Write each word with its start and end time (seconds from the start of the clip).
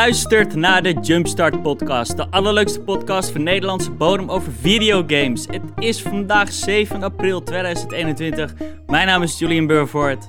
luistert 0.00 0.54
naar 0.54 0.82
de 0.82 0.92
Jumpstart 1.00 1.62
Podcast, 1.62 2.16
de 2.16 2.30
allerleukste 2.30 2.80
podcast 2.80 3.30
van 3.30 3.42
Nederlandse 3.42 3.90
bodem 3.90 4.30
over 4.30 4.52
videogames. 4.52 5.46
Het 5.46 5.62
is 5.78 6.02
vandaag 6.02 6.52
7 6.52 7.02
april 7.02 7.42
2021. 7.42 8.54
Mijn 8.86 9.06
naam 9.06 9.22
is 9.22 9.38
Julian 9.38 9.66
Burvoort. 9.66 10.26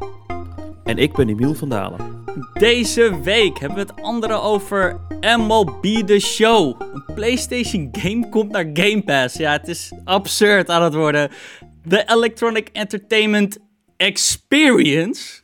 En 0.84 0.98
ik 0.98 1.14
ben 1.14 1.30
Emiel 1.30 1.54
van 1.54 1.70
Dalen. 1.70 2.26
Deze 2.54 3.22
week 3.22 3.60
hebben 3.60 3.78
we 3.78 3.92
het 3.92 4.02
andere 4.02 4.34
over 4.34 5.00
MLB 5.38 5.84
The 5.84 6.20
Show. 6.20 6.82
Een 6.94 7.06
PlayStation 7.16 7.90
game 7.92 8.30
komt 8.30 8.52
naar 8.52 8.70
Game 8.74 9.02
Pass. 9.04 9.36
Ja, 9.36 9.52
het 9.52 9.68
is 9.68 9.92
absurd 10.04 10.70
aan 10.70 10.84
het 10.84 10.94
worden. 10.94 11.30
De 11.84 12.04
Electronic 12.06 12.70
Entertainment 12.72 13.58
Experience 13.98 15.41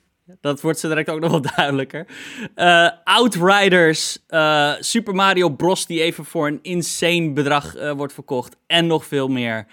dat 0.47 0.61
wordt 0.61 0.79
zo 0.79 0.87
direct 0.87 1.09
ook 1.09 1.19
nog 1.19 1.31
wel 1.31 1.41
duidelijker. 1.55 2.07
Uh, 2.55 2.89
Outriders, 3.03 4.19
uh, 4.29 4.73
Super 4.79 5.15
Mario 5.15 5.49
Bros. 5.49 5.85
die 5.85 6.01
even 6.01 6.25
voor 6.25 6.47
een 6.47 6.59
insane 6.61 7.31
bedrag 7.31 7.75
uh, 7.75 7.91
wordt 7.91 8.13
verkocht. 8.13 8.57
En 8.67 8.87
nog 8.87 9.05
veel 9.05 9.27
meer. 9.27 9.65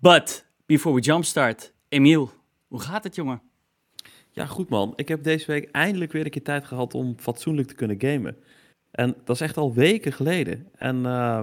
But, 0.00 0.46
before 0.66 0.94
we 0.94 1.00
jumpstart, 1.00 1.72
Emiel, 1.88 2.30
hoe 2.68 2.80
gaat 2.80 3.04
het 3.04 3.14
jongen? 3.14 3.42
Ja, 4.30 4.46
goed 4.46 4.68
man. 4.68 4.92
Ik 4.96 5.08
heb 5.08 5.22
deze 5.22 5.46
week 5.46 5.70
eindelijk 5.70 6.12
weer 6.12 6.24
een 6.24 6.30
keer 6.30 6.42
tijd 6.42 6.64
gehad 6.64 6.94
om 6.94 7.14
fatsoenlijk 7.18 7.68
te 7.68 7.74
kunnen 7.74 8.00
gamen. 8.00 8.36
En 8.90 9.16
dat 9.24 9.36
is 9.36 9.42
echt 9.42 9.56
al 9.56 9.74
weken 9.74 10.12
geleden. 10.12 10.68
En 10.74 10.96
uh, 10.96 11.40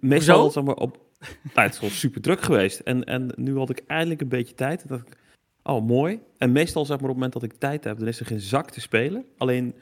meestal 0.00 0.50
zeg 0.50 0.64
maar, 0.64 0.74
op... 0.74 0.98
Nou, 1.54 1.66
het 1.66 1.74
is 1.74 1.80
wel 1.80 1.90
super 1.90 2.20
druk 2.20 2.40
geweest. 2.40 2.80
En, 2.80 3.04
en 3.04 3.32
nu 3.36 3.56
had 3.56 3.70
ik 3.70 3.82
eindelijk 3.86 4.20
een 4.20 4.28
beetje 4.28 4.54
tijd. 4.54 4.88
Dat 4.88 5.00
ik 5.00 5.16
Oh, 5.62 5.86
mooi. 5.86 6.20
En 6.38 6.52
meestal, 6.52 6.84
zeg 6.84 7.00
maar, 7.00 7.10
op 7.10 7.16
het 7.16 7.24
moment 7.24 7.32
dat 7.32 7.42
ik 7.42 7.58
tijd 7.58 7.84
heb, 7.84 7.98
dan 7.98 8.08
is 8.08 8.20
er 8.20 8.26
geen 8.26 8.40
zak 8.40 8.70
te 8.70 8.80
spelen. 8.80 9.24
Alleen, 9.38 9.74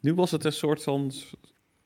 nu 0.00 0.14
was 0.14 0.30
het 0.30 0.44
een 0.44 0.52
soort 0.52 0.82
van... 0.82 1.12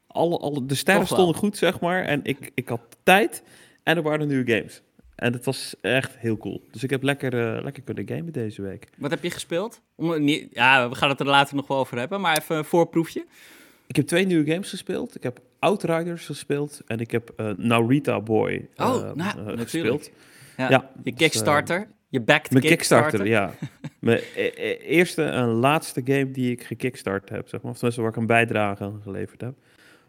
Alle, 0.06 0.38
alle, 0.38 0.66
de 0.66 0.74
sterren 0.74 1.06
stonden 1.06 1.34
goed, 1.34 1.56
zeg 1.56 1.80
maar. 1.80 2.04
En 2.04 2.20
ik, 2.22 2.50
ik 2.54 2.68
had 2.68 2.80
tijd 3.02 3.42
en 3.82 3.96
er 3.96 4.02
waren 4.02 4.28
nieuwe 4.28 4.52
games. 4.52 4.82
En 5.14 5.32
het 5.32 5.44
was 5.44 5.74
echt 5.80 6.16
heel 6.16 6.36
cool. 6.36 6.66
Dus 6.70 6.82
ik 6.82 6.90
heb 6.90 7.02
lekker, 7.02 7.56
uh, 7.56 7.62
lekker 7.62 7.82
kunnen 7.82 8.08
gamen 8.08 8.32
deze 8.32 8.62
week. 8.62 8.88
Wat 8.98 9.10
heb 9.10 9.22
je 9.22 9.30
gespeeld? 9.30 9.80
Om, 9.94 10.28
ja, 10.28 10.88
we 10.88 10.94
gaan 10.94 11.08
het 11.08 11.20
er 11.20 11.26
later 11.26 11.56
nog 11.56 11.66
wel 11.66 11.78
over 11.78 11.98
hebben, 11.98 12.20
maar 12.20 12.38
even 12.38 12.56
een 12.56 12.64
voorproefje. 12.64 13.26
Ik 13.86 13.96
heb 13.96 14.06
twee 14.06 14.26
nieuwe 14.26 14.50
games 14.50 14.68
gespeeld. 14.68 15.16
Ik 15.16 15.22
heb 15.22 15.40
Outriders 15.58 16.26
gespeeld 16.26 16.82
en 16.86 16.98
ik 16.98 17.10
heb 17.10 17.32
uh, 17.36 17.50
Narita 17.56 18.20
Boy 18.20 18.68
oh, 18.76 18.94
uh, 18.96 19.12
nou, 19.12 19.58
gespeeld. 19.58 20.10
Ja, 20.56 20.68
ja, 20.68 20.90
je 21.02 21.10
dus, 21.10 21.18
Kickstarter. 21.18 21.88
Je 22.12 22.20
backed 22.20 22.50
Mijn 22.50 22.64
Kickstarter, 22.64 23.27
ja. 23.27 23.55
Mijn 24.00 24.20
e-, 24.36 24.52
e 24.55 24.77
eerste 24.77 25.24
en 25.24 25.46
laatste 25.46 26.02
game 26.05 26.30
die 26.30 26.50
ik 26.50 26.62
gekickstart 26.62 27.28
heb, 27.28 27.48
zeg 27.48 27.62
maar. 27.62 27.70
Of 27.70 27.77
tenminste 27.77 28.02
waar 28.02 28.10
ik 28.10 28.16
een 28.16 28.27
bijdrage 28.27 28.84
aan 28.84 29.00
geleverd 29.02 29.41
heb. 29.41 29.54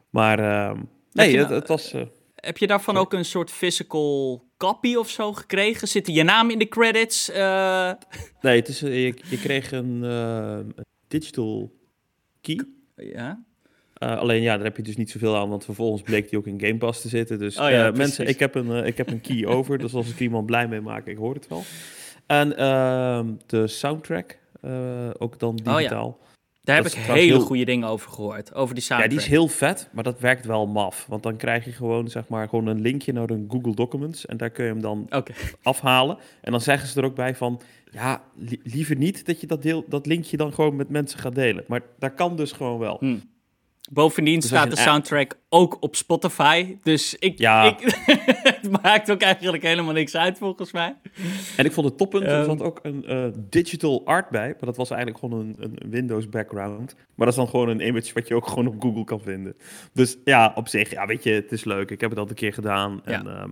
Maar 0.09 0.39
uh, 0.39 0.79
nee, 1.11 1.37
het, 1.37 1.49
het, 1.49 1.67
was... 1.67 1.93
Uh, 1.93 2.01
heb 2.35 2.57
je 2.57 2.67
daarvan 2.67 2.97
ook 2.97 3.13
een 3.13 3.25
soort 3.25 3.51
physical 3.51 4.43
copy 4.57 4.95
of 4.95 5.09
zo 5.09 5.33
gekregen? 5.33 5.87
Zit 5.87 6.07
je 6.07 6.23
naam 6.23 6.49
in 6.49 6.59
de 6.59 6.67
credits? 6.67 7.29
Uh... 7.29 7.91
Nee, 8.41 8.59
het 8.59 8.67
is, 8.67 8.79
je, 8.79 9.13
je 9.29 9.37
kreeg 9.37 9.71
een 9.71 10.73
digital 11.07 11.71
key. 12.41 12.65
Ja. 12.95 13.43
Uh, 14.03 14.17
alleen 14.17 14.41
ja, 14.41 14.55
daar 14.55 14.65
heb 14.65 14.77
je 14.77 14.83
dus 14.83 14.97
niet 14.97 15.11
zoveel 15.11 15.37
aan, 15.37 15.49
want 15.49 15.65
vervolgens 15.65 16.01
bleek 16.01 16.29
die 16.29 16.39
ook 16.39 16.47
in 16.47 16.59
Game 16.59 16.77
Pass 16.77 17.01
te 17.01 17.07
zitten. 17.07 17.39
Dus 17.39 17.57
oh 17.57 17.69
ja, 17.69 17.87
uh, 17.87 17.93
mensen, 17.93 18.27
ik 18.27 18.39
heb, 18.39 18.55
een, 18.55 18.67
uh, 18.67 18.85
ik 18.85 18.97
heb 18.97 19.09
een 19.11 19.21
key 19.21 19.45
over, 19.55 19.77
dus 19.77 19.93
als 19.93 20.09
ik 20.09 20.19
iemand 20.19 20.45
blij 20.45 20.67
mee 20.67 20.81
maak, 20.81 21.07
ik 21.07 21.17
hoor 21.17 21.33
het 21.33 21.47
wel. 21.47 21.63
En 22.25 22.57
ehm, 22.57 23.27
de 23.45 23.67
soundtrack, 23.67 24.37
ook 25.17 25.39
dan 25.39 25.55
digitaal. 25.55 26.07
Oh 26.07 26.15
ja. 26.19 26.23
Daar 26.63 26.75
heb 26.75 26.85
ik 26.85 26.93
hele 26.93 27.19
heel... 27.19 27.39
goede 27.39 27.65
dingen 27.65 27.87
over 27.87 28.11
gehoord, 28.11 28.53
over 28.53 28.75
die 28.75 28.83
soundtrack. 28.83 29.11
Ja, 29.11 29.17
die 29.17 29.25
is 29.27 29.33
heel 29.33 29.47
vet, 29.47 29.89
maar 29.91 30.03
dat 30.03 30.19
werkt 30.19 30.45
wel 30.45 30.67
maf. 30.67 31.05
Want 31.09 31.23
dan 31.23 31.37
krijg 31.37 31.65
je 31.65 31.71
gewoon, 31.71 32.07
zeg 32.07 32.27
maar, 32.27 32.49
gewoon 32.49 32.67
een 32.67 32.81
linkje 32.81 33.13
naar 33.13 33.29
een 33.29 33.45
Google 33.49 33.75
Documents. 33.75 34.25
En 34.25 34.37
daar 34.37 34.49
kun 34.49 34.65
je 34.65 34.71
hem 34.71 34.81
dan 34.81 35.05
okay. 35.05 35.35
afhalen. 35.61 36.17
En 36.41 36.51
dan 36.51 36.61
zeggen 36.61 36.87
ze 36.87 36.99
er 36.99 37.05
ook 37.05 37.15
bij 37.15 37.35
van, 37.35 37.61
ja, 37.91 38.23
li 38.35 38.59
liever 38.63 38.95
niet 38.95 39.25
dat 39.25 39.41
je 39.41 39.47
dat, 39.47 39.61
deel, 39.61 39.85
dat 39.87 40.05
linkje 40.05 40.37
dan 40.37 40.53
gewoon 40.53 40.75
met 40.75 40.89
mensen 40.89 41.19
gaat 41.19 41.35
delen. 41.35 41.63
Maar 41.67 41.81
dat 41.99 42.13
kan 42.13 42.35
dus 42.35 42.51
gewoon 42.51 42.79
wel. 42.79 42.97
Hm. 42.99 43.15
Bovendien 43.93 44.39
dus 44.39 44.49
staat 44.49 44.69
de 44.69 44.77
soundtrack 44.77 45.37
ook 45.49 45.77
op 45.81 45.95
Spotify. 45.95 46.77
Dus 46.83 47.15
ik, 47.15 47.37
ja. 47.37 47.63
ik 47.63 47.79
het 48.61 48.81
maakt 48.81 49.11
ook 49.11 49.21
eigenlijk 49.21 49.63
helemaal 49.63 49.93
niks 49.93 50.15
uit 50.15 50.37
volgens 50.37 50.71
mij. 50.71 50.95
En 51.57 51.65
ik 51.65 51.71
vond 51.71 51.87
het 51.87 51.97
toppunt, 51.97 52.23
er 52.23 52.43
zat 52.43 52.57
ehm. 52.57 52.67
ook 52.67 52.79
een 52.81 53.03
uh, 53.07 53.25
digital 53.49 54.05
art 54.05 54.29
bij. 54.29 54.47
Maar 54.47 54.65
dat 54.65 54.77
was 54.77 54.89
eigenlijk 54.89 55.19
gewoon 55.19 55.39
een, 55.39 55.55
een, 55.59 55.89
Windows 55.89 56.29
background. 56.29 56.95
Maar 56.95 57.25
dat 57.25 57.27
is 57.27 57.35
dan 57.35 57.47
gewoon 57.47 57.69
een 57.69 57.87
image 57.87 58.13
wat 58.13 58.27
je 58.27 58.35
ook 58.35 58.47
gewoon 58.47 58.67
op 58.67 58.81
Google 58.81 59.03
kan 59.03 59.21
vinden. 59.21 59.55
Dus 59.93 60.17
ja, 60.23 60.51
op 60.55 60.67
zich, 60.67 60.91
ja, 60.91 61.05
weet 61.05 61.23
je, 61.23 61.31
het 61.31 61.51
is 61.51 61.63
leuk. 61.63 61.91
Ik 61.91 62.01
heb 62.01 62.09
het 62.09 62.19
al 62.19 62.29
een 62.29 62.35
keer 62.35 62.53
gedaan. 62.53 63.01
Ja. 63.05 63.11
En 63.11 63.25
uh, 63.25 63.43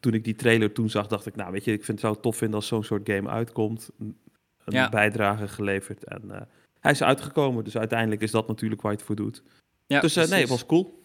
toen 0.00 0.14
ik 0.14 0.24
die 0.24 0.34
trailer 0.34 0.72
toen 0.72 0.90
zag, 0.90 1.06
dacht 1.06 1.26
ik, 1.26 1.36
nou 1.36 1.52
weet 1.52 1.64
je, 1.64 1.72
ik 1.72 1.84
vind 1.84 2.02
het 2.02 2.14
zo 2.14 2.20
tof 2.20 2.36
vinden 2.36 2.56
als 2.56 2.66
zo'n 2.66 2.84
soort 2.84 3.10
game 3.10 3.28
uitkomt. 3.28 3.90
Een 3.98 4.16
ja. 4.64 4.88
bijdrage 4.88 5.48
geleverd 5.48 6.04
en... 6.04 6.22
Uh, 6.30 6.40
hij 6.80 6.92
is 6.92 7.02
uitgekomen. 7.02 7.64
Dus 7.64 7.76
uiteindelijk 7.76 8.22
is 8.22 8.30
dat 8.30 8.48
natuurlijk 8.48 8.82
waar 8.82 8.92
je 8.92 8.96
het 8.96 9.06
voor 9.06 9.16
doet. 9.16 9.42
Ja, 9.86 10.00
dus 10.00 10.16
uh, 10.16 10.24
nee, 10.24 10.40
het 10.40 10.48
was 10.48 10.66
cool. 10.66 11.02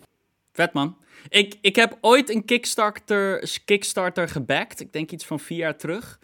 Vet 0.52 0.74
man. 0.74 0.98
Ik, 1.30 1.58
ik 1.62 1.76
heb 1.76 1.98
ooit 2.02 2.30
een 2.30 2.46
Kickstarter, 2.46 3.60
Kickstarter 3.66 4.30
gebackt. 4.30 4.80
Ik 4.80 4.94
denk 4.94 5.12
iets 5.12 5.26
van 5.26 5.40
vier 5.40 5.58
jaar 5.58 5.78
terug. 5.78 6.20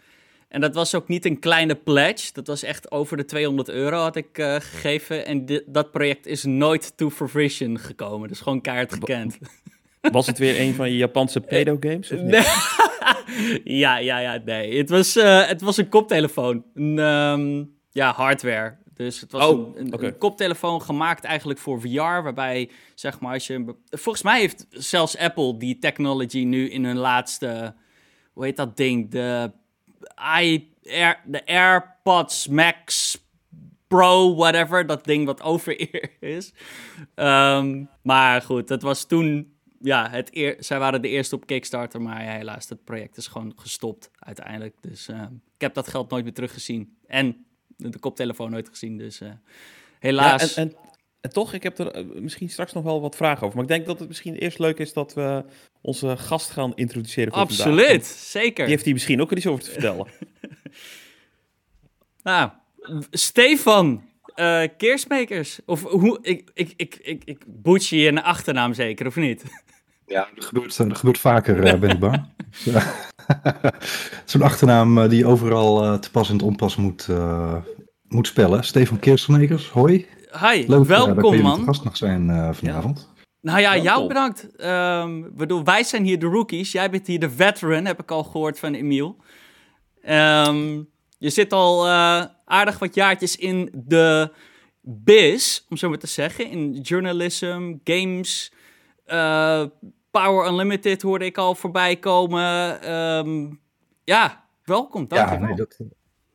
En 0.47 0.61
dat 0.61 0.75
was 0.75 0.95
ook 0.95 1.07
niet 1.07 1.25
een 1.25 1.39
kleine 1.39 1.75
pledge. 1.75 2.33
Dat 2.33 2.47
was 2.47 2.63
echt 2.63 2.91
over 2.91 3.17
de 3.17 3.25
200 3.25 3.69
euro 3.69 3.97
had 3.97 4.15
ik 4.15 4.37
uh, 4.37 4.55
gegeven. 4.59 5.25
En 5.25 5.63
dat 5.65 5.91
project 5.91 6.25
is 6.25 6.43
nooit 6.43 6.97
to 6.97 7.09
fruition 7.09 7.79
gekomen. 7.79 8.27
Dus 8.27 8.39
gewoon 8.39 8.61
kaart 8.61 8.93
gekend. 8.93 9.37
Was 10.11 10.27
het 10.27 10.37
weer 10.37 10.59
een 10.59 10.73
van 10.73 10.89
je 10.89 10.97
Japanse 10.97 11.41
pedo-games? 11.41 12.09
Nee. 12.09 12.43
ja, 13.83 13.97
ja, 13.97 14.19
ja, 14.19 14.41
nee. 14.45 14.77
Het 14.77 14.89
was, 14.89 15.17
uh, 15.17 15.47
het 15.47 15.61
was 15.61 15.77
een 15.77 15.89
koptelefoon. 15.89 16.63
Een, 16.73 16.99
um, 16.99 17.75
ja, 17.91 18.11
hardware. 18.11 18.77
Dus 18.97 19.21
het 19.21 19.31
was 19.31 19.45
oh, 19.47 19.77
een, 19.77 20.03
een, 20.03 20.17
koptelefoon 20.17 20.81
gemaakt 20.81 21.23
eigenlijk 21.23 21.59
voor 21.59 21.81
VR, 21.81 21.97
waarbij 21.97 22.69
zeg 22.95 23.19
maar 23.19 23.33
als 23.33 23.47
je... 23.47 23.75
Volgens 23.89 24.23
mij 24.23 24.39
heeft 24.39 24.65
zelfs 24.69 25.17
Apple 25.17 25.57
die 25.57 25.79
technology 25.79 26.43
nu 26.43 26.69
in 26.69 26.85
hun 26.85 26.97
laatste, 26.97 27.75
hoe 28.33 28.43
heet 28.43 28.57
dat 28.57 28.77
ding? 28.77 29.11
De, 29.11 29.51
I, 30.39 30.71
Air, 30.83 31.19
de 31.25 31.45
AirPods 31.45 32.47
Max 32.47 33.17
Pro, 33.87 34.35
whatever, 34.35 34.85
dat 34.85 35.05
ding 35.05 35.25
wat 35.25 35.41
over 35.41 35.79
is. 36.19 36.53
Um, 37.15 37.89
maar 38.01 38.41
goed, 38.41 38.67
dat 38.67 38.81
was 38.81 39.05
toen 39.05 39.55
ja, 39.79 40.09
het 40.09 40.35
eer, 40.35 40.55
zij 40.59 40.79
waren 40.79 41.01
de 41.01 41.09
eerste 41.09 41.35
op 41.35 41.45
Kickstarter, 41.45 42.01
maar 42.01 42.21
helaas, 42.21 42.69
het 42.69 42.83
project 42.83 43.17
is 43.17 43.27
gewoon 43.27 43.53
gestopt 43.55 44.11
uiteindelijk. 44.19 44.75
Dus 44.81 45.07
uh, 45.07 45.21
ik 45.55 45.61
heb 45.61 45.73
dat 45.73 45.87
geld 45.87 46.09
nooit 46.09 46.23
meer 46.23 46.33
teruggezien. 46.33 46.97
En 47.07 47.45
de 47.77 47.99
koptelefoon 47.99 48.51
nooit 48.51 48.69
gezien. 48.69 48.97
Dus 48.97 49.21
uh, 49.21 49.29
helaas. 49.99 50.55
Ja, 50.55 50.61
en, 50.61 50.75
en, 51.21 51.29
toch, 51.29 51.53
ik 51.53 51.63
heb 51.63 51.77
er 51.77 51.91
eh, 51.91 52.03
misschien 52.05 52.49
straks 52.49 52.73
nog 52.73 52.83
wel 52.83 53.01
wat 53.01 53.15
vragen 53.15 53.43
over. 53.43 53.55
Maar 53.55 53.63
ik 53.63 53.71
denk 53.71 53.85
dat 53.85 53.99
het 53.99 54.07
misschien 54.07 54.35
eerst 54.35 54.59
leuk 54.59 54.77
is 54.77 54.93
dat 54.93 55.13
we 55.13 55.43
onze 55.81 56.17
gast 56.17 56.49
gaan 56.49 56.75
introduceren 56.75 57.33
voor 57.33 57.41
Absoluut, 57.41 58.05
zeker. 58.05 58.65
Die 58.65 58.73
heeft 58.73 58.85
hier 58.85 58.93
misschien 58.93 59.21
ook 59.21 59.31
iets 59.31 59.47
over 59.47 59.63
te 59.63 59.71
vertellen. 59.71 60.07
nou, 62.23 62.51
Stefan 63.11 64.03
uh, 64.35 64.63
Keersmakers. 64.77 65.59
Of 65.65 65.83
hoe, 65.83 66.19
ik, 66.21 66.49
ik, 66.53 66.73
ik, 66.75 66.95
ik, 66.95 67.23
ik 67.23 67.43
boetje 67.47 67.97
je 67.97 68.07
een 68.07 68.21
achternaam 68.21 68.73
zeker, 68.73 69.07
of 69.07 69.15
niet? 69.15 69.43
Ja, 70.05 70.29
dat 70.35 70.45
gebeurt, 70.45 70.77
dat 70.77 70.97
gebeurt 70.97 71.17
vaker, 71.17 71.73
uh, 71.73 71.79
ben 71.79 71.89
ik 71.89 71.99
bang. 71.99 72.25
Zo'n 74.25 74.41
achternaam 74.41 75.07
die 75.07 75.25
overal 75.25 75.83
uh, 75.83 75.93
te 75.93 76.11
pas 76.11 76.29
en 76.29 76.37
te 76.37 76.45
onpas 76.45 76.75
moet, 76.75 77.07
uh, 77.09 77.55
moet 78.07 78.27
spellen. 78.27 78.63
Stefan 78.63 78.99
Keersmakers, 78.99 79.69
hoi. 79.69 80.07
Hi, 80.31 80.63
Leuk, 80.67 80.85
welkom 80.85 81.33
uh, 81.33 81.43
man. 81.43 81.63
gast 81.63 81.83
nog 81.83 81.97
zijn 81.97 82.55
vanavond. 82.55 83.09
Ja. 83.13 83.23
Nou 83.41 83.59
ja, 83.59 83.77
jou 83.77 84.07
bedankt. 84.07 84.47
Um, 84.65 85.35
bedoel, 85.35 85.63
wij 85.63 85.83
zijn 85.83 86.03
hier 86.03 86.19
de 86.19 86.25
rookies. 86.25 86.71
Jij 86.71 86.89
bent 86.89 87.07
hier 87.07 87.19
de 87.19 87.29
veteran, 87.29 87.85
heb 87.85 88.01
ik 88.01 88.11
al 88.11 88.23
gehoord 88.23 88.59
van 88.59 88.73
Emiel. 88.73 89.15
Um, 90.09 90.89
je 91.17 91.29
zit 91.29 91.53
al 91.53 91.87
aardig 92.45 92.79
wat 92.79 92.95
jaartjes 92.95 93.35
in 93.35 93.69
de 93.73 94.31
biz, 94.81 95.65
om 95.69 95.77
zo 95.77 95.89
maar 95.89 95.97
te 95.97 96.07
zeggen. 96.07 96.49
In 96.49 96.71
journalism, 96.71 97.73
games, 97.83 98.51
Power 100.23 100.47
Unlimited 100.47 101.01
hoorde 101.01 101.25
ik 101.25 101.37
al 101.37 101.55
voorbij 101.55 101.95
komen. 101.95 102.91
Um, 102.93 103.59
ja, 104.03 104.43
welkom. 104.63 105.07
Dank 105.07 105.29
ja, 105.29 105.37
nee, 105.37 105.55
dat, 105.55 105.79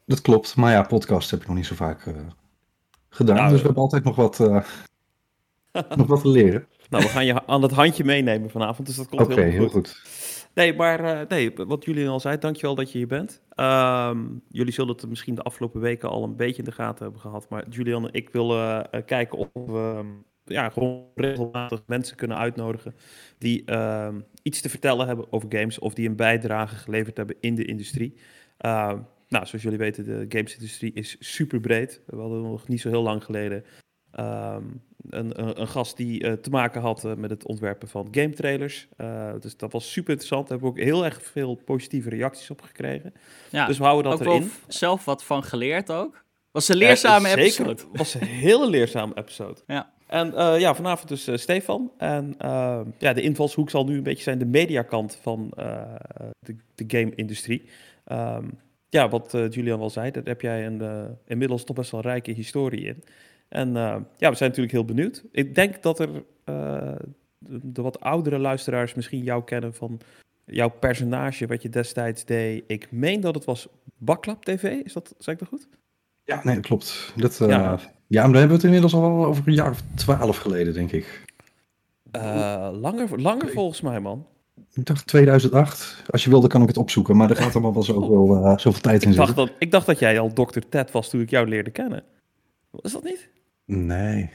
dat, 0.06 0.20
klopt. 0.20 0.56
Maar 0.56 0.72
ja, 0.72 0.82
podcast 0.82 1.30
heb 1.30 1.40
ik 1.40 1.46
nog 1.46 1.56
niet 1.56 1.66
zo 1.66 1.74
vaak 1.74 2.06
uh, 2.06 2.14
gedaan. 3.08 3.36
Nou, 3.36 3.48
dus 3.48 3.58
we 3.58 3.64
hebben 3.64 3.82
altijd 3.82 4.04
nog 4.04 4.16
wat, 4.16 4.38
uh, 4.40 4.62
nog 5.96 6.06
wat 6.06 6.20
te 6.20 6.28
leren. 6.28 6.66
Nou, 6.90 7.02
we 7.02 7.08
gaan 7.08 7.24
je 7.24 7.46
aan 7.46 7.62
het 7.62 7.72
handje 7.72 8.04
meenemen 8.04 8.50
vanavond, 8.50 8.86
dus 8.86 8.96
dat 8.96 9.08
komt 9.08 9.34
heel, 9.34 9.36
heel, 9.36 9.68
goed. 9.68 10.02
Nee, 10.54 10.74
maar 10.74 11.04
uh, 11.04 11.20
nee, 11.28 11.52
wat 11.54 11.84
jullie 11.84 12.08
al 12.08 12.20
zei, 12.20 12.38
dankjewel 12.38 12.74
dat 12.74 12.92
je 12.92 12.98
hier 12.98 13.06
bent. 13.06 13.40
Um, 13.56 14.42
jullie 14.48 14.72
zullen 14.72 14.94
het 14.94 15.08
misschien 15.08 15.34
de 15.34 15.42
afgelopen 15.42 15.80
weken 15.80 16.08
al 16.08 16.24
een 16.24 16.36
beetje 16.36 16.62
in 16.62 16.64
de 16.64 16.72
gaten 16.72 17.02
hebben 17.02 17.20
gehad. 17.20 17.48
Maar 17.48 17.68
Julian, 17.68 18.12
ik 18.12 18.30
wil 18.30 18.48
kijken 19.06 19.38
of 19.38 19.48
we 19.52 20.04
ja, 20.44 20.68
gewoon 20.68 21.04
regelmatig 21.14 21.82
mensen 21.86 22.16
kunnen 22.16 22.36
uitnodigen 22.36 22.94
die 23.38 23.64
ehm, 23.64 24.20
iets 24.42 24.60
te 24.60 24.68
vertellen 24.68 25.06
hebben 25.06 25.32
over 25.32 25.48
games 25.52 25.78
of 25.78 25.94
die 25.94 26.08
een 26.08 26.16
bijdrage 26.16 26.76
geleverd 26.76 27.16
hebben 27.16 27.36
in 27.40 27.54
de 27.54 27.64
industrie. 27.64 28.14
Ehm, 28.56 28.98
nou, 29.28 29.46
zoals 29.46 29.62
jullie 29.62 29.78
weten, 29.78 30.04
de 30.04 30.24
gamesindustrie 30.28 30.92
is 30.92 31.16
super 31.18 31.60
breed. 31.60 32.00
We 32.06 32.16
hadden 32.16 32.42
nog 32.42 32.68
niet 32.68 32.80
zo 32.80 32.88
heel 32.88 33.02
lang 33.02 33.24
geleden 33.24 33.64
ehm, 34.10 34.64
een, 35.08 35.60
een, 35.60 35.68
gast 35.68 35.96
die 35.96 36.24
uh, 36.24 36.32
te 36.32 36.50
maken 36.50 36.80
had 36.80 37.04
uh, 37.04 37.14
met 37.14 37.30
het 37.30 37.46
ontwerpen 37.46 37.88
van 37.88 38.08
game 38.10 38.30
trailers. 38.30 38.88
Uh, 38.96 39.32
dus 39.40 39.56
dat 39.56 39.72
was 39.72 39.92
super 39.92 40.10
interessant. 40.10 40.48
Daar 40.48 40.58
hebben 40.58 40.74
we 40.74 40.80
ook 40.80 40.86
heel 40.88 41.04
erg 41.04 41.22
veel 41.22 41.54
positieve 41.54 42.08
reacties 42.08 42.50
op 42.50 42.62
gekregen. 42.62 43.14
Ja, 43.50 43.66
dus 43.66 43.78
we 43.78 43.84
houden 43.84 44.10
dat 44.10 44.26
ook 44.26 44.34
erin. 44.34 44.50
zelf 44.68 45.04
wat 45.04 45.24
van 45.24 45.42
geleerd 45.42 45.92
ook. 45.92 46.24
Was 46.50 46.68
een 46.68 46.76
leerzame 46.76 47.28
zeker, 47.28 47.42
episode. 47.42 47.70
Het 47.70 47.86
was 47.92 48.14
een 48.14 48.26
hele 48.26 48.68
leerzame 48.70 49.16
episode. 49.16 49.60
Ja. 49.66 49.92
En 50.12 50.58
ja, 50.58 50.74
vanavond 50.74 51.08
dus 51.08 51.42
Stefan. 51.42 51.92
En 51.98 52.34
ja, 52.98 53.12
de 53.12 53.22
invalshoek 53.22 53.70
zal 53.70 53.84
nu 53.84 53.96
een 53.96 54.02
beetje 54.02 54.22
zijn 54.22 54.38
de 54.38 54.44
mediakant 54.44 55.18
van 55.22 55.52
de, 56.38 56.56
de 56.74 56.84
game-industrie. 56.86 57.62
Um, 58.12 58.58
ja, 58.88 59.08
wat 59.08 59.30
Julian 59.30 59.80
al 59.80 59.90
zei, 59.90 60.10
daar 60.10 60.22
heb 60.24 60.40
jij 60.40 60.66
een, 60.66 61.16
inmiddels 61.26 61.64
toch 61.64 61.76
best 61.76 61.90
wel 61.90 62.00
rijke 62.00 62.32
historie 62.32 62.84
in. 62.84 63.02
En 63.48 63.72
ja, 64.16 64.30
we 64.30 64.36
zijn 64.36 64.48
natuurlijk 64.50 64.72
heel 64.72 64.84
benieuwd. 64.84 65.24
Ik 65.30 65.54
denk 65.54 65.82
dat 65.82 65.98
er 65.98 66.08
de, 67.38 67.60
de, 67.62 67.82
wat 67.82 68.00
oudere 68.00 68.38
luisteraars 68.38 68.94
misschien 68.94 69.22
jou 69.22 69.44
kennen 69.44 69.74
van 69.74 70.00
jouw 70.44 70.68
personage, 70.68 71.46
wat 71.46 71.62
je 71.62 71.68
destijds 71.68 72.24
deed. 72.24 72.64
Ik 72.66 72.90
meen 72.90 73.20
dat 73.20 73.34
het 73.34 73.44
was 73.44 73.68
Baklap 73.96 74.44
TV, 74.44 74.64
is 74.84 74.92
dat, 74.92 75.14
zeg 75.18 75.34
ik 75.34 75.40
dat 75.40 75.48
goed? 75.48 75.68
Ja, 76.24 76.40
nee, 76.44 76.54
dat 76.54 76.64
klopt. 76.64 77.12
Dat, 77.16 77.36
ja. 77.38 77.46
ja, 77.46 77.58
maar 77.58 77.80
daar 78.06 78.22
hebben 78.22 78.48
we 78.48 78.54
het 78.54 78.64
inmiddels 78.64 78.94
al 78.94 79.24
over 79.24 79.42
een 79.46 79.54
jaar 79.54 79.70
of 79.70 79.82
twaalf 79.94 80.36
geleden, 80.36 80.74
denk 80.74 80.92
ik. 80.92 81.24
langer, 82.72 83.20
langer 83.20 83.48
volgens 83.48 83.80
mij, 83.80 84.00
man. 84.00 84.26
Ik 84.74 84.84
dacht 84.84 85.06
2008. 85.06 86.02
Als 86.10 86.24
je 86.24 86.30
wilde 86.30 86.48
kan 86.48 86.62
ik 86.62 86.68
het 86.68 86.76
opzoeken, 86.76 87.16
maar 87.16 87.30
er 87.30 87.36
gaat 87.36 87.52
allemaal 87.52 87.72
wel 87.72 87.82
zoveel, 87.82 88.36
uh, 88.36 88.58
zoveel 88.58 88.80
tijd 88.80 89.02
in 89.02 89.10
ik 89.10 89.16
dacht, 89.16 89.36
dat, 89.36 89.50
ik 89.58 89.70
dacht 89.70 89.86
dat 89.86 89.98
jij 89.98 90.18
al 90.18 90.32
Dr. 90.32 90.58
Ted 90.68 90.90
was 90.90 91.10
toen 91.10 91.20
ik 91.20 91.30
jou 91.30 91.48
leerde 91.48 91.70
kennen. 91.70 92.04
Was 92.70 92.92
dat 92.92 93.04
niet? 93.04 93.28
Nee. 93.64 94.30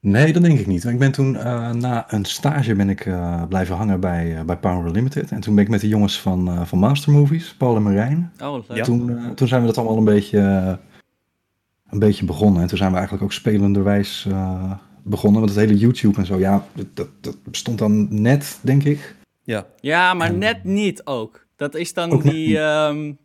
Nee, 0.00 0.32
dat 0.32 0.42
denk 0.42 0.58
ik 0.58 0.66
niet. 0.66 0.84
Ik 0.84 0.98
ben 0.98 1.12
toen 1.12 1.34
uh, 1.34 1.72
na 1.72 2.12
een 2.12 2.24
stage 2.24 2.74
ben 2.74 2.88
ik 2.88 3.06
uh, 3.06 3.42
blijven 3.48 3.76
hangen 3.76 4.00
bij, 4.00 4.44
bij 4.46 4.56
Power 4.56 4.90
Limited. 4.90 5.30
En 5.30 5.40
toen 5.40 5.54
ben 5.54 5.64
ik 5.64 5.70
met 5.70 5.80
de 5.80 5.88
jongens 5.88 6.20
van, 6.20 6.66
van 6.66 6.78
Master 6.78 7.12
Movies, 7.12 7.54
Paul 7.54 7.76
en 7.76 7.82
Marijn. 7.82 8.32
Oh, 8.42 8.64
ja. 8.68 8.84
toen, 8.84 9.34
toen 9.34 9.48
zijn 9.48 9.60
we 9.60 9.66
dat 9.66 9.78
allemaal 9.78 9.96
een 9.96 10.04
beetje, 10.04 10.38
een 11.88 11.98
beetje 11.98 12.24
begonnen. 12.24 12.62
En 12.62 12.68
toen 12.68 12.78
zijn 12.78 12.90
we 12.90 12.96
eigenlijk 12.96 13.24
ook 13.24 13.32
spelenderwijs 13.32 14.26
begonnen. 15.02 15.40
Want 15.40 15.54
het 15.54 15.64
hele 15.64 15.78
YouTube 15.78 16.18
en 16.18 16.26
zo, 16.26 16.38
ja, 16.38 16.64
dat, 16.94 17.08
dat 17.20 17.36
bestond 17.42 17.78
dan 17.78 18.22
net, 18.22 18.58
denk 18.62 18.84
ik. 18.84 19.16
Ja, 19.42 19.66
ja 19.80 20.14
maar 20.14 20.34
net 20.34 20.64
niet 20.64 21.04
ook. 21.04 21.46
Dat 21.56 21.74
is 21.74 21.94
dan 21.94 22.20
die, 22.20 22.58
um, 22.58 23.18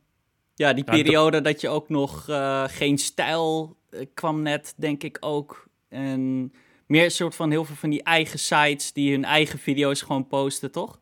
ja, 0.55 0.73
die 0.73 0.83
periode 0.83 1.41
dat 1.41 1.61
je 1.61 1.69
ook 1.69 1.89
nog 1.89 2.29
uh, 2.29 2.63
geen 2.67 2.97
stijl 2.97 3.75
uh, 3.89 3.99
kwam 4.13 4.41
net, 4.41 4.73
denk 4.77 5.03
ik 5.03 5.17
ook. 5.19 5.67
En 5.89 6.51
meer 6.93 7.03
een 7.03 7.11
soort 7.11 7.35
van 7.35 7.51
heel 7.51 7.65
veel 7.65 7.75
van 7.75 7.89
die 7.89 8.03
eigen 8.03 8.39
sites 8.39 8.93
die 8.93 9.11
hun 9.11 9.25
eigen 9.25 9.59
video's 9.59 10.01
gewoon 10.01 10.27
posten, 10.27 10.71
toch? 10.71 10.99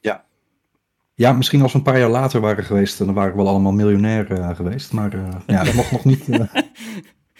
Ja. 0.00 0.24
Ja, 1.14 1.32
misschien 1.32 1.62
als 1.62 1.72
we 1.72 1.78
een 1.78 1.84
paar 1.84 1.98
jaar 1.98 2.10
later 2.10 2.40
waren 2.40 2.64
geweest, 2.64 2.98
dan 2.98 3.14
waren 3.14 3.30
we 3.30 3.42
wel 3.42 3.48
allemaal 3.48 3.72
miljonair 3.72 4.30
uh, 4.30 4.54
geweest. 4.56 4.92
Maar 4.92 5.16
ja, 5.46 5.64
dat 5.64 5.74
mocht 5.74 5.92
nog 5.92 6.04
niet. 6.04 6.28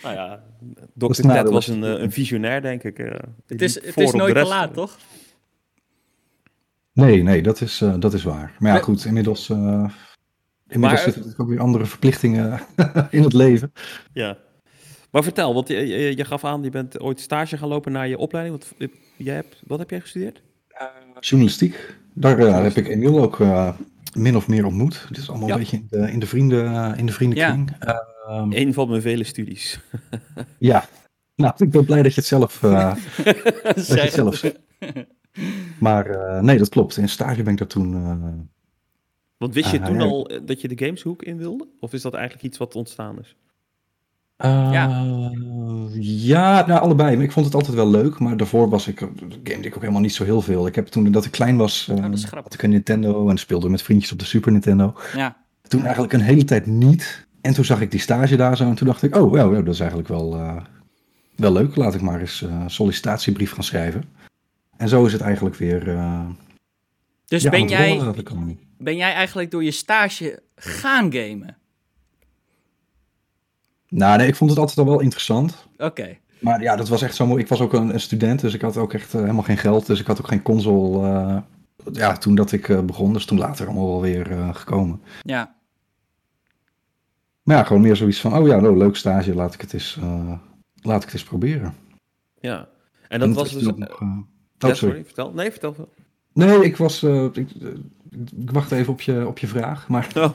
Nou 0.02 0.14
ja, 0.14 0.42
Dr. 0.94 1.22
Ted 1.22 1.50
was 1.50 1.66
een, 1.69 1.84
eh, 1.84 2.00
een 2.00 2.12
visionair, 2.12 2.62
denk 2.62 2.82
ik. 2.82 2.98
Uh, 2.98 3.10
het 3.46 3.62
is, 3.62 3.75
het 3.75 3.96
is 3.96 4.12
nooit 4.12 4.34
te 4.34 4.44
laat, 4.44 4.75
toch? 4.75 4.98
Nee, 6.92 7.22
nee, 7.22 7.42
dat 7.42 7.60
is, 7.60 7.80
uh, 7.80 7.94
dat 7.98 8.14
is 8.14 8.22
waar. 8.22 8.56
Maar 8.58 8.75
ja, 8.75 8.82
goed, 8.82 9.04
inmiddels, 9.04 9.48
uh, 9.48 9.56
inmiddels 9.56 9.90
maar, 10.69 10.96
zitten 10.96 11.14
natuurlijk 11.14 11.40
ook 11.40 11.48
weer 11.48 11.60
andere 11.60 11.86
verplichtingen 11.86 12.60
in 13.10 13.22
het 13.22 13.32
leven. 13.32 13.72
Ja. 14.12 14.36
Maar 15.10 15.22
vertel, 15.22 15.55
want 15.55 15.69
je, 15.69 15.87
je, 15.87 16.16
je, 16.16 16.25
gaf 16.25 16.44
aan, 16.44 16.62
je 16.62 16.70
bent 16.70 17.00
ooit 17.00 17.20
stage 17.20 17.56
gaan 17.56 17.69
lopen 17.69 17.93
naar 17.93 18.08
je 18.08 18.19
opleiding. 18.19 18.58
Wat, 18.58 18.90
jij 19.16 19.34
hebt, 19.34 19.62
wat 19.66 19.78
heb 19.78 19.90
jij 19.90 20.00
gestudeerd? 20.00 20.43
journalistiek. 21.20 21.96
Daar 22.12 22.38
heb 22.38 22.76
ik 22.76 22.88
Emiel 22.88 23.22
ook 23.22 23.38
min 24.16 24.37
of 24.37 24.49
meer 24.49 24.66
ontmoet. 24.66 25.05
Het 25.08 25.16
is 25.16 25.28
allemaal 25.28 25.50
een 25.50 25.58
beetje 25.58 25.76
in 25.76 25.87
de, 25.90 26.12
in 26.12 26.19
de, 26.19 26.26
vrienden, 26.26 26.96
in 26.96 27.06
de 27.06 27.12
vriendenkring. 27.12 27.76
Ja. 27.81 28.06
Um, 28.31 28.52
een 28.52 28.75
van 28.75 28.88
mijn 28.88 29.02
vele 29.02 29.25
studies. 29.25 29.81
ja, 30.58 30.88
nou, 31.34 31.54
ik 31.56 31.70
ben 31.70 31.84
blij 31.84 32.02
dat 32.02 32.14
je 32.14 32.20
het 32.20 32.28
zelf, 32.28 32.58
dat 32.61 33.87
je 33.87 34.00
het 34.00 34.12
zelf 34.12 34.37
zegt. 34.37 34.58
Maar 35.78 36.43
nee, 36.44 36.58
dat 36.58 36.69
klopt. 36.69 36.96
In 36.96 37.08
stage 37.08 37.43
ben 37.43 37.52
ik 37.52 37.58
daar 37.58 37.69
toen... 37.69 38.49
Want 39.37 39.54
wist 39.54 39.70
je 39.70 39.81
toen 39.81 40.00
al 40.00 40.31
dat 40.44 40.61
je 40.61 40.69
de 40.69 40.84
gameshoek 40.84 41.22
in 41.22 41.37
wilde? 41.37 41.69
Of 41.81 41.93
is 41.93 42.02
dat 42.02 42.14
eigenlijk 42.14 42.44
iets 42.44 42.58
wat 42.58 42.75
ontstaan 42.75 43.19
is? 43.19 43.37
Ja. 44.46 45.05
ja, 46.00 46.67
nou 46.67 46.81
allebei. 46.81 47.23
Ik 47.23 47.32
vond 47.32 47.46
het 47.46 47.55
altijd 47.55 47.75
wel 47.75 47.90
leuk. 47.90 48.19
Maar 48.19 48.37
daarvoor 48.37 48.69
was 48.69 48.88
ik, 48.88 48.99
gamede 48.99 49.67
ik 49.67 49.75
ook 49.75 49.81
helemaal 49.81 50.00
niet 50.00 50.14
zo 50.14 50.25
heel 50.25 50.43
veel. 50.43 50.67
Ik 50.67 50.75
heb 50.75 50.87
toen 50.87 51.12
dat 51.12 51.25
ik 51.25 51.31
klein 51.31 51.56
was, 51.56 51.88
oh, 51.90 52.05
had 52.31 52.55
ik 52.55 52.62
een 52.62 52.70
Nintendo 52.70 53.29
en 53.29 53.38
speelde 53.38 53.69
met 53.69 53.82
vriendjes 53.82 54.12
op 54.12 54.19
de 54.19 54.25
Super 54.25 54.52
Nintendo. 54.52 54.94
Ja. 55.14 55.37
Toen 55.62 55.82
eigenlijk 55.82 56.12
een 56.12 56.20
hele 56.20 56.44
tijd 56.44 56.67
niet. 56.67 57.26
En 57.40 57.55
toen 57.55 57.64
zag 57.64 57.81
ik 57.81 57.90
die 57.90 58.00
stage 58.00 58.37
daar 58.37 58.56
zo 58.56 58.64
en 58.64 58.75
toen 58.75 58.87
dacht 58.87 59.02
ik, 59.02 59.17
oh, 59.17 59.32
well, 59.32 59.62
dat 59.64 59.75
is 59.75 59.81
eigenlijk 59.81 60.08
wel, 60.08 60.37
uh, 60.37 60.56
wel 61.37 61.52
leuk. 61.52 61.76
Laat 61.76 61.94
ik 61.94 62.00
maar 62.00 62.20
eens 62.20 62.40
een 62.40 62.70
sollicitatiebrief 62.70 63.52
gaan 63.52 63.64
schrijven. 63.64 64.02
En 64.76 64.88
zo 64.88 65.05
is 65.05 65.12
het 65.12 65.20
eigenlijk 65.20 65.56
weer... 65.56 65.88
Uh, 65.88 66.26
dus 67.25 67.43
ja, 67.43 67.50
ben, 67.50 67.69
jij, 67.69 68.12
ben 68.79 68.96
jij 68.96 69.12
eigenlijk 69.12 69.50
door 69.50 69.64
je 69.64 69.70
stage 69.70 70.43
gaan 70.56 71.12
gamen? 71.12 71.56
Nou, 73.88 74.19
nee, 74.19 74.26
ik 74.26 74.35
vond 74.35 74.50
het 74.50 74.58
altijd 74.58 74.79
al 74.79 74.85
wel 74.85 75.00
interessant. 75.00 75.67
Oké. 75.76 76.17
Maar 76.40 76.62
ja, 76.62 76.76
dat 76.76 76.88
was 76.88 77.02
echt 77.02 77.14
zo 77.14 77.26
mooi. 77.26 77.43
Ik 77.43 77.49
was 77.49 77.61
ook 77.61 77.73
een, 77.73 77.93
een 77.93 78.00
student, 78.00 78.40
dus 78.40 78.55
ik 78.55 78.61
had 78.61 78.76
ook 78.76 78.93
echt 78.93 79.12
helemaal 79.12 79.43
geen 79.43 79.58
geld. 79.58 79.87
Dus 79.87 80.00
ik 80.00 80.06
had 80.06 80.19
ook 80.19 80.29
geen 80.29 80.43
console 80.43 81.43
ja, 81.92 82.16
toen 82.16 82.35
dat 82.35 82.52
ik 82.52 82.87
begon. 82.87 83.12
Dus 83.12 83.25
toen 83.25 83.38
later 83.38 83.66
allemaal 83.66 83.88
wel 83.88 84.00
weer 84.00 84.26
gekomen. 84.52 85.00
Ja. 85.23 85.57
Maar 87.49 87.57
ja, 87.57 87.64
gewoon 87.64 87.83
meer 87.83 87.97
zoiets 87.97 88.21
van, 88.21 88.37
oh 88.37 88.47
ja, 88.47 88.61
nou, 88.61 88.76
leuk 88.76 88.97
stage, 88.97 89.35
laat 89.35 89.54
ik 89.54 89.61
het 89.61 89.73
eens, 89.73 89.99
uh, 90.02 90.33
laat 90.83 91.02
ik 91.02 91.04
het 91.04 91.12
eens 91.12 91.25
proberen. 91.25 91.75
Ja, 92.40 92.68
en 93.09 93.21
dat 93.21 93.35
was 93.35 93.52
dus... 93.52 93.62
Nog, 93.62 94.00
uh, 94.00 94.18
oh, 94.59 94.75
sorry. 94.75 95.04
vertel. 95.04 95.33
Nee, 95.33 95.50
vertel 95.50 95.75
veel. 95.75 95.88
Nee, 96.33 96.64
ik 96.64 96.76
was, 96.76 97.02
uh, 97.02 97.25
ik, 97.33 97.49
ik, 98.37 98.50
wacht 98.50 98.72
even 98.72 98.92
op 98.92 99.00
je, 99.00 99.26
op 99.26 99.38
je 99.38 99.46
vraag, 99.46 99.88
maar... 99.88 100.08
Oh. 100.16 100.34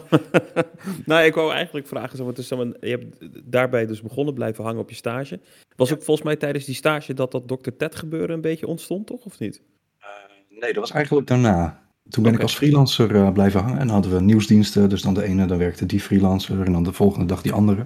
nou, 1.05 1.25
ik 1.25 1.35
wou 1.35 1.53
eigenlijk 1.53 1.87
vragen, 1.87 2.17
zo, 2.17 2.31
dus, 2.31 2.49
je 2.49 2.75
hebt 2.79 3.05
daarbij 3.51 3.85
dus 3.85 4.01
begonnen 4.01 4.33
blijven 4.33 4.63
hangen 4.63 4.81
op 4.81 4.89
je 4.89 4.95
stage. 4.95 5.39
Was 5.75 5.93
ook 5.93 6.03
volgens 6.03 6.25
mij 6.25 6.35
tijdens 6.35 6.65
die 6.65 6.75
stage 6.75 7.13
dat 7.13 7.31
dat 7.31 7.47
Dr. 7.47 7.69
Ted 7.77 7.95
gebeuren 7.95 8.35
een 8.35 8.41
beetje 8.41 8.67
ontstond, 8.67 9.07
toch, 9.07 9.25
of 9.25 9.39
niet? 9.39 9.61
nee, 10.49 10.73
dat 10.73 10.81
was 10.81 10.91
eigenlijk 10.91 11.27
daarna. 11.27 11.81
Toen 12.09 12.23
ben 12.23 12.33
ik 12.33 12.41
als 12.41 12.55
freelancer 12.55 13.15
uh, 13.15 13.31
blijven 13.31 13.61
hangen 13.61 13.79
en 13.79 13.89
hadden 13.89 14.13
we 14.13 14.21
nieuwsdiensten. 14.21 14.89
Dus 14.89 15.01
dan 15.01 15.13
de 15.13 15.23
ene, 15.23 15.45
dan 15.45 15.57
werkte 15.57 15.85
die 15.85 15.99
freelancer 15.99 16.65
en 16.65 16.71
dan 16.71 16.83
de 16.83 16.93
volgende 16.93 17.25
dag 17.25 17.41
die 17.41 17.53
andere. 17.53 17.85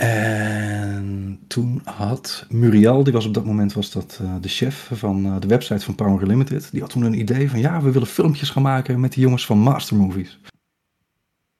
En 0.00 1.40
toen 1.46 1.80
had 1.84 2.46
Muriel, 2.48 3.04
die 3.04 3.12
was 3.12 3.26
op 3.26 3.34
dat 3.34 3.44
moment 3.44 3.72
was 3.72 3.90
dat, 3.90 4.18
uh, 4.22 4.34
de 4.40 4.48
chef 4.48 4.90
van 4.92 5.26
uh, 5.26 5.40
de 5.40 5.46
website 5.46 5.84
van 5.84 5.94
Power 5.94 6.26
Limited. 6.26 6.68
Die 6.72 6.80
had 6.80 6.90
toen 6.90 7.02
een 7.02 7.18
idee 7.18 7.50
van 7.50 7.58
ja, 7.58 7.82
we 7.82 7.90
willen 7.90 8.08
filmpjes 8.08 8.50
gaan 8.50 8.62
maken 8.62 9.00
met 9.00 9.12
die 9.12 9.22
jongens 9.22 9.46
van 9.46 9.58
Master 9.58 9.96
Movies. 9.96 10.40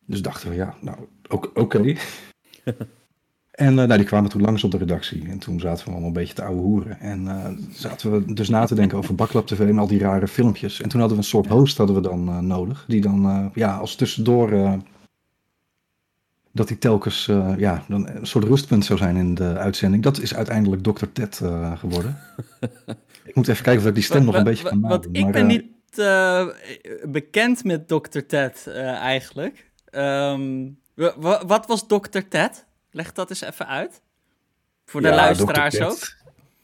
Dus 0.07 0.23
dachten 0.23 0.49
we 0.51 0.55
ja, 0.55 0.75
nou 0.81 0.97
oké. 1.29 1.61
Okay. 1.61 1.99
En 3.51 3.71
uh, 3.71 3.85
nou, 3.85 3.97
die 3.97 4.07
kwamen 4.07 4.31
toen 4.31 4.41
langs 4.41 4.65
op 4.65 4.71
de 4.71 4.79
redactie. 4.79 5.29
En 5.29 5.39
toen 5.39 5.61
zaten 5.61 5.85
we 5.85 5.91
allemaal 5.91 6.09
een 6.09 6.15
beetje 6.15 6.35
te 6.35 6.43
ouwe 6.43 6.61
hoeren. 6.61 7.01
En 7.01 7.29
zaten 7.73 8.13
we 8.13 8.33
dus 8.35 8.49
na 8.49 8.65
te 8.65 8.75
denken 8.75 8.99
over 8.99 9.15
Baklap 9.15 9.47
TV 9.47 9.69
en 9.69 9.79
al 9.79 9.87
die 9.87 9.99
rare 9.99 10.29
filmpjes. 10.29 10.81
En 10.81 10.89
toen 10.89 11.01
hadden 11.01 11.19
we 11.19 11.23
een 11.23 11.29
soort 11.29 11.47
host 11.47 11.77
hadden 11.77 11.97
we 11.97 12.03
dan 12.03 12.47
nodig. 12.47 12.85
Die 12.89 13.01
dan 13.01 13.51
ja, 13.55 13.77
als 13.77 13.95
tussendoor... 13.95 14.79
dat 16.53 16.69
die 16.69 16.79
telkens 16.79 17.27
ja, 17.57 17.85
dan 17.89 18.09
een 18.09 18.27
soort 18.27 18.45
rustpunt 18.45 18.85
zou 18.85 18.99
zijn 18.99 19.17
in 19.17 19.35
de 19.35 19.57
uitzending. 19.57 20.03
Dat 20.03 20.21
is 20.21 20.35
uiteindelijk 20.35 20.83
Dr. 20.83 21.05
Ted 21.13 21.41
geworden. 21.77 22.19
ik 23.25 23.35
moet 23.35 23.49
even 23.49 23.65
kijken 23.65 23.83
of 23.83 23.89
ik 23.89 23.95
die 23.95 24.03
stem 24.03 24.25
nog 24.25 24.35
een 24.35 24.45
beetje 24.45 24.69
kan 24.69 24.81
maken. 24.81 25.01
Want 25.03 25.17
ik 25.17 25.33
ben 25.33 25.47
niet 25.47 25.65
bekend 27.03 27.65
met 27.65 27.89
Dr. 27.89 28.21
Ted 28.27 28.67
eigenlijk. 28.67 29.71
Um, 29.91 30.79
wat 31.47 31.67
was 31.67 31.87
Dr. 31.87 32.21
Ted? 32.29 32.67
Leg 32.91 33.13
dat 33.13 33.31
eens 33.31 33.41
even 33.41 33.67
uit. 33.67 34.01
Voor 34.85 35.03
de 35.03 35.09
luisteraars 35.09 35.81
ook. 35.81 36.19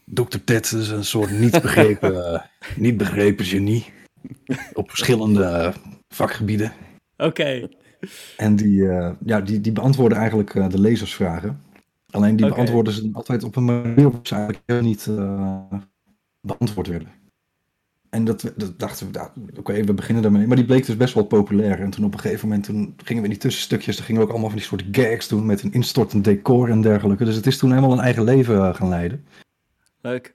Dr. 0.05 0.39
Ted 0.45 0.73
is 0.73 0.89
een 0.89 1.05
soort 1.05 1.31
niet 1.31 1.63
begrepen, 1.63 2.13
uh, 2.13 2.41
niet 2.87 2.97
begrepen 2.97 3.45
genie. 3.45 3.93
Op 4.73 4.89
verschillende 4.89 5.73
vakgebieden. 6.09 6.73
Oké. 7.17 7.69
En 8.37 8.57
die, 8.57 8.81
uh, 8.81 9.11
ja, 9.25 9.41
die, 9.41 9.61
die 9.61 9.73
beantwoorden 9.73 10.19
eigenlijk 10.19 10.55
uh, 10.55 10.69
de 10.69 10.81
lezersvragen. 10.81 11.61
Alleen 12.11 12.37
die 12.37 12.49
beantwoorden 12.49 12.93
ze 12.93 13.11
altijd 13.13 13.45
op 13.45 13.57
een 13.57 13.65
manier 13.65 13.95
waarop 13.95 14.27
ze 14.27 14.35
eigenlijk 14.35 14.83
niet 14.83 15.07
uh, 15.11 15.61
beantwoord 16.41 16.87
werden. 16.87 17.09
En 18.11 18.25
dat, 18.25 18.53
dat 18.57 18.79
dachten 18.79 19.07
we, 19.07 19.13
nou, 19.13 19.29
oké, 19.59 19.85
we 19.85 19.95
beginnen 19.95 20.23
daarmee. 20.23 20.47
Maar 20.47 20.57
die 20.57 20.65
bleek 20.65 20.87
dus 20.87 20.97
best 20.97 21.15
wel 21.15 21.25
populair. 21.25 21.81
En 21.81 21.91
toen 21.91 22.05
op 22.05 22.13
een 22.13 22.21
gegeven 22.21 22.49
moment 22.49 22.67
toen 22.67 22.95
gingen 22.97 23.23
we 23.23 23.29
in 23.29 23.35
die 23.35 23.43
tussenstukjes, 23.43 23.97
dan 23.97 24.05
gingen 24.05 24.21
we 24.21 24.27
ook 24.27 24.33
allemaal 24.33 24.51
van 24.51 24.59
die 24.59 24.69
soort 24.69 24.85
gags 24.91 25.29
doen 25.29 25.47
met 25.47 25.63
een 25.63 25.73
instortend 25.73 26.25
decor 26.25 26.71
en 26.71 26.81
dergelijke. 26.81 27.25
Dus 27.25 27.37
het 27.37 27.47
is 27.47 27.59
toen 27.59 27.71
helemaal 27.71 27.93
een 27.93 27.99
eigen 27.99 28.25
leven 28.25 28.57
eh, 28.57 28.75
gaan 28.75 28.89
leiden. 28.89 29.25
Leuk. 30.01 30.35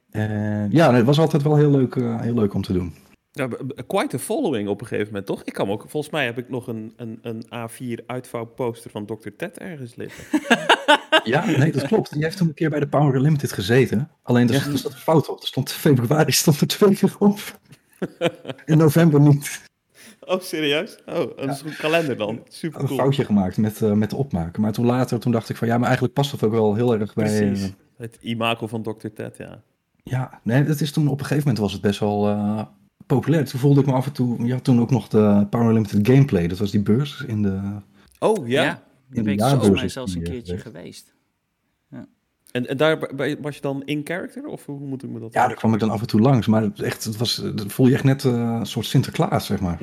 Ja, 0.69 0.93
het 0.93 1.05
was 1.05 1.19
altijd 1.19 1.43
wel 1.43 1.55
heel 1.55 1.71
leuk, 1.71 1.95
heel 1.95 2.33
leuk 2.33 2.53
om 2.53 2.61
te 2.61 2.73
doen. 2.73 2.93
Ja, 3.33 3.47
quite 3.88 4.15
a 4.15 4.19
following 4.19 4.69
op 4.69 4.81
een 4.81 4.88
gegeven 4.88 5.07
moment, 5.07 5.25
toch? 5.25 5.43
Ik 5.43 5.53
kan 5.53 5.69
ook, 5.69 5.85
volgens 5.88 6.11
mij 6.11 6.25
heb 6.25 6.38
ik 6.38 6.50
nog 6.50 6.67
een, 6.67 6.93
een, 6.95 7.19
een 7.21 7.45
A4 7.45 8.05
uitvouwposter 8.05 8.91
van 8.91 9.05
Dr. 9.05 9.29
Ted 9.38 9.57
ergens 9.57 9.95
liggen. 9.95 10.39
ja, 11.23 11.45
nee, 11.45 11.71
dat 11.71 11.88
klopt. 11.88 12.13
Die 12.13 12.23
heeft 12.23 12.38
toen 12.38 12.47
een 12.47 12.53
keer 12.53 12.69
bij 12.69 12.79
de 12.79 12.88
Power 12.88 13.21
Limited 13.21 13.51
gezeten. 13.51 14.11
Alleen 14.23 14.47
er, 14.47 14.53
ja. 14.53 14.65
een 14.65 14.77
fout 14.77 15.29
op. 15.29 15.41
Er 15.41 15.47
stond 15.47 15.71
februari 15.71 16.31
stond 16.31 16.61
er 16.61 16.67
twee 16.67 16.95
keer 16.95 17.15
op. 17.19 17.39
In 18.65 18.77
november 18.77 19.19
niet. 19.19 19.61
Oh, 20.19 20.41
serieus? 20.41 20.97
Oh, 21.05 21.31
een 21.35 21.47
ja. 21.47 21.73
kalender 21.77 22.17
dan. 22.17 22.43
Super 22.47 22.79
cool. 22.79 22.91
Een 22.91 22.97
foutje 22.97 23.25
gemaakt 23.25 23.57
met, 23.57 23.81
uh, 23.81 23.91
met 23.91 24.09
de 24.09 24.15
opmaken. 24.15 24.61
Maar 24.61 24.71
toen 24.71 24.85
later, 24.85 25.19
toen 25.19 25.31
dacht 25.31 25.50
ik 25.50 25.55
van 25.55 25.67
ja, 25.67 25.75
maar 25.75 25.85
eigenlijk 25.85 26.13
past 26.13 26.31
dat 26.31 26.43
ook 26.43 26.51
wel 26.51 26.75
heel 26.75 26.93
erg 26.93 27.13
bij... 27.13 27.25
Precies. 27.25 27.67
Uh, 27.67 27.73
het 27.97 28.17
imago 28.21 28.67
van 28.67 28.81
Dr. 28.81 29.07
Ted, 29.07 29.38
ja. 29.38 29.61
Ja, 30.03 30.39
nee, 30.43 30.63
dat 30.63 30.81
is 30.81 30.91
toen 30.91 31.07
op 31.07 31.19
een 31.19 31.25
gegeven 31.25 31.43
moment 31.43 31.57
was 31.57 31.73
het 31.73 31.81
best 31.81 32.00
wel 32.00 32.29
uh, 32.29 32.61
populair. 33.15 33.45
Toen 33.45 33.59
voelde 33.59 33.79
ik 33.79 33.85
me 33.85 33.93
af 33.93 34.05
en 34.05 34.11
toe... 34.11 34.45
Je 34.45 34.53
had 34.53 34.63
toen 34.63 34.81
ook 34.81 34.91
nog 34.91 35.07
de 35.07 35.47
Power 35.49 35.73
Limited 35.73 36.07
Gameplay. 36.07 36.47
Dat 36.47 36.57
was 36.57 36.71
die 36.71 36.81
beurs 36.81 37.23
in 37.27 37.41
de... 37.41 37.59
Oh, 38.19 38.47
ja. 38.47 38.63
ja 38.63 38.83
in 39.11 39.23
de 39.23 39.35
jaarbeurs. 39.35 39.81
Ik 39.81 39.89
zelfs 39.89 40.15
een 40.15 40.23
keertje 40.23 40.57
geweest. 40.57 41.13
En, 42.51 42.67
en 42.67 42.77
daar 42.77 42.99
was 43.41 43.55
je 43.55 43.61
dan 43.61 43.81
in 43.85 44.01
character? 44.03 44.45
Of 44.45 44.65
hoe 44.65 44.79
moet 44.79 45.03
ik 45.03 45.09
me 45.09 45.19
dat 45.19 45.33
Ja, 45.33 45.47
daar 45.47 45.55
kwam 45.55 45.73
ik 45.73 45.79
dan 45.79 45.89
af 45.89 46.01
en 46.01 46.07
toe 46.07 46.21
langs. 46.21 46.47
Maar 46.47 46.61
het, 46.61 46.81
echt, 46.81 47.03
het 47.03 47.17
was, 47.17 47.35
dat 47.35 47.71
voel 47.71 47.87
je 47.87 47.93
echt 47.93 48.03
net 48.03 48.23
uh, 48.23 48.33
een 48.33 48.65
soort 48.65 48.85
Sinterklaas, 48.85 49.45
zeg 49.45 49.59
maar. 49.59 49.77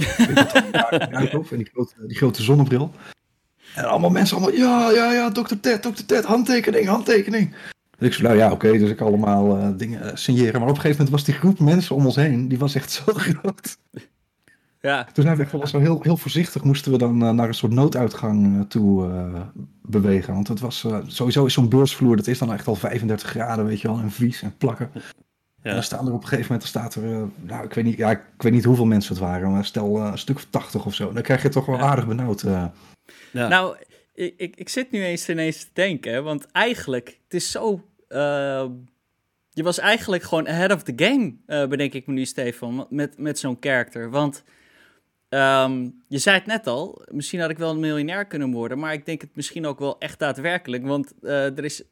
en 1.11 1.59
die 1.59 1.69
grote, 1.73 2.07
die 2.07 2.17
grote 2.17 2.43
zonnebril. 2.43 2.93
En 3.75 3.85
allemaal 3.85 4.11
mensen 4.11 4.37
allemaal, 4.37 4.55
ja, 4.55 4.91
ja, 4.91 5.13
ja, 5.13 5.31
dokter 5.31 5.61
Ted, 5.61 5.83
dokter 5.83 6.07
Ted, 6.07 6.25
handtekening, 6.25 6.87
handtekening. 6.87 7.55
Dus 7.99 8.09
ik 8.09 8.15
zei, 8.15 8.27
nou 8.27 8.39
ja, 8.39 8.53
oké, 8.53 8.67
okay, 8.67 8.79
dus 8.79 8.91
ik 8.91 9.01
allemaal 9.01 9.59
uh, 9.59 9.69
dingen 9.77 10.05
uh, 10.05 10.11
signeren. 10.15 10.61
Maar 10.61 10.69
op 10.69 10.75
een 10.75 10.81
gegeven 10.81 11.05
moment 11.05 11.11
was 11.11 11.25
die 11.25 11.35
groep 11.35 11.59
mensen 11.59 11.95
om 11.95 12.07
ons 12.07 12.17
heen, 12.17 12.49
die 12.49 12.59
was 12.59 12.75
echt 12.75 12.91
zo 12.99 13.03
groot. 13.07 13.79
Ja. 14.81 15.05
Toen 15.13 15.25
zijn 15.25 15.37
we 15.37 15.43
echt 15.43 15.69
zo 15.69 15.79
heel, 15.79 16.03
heel 16.03 16.17
voorzichtig 16.17 16.65
moesten 16.65 16.93
we 16.93 16.99
dan 16.99 17.23
uh, 17.23 17.31
naar 17.31 17.49
een 17.49 17.55
soort 17.55 17.73
nooduitgang 17.73 18.57
uh, 18.57 18.61
toe 18.61 19.09
uh, 19.09 19.41
bewegen. 19.83 20.35
Want 20.35 20.49
het 20.49 20.61
was 20.61 20.87
sowieso 21.07 21.45
is 21.45 21.53
zo'n 21.53 21.69
beursvloer, 21.69 22.17
dat 22.17 22.27
is 22.27 22.39
dan 22.39 22.53
echt 22.53 22.67
al 22.67 22.75
35 22.75 23.31
graden, 23.31 23.67
weet 23.67 23.81
je 23.81 23.89
wel, 23.89 23.99
en 23.99 24.11
vies 24.11 24.43
en 24.43 24.57
plakken. 24.57 24.91
Ja. 24.95 25.01
En 25.63 25.75
dan 25.75 25.83
staan 25.83 26.07
er 26.07 26.13
op 26.13 26.23
een 26.23 26.29
gegeven 26.29 26.53
moment, 26.53 26.73
dan 26.73 26.83
staat 26.83 26.95
er, 26.95 27.29
nou 27.41 27.65
ik 27.65 27.75
weet, 27.75 27.85
niet, 27.85 27.97
ja, 27.97 28.11
ik 28.11 28.43
weet 28.43 28.53
niet 28.53 28.65
hoeveel 28.65 28.87
mensen 28.87 29.15
het 29.15 29.23
waren, 29.23 29.51
maar 29.51 29.65
stel 29.65 29.97
een 29.97 30.19
stuk 30.19 30.37
of 30.37 30.47
80 30.51 30.87
of 30.87 30.95
zo. 30.95 31.13
Dan 31.13 31.23
krijg 31.23 31.43
je 31.43 31.49
toch 31.49 31.67
wel 31.67 31.79
aardig 31.79 32.07
benauwd. 32.07 32.41
Ja. 32.41 32.73
Nou, 33.49 33.77
ik, 34.15 34.35
ik, 34.37 34.57
ik, 34.57 34.69
zit 34.69 34.91
nu 34.91 35.05
eens 35.05 35.29
ineens 35.29 35.59
te 35.59 35.71
denken, 35.73 36.25
want 36.25 36.47
eigenlijk, 36.53 37.19
het 37.25 37.35
is 37.35 37.51
zo... 37.51 37.85
je 39.51 39.63
was 39.63 39.79
eigenlijk 39.79 40.23
gewoon 40.23 40.49
ahead 40.49 40.73
of 40.73 40.83
the 40.83 40.93
game, 40.97 41.35
bedenk 41.67 41.93
ik 41.93 42.07
me 42.07 42.13
nu, 42.13 42.25
Stefan, 42.25 42.87
met, 42.91 43.19
met 43.19 43.39
zo'n 43.39 43.57
character. 43.61 44.11
Want 44.11 44.45
Um, 45.31 46.03
je 46.07 46.19
zei 46.19 46.37
het 46.37 46.47
net 46.47 46.67
al, 46.67 47.03
misschien 47.11 47.41
had 47.41 47.51
ik 47.51 47.59
wel 47.59 47.71
een 47.71 47.81
miljonair 47.81 48.27
kunnen 48.27 48.51
worden, 48.51 48.79
maar 48.79 48.93
ik 48.93 49.07
denk 49.07 49.21
het 49.21 49.31
misschien 49.35 49.67
ook 49.67 49.79
wel 49.79 49.99
echt 49.99 50.19
daadwerkelijk. 50.19 50.87
Want 50.87 51.13
uh, 51.23 51.59
er 51.59 51.65
is, 51.65 51.83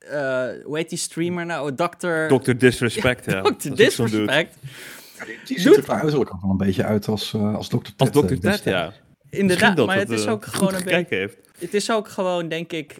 uh, 0.00 0.48
hoe 0.64 0.76
heet 0.76 0.88
die 0.88 0.98
streamer 0.98 1.46
nou? 1.46 1.74
Dr. 1.74 2.26
Dr. 2.26 2.52
Disrespect, 2.56 3.24
ja. 3.30 3.42
Dr. 3.42 3.74
Disrespect. 3.74 4.56
Die, 5.26 5.38
die 5.44 5.60
ziet 5.60 5.76
er 5.76 5.90
uiterlijk 5.90 6.34
ook 6.34 6.40
wel 6.42 6.50
een 6.50 6.56
beetje 6.56 6.84
uit 6.84 7.08
als, 7.08 7.32
uh, 7.32 7.54
als 7.54 7.68
Dr. 7.68 7.76
Ted. 7.76 7.94
Als 7.96 8.10
Dr. 8.10 8.34
Ted, 8.34 8.64
ja. 8.64 8.92
Inderdaad, 9.30 9.86
maar 9.86 9.96
het 9.96 10.10
is 10.10 10.26
ook 10.26 10.44
gewoon 10.44 10.74
een 10.74 10.84
beetje... 10.84 11.16
Heeft. 11.16 11.38
Het 11.58 11.74
is 11.74 11.90
ook 11.90 12.08
gewoon, 12.08 12.48
denk 12.48 12.72
ik, 12.72 12.96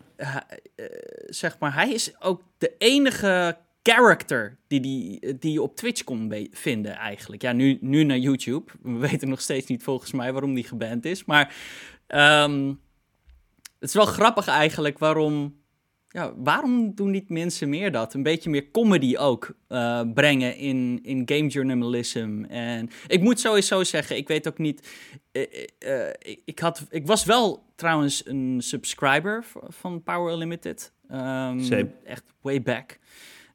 zeg 1.27 1.59
maar, 1.59 1.75
hij 1.75 1.93
is 1.93 2.21
ook 2.21 2.43
de 2.59 2.75
enige 2.79 3.57
character 3.83 4.57
die, 4.67 4.81
die, 4.81 5.39
die 5.39 5.53
je 5.53 5.63
op 5.63 5.77
Twitch 5.77 6.05
kon 6.05 6.49
vinden 6.53 6.95
eigenlijk. 6.95 7.43
Ja, 7.43 7.53
nu, 7.53 7.79
nu 7.81 8.05
naar 8.05 8.19
YouTube. 8.19 8.73
We 8.83 8.99
weten 9.09 9.29
nog 9.29 9.41
steeds 9.41 9.67
niet 9.67 9.83
volgens 9.83 10.13
mij 10.13 10.33
waarom 10.33 10.55
die 10.55 10.65
geband 10.65 11.05
is. 11.05 11.25
Maar 11.25 11.55
um, 12.09 12.81
het 13.79 13.89
is 13.89 13.95
wel 13.95 14.07
grappig 14.07 14.47
eigenlijk 14.47 14.99
waarom... 14.99 15.65
Ja, 16.17 16.33
waarom 16.37 16.95
doen 16.95 17.11
niet 17.11 17.29
mensen 17.29 17.69
meer 17.69 17.93
dat? 17.93 18.15
Een 18.15 18.23
beetje 18.23 18.51
meer 18.51 18.71
comedy 18.71 19.17
ook 19.17 19.55
uh, 19.69 20.01
brengen 20.15 20.57
in, 20.57 21.01
in 21.03 21.23
game 21.25 21.47
journalism. 21.47 22.45
En 22.49 22.91
ik 23.07 23.21
moet 23.21 23.41
sowieso 23.41 23.85
zeggen, 23.85 24.17
ik 24.17 24.29
weet 24.29 24.49
ook 24.49 24.59
niet... 24.59 24.89
Uh, 25.33 25.43
uh, 25.87 26.09
ik, 26.45 26.59
had, 26.59 26.87
ik 26.91 27.07
was 27.07 27.25
wel 27.25 27.65
trouwens 27.75 28.27
een 28.27 28.57
subscriber 28.59 29.45
van 29.69 30.03
Power 30.03 30.33
Unlimited. 30.33 30.93
Um, 31.13 31.93
echt 32.05 32.25
way 32.41 32.63
back. 32.63 32.99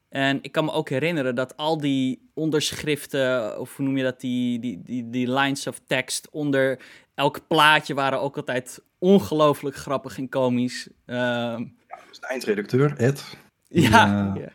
En 0.09 0.39
ik 0.41 0.51
kan 0.51 0.65
me 0.65 0.71
ook 0.71 0.89
herinneren 0.89 1.35
dat 1.35 1.57
al 1.57 1.77
die 1.77 2.29
onderschriften, 2.33 3.59
of 3.59 3.75
hoe 3.75 3.85
noem 3.85 3.97
je 3.97 4.03
dat, 4.03 4.19
die, 4.21 4.59
die, 4.59 4.81
die, 4.81 5.09
die 5.09 5.31
lines 5.31 5.67
of 5.67 5.81
text 5.87 6.29
onder 6.31 6.81
elk 7.15 7.47
plaatje 7.47 7.93
waren 7.93 8.21
ook 8.21 8.37
altijd 8.37 8.83
ongelooflijk 8.97 9.75
grappig 9.75 10.17
en 10.17 10.29
komisch. 10.29 10.89
Uh, 11.05 11.59
dat 12.11 12.21
is 12.21 12.27
de 12.27 12.33
eindredacteur, 12.33 12.97
Ed. 12.97 13.37
Die, 13.67 13.81
ja, 13.81 14.33
uh, 14.35 14.41
ja, 14.41 14.49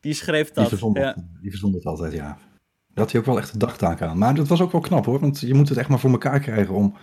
die 0.00 0.14
schreef 0.14 0.46
dat. 0.46 0.56
Die 0.56 0.66
verzond, 0.68 0.96
ja. 0.96 1.16
die 1.40 1.50
verzond 1.50 1.74
het 1.74 1.84
altijd, 1.84 2.12
ja. 2.12 2.26
Daar 2.26 3.04
had 3.04 3.10
hij 3.10 3.20
ook 3.20 3.26
wel 3.26 3.38
echt 3.38 3.52
een 3.52 3.58
dagtaak 3.58 4.02
aan. 4.02 4.18
Maar 4.18 4.34
dat 4.34 4.48
was 4.48 4.60
ook 4.60 4.72
wel 4.72 4.80
knap 4.80 5.04
hoor, 5.04 5.20
want 5.20 5.40
je 5.40 5.54
moet 5.54 5.68
het 5.68 5.78
echt 5.78 5.88
maar 5.88 5.98
voor 5.98 6.10
elkaar 6.10 6.40
krijgen 6.40 6.74
om 6.74 6.96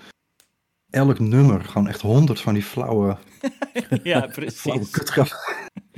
elk 0.89 1.19
nummer, 1.19 1.63
gewoon 1.63 1.87
echt 1.87 2.01
honderd 2.01 2.41
van 2.41 2.53
die 2.53 2.63
flauwe... 2.63 3.17
ja, 4.03 4.27
precies. 4.35 4.59
flauwe 4.59 4.85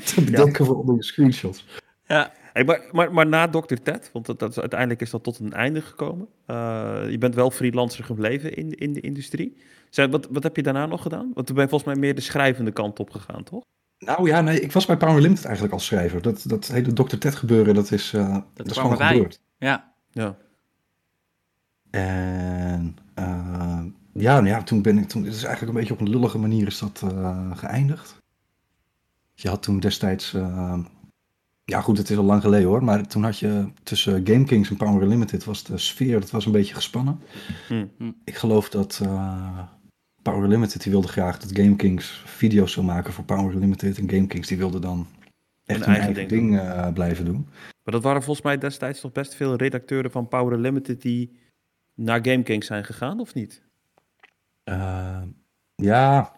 te 0.04 0.24
bedenken 0.24 0.66
voor 0.66 0.76
onder 0.76 0.96
je 0.96 1.04
screenshots. 1.04 1.66
Ja. 2.08 2.32
Hey, 2.54 2.64
maar, 2.64 2.82
maar, 2.92 3.14
maar 3.14 3.28
na 3.28 3.48
Dr. 3.48 3.76
Ted, 3.84 4.10
want 4.14 4.26
dat, 4.26 4.40
dat, 4.40 4.60
uiteindelijk 4.60 5.02
is 5.02 5.10
dat 5.10 5.24
tot 5.24 5.40
een 5.40 5.54
einde 5.54 5.82
gekomen. 5.82 6.28
Uh, 6.48 7.02
je 7.10 7.18
bent 7.18 7.36
wel 7.36 7.52
freelancer 7.52 8.04
gebleven 8.04 8.56
in, 8.56 8.72
in 8.72 8.94
de 8.94 9.02
industrie. 9.02 9.58
Zijn, 9.90 10.12
wat, 10.12 10.28
wat 10.32 10.44
heb 10.44 10.56
je 10.56 10.64
daarna 10.64 10.86
nog 10.86 11.02
gedaan? 11.02 11.32
Want 11.34 11.48
toen 11.48 11.56
ben 11.56 11.64
je 11.64 11.70
volgens 11.70 11.94
mij 11.94 12.00
meer 12.00 12.16
de 12.16 12.22
schrijvende 12.22 12.72
kant 12.72 13.00
op 13.00 13.10
gegaan, 13.10 13.44
toch? 13.44 13.64
Nou 14.00 14.28
ja, 14.28 14.42
nee, 14.42 14.60
ik 14.60 14.72
was 14.72 14.86
bij 14.86 14.98
Power 14.98 15.22
Limited 15.22 15.46
eigenlijk 15.46 15.74
als 15.74 15.86
schrijver. 15.86 16.22
Dat, 16.22 16.44
dat 16.48 16.68
hele 16.68 16.94
Dr. 16.94 17.18
Ted 17.18 17.36
gebeuren, 17.36 17.76
dat 17.76 17.92
is, 17.92 18.14
uh, 18.14 18.34
dat, 18.34 18.44
dat 18.54 18.66
is 18.66 18.78
gewoon 18.78 18.98
gebeurd. 18.98 19.42
Ja. 19.58 19.94
ja. 20.12 20.38
En 21.92 22.98
uh, 23.20 23.84
ja, 24.14 24.46
ja, 24.46 24.64
toen 24.64 24.82
ben 24.82 24.98
ik, 24.98 25.08
toen, 25.08 25.24
het 25.24 25.36
is 25.36 25.44
eigenlijk 25.44 25.74
een 25.74 25.80
beetje 25.80 25.94
op 25.94 26.02
een 26.02 26.10
lullige 26.10 26.38
manier 26.38 26.68
is 26.68 26.80
dat 26.80 27.04
geëindigd. 27.54 28.24
Je 29.34 29.50
had 29.50 29.64
toen 29.64 29.80
destijds, 29.80 30.34
uh, 30.34 30.80
ja 31.66 31.82
goed, 31.82 31.98
het 31.98 32.10
is 32.10 32.18
al 32.18 32.24
lang 32.24 32.42
geleden 32.42 32.68
hoor, 32.68 32.84
maar 32.84 33.08
toen 33.08 33.24
had 33.24 33.40
je 33.40 33.68
tussen 33.84 34.28
Game 34.28 34.44
Kings 34.44 34.70
en 34.70 34.78
Power 34.78 35.08
Limited 35.08 35.44
was 35.44 35.64
de 35.64 35.78
sfeer, 35.78 36.20
dat 36.20 36.32
was 36.32 36.46
een 36.46 36.52
beetje 36.52 36.76
gespannen. 36.76 37.20
Hm. 37.68 38.12
Ik 38.24 38.36
geloof 38.36 38.70
dat 38.70 39.00
uh, 39.04 39.60
Power 40.22 40.48
Limited, 40.48 40.84
die 40.84 40.92
wilde 40.92 41.08
graag 41.08 41.40
dat 41.40 41.58
Game 41.58 41.76
Kings 41.76 42.22
video's 42.26 42.72
zou 42.72 42.86
maken 42.86 43.14
voor 43.14 43.24
Power 43.24 43.56
Limited 43.56 43.98
en 43.98 44.10
Game 44.10 44.28
Kings 44.28 44.48
die 44.48 44.58
wilde 44.58 44.80
dan 44.80 45.08
echt 45.66 45.80
een, 45.80 45.88
een 45.88 45.96
eigen, 45.96 46.16
eigen 46.16 46.28
ding 46.28 46.54
uh, 46.54 46.94
blijven 46.94 47.26
doen. 47.26 47.48
Maar 47.84 47.94
dat 47.94 48.04
waren 48.04 48.24
volgens 48.24 48.46
mij 48.46 48.58
destijds 48.58 49.02
nog 49.02 49.12
best 49.12 49.36
veel 49.36 49.56
redacteuren 49.56 50.12
van 50.12 50.28
Power 50.28 50.60
Limited 50.60 51.02
die 51.02 51.40
naar 51.94 52.20
Game 52.22 52.44
Kings 52.44 52.68
zijn 52.68 52.86
gegaan, 52.86 53.20
of 53.20 53.34
niet? 53.34 53.64
ja, 55.76 56.34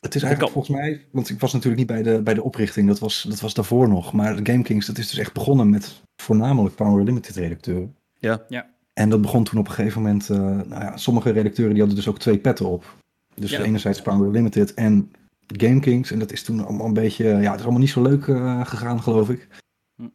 het 0.00 0.14
is 0.14 0.22
eigenlijk 0.22 0.52
volgens 0.52 0.76
mij, 0.76 1.06
want 1.10 1.28
ik 1.28 1.40
was 1.40 1.52
natuurlijk 1.52 1.78
niet 1.78 2.02
bij 2.02 2.02
de, 2.02 2.22
bij 2.22 2.34
de 2.34 2.42
oprichting, 2.42 2.88
dat 2.88 2.98
was, 2.98 3.22
dat 3.28 3.40
was 3.40 3.54
daarvoor 3.54 3.88
nog. 3.88 4.12
Maar 4.12 4.34
Game 4.42 4.62
Kings, 4.62 4.86
dat 4.86 4.98
is 4.98 5.08
dus 5.08 5.18
echt 5.18 5.32
begonnen 5.32 5.70
met 5.70 6.02
voornamelijk 6.16 6.74
Power 6.74 7.04
Limited 7.04 7.36
redacteuren. 7.36 7.96
Ja. 8.18 8.44
ja. 8.48 8.70
En 8.92 9.08
dat 9.08 9.20
begon 9.20 9.44
toen 9.44 9.58
op 9.60 9.66
een 9.66 9.72
gegeven 9.72 10.02
moment, 10.02 10.28
uh, 10.28 10.38
nou 10.38 10.68
ja, 10.68 10.96
sommige 10.96 11.30
redacteuren 11.30 11.72
die 11.74 11.82
hadden 11.82 11.98
dus 11.98 12.08
ook 12.08 12.18
twee 12.18 12.38
petten 12.38 12.66
op. 12.66 12.96
Dus 13.34 13.50
ja. 13.50 13.62
enerzijds 13.62 14.02
Power 14.02 14.30
Limited 14.30 14.74
en 14.74 15.12
Game 15.46 15.80
Kings. 15.80 16.10
En 16.10 16.18
dat 16.18 16.32
is 16.32 16.42
toen 16.42 16.64
allemaal 16.64 16.86
een 16.86 16.92
beetje, 16.92 17.24
ja, 17.24 17.50
het 17.50 17.58
is 17.58 17.62
allemaal 17.62 17.80
niet 17.80 17.90
zo 17.90 18.02
leuk 18.02 18.26
uh, 18.26 18.66
gegaan, 18.66 19.02
geloof 19.02 19.30
ik. 19.30 19.48
Hm. 19.96 20.08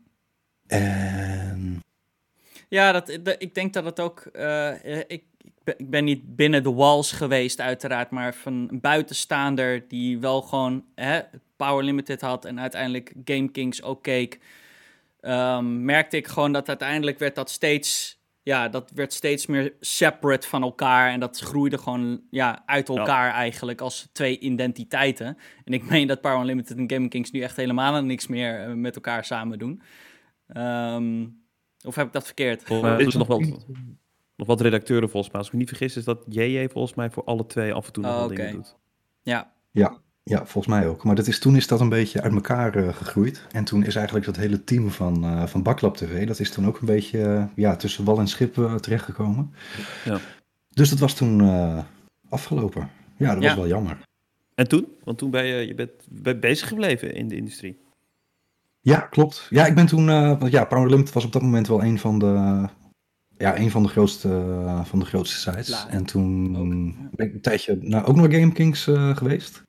En... 0.68 1.80
Ja, 2.68 2.92
dat, 2.92 3.20
ik 3.38 3.56
denk 3.56 3.74
dat 3.74 3.86
het 3.86 4.00
ook, 4.00 4.30
uh, 4.34 5.00
ik, 5.08 5.24
ik 5.65 5.89
ben 5.89 6.03
niet 6.03 6.36
binnen 6.36 6.63
de 6.63 6.74
walls 6.74 7.12
geweest, 7.12 7.62
uiteraard, 7.62 8.10
maar 8.10 8.36
van 8.36 8.53
een 8.53 8.81
buitenstaander 8.81 9.88
die 9.88 10.19
wel 10.19 10.41
gewoon 10.41 10.86
hè, 10.95 11.19
Power 11.55 11.84
Limited 11.84 12.22
had 12.22 12.45
en 12.45 12.60
uiteindelijk 12.60 13.13
Game 13.24 13.51
Kings 13.51 13.84
ook 13.84 14.03
keek, 14.03 14.39
um, 15.22 15.86
merkte 15.86 16.17
ik 16.17 16.27
gewoon 16.27 16.51
dat 16.51 16.67
uiteindelijk 16.67 17.19
werd 17.19 17.36
dat 17.36 17.50
steeds 17.50 18.19
ja, 18.45 18.69
dat 18.69 18.91
werd 18.95 19.13
steeds 19.13 19.45
meer 19.45 19.74
separate 19.79 20.48
van 20.48 20.62
elkaar. 20.62 21.12
En 21.12 21.19
dat 21.19 21.39
groeide 21.39 21.77
gewoon 21.77 22.22
ja, 22.29 22.63
uit 22.65 22.89
elkaar 22.89 23.31
eigenlijk 23.31 23.81
als 23.81 24.10
twee 24.12 24.39
identiteiten. 24.39 25.38
En 25.63 25.74
ik 25.74 25.89
meen 25.89 26.07
dat 26.07 26.22
Power 26.22 26.39
Unlimited 26.39 26.77
en 26.77 26.91
Gaming 26.91 27.10
Kings 27.10 27.31
nu 27.31 27.41
echt 27.41 27.55
helemaal 27.55 28.03
niks 28.03 28.27
meer 28.27 28.62
eh, 28.62 28.74
met 28.74 28.95
elkaar 28.95 29.25
samen 29.25 29.60
doen. 29.60 29.81
Ehm, 30.48 31.25
of 31.86 31.95
heb 31.95 32.07
ik 32.07 32.13
dat 32.13 32.25
verkeerd? 32.25 32.69
Er 32.69 33.00
is 33.00 33.15
nog 33.15 33.27
wel 33.27 33.63
nog 34.36 34.48
wat 34.48 34.62
redacteuren 34.62 35.10
volgens 35.10 35.32
mij. 35.32 35.42
Als 35.42 35.48
ik 35.48 35.54
me 35.54 35.60
niet 35.60 35.70
vergis 35.70 35.98
is 35.98 36.04
dat 36.04 36.25
JJ 36.30 36.70
volgens 36.70 36.94
mij 36.94 37.10
voor 37.10 37.24
alle 37.24 37.46
twee 37.46 37.74
af 37.74 37.86
en 37.86 37.94
toe 37.94 38.04
nog 38.04 38.24
oh, 38.24 38.27
dingen 38.27 38.51
doet. 38.51 38.75
Ja. 39.24 39.54
Ja, 39.72 40.00
ja, 40.24 40.38
volgens 40.46 40.68
mij 40.68 40.88
ook. 40.88 41.04
Maar 41.04 41.15
dat 41.15 41.27
is, 41.27 41.39
toen 41.39 41.56
is 41.56 41.68
dat 41.68 41.80
een 41.80 41.89
beetje 41.89 42.22
uit 42.22 42.34
elkaar 42.34 42.77
uh, 42.77 42.94
gegroeid. 42.94 43.48
En 43.51 43.63
toen 43.63 43.84
is 43.84 43.96
eigenlijk 43.96 44.25
dat 44.25 44.36
hele 44.36 44.63
team 44.63 44.92
van, 44.92 45.25
uh, 45.25 45.46
van 45.46 45.63
Baklap 45.63 45.98
TV, 45.98 46.27
dat 46.27 46.39
is 46.39 46.51
toen 46.51 46.68
ook 46.68 46.80
een 46.80 46.86
beetje 46.86 47.20
uh, 47.20 47.44
ja, 47.56 47.75
tussen 47.75 48.04
wal 48.04 48.20
en 48.20 48.27
schip 48.27 48.54
terechtgekomen. 48.82 49.54
Ja. 50.06 50.20
Dus 50.70 50.89
dat 50.89 51.00
was 51.00 51.13
toen 51.13 51.42
afgelopen. 52.30 52.89
Ja, 53.18 53.34
dat 53.34 53.44
was 53.44 53.56
wel 53.56 53.68
jammer. 53.68 53.98
En 54.56 54.68
toen? 54.68 54.88
Want 55.04 55.18
toen 55.18 55.32
ben 55.32 55.46
je, 55.46 55.68
je 55.68 55.75
bent, 55.75 56.39
bezig 56.39 56.68
gebleven 56.68 57.13
in 57.13 57.27
de 57.27 57.36
industrie. 57.36 57.77
Ja, 58.82 59.00
klopt. 59.00 59.48
Ja, 59.50 59.65
ik 59.65 59.75
ben 59.75 59.86
toen, 59.86 60.06
want 60.39 60.51
ja, 60.51 60.65
Power 60.65 60.89
Limited 60.89 61.13
was 61.13 61.25
op 61.25 61.32
dat 61.32 61.42
moment 61.42 61.68
wel 61.68 61.84
een 61.84 62.00
van 62.00 62.20
de, 62.20 62.65
ja, 63.38 63.58
een 63.58 63.72
van 63.72 63.84
de 63.84 63.89
grootste, 63.89 64.27
van 64.84 65.00
de 65.00 65.06
grootste 65.06 65.38
sites. 65.38 65.86
En 65.89 66.06
toen 66.06 66.51
ben 67.15 67.27
ik 67.27 67.34
een 67.34 67.42
tijdje 67.42 67.77
nou, 67.82 68.06
ook 68.06 68.15
naar 68.15 68.32
Game 68.32 68.51
Kings 68.51 68.84
geweest. 69.13 69.63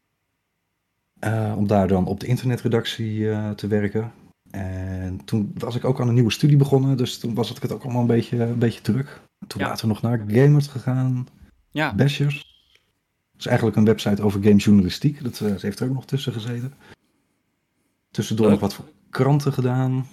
Uh, 1.21 1.55
om 1.57 1.67
daar 1.67 1.89
dan 1.89 2.07
op 2.07 2.21
de 2.21 2.27
internetredactie 2.27 3.29
te 3.55 3.67
werken. 3.67 4.13
En 4.51 5.25
toen 5.25 5.53
was 5.55 5.77
ik 5.77 5.85
ook 5.85 6.01
aan 6.01 6.09
een 6.09 6.15
nieuwe 6.15 6.33
studie 6.33 6.57
begonnen, 6.57 6.97
dus 6.97 7.19
toen 7.19 7.35
was 7.35 7.49
het 7.49 7.73
ook 7.73 7.83
allemaal 7.83 8.01
een 8.01 8.07
beetje, 8.07 8.43
een 8.43 8.59
beetje 8.59 8.81
druk. 8.81 9.21
Toen 9.47 9.61
ja. 9.61 9.69
later 9.69 9.89
nog 9.89 10.03
naar 10.03 10.25
Gamers 10.27 10.67
gegaan. 10.67 11.27
Ja. 11.71 11.95
Bashers. 11.95 12.55
Dat 13.33 13.41
is 13.41 13.47
eigenlijk 13.47 13.77
een 13.77 13.85
website 13.85 14.23
over 14.23 14.43
gamejournalistiek. 14.43 15.23
Dat 15.23 15.39
heeft 15.39 15.81
er 15.81 15.89
ook 15.89 15.95
nog 15.95 16.07
tussen 16.07 16.33
gezeten. 16.33 16.75
Tussendoor 18.11 18.51
nog 18.51 18.61
wat 18.61 18.75
voor 18.75 18.85
kranten 19.11 19.53
gedaan. 19.53 20.07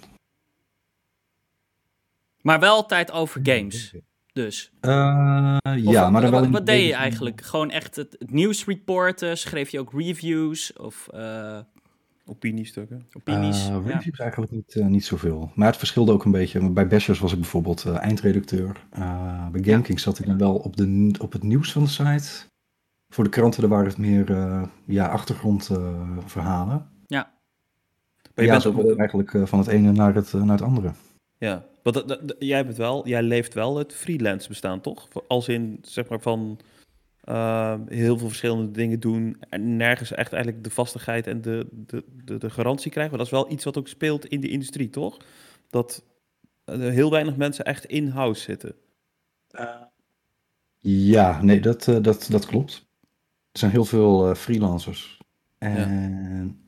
Maar 2.44 2.60
wel 2.60 2.74
altijd 2.74 3.12
over 3.12 3.40
games 3.42 3.94
dus. 4.34 4.72
Uh, 4.80 5.56
ja, 5.76 6.10
maar 6.10 6.30
wat, 6.30 6.48
wat 6.48 6.66
deed 6.66 6.86
je 6.86 6.94
eigenlijk? 6.94 7.40
Gewoon 7.40 7.70
echt 7.70 7.96
het, 7.96 8.16
het 8.18 8.30
nieuws 8.30 8.64
reporten? 8.64 9.38
Schreef 9.38 9.70
je 9.70 9.80
ook 9.80 9.92
reviews? 9.92 10.72
Of 10.72 11.08
uh, 11.14 11.58
opiniestukken? 12.26 13.06
Opinies, 13.12 13.68
uh, 13.68 13.76
reviews 13.86 14.18
eigenlijk 14.18 14.52
niet, 14.52 14.74
niet 14.74 15.04
zoveel. 15.04 15.52
Maar 15.54 15.66
het 15.66 15.76
verschilde 15.76 16.12
ook 16.12 16.24
een 16.24 16.30
beetje. 16.30 16.70
Bij 16.70 16.86
Bashers 16.86 17.18
was 17.18 17.32
ik 17.32 17.38
bijvoorbeeld 17.40 17.86
eindredacteur. 17.86 18.86
bij 19.52 19.62
GameKings 19.62 20.02
zat 20.02 20.18
ik 20.18 20.26
dan 20.26 20.38
wel 20.38 20.54
op, 20.54 20.76
de, 20.76 21.14
op 21.20 21.32
het 21.32 21.42
nieuws 21.42 21.72
van 21.72 21.82
de 21.82 21.88
site. 21.88 22.30
Voor 23.08 23.24
de 23.24 23.30
kranten 23.30 23.60
daar 23.60 23.70
waren 23.70 23.86
het 23.86 23.98
meer 23.98 24.30
ja, 24.84 25.06
achtergrondverhalen. 25.06 26.88
ja. 27.06 27.32
Maar 28.34 28.44
je 28.44 28.50
ja, 28.50 28.58
bent 28.58 28.66
ook... 28.66 28.98
eigenlijk 28.98 29.48
van 29.48 29.58
het 29.58 29.68
ene 29.68 29.92
naar 29.92 30.14
het, 30.14 30.32
naar 30.32 30.56
het 30.56 30.62
andere. 30.62 30.92
Ja, 31.38 31.64
want 31.84 32.18
jij, 32.38 32.56
hebt 32.56 32.76
wel, 32.76 33.08
jij 33.08 33.22
leeft 33.22 33.54
wel 33.54 33.76
het 33.76 33.94
freelance 33.94 34.48
bestaan, 34.48 34.80
toch? 34.80 35.08
Als 35.28 35.48
in, 35.48 35.78
zeg 35.82 36.08
maar, 36.08 36.20
van 36.20 36.60
uh, 37.24 37.74
heel 37.88 38.18
veel 38.18 38.26
verschillende 38.26 38.70
dingen 38.70 39.00
doen 39.00 39.36
en 39.48 39.76
nergens 39.76 40.12
echt 40.12 40.32
eigenlijk 40.32 40.64
de 40.64 40.70
vastigheid 40.70 41.26
en 41.26 41.40
de, 41.40 41.66
de, 41.70 42.04
de, 42.24 42.38
de 42.38 42.50
garantie 42.50 42.90
krijgen. 42.90 43.16
Maar 43.16 43.24
dat 43.24 43.32
is 43.32 43.40
wel 43.40 43.52
iets 43.52 43.64
wat 43.64 43.78
ook 43.78 43.88
speelt 43.88 44.26
in 44.26 44.40
de 44.40 44.48
industrie, 44.48 44.90
toch? 44.90 45.16
Dat 45.68 46.04
uh, 46.66 46.76
heel 46.76 47.10
weinig 47.10 47.36
mensen 47.36 47.64
echt 47.64 47.84
in-house 47.84 48.40
zitten. 48.40 48.74
Uh, 49.50 49.70
ja, 50.80 51.42
nee, 51.42 51.60
dat, 51.60 51.86
uh, 51.86 52.02
dat, 52.02 52.26
dat 52.30 52.46
klopt. 52.46 52.86
Er 53.52 53.58
zijn 53.58 53.70
heel 53.70 53.84
veel 53.84 54.34
freelancers. 54.34 55.18
En 55.58 56.63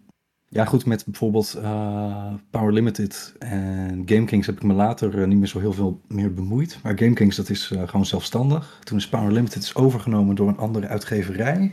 ja, 0.48 0.64
goed, 0.64 0.87
met 0.87 1.04
bijvoorbeeld 1.04 1.54
uh, 1.59 2.35
Power 2.50 2.72
Limited 2.72 3.35
en 3.38 4.02
GameKings 4.06 4.46
heb 4.46 4.56
ik 4.56 4.62
me 4.62 4.72
later 4.72 5.14
uh, 5.14 5.26
niet 5.26 5.38
meer 5.38 5.46
zo 5.46 5.59
heel 5.59 5.72
veel 5.72 6.00
meer 6.09 6.35
bemoeid. 6.35 6.78
Maar 6.82 6.98
GameKings, 6.98 7.37
dat 7.37 7.48
is 7.48 7.70
uh, 7.70 7.88
gewoon 7.88 8.06
zelfstandig. 8.06 8.80
Toen 8.85 8.98
is 8.98 9.09
Power 9.09 9.32
Limited 9.32 9.62
is 9.62 9.74
overgenomen 9.74 10.35
door 10.35 10.48
een 10.48 10.59
andere 10.59 10.87
uitgeverij. 10.87 11.72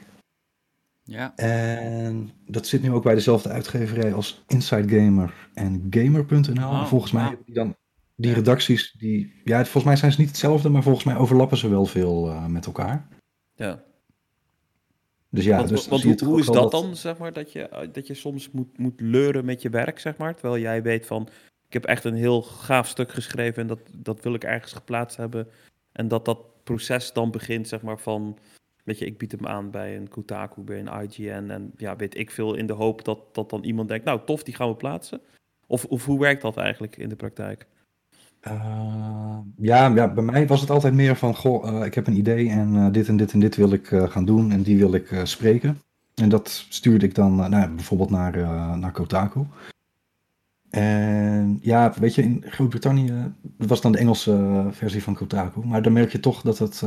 Ja. 1.03 1.35
En 1.35 2.31
dat 2.45 2.67
zit 2.67 2.81
nu 2.81 2.91
ook 2.91 3.03
bij 3.03 3.15
dezelfde 3.15 3.49
uitgeverij 3.49 4.13
als 4.13 4.43
Inside 4.47 4.99
Gamer 4.99 5.49
en 5.53 5.87
Gamer.nl. 5.89 6.69
Oh, 6.69 6.85
volgens 6.85 7.11
mij 7.11 7.23
hebben 7.23 7.45
die 7.45 7.55
dan 7.55 7.75
die 8.15 8.33
redacties, 8.33 8.95
die, 8.97 9.41
ja, 9.43 9.57
volgens 9.57 9.83
mij 9.83 9.95
zijn 9.95 10.11
ze 10.11 10.19
niet 10.19 10.29
hetzelfde, 10.29 10.69
maar 10.69 10.83
volgens 10.83 11.05
mij 11.05 11.15
overlappen 11.15 11.57
ze 11.57 11.69
wel 11.69 11.85
veel 11.85 12.25
met 12.47 12.65
elkaar. 12.65 13.07
Ja. 13.55 13.83
Dus 15.33 15.45
ja, 15.45 15.63
dus 15.63 15.87
want 15.87 16.03
hoe, 16.03 16.25
hoe 16.25 16.39
is 16.39 16.45
dat, 16.45 16.71
dan, 16.71 16.95
zeg 16.95 17.17
maar, 17.17 17.33
dat 17.33 17.51
je, 17.51 17.67
eh, 17.67 17.87
dat 17.91 18.07
je 18.07 18.13
soms 18.13 18.51
moet, 18.51 18.77
moet 18.77 19.01
leuren 19.01 19.45
met 19.45 19.61
je 19.61 19.69
werk, 19.69 19.99
zeg 19.99 20.17
maar, 20.17 20.35
terwijl 20.35 20.61
jij 20.61 20.83
weet 20.83 21.05
van, 21.05 21.29
ik 21.67 21.73
heb 21.73 21.85
echt 21.85 22.03
een 22.03 22.15
heel 22.15 22.41
gaaf 22.41 22.87
stuk 22.87 23.11
geschreven 23.11 23.61
en 23.61 23.67
dat, 23.67 23.79
dat 23.95 24.23
wil 24.23 24.33
ik 24.33 24.43
ergens 24.43 24.73
geplaatst 24.73 25.17
hebben. 25.17 25.47
En 25.91 26.07
dat 26.07 26.25
dat 26.25 26.63
proces 26.63 27.13
dan 27.13 27.31
begint, 27.31 27.67
zeg 27.67 27.81
maar, 27.81 27.99
van, 27.99 28.37
weet 28.83 28.99
je, 28.99 29.05
ik 29.05 29.17
bied 29.17 29.31
hem 29.31 29.47
aan 29.47 29.71
bij 29.71 29.95
een 29.95 30.09
Kotaku, 30.09 30.61
bij 30.61 30.79
een 30.79 31.03
IGN 31.03 31.49
en 31.49 31.73
ja, 31.77 31.95
weet 31.95 32.17
ik 32.17 32.31
veel, 32.31 32.53
in 32.55 32.65
de 32.65 32.73
hoop 32.73 33.05
dat, 33.05 33.19
dat 33.35 33.49
dan 33.49 33.63
iemand 33.63 33.87
denkt, 33.87 34.05
nou, 34.05 34.19
tof, 34.25 34.43
die 34.43 34.55
gaan 34.55 34.69
we 34.69 34.75
plaatsen. 34.75 35.21
Of, 35.67 35.85
of 35.85 36.05
hoe 36.05 36.19
werkt 36.19 36.41
dat 36.41 36.57
eigenlijk 36.57 36.97
in 36.97 37.09
de 37.09 37.15
praktijk? 37.15 37.67
Uh, 38.47 39.37
ja, 39.57 39.87
ja, 39.87 40.13
bij 40.13 40.23
mij 40.23 40.47
was 40.47 40.61
het 40.61 40.69
altijd 40.69 40.93
meer 40.93 41.15
van, 41.15 41.35
goh, 41.35 41.73
uh, 41.73 41.85
ik 41.85 41.93
heb 41.93 42.07
een 42.07 42.17
idee 42.17 42.49
en 42.49 42.73
uh, 42.75 42.91
dit 42.91 43.07
en 43.07 43.17
dit 43.17 43.33
en 43.33 43.39
dit 43.39 43.55
wil 43.55 43.71
ik 43.71 43.87
gaan 43.87 44.25
doen 44.25 44.51
en 44.51 44.61
die 44.61 44.77
wil 44.77 44.93
ik 44.93 45.21
spreken. 45.23 45.81
En 46.15 46.29
dat 46.29 46.65
stuurde 46.69 47.05
ik 47.05 47.15
dan 47.15 47.35
nou, 47.35 47.69
bijvoorbeeld 47.69 48.09
naar, 48.09 48.37
naar 48.77 48.91
Kotaku. 48.91 49.45
En 50.69 51.59
ja, 51.61 51.93
weet 51.99 52.15
je, 52.15 52.21
in 52.21 52.43
Groot-Brittannië, 52.47 53.33
dat 53.41 53.69
was 53.69 53.81
dan 53.81 53.91
de 53.91 53.97
Engelse 53.97 54.65
versie 54.71 55.03
van 55.03 55.13
Kotaku, 55.13 55.65
maar 55.65 55.81
dan 55.81 55.93
merk 55.93 56.11
je 56.11 56.19
toch 56.19 56.41
dat 56.41 56.57
het 56.57 56.83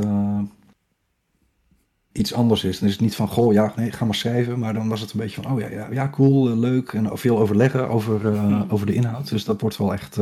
iets 2.11 2.33
anders 2.33 2.63
is. 2.63 2.79
Dan 2.79 2.87
is 2.87 2.93
het 2.93 3.03
niet 3.03 3.15
van, 3.15 3.27
goh, 3.27 3.53
ja, 3.53 3.73
nee, 3.75 3.91
ga 3.91 4.05
maar 4.05 4.15
schrijven, 4.15 4.59
maar 4.59 4.73
dan 4.73 4.89
was 4.89 5.01
het 5.01 5.11
een 5.11 5.19
beetje 5.19 5.41
van, 5.41 5.51
oh 5.51 5.59
ja, 5.59 5.69
ja, 5.69 5.87
ja 5.91 6.09
cool, 6.09 6.57
leuk 6.57 6.93
en 6.93 7.17
veel 7.17 7.39
overleggen 7.39 7.89
over, 7.89 8.21
over 8.71 8.85
de 8.85 8.93
inhoud. 8.93 9.29
Dus 9.29 9.45
dat 9.45 9.61
wordt 9.61 9.77
wel 9.77 9.93
echt 9.93 10.19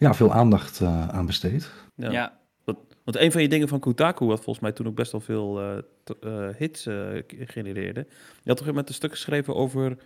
ja, 0.00 0.14
veel 0.14 0.32
aandacht 0.32 0.80
uh, 0.80 1.08
aan 1.08 1.26
besteed. 1.26 1.70
Ja. 1.94 2.10
ja. 2.10 2.38
Want, 3.04 3.22
een 3.22 3.32
van 3.32 3.42
je 3.42 3.48
dingen 3.48 3.68
van 3.68 3.80
Kotaku, 3.80 4.24
wat 4.24 4.42
volgens 4.42 4.60
mij 4.60 4.72
toen 4.72 4.86
ook 4.86 4.94
best 4.94 5.12
wel 5.12 5.20
veel 5.20 5.62
uh, 5.62 5.78
uh, 6.24 6.48
hits 6.56 6.88
genereerde. 7.28 8.06
Je 8.42 8.50
had 8.50 8.56
toch 8.56 8.72
met 8.72 8.88
een 8.88 8.94
stuk 8.94 9.10
geschreven 9.10 9.54
over, 9.54 9.96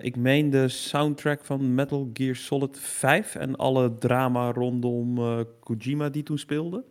ik 0.00 0.16
meen 0.16 0.50
de 0.50 0.68
soundtrack 0.68 1.44
van 1.44 1.74
Metal 1.74 2.10
Gear 2.12 2.34
Solid 2.34 2.78
5 2.78 3.34
en 3.34 3.56
alle 3.56 3.98
drama 3.98 4.52
rondom 4.52 5.18
Kojima 5.60 6.08
die 6.08 6.22
toen 6.22 6.38
speelde. 6.38 6.84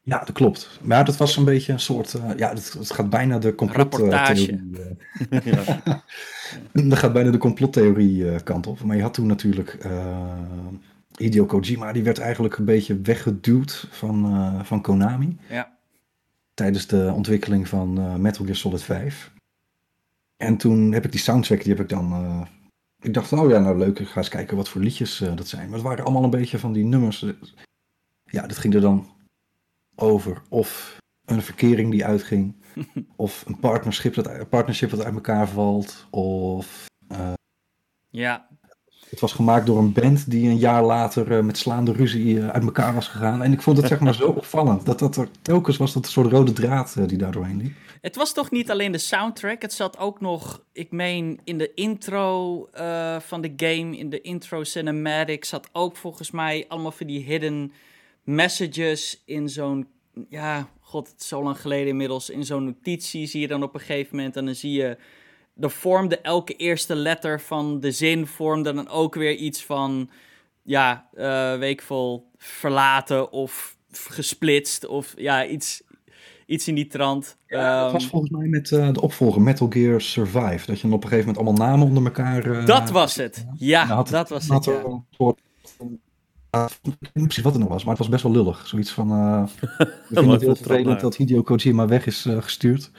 Ja, 0.00 0.18
dat 0.18 0.32
klopt. 0.32 0.80
Maar 0.82 1.04
dat 1.04 1.16
was 1.16 1.36
een 1.36 1.44
beetje 1.44 1.72
een 1.72 1.80
soort, 1.80 2.16
ja, 2.36 2.48
het, 2.48 2.72
het, 2.72 2.90
gaat 2.90 3.10
bijna 3.10 3.38
de 3.38 3.54
complottheorie. 3.54 4.70
ja. 5.44 5.82
dat 6.88 6.98
gaat 6.98 7.12
bijna 7.12 7.30
de 7.30 7.38
complottheorie 7.38 8.42
kant 8.42 8.66
op. 8.66 8.82
Maar 8.82 8.96
je 8.96 9.02
had 9.02 9.14
toen 9.14 9.26
natuurlijk 9.26 9.78
Hideo 11.16 11.46
Kojima, 11.46 11.92
die 11.92 12.02
werd 12.02 12.18
eigenlijk 12.18 12.56
een 12.56 12.64
beetje 12.64 13.00
weggeduwd 13.00 13.88
van, 13.90 14.26
uh, 14.26 14.64
van 14.64 14.80
Konami. 14.80 15.36
Ja. 15.48 15.78
Tijdens 16.54 16.86
de 16.86 17.12
ontwikkeling 17.14 17.68
van 17.68 18.00
uh, 18.00 18.14
Metal 18.14 18.44
Gear 18.44 18.56
Solid 18.56 18.82
5. 18.82 19.32
En 20.36 20.56
toen 20.56 20.92
heb 20.92 21.04
ik 21.04 21.10
die 21.10 21.20
soundtrack, 21.20 21.62
die 21.62 21.72
heb 21.72 21.80
ik 21.80 21.88
dan... 21.88 22.12
Uh, 22.12 22.46
ik 23.00 23.14
dacht, 23.14 23.32
oh 23.32 23.50
ja, 23.50 23.58
nou 23.58 23.78
leuk, 23.78 23.98
ik 23.98 24.08
ga 24.08 24.16
eens 24.16 24.28
kijken 24.28 24.56
wat 24.56 24.68
voor 24.68 24.80
liedjes 24.80 25.18
dat 25.18 25.48
zijn. 25.48 25.64
Maar 25.64 25.78
het 25.78 25.86
waren 25.86 26.04
allemaal 26.04 26.24
een 26.24 26.30
beetje 26.30 26.58
van 26.58 26.72
die 26.72 26.84
nummers. 26.84 27.24
Ja, 28.24 28.46
dat 28.46 28.56
ging 28.56 28.74
er 28.74 28.80
dan 28.80 29.06
over 29.94 30.42
of 30.48 30.98
een 31.24 31.42
verkering 31.42 31.90
die 31.90 32.04
uitging. 32.04 32.54
of 33.16 33.44
een 33.46 33.58
partnership 33.58 34.14
dat, 34.14 34.48
partnership 34.48 34.90
dat 34.90 35.04
uit 35.04 35.14
elkaar 35.14 35.48
valt. 35.48 36.06
Of... 36.10 36.86
ja, 38.08 38.48
het 39.10 39.20
was 39.20 39.32
gemaakt 39.32 39.66
door 39.66 39.78
een 39.78 39.92
band 39.92 40.30
die 40.30 40.48
een 40.48 40.58
jaar 40.58 40.82
later 40.82 41.30
uh, 41.32 41.40
met 41.40 41.58
slaande 41.58 41.92
ruzie 41.92 42.34
uh, 42.34 42.48
uit 42.48 42.64
elkaar 42.64 42.94
was 42.94 43.08
gegaan. 43.08 43.42
En 43.42 43.52
ik 43.52 43.62
vond 43.62 43.76
het 43.76 43.86
zeg 43.86 44.00
maar 44.00 44.14
zo 44.14 44.28
opvallend. 44.28 44.86
Dat 44.86 44.98
dat 44.98 45.16
er 45.16 45.28
telkens 45.42 45.76
was 45.76 45.92
dat 45.92 46.04
een 46.04 46.10
soort 46.10 46.32
rode 46.32 46.52
draad 46.52 46.94
uh, 46.98 47.06
die 47.06 47.18
daar 47.18 47.32
doorheen 47.32 47.56
liep. 47.56 47.74
Het 48.00 48.16
was 48.16 48.32
toch 48.32 48.50
niet 48.50 48.70
alleen 48.70 48.92
de 48.92 48.98
soundtrack. 48.98 49.62
Het 49.62 49.72
zat 49.72 49.98
ook 49.98 50.20
nog, 50.20 50.62
ik 50.72 50.90
meen, 50.90 51.40
in 51.44 51.58
de 51.58 51.74
intro 51.74 52.68
van 53.18 53.40
de 53.40 53.52
game. 53.56 53.96
In 53.96 54.10
de 54.10 54.20
intro 54.20 54.64
cinematic 54.64 55.44
zat 55.44 55.68
ook 55.72 55.96
volgens 55.96 56.30
mij 56.30 56.64
allemaal 56.68 56.92
van 56.92 57.06
die 57.06 57.24
hidden 57.24 57.72
messages 58.24 59.22
in 59.24 59.48
zo'n... 59.48 59.86
Ja, 60.28 60.68
god, 60.80 61.14
zo 61.16 61.42
lang 61.42 61.60
geleden 61.60 61.88
inmiddels. 61.88 62.30
In 62.30 62.44
zo'n 62.44 62.64
notitie 62.64 63.26
zie 63.26 63.40
je 63.40 63.48
dan 63.48 63.62
op 63.62 63.74
een 63.74 63.80
gegeven 63.80 64.16
moment. 64.16 64.36
En 64.36 64.44
dan 64.44 64.54
zie 64.54 64.72
je 64.72 64.96
er 65.60 65.70
vormde 65.70 66.18
elke 66.18 66.56
eerste 66.56 66.94
letter 66.94 67.40
van 67.40 67.80
de 67.80 67.90
zin 67.90 68.26
vormde 68.26 68.72
dan 68.72 68.88
ook 68.88 69.14
weer 69.14 69.34
iets 69.34 69.64
van 69.64 70.10
ja, 70.62 71.08
uh, 71.14 71.58
weekvol 71.58 72.30
verlaten 72.36 73.32
of 73.32 73.76
gesplitst 73.90 74.86
of 74.86 75.14
ja, 75.16 75.46
iets, 75.46 75.82
iets 76.46 76.68
in 76.68 76.74
die 76.74 76.86
trant. 76.86 77.36
Ja, 77.46 77.82
dat 77.82 77.92
was 77.92 78.02
ehm, 78.02 78.10
volgens 78.10 78.32
mij 78.32 78.46
met 78.46 78.70
uh, 78.70 78.92
de 78.92 79.00
opvolger 79.00 79.42
Metal 79.42 79.66
Gear 79.70 80.00
Survive. 80.00 80.66
Dat 80.66 80.76
je 80.76 80.82
dan 80.82 80.92
op 80.92 81.02
een 81.02 81.08
gegeven 81.08 81.32
moment 81.32 81.46
allemaal 81.46 81.68
namen 81.68 81.86
onder 81.86 82.04
elkaar... 82.04 82.46
Uh, 82.46 82.66
dat 82.66 82.90
was 82.90 83.16
het. 83.16 83.46
Ja, 83.56 83.86
had, 83.86 84.08
dat 84.08 84.28
was 84.28 84.48
het. 84.48 84.64
Ja. 84.64 84.72
Een 84.72 85.04
soort, 85.10 85.40
ik 86.50 86.80
weet 86.82 87.14
niet 87.14 87.24
precies 87.24 87.42
wat 87.42 87.52
het 87.52 87.62
nog 87.62 87.70
was, 87.70 87.82
maar 87.82 87.90
het 87.94 87.98
was 87.98 88.08
best 88.08 88.22
wel 88.22 88.32
lullig. 88.32 88.66
Zoiets 88.66 88.90
van... 88.90 89.10
Uh, 89.10 89.42
ik 89.78 89.88
vind 90.08 90.30
het 90.30 90.40
heel 90.40 90.56
vervelend 90.56 91.00
dat 91.00 91.16
Hideo 91.16 91.42
Kojima 91.42 91.86
weg 91.86 92.06
is 92.06 92.26
gestuurd. 92.40 92.90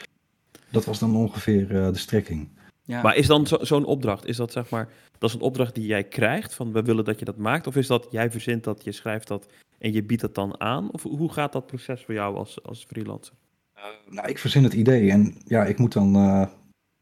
Dat 0.72 0.86
was 0.86 1.00
dan 1.00 1.16
ongeveer 1.16 1.68
de 1.68 1.98
strekking. 1.98 2.50
Ja. 2.84 3.02
Maar 3.02 3.16
is 3.16 3.28
dan 3.28 3.48
zo'n 3.62 3.86
opdracht, 3.86 4.26
is 4.26 4.38
dat 4.38 4.52
zeg 4.52 4.70
maar, 4.70 4.90
dat 5.18 5.30
is 5.30 5.36
een 5.36 5.42
opdracht 5.42 5.76
die 5.76 5.86
jij 5.86 6.04
krijgt 6.04 6.54
van 6.54 6.72
we 6.72 6.82
willen 6.82 7.06
dat 7.06 7.20
je 7.20 7.26
dat 7.26 7.38
maakt? 7.38 7.68
Of 7.68 7.76
is 7.76 7.88
dat 7.88 8.08
jij 8.12 8.32
verzint 8.32 8.64
dat, 8.64 8.84
je 8.84 8.92
schrijft 8.92 9.28
dat 9.28 9.46
en 9.80 9.94
je 9.94 10.04
biedt 10.04 10.22
dat 10.22 10.36
dan 10.36 10.60
aan? 10.60 10.92
Of 10.92 11.04
hoe 11.04 11.32
gaat 11.32 11.52
dat 11.52 11.68
proces 11.68 12.04
voor 12.04 12.14
jou 12.14 12.36
als, 12.36 12.64
als 12.64 12.86
freelancer? 12.88 13.34
Uh, 13.78 13.84
nou, 14.10 14.28
ik 14.28 14.38
verzin 14.38 14.64
het 14.64 14.74
idee 14.74 15.12
en 15.12 15.36
ja, 15.46 15.66
ik 15.66 15.78
moet 15.78 15.94
dan, 15.94 16.16
uh, 16.16 16.48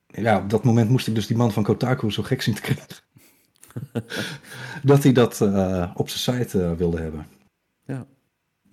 ja, 0.08 0.38
op 0.38 0.49
dat 0.49 0.63
moment 0.63 0.89
moest 0.89 1.08
ik 1.08 1.15
dus 1.15 1.28
die 1.28 1.38
man 1.38 1.51
van 1.51 1.63
Kotaku 1.63 2.12
zo 2.12 2.23
gek 2.23 2.41
zien 2.41 2.56
te 2.56 2.62
krijgen. 2.62 2.88
dat 4.84 5.04
hij 5.04 5.12
dat 5.12 5.41
uh, 5.41 5.91
op 5.95 6.10
zijn 6.10 6.39
site 6.39 6.75
wilde 6.75 7.01
hebben. 7.01 7.28
Ja. 7.86 8.06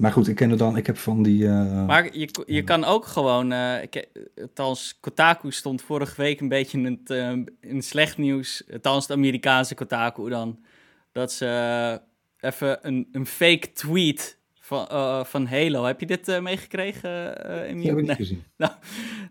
Maar 0.02 0.12
goed, 0.12 0.28
ik 0.28 0.34
ken 0.34 0.50
het 0.50 0.58
dan. 0.58 0.76
Ik 0.76 0.86
heb 0.86 0.98
van 0.98 1.22
die. 1.22 1.42
Uh... 1.42 1.86
Maar 1.86 2.16
je, 2.16 2.28
je 2.46 2.62
kan 2.62 2.84
ook 2.84 3.06
gewoon. 3.06 3.52
Uh, 3.52 3.82
ik, 3.82 4.08
althans, 4.40 4.98
Kotaku 5.00 5.50
stond 5.50 5.82
vorige 5.82 6.22
week 6.22 6.40
een 6.40 6.48
beetje 6.48 6.78
in, 6.78 6.84
het, 6.84 7.10
uh, 7.10 7.44
in 7.60 7.82
slecht 7.82 8.18
nieuws. 8.18 8.62
Althans, 8.72 9.06
de 9.06 9.12
Amerikaanse 9.12 9.74
Kotaku 9.74 10.28
dan. 10.28 10.64
Dat 11.12 11.32
ze 11.32 12.00
even 12.40 12.78
een, 12.82 13.08
een 13.12 13.26
fake 13.26 13.72
tweet 13.72 14.38
van, 14.60 14.86
van 15.26 15.46
Halo. 15.46 15.84
Heb 15.84 16.00
je 16.00 16.06
dit 16.06 16.40
meegekregen? 16.40 17.10
Uh, 17.10 17.84
heb 17.84 17.98
ik 17.98 18.06
niet 18.06 18.16
gezien. 18.16 18.44
nou, 18.56 18.72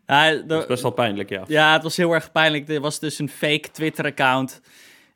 nou, 0.06 0.46
dat 0.46 0.62
is 0.62 0.68
best 0.68 0.82
wel 0.82 0.92
pijnlijk, 0.92 1.30
ja. 1.30 1.44
Ja, 1.48 1.74
het 1.74 1.84
was 1.84 1.98
heel 1.98 2.14
erg 2.14 2.32
pijnlijk. 2.32 2.70
Er 2.70 2.82
was 2.82 3.00
dus 3.00 3.20
een 3.20 3.30
fake 3.30 3.72
Twitter-account. 3.72 4.62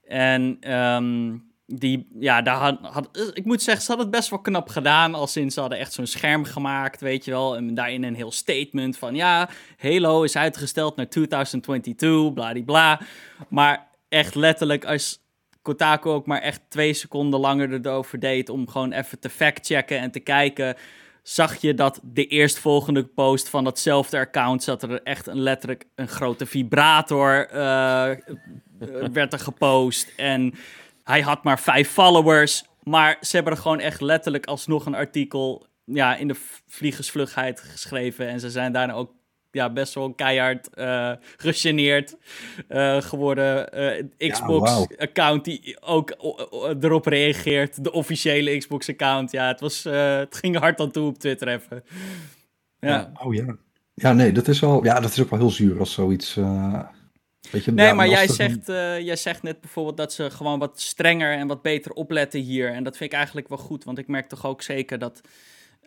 En. 0.04 0.74
Um, 0.74 1.45
die, 1.68 2.08
ja, 2.20 2.42
daar 2.42 2.78
had, 2.82 3.10
ik 3.34 3.46
moet 3.46 3.62
zeggen, 3.62 3.84
ze 3.84 3.88
hadden 3.88 4.08
het 4.08 4.16
best 4.16 4.30
wel 4.30 4.40
knap 4.40 4.70
gedaan. 4.70 5.14
Als 5.14 5.32
sinds 5.32 5.54
ze 5.54 5.60
hadden 5.60 5.80
echt 5.80 5.94
zo'n 5.94 6.06
scherm 6.06 6.44
gemaakt, 6.44 7.02
weet 7.02 7.26
je 7.26 7.32
wel. 7.32 7.56
En 7.56 7.74
daarin 7.74 8.04
een 8.04 8.16
heel 8.16 8.32
statement 8.32 8.98
van, 8.98 9.16
ja, 9.16 9.50
Halo 9.78 10.24
is 10.24 10.36
uitgesteld 10.36 10.96
naar 10.96 11.10
2022, 11.10 12.34
bladibla. 12.34 13.02
Maar 13.50 13.88
echt 14.10 14.36
letterlijk, 14.36 14.86
als 14.86 15.20
Kotaku 15.62 16.10
ook 16.10 16.26
maar 16.26 16.42
echt 16.42 16.62
twee 16.70 16.94
seconden 16.94 17.40
langer 17.40 17.74
erover 17.74 18.20
deed... 18.20 18.50
om 18.50 18.70
gewoon 18.70 18.92
even 18.92 19.20
te 19.20 19.30
factchecken 19.30 20.00
en 20.00 20.12
te 20.12 20.20
kijken... 20.20 20.76
zag 21.24 21.56
je 21.56 21.74
dat 21.74 22.00
de 22.04 22.28
eerstvolgende 22.28 23.04
post 23.04 23.50
van 23.50 23.64
datzelfde 23.64 24.18
account... 24.18 24.64
zat 24.64 24.84
er 24.84 25.04
echt 25.04 25.28
een, 25.28 25.42
letterlijk 25.42 25.86
een 25.96 26.08
grote 26.08 26.46
vibrator... 26.46 27.50
Uh, 27.54 28.12
werd 29.12 29.34
er 29.34 29.40
gepost 29.40 30.14
en 30.16 30.54
hij 31.06 31.22
had 31.22 31.44
maar 31.44 31.60
vijf 31.60 31.90
followers. 31.90 32.64
Maar 32.84 33.18
ze 33.22 33.36
hebben 33.36 33.54
er 33.54 33.60
gewoon 33.60 33.80
echt 33.80 34.02
letterlijk 34.02 34.46
alsnog 34.46 34.86
een 34.86 34.96
artikel 34.96 35.66
ja, 35.86 36.16
in 36.16 36.28
de 36.28 36.36
vliegersvlugheid 36.68 37.60
geschreven. 37.60 38.28
En 38.28 38.40
ze 38.40 38.50
zijn 38.50 38.72
daarna 38.72 38.94
ook 38.94 39.12
ja, 39.52 39.70
best 39.70 39.94
wel 39.94 40.14
keihard 40.14 40.70
uh, 40.76 41.12
gegeneerd 41.38 42.18
uh, 42.70 43.02
geworden. 43.02 43.80
Uh, 44.20 44.32
Xbox-account 44.32 45.46
die 45.46 45.82
ook 45.82 46.16
erop 46.80 47.06
reageert. 47.06 47.84
De 47.84 47.92
officiële 47.92 48.58
Xbox-account. 48.58 49.32
Ja, 49.32 49.48
het, 49.48 49.60
was, 49.60 49.84
het 49.84 50.36
ging 50.36 50.58
hard 50.58 50.80
aan 50.80 50.92
toe 50.92 51.08
op 51.08 51.18
Twitter 51.18 51.48
even. 51.48 51.84
Ja. 52.80 52.90
ja. 52.90 53.12
Oh 53.24 53.34
ja. 53.34 53.56
Ja, 53.94 54.14
nee, 54.14 54.32
dat 54.32 54.48
is 54.48 54.60
wel... 54.60 54.84
Ja, 54.84 55.00
dat 55.00 55.12
is 55.12 55.22
ook 55.22 55.30
wel 55.30 55.40
heel 55.40 55.50
zuur 55.50 55.80
als 55.80 55.94
zoiets 55.94 56.38
nee, 57.66 57.94
maar 57.94 58.08
jij 58.08 58.28
zegt, 58.28 58.70
uh, 58.70 59.00
jij 59.00 59.16
zegt 59.16 59.44
net 59.44 59.62
bijvoorbeeld 59.62 59.98
dat 59.98 60.14
ze 60.14 60.30
gewoon 60.30 60.60
wat 60.60 60.82
strenger 60.82 61.38
en 61.38 61.48
wat 61.48 61.62
beter 61.62 61.92
opletten 61.92 62.40
hier. 62.40 62.72
En 62.74 62.84
dat 62.84 62.98
vind 62.98 63.12
ik 63.12 63.18
eigenlijk 63.18 63.48
wel 63.48 63.58
goed, 63.58 63.84
want 63.84 63.98
ik 63.98 64.08
merk 64.08 64.30
toch 64.30 64.46
ook 64.46 64.62
zeker 64.62 65.00
dat 65.00 65.22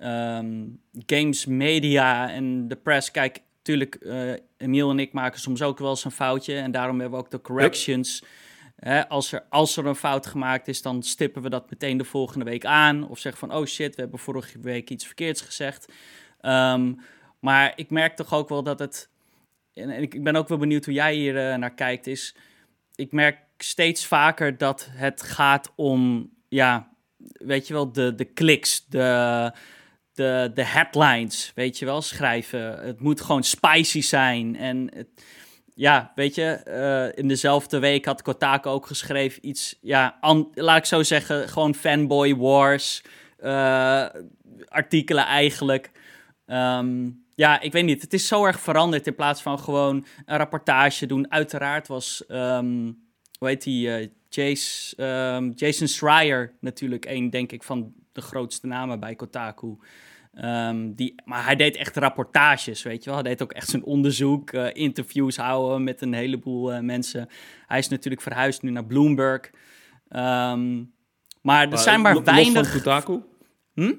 um, 0.03 0.81
games, 1.07 1.47
media 1.47 2.31
en 2.31 2.69
de 2.69 2.77
press... 2.77 3.11
Kijk, 3.11 3.41
natuurlijk, 3.57 3.97
uh, 4.01 4.33
Emiel 4.57 4.91
en 4.91 4.99
ik 4.99 5.13
maken 5.13 5.41
soms 5.41 5.63
ook 5.63 5.79
wel 5.79 5.91
eens 5.91 6.05
een 6.05 6.11
foutje. 6.11 6.55
En 6.55 6.71
daarom 6.71 7.01
hebben 7.01 7.19
we 7.19 7.25
ook 7.25 7.31
de 7.31 7.41
corrections... 7.41 8.23
als, 9.09 9.33
er, 9.33 9.45
als 9.49 9.77
er 9.77 9.87
een 9.87 9.95
fout 9.95 10.27
gemaakt 10.27 10.69
is, 10.69 10.83
dan 10.83 11.03
stippen 11.03 11.43
we 11.43 11.49
dat 11.49 11.71
meteen 11.71 11.97
de 11.97 12.05
volgende 12.05 12.45
week 12.45 12.65
aan. 12.65 13.09
Of 13.09 13.19
zeggen 13.19 13.49
van, 13.49 13.59
oh 13.59 13.67
shit, 13.67 13.95
we 13.95 14.01
hebben 14.01 14.19
vorige 14.19 14.61
week 14.61 14.91
iets 14.91 15.07
verkeerds 15.07 15.41
gezegd. 15.41 15.93
Um, 16.43 17.01
maar 17.39 17.73
ik 17.77 17.91
merk 17.91 18.17
toch 18.17 18.35
ook 18.35 18.49
wel 18.49 18.63
dat 18.63 18.79
het 18.79 19.09
en, 19.79 19.91
ik, 19.91 20.23
ben 20.23 20.37
ook 20.37 20.49
wel 20.49 20.59
benieuwd 20.59 20.85
hoe 20.85 20.95
jij 20.95 21.15
hier 21.15 21.35
uh, 21.35 21.57
naar 21.57 21.75
kijkt, 21.75 22.07
is 22.07 22.35
ik 22.95 23.13
merk 23.13 23.39
steeds 23.59 24.07
vaker 24.07 24.59
dat 24.59 24.89
het 24.91 25.23
gaat 25.23 25.73
om, 25.77 26.31
ja, 26.49 26.89
weet 27.33 27.67
je 27.67 27.73
wel, 27.73 27.93
de, 27.93 28.15
de 28.15 28.25
kliks, 28.25 28.87
de, 28.87 29.53
de, 30.13 30.51
de 30.55 30.65
headlines, 30.65 31.53
weet 31.55 31.79
je 31.79 31.85
wel, 31.85 32.03
schrijven. 32.03 32.87
Het 32.87 33.01
moet 33.01 33.21
gewoon 33.21 33.43
spicy 33.43 34.01
zijn. 34.01 34.57
En 34.57 34.91
ja, 35.75 36.13
weet 36.15 36.35
je, 36.35 36.61
uh, 36.67 37.19
in 37.23 37.29
dezelfde 37.29 37.79
week 37.79 38.05
had 38.05 38.23
Kotaku 38.23 38.69
ook 38.69 38.87
geschreven 38.87 39.47
iets, 39.47 39.79
ja, 39.81 40.19
laat 40.55 40.77
ik 40.77 40.85
zo 40.85 41.03
zeggen, 41.03 41.49
gewoon 41.49 41.75
fanboy 41.75 42.37
wars, 42.37 43.03
uh, 43.41 44.07
artikelen 44.69 45.25
eigenlijk. 45.25 45.91
Um, 46.47 47.27
ja, 47.39 47.61
ik 47.61 47.73
weet 47.73 47.85
niet. 47.85 48.03
Het 48.03 48.13
is 48.13 48.27
zo 48.27 48.45
erg 48.45 48.61
veranderd 48.61 49.07
in 49.07 49.15
plaats 49.15 49.43
van 49.43 49.59
gewoon 49.59 50.07
een 50.27 50.37
rapportage 50.37 51.07
doen. 51.07 51.31
Uiteraard 51.33 51.87
was, 51.87 52.25
um, 52.29 52.99
hoe 53.39 53.49
heet 53.49 53.63
die, 53.63 53.89
uh, 53.89 54.09
Jace, 54.29 55.03
um, 55.37 55.53
Jason 55.55 55.87
Schreier 55.87 56.57
natuurlijk 56.61 57.05
een, 57.05 57.31
denk 57.31 57.53
ik, 57.53 57.63
van 57.63 57.93
de 58.13 58.21
grootste 58.21 58.67
namen 58.67 59.01
bij 59.01 59.15
Kotaku. 59.15 59.77
Um, 60.45 60.95
die, 60.95 61.15
maar 61.25 61.45
hij 61.45 61.57
deed 61.57 61.77
echt 61.77 61.97
rapportages, 61.97 62.83
weet 62.83 63.05
je 63.05 63.11
wel. 63.11 63.19
Hij 63.19 63.29
deed 63.29 63.43
ook 63.43 63.53
echt 63.53 63.69
zijn 63.69 63.85
onderzoek, 63.85 64.53
uh, 64.53 64.67
interviews 64.73 65.37
houden 65.37 65.85
met 65.85 66.01
een 66.01 66.15
heleboel 66.15 66.73
uh, 66.73 66.81
mensen. 66.81 67.29
Hij 67.67 67.79
is 67.79 67.89
natuurlijk 67.89 68.23
verhuisd 68.23 68.63
nu 68.63 68.71
naar 68.71 68.87
Bloomberg. 68.87 69.51
maar 71.43 71.71
er 71.71 71.79
zijn 71.79 72.01
maar 72.01 72.23
weinig... 72.23 72.71
van 72.71 72.81
Kotaku? 72.81 73.23
Hm? 73.75 73.95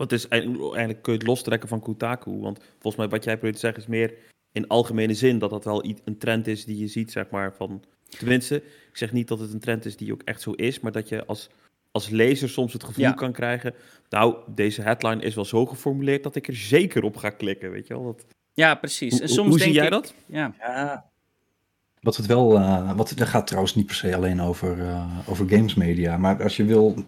Want 0.00 0.12
is 0.12 0.28
eigenlijk 0.28 1.02
kun 1.02 1.12
je 1.12 1.18
het 1.18 1.26
lostrekken 1.26 1.68
van 1.68 1.80
Kotaku. 1.80 2.38
Want 2.38 2.58
volgens 2.72 2.96
mij 2.96 3.08
wat 3.08 3.24
jij 3.24 3.34
probeert 3.34 3.54
te 3.54 3.60
zeggen 3.60 3.82
is 3.82 3.88
meer 3.88 4.14
in 4.52 4.68
algemene 4.68 5.14
zin 5.14 5.38
dat 5.38 5.50
dat 5.50 5.64
wel 5.64 5.84
een 5.84 6.18
trend 6.18 6.46
is 6.46 6.64
die 6.64 6.78
je 6.78 6.86
ziet, 6.86 7.12
zeg 7.12 7.30
maar, 7.30 7.54
van... 7.54 7.82
Tenminste, 8.08 8.56
ik 8.56 8.96
zeg 8.96 9.12
niet 9.12 9.28
dat 9.28 9.38
het 9.38 9.52
een 9.52 9.60
trend 9.60 9.84
is 9.84 9.96
die 9.96 10.12
ook 10.12 10.22
echt 10.24 10.40
zo 10.40 10.50
is, 10.50 10.80
maar 10.80 10.92
dat 10.92 11.08
je 11.08 11.26
als, 11.26 11.50
als 11.90 12.08
lezer 12.08 12.48
soms 12.48 12.72
het 12.72 12.84
gevoel 12.84 13.14
kan 13.14 13.32
krijgen... 13.32 13.74
Nou, 14.08 14.36
deze 14.46 14.82
headline 14.82 15.22
is 15.22 15.34
wel 15.34 15.44
zo 15.44 15.66
geformuleerd 15.66 16.22
dat 16.22 16.36
ik 16.36 16.48
er 16.48 16.56
zeker 16.56 17.02
op 17.02 17.16
ga 17.16 17.30
klikken, 17.30 17.70
weet 17.70 17.86
je 17.86 17.94
wel. 17.94 18.04
Dat... 18.04 18.24
Ja, 18.52 18.74
precies. 18.74 19.20
En 19.20 19.28
soms 19.28 19.48
hoe, 19.48 19.60
zie 19.60 19.72
jij 19.72 19.90
dat? 19.90 20.14
Ja. 20.26 20.54
ja. 20.58 21.10
Wat 22.00 22.16
het 22.16 22.26
wel, 22.26 22.56
uh, 22.56 22.92
wat, 22.92 23.12
dat 23.16 23.28
gaat 23.28 23.46
trouwens 23.46 23.74
niet 23.74 23.86
per 23.86 23.94
se 23.94 24.14
alleen 24.14 24.40
over, 24.40 24.78
uh, 24.78 25.18
over 25.26 25.48
games 25.48 25.74
media, 25.74 26.16
maar 26.16 26.42
als 26.42 26.56
je 26.56 26.64
wil 26.64 27.04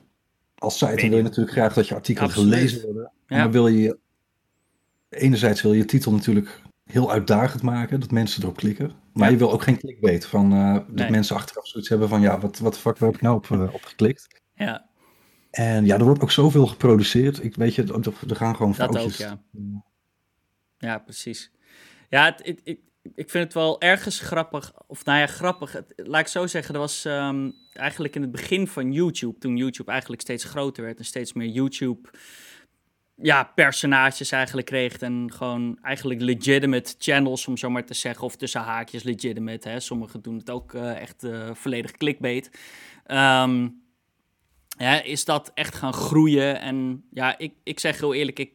als 0.63 0.79
site 0.79 1.09
wil 1.09 1.17
je 1.17 1.23
natuurlijk 1.23 1.57
graag 1.57 1.75
dat 1.75 1.89
je 1.89 1.95
artikelen 1.95 2.31
gelezen 2.31 2.83
worden. 2.83 3.13
Ja. 3.27 3.37
Maar 3.37 3.51
wil 3.51 3.69
je, 3.69 3.99
enerzijds 5.09 5.63
wil 5.63 5.73
je 5.73 5.85
titel 5.85 6.13
natuurlijk 6.13 6.61
heel 6.85 7.13
uitdagend 7.13 7.63
maken, 7.63 8.01
dat 8.01 8.11
mensen 8.11 8.43
erop 8.43 8.57
klikken. 8.57 8.93
Maar 9.13 9.31
je 9.31 9.37
wil 9.37 9.53
ook 9.53 9.63
geen 9.63 9.79
clickbait, 9.79 10.27
van, 10.27 10.55
uh, 10.55 10.79
dat 10.89 11.11
mensen 11.11 11.37
achteraf 11.37 11.67
zoiets 11.67 11.89
hebben 11.89 12.09
van, 12.09 12.21
ja, 12.21 12.39
wat, 12.39 12.59
wat 12.59 12.75
de 12.75 12.81
fuck, 12.81 12.99
waar 12.99 13.09
heb 13.09 13.19
ik 13.19 13.25
nou 13.25 13.37
op, 13.37 13.49
uh, 13.49 13.75
op 13.75 13.85
geklikt? 13.85 14.41
Ja. 14.55 14.91
En 15.51 15.87
ja, 15.87 15.99
er 15.99 16.05
wordt 16.05 16.23
ook 16.23 16.31
zoveel 16.31 16.67
geproduceerd. 16.67 17.45
Ik 17.45 17.57
weet 17.57 17.75
je, 17.75 18.13
er 18.29 18.37
gaan 18.37 18.57
gewoon 18.57 18.75
foutjes. 18.75 19.17
Dat 19.17 19.31
ook, 19.31 19.39
ja. 19.53 19.83
Ja, 20.79 20.99
precies. 20.99 21.53
Ja, 22.09 22.25
het, 22.25 22.57
het, 22.65 22.79
ik 23.15 23.31
vind 23.31 23.45
het 23.45 23.55
wel 23.55 23.81
ergens 23.81 24.21
grappig. 24.21 24.73
Of 24.87 25.05
nou 25.05 25.19
ja, 25.19 25.27
grappig. 25.27 25.83
laat 25.97 26.21
ik 26.21 26.27
zo 26.27 26.47
zeggen, 26.47 26.75
er 26.75 26.81
was 26.81 27.05
ehm, 27.05 27.51
eigenlijk 27.73 28.15
in 28.15 28.23
het 28.23 28.31
begin 28.31 28.67
van 28.67 28.93
YouTube, 28.93 29.39
toen 29.39 29.57
YouTube 29.57 29.91
eigenlijk 29.91 30.23
steeds 30.23 30.45
groter 30.45 30.85
werd 30.85 30.99
en 30.99 31.05
steeds 31.05 31.33
meer 31.33 31.49
YouTube 31.49 32.09
ja, 33.17 33.45
personages 33.55 34.33
eigenlijk 34.33 34.67
kreeg. 34.67 34.99
En 34.99 35.33
gewoon 35.33 35.79
eigenlijk 35.83 36.21
legitimate 36.21 36.95
channels, 36.99 37.47
om 37.47 37.57
zo 37.57 37.71
maar 37.71 37.85
te 37.85 37.95
zeggen. 37.95 38.25
Of 38.25 38.37
tussen 38.37 38.61
haakjes 38.61 39.03
legitimate. 39.03 39.69
Hè. 39.69 39.81
Sommigen 39.81 40.23
doen 40.23 40.37
het 40.37 40.51
ook 40.51 40.73
uh, 40.73 41.01
echt 41.01 41.25
uh, 41.25 41.51
volledig 41.55 41.93
clickbait. 41.93 42.51
Ja, 44.79 45.03
is 45.03 45.25
dat 45.25 45.51
echt 45.55 45.75
gaan 45.75 45.93
groeien. 45.93 46.61
En 46.61 47.05
ja, 47.11 47.39
ik, 47.39 47.53
ik 47.63 47.81
zeg 47.81 47.99
heel 47.99 48.15
eerlijk, 48.15 48.39
ik, 48.39 48.53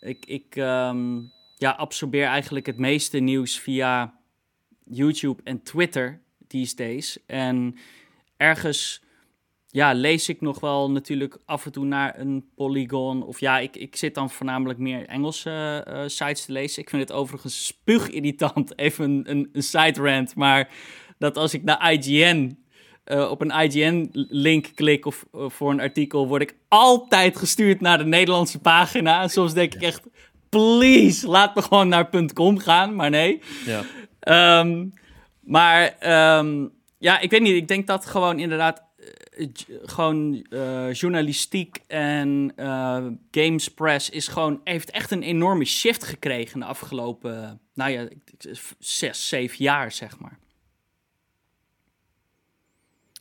ik, 0.00 0.26
ik 0.26 0.56
um, 0.56 1.32
ja, 1.60 1.70
absorbeer 1.70 2.26
eigenlijk 2.26 2.66
het 2.66 2.78
meeste 2.78 3.18
nieuws 3.18 3.58
via 3.58 4.14
YouTube 4.84 5.42
en 5.44 5.62
Twitter 5.62 6.20
these 6.46 6.74
days. 6.74 7.18
En 7.26 7.76
ergens 8.36 9.02
ja, 9.66 9.92
lees 9.92 10.28
ik 10.28 10.40
nog 10.40 10.60
wel 10.60 10.90
natuurlijk 10.90 11.38
af 11.44 11.64
en 11.64 11.72
toe 11.72 11.84
naar 11.84 12.18
een 12.18 12.44
Polygon. 12.54 13.22
Of 13.22 13.40
ja, 13.40 13.58
ik, 13.58 13.76
ik 13.76 13.96
zit 13.96 14.14
dan 14.14 14.30
voornamelijk 14.30 14.78
meer 14.78 15.06
Engelse 15.06 15.86
uh, 15.88 16.02
sites 16.06 16.44
te 16.44 16.52
lezen. 16.52 16.82
Ik 16.82 16.90
vind 16.90 17.02
het 17.02 17.12
overigens 17.12 17.66
spuugirritant, 17.66 18.78
even 18.78 19.04
een, 19.04 19.30
een, 19.30 19.48
een 19.52 19.62
side 19.62 20.00
rant. 20.00 20.34
Maar 20.34 20.68
dat 21.18 21.36
als 21.36 21.54
ik 21.54 21.62
naar 21.62 21.92
IGN, 21.92 22.58
uh, 23.06 23.30
op 23.30 23.40
een 23.40 23.50
IGN-link 23.50 24.70
klik 24.74 25.06
of 25.06 25.24
voor 25.32 25.70
een 25.70 25.80
artikel, 25.80 26.28
word 26.28 26.42
ik 26.42 26.56
altijd 26.68 27.36
gestuurd 27.36 27.80
naar 27.80 27.98
de 27.98 28.04
Nederlandse 28.04 28.58
pagina. 28.58 29.22
En 29.22 29.30
soms 29.30 29.54
denk 29.54 29.74
ik 29.74 29.82
echt, 29.82 30.06
please, 30.50 31.28
laat 31.28 31.54
me 31.54 31.62
gewoon 31.62 31.88
naar 31.88 32.32
.com 32.34 32.58
gaan. 32.58 32.94
Maar 32.94 33.10
nee. 33.10 33.40
Ja. 33.64 34.60
Um, 34.60 34.92
maar 35.40 35.96
um, 36.38 36.72
ja, 36.98 37.20
ik 37.20 37.30
weet 37.30 37.40
niet. 37.40 37.54
Ik 37.54 37.68
denk 37.68 37.86
dat 37.86 38.06
gewoon 38.06 38.38
inderdaad 38.38 38.82
uh, 39.36 39.46
gewoon 39.82 40.46
uh, 40.50 40.92
journalistiek 40.92 41.80
en 41.86 42.52
uh, 42.56 43.06
games 43.30 43.68
press 43.68 44.10
is 44.10 44.28
gewoon, 44.28 44.60
heeft 44.64 44.90
echt 44.90 45.10
een 45.10 45.22
enorme 45.22 45.64
shift 45.64 46.04
gekregen 46.04 46.60
de 46.60 46.66
afgelopen, 46.66 47.60
nou 47.74 47.90
ja, 47.90 48.08
zes, 48.78 49.28
zeven 49.28 49.64
jaar, 49.64 49.92
zeg 49.92 50.18
maar. 50.18 50.38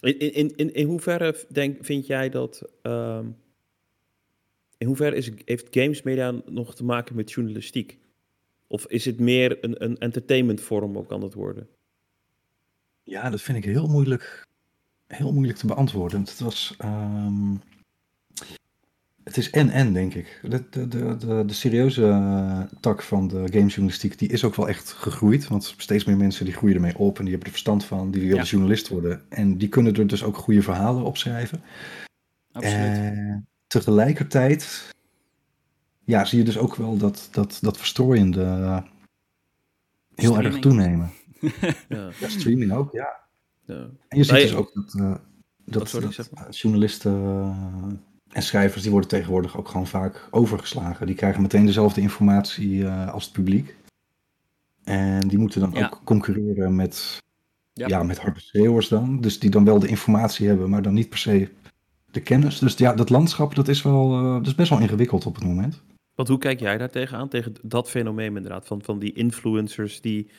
In, 0.01 0.19
in, 0.19 0.55
in, 0.55 0.73
in 0.73 0.87
hoeverre 0.87 1.45
denk, 1.49 1.77
vind 1.81 2.07
jij 2.07 2.29
dat, 2.29 2.61
um, 2.81 3.37
in 4.79 4.87
hoeverre 4.87 5.15
is, 5.15 5.31
heeft 5.45 5.67
games 5.71 6.01
media 6.01 6.33
nog 6.45 6.75
te 6.75 6.83
maken 6.83 7.15
met 7.15 7.31
journalistiek? 7.31 7.97
Of 8.67 8.87
is 8.87 9.05
het 9.05 9.19
meer 9.19 9.57
een, 9.63 9.83
een 9.83 9.97
entertainment 9.97 10.61
vorm 10.61 10.97
ook 10.97 11.07
kan 11.07 11.21
het 11.21 11.33
worden? 11.33 11.67
Ja, 13.03 13.29
dat 13.29 13.41
vind 13.41 13.57
ik 13.57 13.65
heel 13.65 13.87
moeilijk, 13.87 14.47
heel 15.07 15.33
moeilijk 15.33 15.57
te 15.57 15.67
beantwoorden. 15.67 16.19
Het 16.19 16.39
was. 16.39 16.75
Um, 16.85 17.61
het 19.23 19.37
is 19.37 19.49
en-en, 19.49 19.93
denk 19.93 20.13
ik. 20.13 20.39
De, 20.41 20.69
de, 20.69 20.87
de, 20.87 21.17
de, 21.17 21.43
de 21.45 21.53
serieuze 21.53 22.67
tak 22.79 23.01
van 23.01 23.27
de 23.27 23.43
gamejournalistiek, 23.51 24.19
die 24.19 24.29
is 24.29 24.43
ook 24.43 24.55
wel 24.55 24.67
echt 24.67 24.91
gegroeid. 24.91 25.47
Want 25.47 25.73
steeds 25.77 26.05
meer 26.05 26.17
mensen 26.17 26.45
die 26.45 26.53
groeien 26.53 26.75
ermee 26.75 26.97
op 26.97 27.17
en 27.17 27.23
die 27.23 27.29
hebben 27.29 27.47
er 27.47 27.53
verstand 27.53 27.85
van, 27.85 28.11
die 28.11 28.21
willen 28.21 28.37
ja. 28.37 28.43
journalist 28.43 28.87
worden. 28.87 29.21
En 29.29 29.57
die 29.57 29.69
kunnen 29.69 29.95
er 29.95 30.07
dus 30.07 30.23
ook 30.23 30.37
goede 30.37 30.61
verhalen 30.61 31.03
op 31.03 31.17
schrijven. 31.17 31.61
Absoluut. 32.51 32.77
En 32.77 33.48
tegelijkertijd 33.69 34.93
ja, 36.03 36.25
zie 36.25 36.37
je 36.37 36.45
dus 36.45 36.57
ook 36.57 36.75
wel 36.75 36.97
dat, 36.97 37.27
dat, 37.31 37.57
dat 37.61 37.77
verstrooiende 37.77 38.43
heel 40.15 40.31
streaming. 40.31 40.53
erg 40.53 40.59
toenemen. 40.59 41.11
ja. 41.89 42.09
ja. 42.19 42.29
streaming 42.29 42.71
ook, 42.71 42.91
ja. 42.91 43.19
ja. 43.65 43.89
En 44.07 44.17
je 44.17 44.23
ziet 44.23 44.35
dus 44.35 44.55
ook 44.55 44.73
dat, 44.73 44.93
uh, 44.93 45.15
dat, 45.65 45.99
dat 46.39 46.57
journalisten 46.57 47.13
en 48.29 48.43
schrijvers, 48.43 48.81
die 48.81 48.91
worden 48.91 49.09
tegenwoordig 49.09 49.57
ook 49.57 49.67
gewoon 49.67 49.87
vaak 49.87 50.27
overgeslagen. 50.31 51.05
Die 51.05 51.15
krijgen 51.15 51.41
meteen 51.41 51.65
dezelfde 51.65 52.01
informatie 52.01 52.69
uh, 52.69 53.13
als 53.13 53.23
het 53.23 53.33
publiek. 53.33 53.75
En 54.83 55.27
die 55.27 55.37
moeten 55.37 55.61
dan 55.61 55.83
ook 55.83 56.01
concurreren 56.03 56.75
met, 56.75 57.17
ja. 57.73 58.03
met 58.03 58.19
harde 58.19 58.39
schreeuwers 58.39 58.87
dan. 58.87 59.21
Dus 59.21 59.39
die 59.39 59.49
dan 59.49 59.65
wel 59.65 59.79
de 59.79 59.87
informatie 59.87 60.47
hebben, 60.47 60.69
maar 60.69 60.81
dan 60.81 60.93
niet 60.93 61.09
per 61.09 61.17
se 61.17 61.49
de 62.11 62.21
kennis. 62.21 62.59
Dus 62.59 62.77
ja, 62.77 62.93
dat 62.93 63.09
landschap, 63.09 63.55
dat 63.55 63.67
is, 63.67 63.81
wel, 63.81 64.09
dat 64.09 64.47
is 64.47 64.55
best 64.55 64.69
wel 64.69 64.79
ingewikkeld 64.79 65.25
op 65.25 65.35
het 65.35 65.43
moment. 65.43 65.83
Want 66.15 66.27
hoe 66.31 66.37
kijk 66.37 66.59
jij 66.59 66.77
daar 66.77 66.89
tegenaan, 66.89 67.29
tegen 67.29 67.53
dat 67.61 67.89
fenomeen 67.89 68.35
inderdaad, 68.35 68.67
van, 68.67 68.81
van 68.81 68.99
die 68.99 69.13
influencers 69.13 70.01
die 70.01 70.29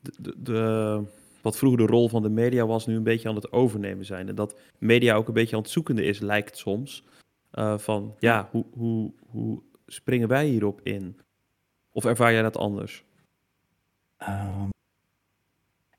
de, 0.00 0.34
de, 0.36 1.02
wat 1.42 1.56
vroeger 1.56 1.86
de 1.86 1.92
rol 1.92 2.08
van 2.08 2.22
de 2.22 2.28
media 2.28 2.66
was, 2.66 2.86
nu 2.86 2.96
een 2.96 3.02
beetje 3.02 3.28
aan 3.28 3.34
het 3.34 3.52
overnemen 3.52 4.04
zijn. 4.04 4.28
En 4.28 4.34
dat 4.34 4.58
media 4.78 5.14
ook 5.14 5.28
een 5.28 5.34
beetje 5.34 5.56
aan 5.56 5.62
het 5.62 5.70
zoekende 5.70 6.04
is, 6.04 6.18
lijkt 6.18 6.58
soms. 6.58 7.04
Uh, 7.52 7.78
van 7.78 8.14
ja, 8.18 8.48
hoe, 8.50 8.64
hoe, 8.72 9.12
hoe 9.26 9.62
springen 9.86 10.28
wij 10.28 10.46
hierop 10.46 10.80
in? 10.82 11.16
Of 11.92 12.04
ervaar 12.04 12.32
jij 12.32 12.42
dat 12.42 12.56
anders? 12.56 13.04
Um, 14.28 14.73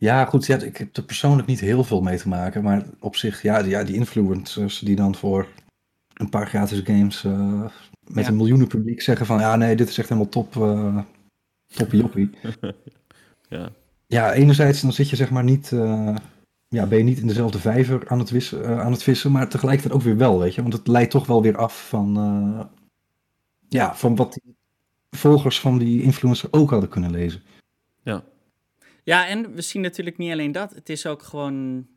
ja, 0.06 0.26
goed. 0.26 0.46
Ja, 0.46 0.58
ik 0.58 0.78
heb 0.78 0.98
er 0.98 1.04
persoonlijk 1.04 1.48
niet 1.48 1.60
heel 1.60 1.84
veel 1.84 2.02
mee 2.02 2.18
te 2.18 2.28
maken. 2.28 2.64
Maar 2.64 2.86
op 3.00 3.16
zich, 3.16 3.42
ja, 3.42 3.62
die, 3.62 3.72
ja, 3.72 3.84
die 3.84 3.96
influencers 3.96 4.80
die 4.80 4.96
dan 4.96 5.16
voor 5.16 5.48
een 6.14 6.30
paar 6.30 6.48
gratis 6.48 6.80
games 6.84 7.24
uh, 7.24 7.66
met 8.08 8.28
een 8.28 8.36
miljoenen 8.36 8.68
publiek 8.68 9.02
zeggen 9.02 9.26
van 9.26 9.40
ja, 9.40 9.56
nee, 9.56 9.76
dit 9.76 9.90
is 9.90 9.98
echt 9.98 10.10
helemaal 10.10 10.30
top, 10.30 10.56
uh, 10.56 11.00
toppie 11.68 12.00
joppie. 12.00 12.30
ja. 13.50 13.70
ja, 14.08 14.34
enerzijds 14.34 14.82
dan 14.82 14.94
zit 14.94 15.10
je 15.10 15.16
zeg 15.16 15.30
maar 15.30 15.44
niet, 15.44 15.72
uh, 15.72 16.16
ja, 16.68 16.86
ben 16.86 16.98
je 16.98 17.04
niet 17.04 17.20
in 17.20 17.28
dezelfde 17.28 17.60
vijver 17.60 18.10
aan 18.10 18.20
het, 18.20 18.30
wissen, 18.30 18.80
aan 18.84 18.92
het 18.92 19.04
vissen, 19.04 19.32
maar 19.32 19.50
tegelijkertijd 19.50 19.96
ook 19.96 20.02
weer 20.02 20.18
wel, 20.18 20.40
weet 20.40 20.56
je. 20.56 20.62
Want 20.62 20.74
het 20.74 20.88
leidt 20.88 21.12
toch 21.12 21.28
wel 21.28 21.42
weer 21.42 21.58
af 21.58 21.88
van, 21.88 22.70
ja, 23.68 23.96
van 23.96 24.16
wat 24.16 24.34
die 24.34 24.56
volgers 25.10 25.60
van 25.60 25.78
die 25.78 26.02
influencer 26.02 26.50
ook 26.52 26.70
hadden 26.70 26.90
kunnen 26.90 27.12
lezen. 27.12 27.42
Ja. 28.04 28.24
Ja, 29.06 29.28
en 29.28 29.54
we 29.54 29.62
zien 29.62 29.82
natuurlijk 29.82 30.18
niet 30.18 30.32
alleen 30.32 30.52
dat. 30.52 30.72
Het 30.72 30.90
is 30.90 31.06
ook 31.06 31.24
gewoon 31.24 31.88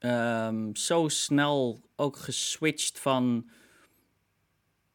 um, 0.00 0.76
zo 0.76 1.08
snel 1.08 1.80
ook 1.96 2.16
geswitcht 2.16 2.98
van 2.98 3.50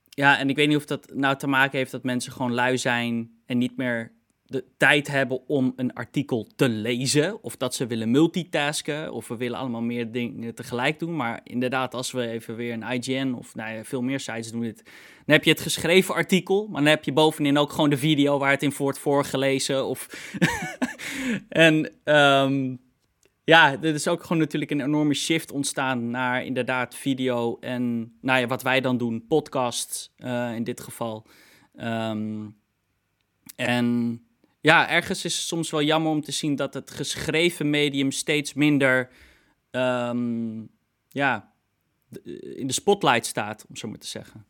ja, 0.09 0.37
en 0.37 0.49
ik 0.49 0.55
weet 0.55 0.67
niet 0.67 0.77
of 0.77 0.85
dat 0.85 1.13
nou 1.13 1.37
te 1.37 1.47
maken 1.47 1.77
heeft 1.77 1.91
dat 1.91 2.03
mensen 2.03 2.31
gewoon 2.31 2.53
lui 2.53 2.77
zijn 2.77 3.31
en 3.45 3.57
niet 3.57 3.77
meer 3.77 4.11
de 4.51 4.63
tijd 4.77 5.07
hebben 5.07 5.47
om 5.47 5.73
een 5.75 5.93
artikel 5.93 6.47
te 6.55 6.69
lezen. 6.69 7.43
Of 7.43 7.57
dat 7.57 7.75
ze 7.75 7.87
willen 7.87 8.11
multitasken. 8.11 9.13
Of 9.13 9.27
we 9.27 9.37
willen 9.37 9.59
allemaal 9.59 9.81
meer 9.81 10.11
dingen 10.11 10.55
tegelijk 10.55 10.99
doen. 10.99 11.15
Maar 11.15 11.41
inderdaad, 11.43 11.93
als 11.93 12.11
we 12.11 12.27
even 12.27 12.55
weer 12.55 12.73
een 12.73 12.91
IGN 12.91 13.33
of 13.37 13.55
nou 13.55 13.73
ja, 13.73 13.83
veel 13.83 14.01
meer 14.01 14.19
sites 14.19 14.51
doen 14.51 14.61
dit. 14.61 14.83
Dan 15.25 15.35
heb 15.35 15.43
je 15.43 15.51
het 15.51 15.61
geschreven 15.61 16.15
artikel. 16.15 16.67
Maar 16.67 16.81
dan 16.81 16.89
heb 16.89 17.03
je 17.03 17.13
bovenin 17.13 17.57
ook 17.57 17.71
gewoon 17.71 17.89
de 17.89 17.97
video 17.97 18.37
waar 18.37 18.51
het 18.51 18.63
in 18.63 18.73
wordt 18.77 18.99
voorgelezen. 18.99 19.85
Of 19.85 20.07
en 21.49 21.91
um, 22.03 22.79
ja, 23.43 23.71
er 23.71 23.93
is 23.93 24.07
ook 24.07 24.21
gewoon 24.21 24.37
natuurlijk 24.37 24.71
een 24.71 24.81
enorme 24.81 25.13
shift 25.13 25.51
ontstaan 25.51 26.09
naar 26.09 26.45
inderdaad 26.45 26.95
video 26.95 27.57
en 27.59 28.13
nou 28.21 28.39
ja, 28.39 28.47
wat 28.47 28.61
wij 28.61 28.81
dan 28.81 28.97
doen, 28.97 29.25
podcast 29.27 30.11
uh, 30.17 30.55
in 30.55 30.63
dit 30.63 30.81
geval. 30.81 31.25
Um, 31.79 32.59
en 33.55 34.19
ja, 34.61 34.89
ergens 34.89 35.25
is 35.25 35.35
het 35.37 35.43
soms 35.43 35.71
wel 35.71 35.81
jammer 35.81 36.11
om 36.11 36.21
te 36.21 36.31
zien 36.31 36.55
dat 36.55 36.73
het 36.73 36.91
geschreven 36.91 37.69
medium 37.69 38.11
steeds 38.11 38.53
minder 38.53 39.09
um, 39.71 40.69
ja, 41.09 41.51
in 42.55 42.67
de 42.67 42.73
spotlight 42.73 43.25
staat, 43.25 43.65
om 43.69 43.75
zo 43.75 43.87
maar 43.87 43.99
te 43.99 44.07
zeggen. 44.07 44.45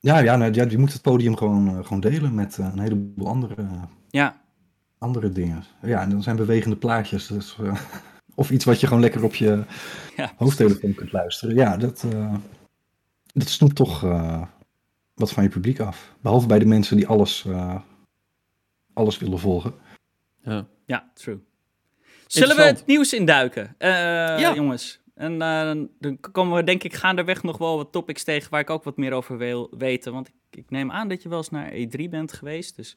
Ja, 0.00 0.18
ja, 0.18 0.36
nou, 0.36 0.52
ja, 0.52 0.64
je 0.68 0.78
moet 0.78 0.92
het 0.92 1.02
podium 1.02 1.36
gewoon, 1.36 1.68
uh, 1.68 1.84
gewoon 1.84 2.00
delen 2.00 2.34
met 2.34 2.56
uh, 2.58 2.68
een 2.72 2.78
heleboel 2.78 3.28
andere 3.28 3.66
ja 4.10 4.44
andere 5.04 5.30
dingen. 5.30 5.64
Ja, 5.82 6.02
en 6.02 6.10
dan 6.10 6.22
zijn 6.22 6.36
bewegende 6.36 6.76
plaatjes. 6.76 7.26
Dus, 7.26 7.56
uh, 7.60 7.74
of 8.34 8.50
iets 8.50 8.64
wat 8.64 8.80
je 8.80 8.86
gewoon 8.86 9.02
lekker 9.02 9.24
op 9.24 9.34
je 9.34 9.64
ja. 10.16 10.32
hoofdtelefoon 10.36 10.94
kunt 10.94 11.12
luisteren. 11.12 11.54
Ja, 11.54 11.76
dat, 11.76 12.04
uh, 12.12 12.34
dat 13.26 13.48
snoept 13.48 13.76
toch 13.76 14.04
uh, 14.04 14.42
wat 15.14 15.32
van 15.32 15.42
je 15.42 15.48
publiek 15.48 15.80
af. 15.80 16.14
Behalve 16.20 16.46
bij 16.46 16.58
de 16.58 16.66
mensen 16.66 16.96
die 16.96 17.06
alles, 17.06 17.46
alles 18.94 19.18
willen 19.18 19.38
volgen. 19.38 19.74
Ja, 20.42 20.66
ja 20.86 21.10
true. 21.14 21.38
Zullen 22.26 22.56
we 22.56 22.62
het 22.62 22.86
nieuws 22.86 23.12
induiken, 23.12 23.74
ja. 23.78 24.54
jongens? 24.54 25.02
En 25.14 25.38
dan 25.38 26.20
komen 26.32 26.56
we 26.56 26.64
denk 26.64 26.82
ik 26.82 26.94
gaandeweg 26.94 27.42
nog 27.42 27.58
wel 27.58 27.76
wat 27.76 27.92
topics 27.92 28.24
tegen 28.24 28.50
waar 28.50 28.60
ik 28.60 28.70
ook 28.70 28.84
wat 28.84 28.96
meer 28.96 29.12
over 29.12 29.38
wil 29.38 29.72
weten. 29.78 30.12
Want 30.12 30.28
ik, 30.28 30.34
ik 30.50 30.70
neem 30.70 30.90
aan 30.90 31.08
dat 31.08 31.22
je 31.22 31.28
wel 31.28 31.38
eens 31.38 31.50
naar 31.50 31.72
E3 31.72 32.08
bent 32.10 32.32
geweest. 32.32 32.76
Dus 32.76 32.96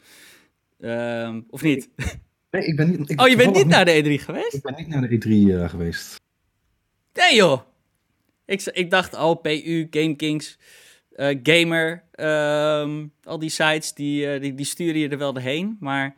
Um, 0.79 1.45
of 1.49 1.61
niet? 1.61 1.89
Nee, 2.51 2.65
ik 2.65 2.75
ben 2.75 2.89
niet. 2.89 3.09
Ik 3.09 3.21
oh, 3.21 3.27
je 3.27 3.35
bent 3.35 3.55
niet 3.55 3.67
naar 3.67 3.85
de 3.85 4.19
E3 4.19 4.23
geweest? 4.23 4.53
Ik 4.53 4.61
ben 4.61 4.75
niet 4.77 4.87
naar 4.87 5.09
de 5.09 5.15
E3 5.15 5.29
uh, 5.29 5.69
geweest. 5.69 6.15
Nee, 7.13 7.35
joh. 7.35 7.61
Ik, 8.45 8.61
ik 8.61 8.89
dacht 8.89 9.15
al, 9.15 9.31
oh, 9.31 9.41
PU, 9.41 9.87
GameKings, 9.89 10.57
uh, 10.59 10.65
Gamer, 11.43 12.03
um, 12.15 13.11
al 13.23 13.39
die 13.39 13.49
sites, 13.49 13.93
die, 13.93 14.25
uh, 14.25 14.41
die, 14.41 14.55
die, 14.55 14.65
sturen 14.65 14.99
je 14.99 15.09
er 15.09 15.17
wel 15.17 15.33
doorheen, 15.33 15.77
maar... 15.79 16.15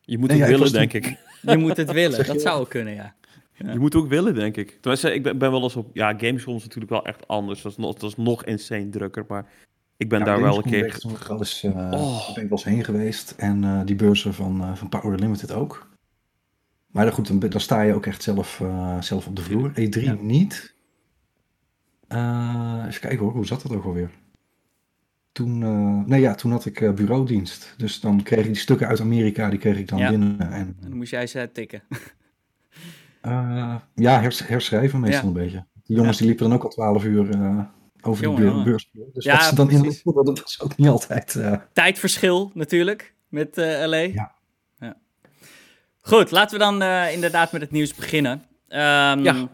Je 0.00 0.18
moet 0.18 0.28
nee, 0.28 0.40
het 0.40 0.48
ja, 0.48 0.56
willen, 0.56 0.72
denk 0.72 0.92
ik. 0.92 1.04
Je 1.42 1.56
moet 1.56 1.76
het 1.76 1.92
willen, 2.02 2.26
dat 2.26 2.40
zou 2.40 2.60
ook 2.60 2.68
kunnen, 2.68 2.94
ja. 2.94 3.14
ja. 3.54 3.72
Je 3.72 3.78
moet 3.78 3.94
ook 3.94 4.08
willen, 4.08 4.34
denk 4.34 4.56
ik. 4.56 4.78
Tenminste, 4.80 5.14
ik 5.14 5.22
ben, 5.22 5.38
ben 5.38 5.50
wel 5.50 5.62
eens 5.62 5.76
op... 5.76 5.90
Ja, 5.92 6.14
Gamescom 6.18 6.56
is 6.56 6.62
natuurlijk 6.62 6.90
wel 6.90 7.04
echt 7.04 7.28
anders. 7.28 7.62
Dat 7.62 7.72
is 7.72 7.78
nog, 7.78 7.94
dat 7.94 8.10
is 8.10 8.16
nog 8.16 8.44
insane 8.44 8.88
drukker, 8.88 9.24
maar 9.28 9.46
ik 9.96 10.08
ben 10.08 10.24
daar 10.24 10.40
wel 10.40 10.56
een 10.56 10.62
keer... 10.62 11.00
Wel 11.28 11.38
eens, 11.38 11.62
uh, 11.62 11.72
oh. 11.74 12.34
ben 12.34 12.42
ik 12.42 12.48
wel 12.48 12.58
eens 12.58 12.64
heen 12.64 12.84
geweest. 12.84 13.34
En 13.36 13.62
uh, 13.62 13.80
die 13.84 13.96
beurzen 13.96 14.34
van, 14.34 14.62
uh, 14.62 14.74
van 14.74 14.88
Power 14.88 15.18
Limited 15.18 15.52
ook. 15.52 15.90
Maar 16.86 17.12
goed, 17.12 17.26
dan, 17.26 17.38
dan 17.38 17.60
sta 17.60 17.82
je 17.82 17.94
ook 17.94 18.06
echt 18.06 18.22
zelf, 18.22 18.62
zelf 19.00 19.26
op 19.26 19.36
de 19.36 19.42
vloer. 19.42 19.70
E3 19.70 20.02
ja. 20.02 20.16
niet. 20.20 20.71
Even 22.86 23.00
kijken 23.00 23.18
hoor, 23.18 23.32
hoe 23.32 23.46
zat 23.46 23.62
dat 23.62 23.72
ook 23.72 23.84
alweer? 23.84 24.10
Toen, 25.32 25.58
nee 26.08 26.20
ja, 26.20 26.34
toen 26.34 26.50
had 26.50 26.66
ik 26.66 26.94
bureaudienst. 26.94 27.74
Dus 27.76 28.00
dan 28.00 28.22
kreeg 28.22 28.40
ik 28.40 28.52
die 28.52 28.54
stukken 28.54 28.86
uit 28.86 29.00
Amerika, 29.00 29.48
die 29.48 29.58
kreeg 29.58 29.78
ik 29.78 29.88
dan 29.88 29.98
ja. 29.98 30.08
binnen. 30.08 30.40
En, 30.40 30.52
en 30.52 30.76
dan 30.80 30.96
moest 30.96 31.10
jij 31.10 31.26
ze 31.26 31.50
tikken. 31.52 31.82
ja, 33.94 34.20
herschrijven 34.20 35.00
meestal 35.00 35.26
een 35.26 35.32
beetje. 35.32 35.64
Die 35.84 35.96
jongens 35.96 36.18
die 36.18 36.26
liepen 36.26 36.48
dan 36.48 36.56
ook 36.56 36.64
al 36.64 36.70
twaalf 36.70 37.04
uur 37.04 37.28
over 38.00 38.36
de 38.36 38.62
beurs. 38.64 38.90
Dus 39.12 39.24
ja, 39.24 39.36
wat 39.36 39.44
ze 39.44 39.54
dan 39.54 39.70
in 39.70 39.82
dat 40.04 40.40
was 40.40 40.60
ook 40.60 40.76
niet 40.76 40.88
altijd... 40.88 41.38
Tijdverschil 41.72 42.50
natuurlijk 42.54 43.14
met 43.28 43.56
LA. 43.56 43.96
Ja. 43.96 44.32
ja. 44.78 44.96
Goed, 46.00 46.30
laten 46.30 46.58
we 46.58 46.64
dan 46.64 46.82
inderdaad 47.12 47.52
met 47.52 47.60
het 47.60 47.70
nieuws 47.70 47.94
beginnen. 47.94 48.32
Um, 48.68 49.24
ja. 49.24 49.48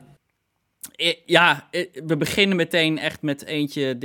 Ja, 1.25 1.69
we 2.05 2.17
beginnen 2.17 2.57
meteen 2.57 2.99
echt 2.99 3.23
met 3.23 3.45
eentje. 3.45 3.97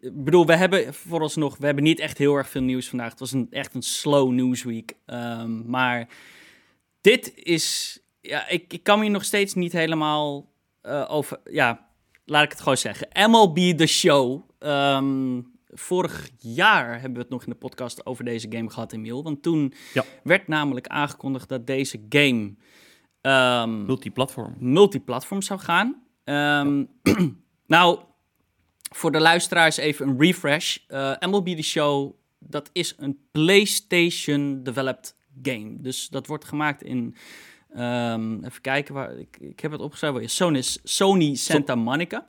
Ik 0.00 0.24
bedoel, 0.24 0.46
we 0.46 0.56
hebben 0.56 0.94
vooralsnog 0.94 1.56
we 1.56 1.66
hebben 1.66 1.84
niet 1.84 1.98
echt 1.98 2.18
heel 2.18 2.34
erg 2.34 2.48
veel 2.48 2.62
nieuws 2.62 2.88
vandaag. 2.88 3.10
Het 3.10 3.20
was 3.20 3.32
een, 3.32 3.46
echt 3.50 3.74
een 3.74 3.82
slow 3.82 4.30
newsweek. 4.30 4.94
Um, 5.06 5.64
maar 5.66 6.08
dit 7.00 7.32
is. 7.34 7.98
Ja, 8.20 8.48
ik, 8.48 8.72
ik 8.72 8.82
kan 8.82 8.98
me 8.98 9.04
hier 9.04 9.12
nog 9.12 9.24
steeds 9.24 9.54
niet 9.54 9.72
helemaal 9.72 10.52
uh, 10.82 11.06
over. 11.08 11.40
Ja, 11.44 11.88
laat 12.24 12.44
ik 12.44 12.50
het 12.50 12.60
gewoon 12.60 12.76
zeggen. 12.76 13.30
MLB 13.30 13.56
The 13.56 13.86
Show. 13.86 14.42
Um, 14.58 15.50
vorig 15.68 16.30
jaar 16.38 16.92
hebben 16.92 17.12
we 17.12 17.18
het 17.18 17.30
nog 17.30 17.44
in 17.44 17.50
de 17.50 17.58
podcast 17.58 18.06
over 18.06 18.24
deze 18.24 18.46
game 18.50 18.70
gehad, 18.70 18.92
Emiel. 18.92 19.22
Want 19.22 19.42
toen 19.42 19.74
ja. 19.94 20.04
werd 20.22 20.48
namelijk 20.48 20.86
aangekondigd 20.86 21.48
dat 21.48 21.66
deze 21.66 22.00
game. 22.08 22.54
Um, 23.20 23.84
multiplatform. 23.84 24.56
multiplatform 24.58 25.42
zou 25.42 25.60
gaan. 25.60 26.02
Um, 26.24 26.88
nou, 27.66 27.98
voor 28.94 29.12
de 29.12 29.20
luisteraars 29.20 29.76
even 29.76 30.08
een 30.08 30.20
refresh. 30.20 30.78
Uh, 30.88 31.12
MLB 31.20 31.46
The 31.46 31.62
Show, 31.62 32.14
dat 32.38 32.70
is 32.72 32.94
een 32.98 33.18
PlayStation-developed 33.30 35.16
game. 35.42 35.76
Dus 35.80 36.08
dat 36.08 36.26
wordt 36.26 36.44
gemaakt 36.44 36.82
in... 36.82 37.16
Um, 37.76 38.44
even 38.44 38.60
kijken, 38.60 38.94
waar, 38.94 39.18
ik, 39.18 39.36
ik 39.40 39.60
heb 39.60 39.70
het 39.72 39.80
opgeschreven. 39.80 40.30
Sony, 40.30 40.62
Sony 40.82 41.34
Santa 41.34 41.74
Monica. 41.74 42.26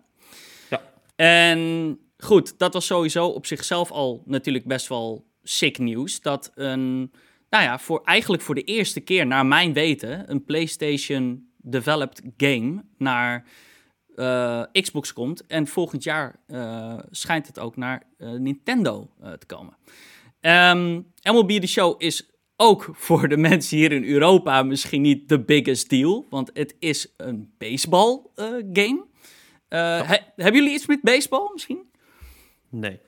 Ja. 0.70 0.82
En 1.16 2.00
goed, 2.18 2.60
dat 2.60 2.74
was 2.74 2.86
sowieso 2.86 3.28
op 3.28 3.46
zichzelf 3.46 3.92
al 3.92 4.24
natuurlijk 4.26 4.66
best 4.66 4.88
wel 4.88 5.26
sick 5.44 5.78
nieuws. 5.78 6.22
Dat 6.22 6.52
een, 6.56 7.12
nou 7.50 7.64
ja, 7.64 7.80
voor, 7.80 8.02
eigenlijk 8.04 8.44
voor 8.44 8.56
de 8.56 8.64
eerste 8.64 9.00
keer, 9.00 9.28
naar 9.28 9.46
mijn 9.46 9.74
weten, 9.74 10.32
een 10.32 10.44
PlayStation 10.44 11.48
developed 11.58 12.22
game 12.38 12.84
naar 12.98 13.46
uh, 14.16 14.64
Xbox 14.72 15.14
komt. 15.14 15.46
En 15.48 15.68
volgend 15.68 16.04
jaar 16.04 16.36
uh, 16.48 17.00
schijnt 17.12 17.48
het 17.48 17.60
ook 17.60 17.76
naar 17.76 18.04
uh, 18.18 18.32
Nintendo 18.32 19.10
te 19.40 19.46
komen. 19.46 19.78
Um, 20.42 21.12
MLB 21.24 21.50
The 21.50 21.68
Show 21.68 21.96
is 21.98 22.30
ook 22.56 22.90
voor 23.08 23.28
de 23.28 23.38
mensen 23.38 23.78
hier 23.78 23.92
in 23.92 24.04
Europa 24.04 24.64
misschien 24.64 25.02
niet 25.02 25.30
de 25.30 25.40
biggest 25.40 25.90
deal. 25.90 26.26
Want 26.30 26.50
het 26.54 26.76
is 26.80 27.14
een 27.18 27.54
baseball 27.58 28.22
game. 28.74 29.06
hebben 30.36 30.54
jullie 30.54 30.74
iets 30.74 30.86
met 30.86 31.02
baseball 31.02 31.50
misschien? 31.54 31.92
Nee. 32.70 33.00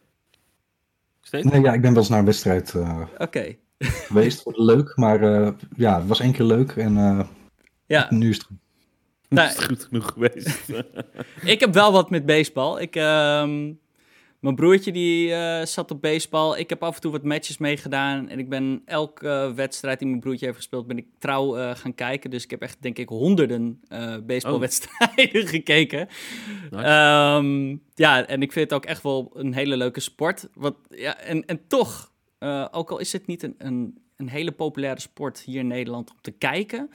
Steeds? 1.22 1.46
Nee, 1.46 1.62
ja, 1.62 1.74
ik 1.74 1.82
ben 1.82 1.89
wel 1.89 2.00
eens 2.00 2.10
naar 2.10 2.20
een 2.20 2.26
wedstrijd 2.26 2.76
Oké. 3.18 3.56
geweest. 3.80 4.44
Leuk, 4.46 4.96
maar 4.96 5.22
ja, 5.76 5.98
het 6.00 6.08
was 6.08 6.20
één 6.20 6.32
keer 6.32 6.46
leuk 6.46 6.72
en 6.72 7.28
ja. 7.86 8.08
nu 8.10 8.30
is 8.30 8.38
het 8.38 8.48
Nee. 9.29 9.47
Is 9.47 9.57
goed 9.57 9.83
genoeg 9.83 10.11
geweest? 10.11 10.71
ik 11.53 11.59
heb 11.59 11.73
wel 11.73 11.91
wat 11.91 12.09
met 12.09 12.25
baseball. 12.25 12.81
Ik, 12.81 12.95
uh, 12.95 13.03
mijn 14.39 14.55
broertje 14.55 14.91
die 14.91 15.29
uh, 15.29 15.65
zat 15.65 15.91
op 15.91 16.01
baseball. 16.01 16.57
Ik 16.59 16.69
heb 16.69 16.83
af 16.83 16.95
en 16.95 17.01
toe 17.01 17.11
wat 17.11 17.23
matches 17.23 17.57
meegedaan. 17.57 18.29
En 18.29 18.39
ik 18.39 18.49
ben 18.49 18.81
elke 18.85 19.51
wedstrijd 19.55 19.99
die 19.99 20.07
mijn 20.07 20.19
broertje 20.19 20.45
heeft 20.45 20.57
gespeeld, 20.57 20.88
ben 20.88 20.97
ik 20.97 21.05
trouw 21.19 21.57
uh, 21.57 21.75
gaan 21.75 21.95
kijken. 21.95 22.29
Dus 22.29 22.43
ik 22.43 22.49
heb 22.49 22.61
echt, 22.61 22.81
denk 22.81 22.97
ik, 22.97 23.09
honderden 23.09 23.81
baseballwedstrijden 24.23 25.41
oh. 25.41 25.49
gekeken. 25.55 26.07
Nice. 26.71 26.88
Um, 27.38 27.81
ja, 27.93 28.25
en 28.25 28.41
ik 28.41 28.51
vind 28.51 28.69
het 28.69 28.79
ook 28.79 28.85
echt 28.85 29.03
wel 29.03 29.31
een 29.33 29.53
hele 29.53 29.77
leuke 29.77 29.99
sport. 29.99 30.47
Wat, 30.53 30.75
ja, 30.89 31.17
en, 31.17 31.45
en 31.45 31.67
toch, 31.67 32.11
ook 32.71 32.91
al 32.91 32.99
is 32.99 33.13
het 33.13 33.27
niet 33.27 33.43
een, 33.43 33.55
een, 33.57 33.97
een 34.15 34.29
hele 34.29 34.51
populaire 34.51 35.01
sport 35.01 35.39
hier 35.39 35.59
in 35.59 35.67
Nederland 35.67 36.11
om 36.11 36.17
te 36.21 36.31
kijken... 36.31 36.89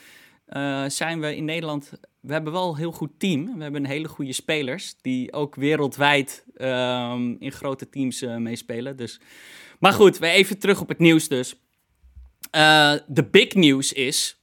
Uh, 0.56 0.84
zijn 0.88 1.20
we 1.20 1.36
in 1.36 1.44
Nederland 1.44 1.92
we 2.20 2.32
hebben 2.32 2.52
wel 2.52 2.68
een 2.68 2.76
heel 2.76 2.92
goed 2.92 3.10
team. 3.18 3.56
We 3.56 3.62
hebben 3.62 3.84
een 3.84 3.90
hele 3.90 4.08
goede 4.08 4.32
spelers 4.32 4.94
die 5.00 5.32
ook 5.32 5.54
wereldwijd 5.54 6.44
um, 6.56 7.36
in 7.38 7.52
grote 7.52 7.88
teams 7.88 8.22
uh, 8.22 8.36
meespelen. 8.36 8.96
Dus. 8.96 9.20
Maar 9.78 9.92
goed, 9.92 10.18
we 10.18 10.26
even 10.26 10.58
terug 10.58 10.80
op 10.80 10.88
het 10.88 10.98
nieuws 10.98 11.28
dus. 11.28 11.54
Uh, 12.56 12.94
de 13.06 13.24
big 13.30 13.54
news 13.54 13.92
is 13.92 14.38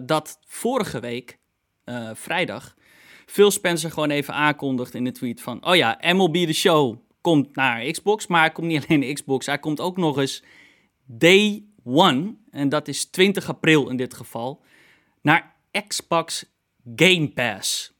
dat 0.00 0.38
vorige 0.46 1.00
week, 1.00 1.38
vrijdag, 2.14 2.74
Phil 3.26 3.50
Spencer 3.50 3.90
gewoon 3.90 4.10
even 4.10 4.34
aankondigt 4.34 4.94
in 4.94 5.04
de 5.04 5.12
tweet 5.12 5.40
van... 5.40 5.66
Oh 5.66 5.76
ja, 5.76 5.98
MLB 6.00 6.34
The 6.34 6.52
Show 6.52 6.98
komt 7.20 7.56
naar 7.56 7.90
Xbox, 7.90 8.26
maar 8.26 8.40
hij 8.40 8.50
komt 8.50 8.66
niet 8.66 8.84
alleen 8.88 9.00
naar 9.00 9.12
Xbox. 9.12 9.46
Hij 9.46 9.58
komt 9.58 9.80
ook 9.80 9.96
nog 9.96 10.18
eens 10.18 10.42
day 11.04 11.64
one, 11.84 12.34
en 12.50 12.68
dat 12.68 12.88
is 12.88 13.04
20 13.04 13.48
april 13.48 13.88
in 13.88 13.96
dit 13.96 14.14
geval, 14.14 14.62
naar 15.24 15.54
Xbox 15.88 16.44
Game 16.96 17.28
Pass. 17.28 17.92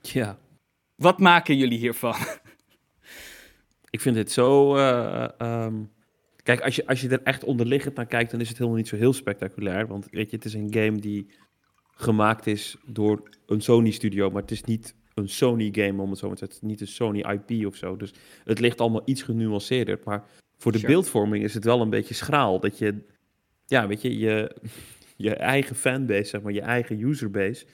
Ja. 0.00 0.38
Wat 0.94 1.18
maken 1.18 1.56
jullie 1.56 1.78
hiervan? 1.78 2.14
Ik 3.90 4.00
vind 4.00 4.14
dit 4.14 4.32
zo. 4.32 4.76
Uh, 4.76 5.28
um... 5.38 5.92
Kijk, 6.42 6.60
als 6.60 6.76
je, 6.76 6.86
als 6.86 7.00
je 7.00 7.08
er 7.08 7.22
echt 7.22 7.44
onderliggend 7.44 7.94
naar 7.94 8.06
kijkt, 8.06 8.30
dan 8.30 8.40
is 8.40 8.48
het 8.48 8.56
helemaal 8.58 8.78
niet 8.78 8.88
zo 8.88 8.96
heel 8.96 9.12
spectaculair. 9.12 9.86
Want 9.86 10.06
weet 10.10 10.30
je, 10.30 10.36
het 10.36 10.44
is 10.44 10.54
een 10.54 10.74
game 10.74 10.98
die 10.98 11.30
gemaakt 11.94 12.46
is 12.46 12.76
door 12.86 13.28
een 13.46 13.60
Sony-studio, 13.60 14.30
maar 14.30 14.42
het 14.42 14.50
is 14.50 14.64
niet 14.64 14.94
een 15.14 15.28
Sony-game, 15.28 16.02
om 16.02 16.10
het 16.10 16.18
zo 16.18 16.26
maar 16.26 16.36
te 16.36 16.44
zeggen. 16.44 16.46
Het 16.46 16.52
is 16.52 16.60
niet 16.62 16.80
een 16.80 16.86
Sony 16.86 17.20
IP 17.20 17.66
of 17.66 17.76
zo. 17.76 17.96
Dus 17.96 18.14
het 18.44 18.60
ligt 18.60 18.80
allemaal 18.80 19.02
iets 19.04 19.22
genuanceerder. 19.22 20.00
Maar 20.04 20.24
voor 20.56 20.72
de 20.72 20.80
beeldvorming 20.80 21.44
is 21.44 21.54
het 21.54 21.64
wel 21.64 21.80
een 21.80 21.90
beetje 21.90 22.14
schraal. 22.14 22.60
Dat 22.60 22.78
je, 22.78 23.04
ja, 23.66 23.86
weet 23.86 24.02
je, 24.02 24.18
je, 24.18 24.56
je 25.22 25.34
eigen 25.34 25.76
fanbase, 25.76 26.24
zeg 26.24 26.42
maar, 26.42 26.52
je 26.52 26.60
eigen 26.60 27.00
userbase, 27.00 27.66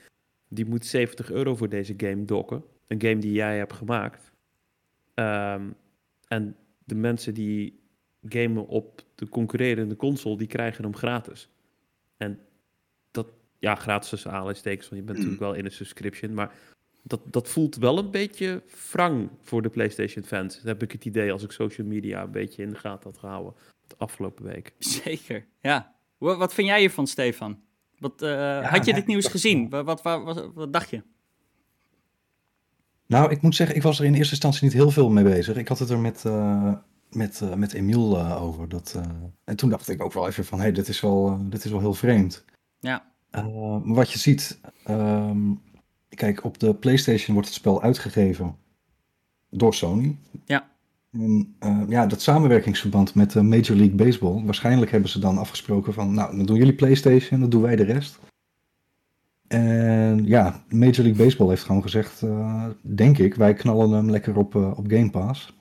die 0.48 0.66
moet 0.66 0.87
70 0.87 1.30
euro 1.30 1.56
voor 1.56 1.68
deze 1.68 1.94
game 1.96 2.24
dokken. 2.24 2.64
Een 2.87 3.00
game 3.00 3.18
die 3.18 3.32
jij 3.32 3.59
hebt 3.59 3.72
gemaakt. 3.72 4.32
Um, 5.14 5.74
en 6.28 6.56
de 6.85 6.94
mensen 6.94 7.35
die 7.35 7.80
gamen 8.22 8.66
op 8.66 9.04
de 9.14 9.28
concurrerende 9.28 9.96
console, 9.96 10.37
die 10.37 10.46
krijgen 10.46 10.85
hem 10.85 10.96
gratis. 10.96 11.48
En 12.16 12.40
dat, 13.11 13.26
ja, 13.59 13.74
gratis 13.74 14.09
tussen 14.09 14.30
aanleidingstekens, 14.30 14.88
want 14.88 15.00
je 15.00 15.06
bent 15.06 15.18
natuurlijk 15.18 15.44
wel 15.44 15.54
in 15.54 15.64
een 15.64 15.72
subscription, 15.72 16.35
maar 16.35 16.54
dat, 17.02 17.20
dat 17.30 17.48
voelt 17.48 17.76
wel 17.76 17.98
een 17.98 18.11
beetje 18.11 18.62
wrang 18.92 19.30
voor 19.40 19.62
de 19.62 19.68
PlayStation 19.68 20.24
fans. 20.24 20.54
Dat 20.54 20.64
heb 20.64 20.82
ik 20.82 20.92
het 20.92 21.04
idee 21.04 21.32
als 21.32 21.42
ik 21.42 21.50
social 21.50 21.87
media 21.87 22.22
een 22.22 22.30
beetje 22.30 22.62
in 22.62 22.70
de 22.70 22.78
gaten 22.78 23.11
had 23.11 23.18
gehouden 23.18 23.54
de 23.87 23.94
afgelopen 23.96 24.44
week. 24.44 24.72
Zeker, 25.04 25.46
ja. 25.61 25.95
Wat 26.18 26.55
vind 26.55 26.68
jij 26.68 26.81
hiervan, 26.81 27.07
Stefan? 27.07 27.59
Wat, 27.98 28.22
uh, 28.22 28.70
had 28.70 28.85
je 28.85 28.94
dit 28.94 29.07
nieuws 29.07 29.26
gezien? 29.26 29.68
Wat, 29.68 30.02
wat, 30.02 30.50
wat, 30.55 30.72
dacht 30.72 30.90
je? 30.90 31.02
Nou, 33.07 33.31
ik 33.31 33.42
moet 33.42 33.55
zeggen, 33.55 33.76
ik 33.76 33.83
was 33.83 33.98
er 33.98 34.05
in 34.05 34.14
eerste 34.14 34.33
instantie 34.33 34.64
niet 34.64 34.72
heel 34.72 34.90
veel 34.90 35.11
mee 35.11 35.24
bezig. 35.24 35.57
Ik 35.57 35.68
had 35.68 35.79
het 35.79 35.90
er 35.90 35.98
met, 35.98 36.22
uh, 36.26 36.72
met, 37.11 37.40
uh, 37.42 37.55
met 37.55 37.72
Emiel 37.72 38.31
over. 38.33 38.68
Dat, 38.68 39.00
en 39.44 39.57
toen 39.57 39.70
dacht 39.70 39.88
ik 39.88 40.02
ook 40.02 40.12
wel 40.12 40.26
even 40.26 40.44
van, 40.44 40.59
hé, 40.59 40.64
hey, 40.64 40.72
dit, 40.72 40.88
is 40.88 41.00
wel, 41.00 41.38
dit 41.48 41.64
is 41.64 41.70
wel 41.70 41.81
heel 41.81 41.94
vreemd. 41.94 42.44
Ja. 42.81 43.12
wat 43.85 44.11
je 44.11 44.18
ziet, 44.18 44.61
um, 44.88 45.62
kijk, 46.09 46.44
op 46.44 46.59
de 46.59 46.74
PlayStation 46.74 47.35
wordt 47.35 47.48
het 47.48 47.59
spel 47.59 47.83
uitgegeven 47.83 48.57
door 49.50 49.74
Sony. 49.74 50.16
Ja. 50.44 50.75
En 51.18 51.57
uh, 51.61 51.83
ja, 51.88 52.07
dat 52.07 52.20
samenwerkingsverband 52.20 53.14
met 53.14 53.35
uh, 53.35 53.42
Major 53.42 53.76
League 53.76 53.94
Baseball, 53.94 54.44
waarschijnlijk 54.44 54.90
hebben 54.90 55.11
ze 55.11 55.18
dan 55.18 55.38
afgesproken 55.38 55.92
van, 55.92 56.14
nou, 56.14 56.36
dan 56.36 56.47
doen 56.47 56.57
jullie 56.57 56.74
PlayStation, 56.74 57.40
dan 57.40 57.51
doen 57.51 57.62
wij 57.62 57.76
de 57.76 57.84
rest. 57.84 58.18
En 59.47 60.26
ja, 60.26 60.64
Major 60.68 61.03
League 61.05 61.24
Baseball 61.24 61.49
heeft 61.49 61.64
gewoon 61.64 61.82
gezegd, 61.82 62.22
uh, 62.22 62.66
denk 62.82 63.18
ik, 63.18 63.34
wij 63.34 63.55
knallen 63.55 63.90
hem 63.90 64.11
lekker 64.11 64.36
op, 64.36 64.55
op 64.55 64.84
Game 64.88 65.11
Pass. 65.11 65.55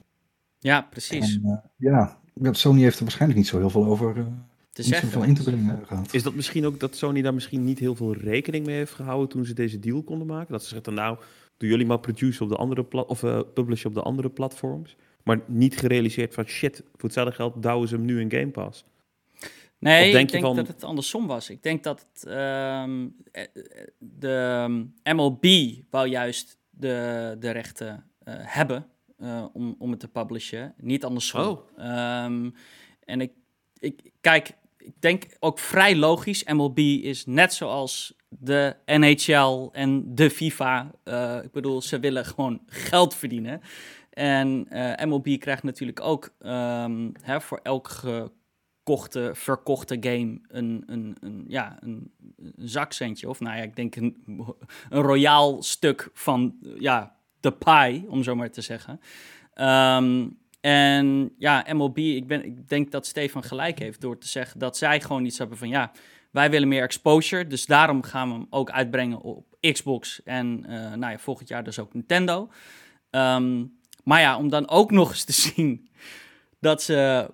Ja, 0.60 0.82
precies. 0.82 1.40
En, 1.44 1.64
ja, 1.78 2.18
Sony 2.52 2.82
heeft 2.82 2.98
er 2.98 3.04
waarschijnlijk 3.04 3.40
niet 3.40 3.50
zo 3.50 3.58
heel 3.58 3.70
veel 3.70 3.86
over 3.86 4.14
te 4.14 4.82
niet 4.82 4.86
zeggen. 4.86 5.24
in 5.24 5.34
te 5.34 5.44
brengen 5.44 5.80
gehad. 5.86 6.14
Is 6.14 6.24
dat 6.24 6.36
misschien 6.36 6.66
ook 6.66 6.80
dat 6.80 6.96
Sony 6.96 7.22
daar 7.22 7.34
misschien 7.34 7.64
niet 7.64 7.80
heel 7.80 7.96
veel 7.96 8.14
rekening 8.14 8.66
mee 8.66 8.76
heeft 8.76 8.94
gehouden 8.94 9.30
toen 9.30 9.46
ze 9.46 9.54
deze 9.54 9.80
deal 9.80 10.04
konden 10.04 10.28
maken? 10.28 10.52
Dat 10.52 10.64
ze 10.64 10.70
zeggen, 10.70 10.94
nou, 10.94 11.18
doen 11.58 11.70
jullie 11.70 11.86
maar 11.86 12.00
produce 12.00 12.44
op 12.44 12.50
de 12.50 12.56
andere 12.56 13.06
of 13.08 13.20
publish 13.54 13.86
op 13.86 13.94
de 13.94 14.02
andere 14.02 14.30
platforms. 14.30 14.96
Maar 15.26 15.40
niet 15.48 15.78
gerealiseerd 15.78 16.34
van 16.34 16.46
shit, 16.46 16.78
voor 16.78 17.04
hetzelfde 17.04 17.34
geld 17.34 17.64
douwen 17.64 17.88
ze 17.88 17.96
hem 17.96 18.06
nu 18.06 18.20
in 18.20 18.32
Game 18.32 18.52
Pass. 18.52 18.86
Nee, 19.80 20.12
denk 20.12 20.32
ik 20.32 20.42
denk 20.42 20.56
dat 20.56 20.68
het 20.68 20.84
andersom 20.84 21.28
was. 21.28 21.50
Ik 21.50 21.64
denk 21.64 21.84
dat 21.84 22.08
het, 22.14 22.28
um, 22.28 23.16
de 23.98 24.86
MLB 25.04 25.44
ehm, 25.44 25.74
wou 25.90 26.08
juist 26.08 26.58
de, 26.70 27.36
de 27.40 27.52
rechten 27.52 28.06
uh, 28.24 28.34
hebben 28.38 28.86
uh, 29.20 29.46
om, 29.54 29.76
om 29.80 29.92
het 29.92 30.00
te 30.00 30.08
publishen, 30.08 30.74
niet 30.78 31.04
andersom. 31.04 31.42
Oh. 31.42 32.24
Um, 32.24 32.54
en 33.00 33.22
ik, 33.22 33.32
ik, 33.80 34.12
kijk, 34.22 34.52
ik 34.78 34.94
denk 35.00 35.26
ook 35.40 35.60
vrij 35.60 35.96
logisch. 35.96 36.44
MLB 36.44 36.78
is 36.80 37.26
net 37.26 37.54
zoals 37.54 38.16
de 38.28 38.76
NHL 38.86 39.70
en 39.72 40.16
de 40.16 40.30
FIFA. 40.30 40.92
Uh, 41.04 41.40
ik 41.44 41.52
bedoel, 41.52 41.82
ze 41.82 42.00
willen 42.00 42.26
gewoon 42.26 42.62
geld 42.66 43.16
verdienen. 43.16 43.62
En 44.16 44.68
uh, 44.70 44.94
MLB 45.06 45.40
krijgt 45.40 45.64
natuurlijk 45.64 46.02
ook 46.02 46.34
um, 46.40 47.12
hè, 47.22 47.42
voor 47.42 47.60
elk 47.64 47.88
gekochte, 47.88 49.32
verkochte 49.34 49.98
game 50.00 50.40
een, 50.48 50.84
een, 50.86 51.18
een, 51.20 51.46
ja, 51.48 51.78
een, 51.80 52.12
zakcentje. 52.56 53.30
Of 53.30 53.40
nou 53.40 53.58
ja, 53.58 53.64
ik 53.64 53.76
denk 53.76 53.96
een, 53.96 54.24
een 54.90 55.02
royaal 55.02 55.64
stuk 55.64 56.10
van 56.14 56.56
ja, 56.80 57.16
de 57.40 57.52
pie, 57.52 58.10
om 58.10 58.24
zo 58.24 58.36
maar 58.36 58.52
te 58.52 58.62
zeggen. 58.62 59.00
Um, 59.56 60.38
en 60.62 61.34
ja, 61.38 61.66
MLB, 61.74 61.98
ik, 61.98 62.28
ben, 62.28 62.46
ik 62.46 62.70
denk 62.70 62.92
dat 62.92 63.06
Stefan 63.06 63.44
gelijk 63.44 63.80
heeft 63.80 64.02
door 64.02 64.18
te 64.18 64.28
zeggen 64.28 64.60
dat 64.60 64.78
zij 64.78 65.02
gewoon 65.02 65.26
iets 65.26 65.38
hebben 65.38 65.58
van 65.58 65.70
ja, 65.70 65.92
wij 66.32 66.50
willen 66.50 66.68
meer 66.68 66.84
exposure. 66.84 67.48
Dus 67.48 67.66
daarom 67.66 68.04
gaan 68.04 68.28
we 68.28 68.34
hem 68.34 68.48
ook 68.50 68.72
uitbrengen 68.72 69.22
op 69.22 69.58
Xbox 69.60 70.24
en 70.24 70.66
uh, 70.70 70.94
nou 70.94 71.12
ja, 71.12 71.18
volgend 71.18 71.48
jaar 71.48 71.64
dus 71.64 71.80
ook 71.80 71.94
Nintendo. 71.94 72.50
Um, 73.12 73.78
maar 74.06 74.22
ja, 74.22 74.38
om 74.38 74.50
dan 74.50 74.70
ook 74.70 74.92
nog 74.92 75.10
eens 75.10 75.24
te 75.24 75.34
zien 75.54 75.90
dat 76.60 76.84
ze, 76.84 77.32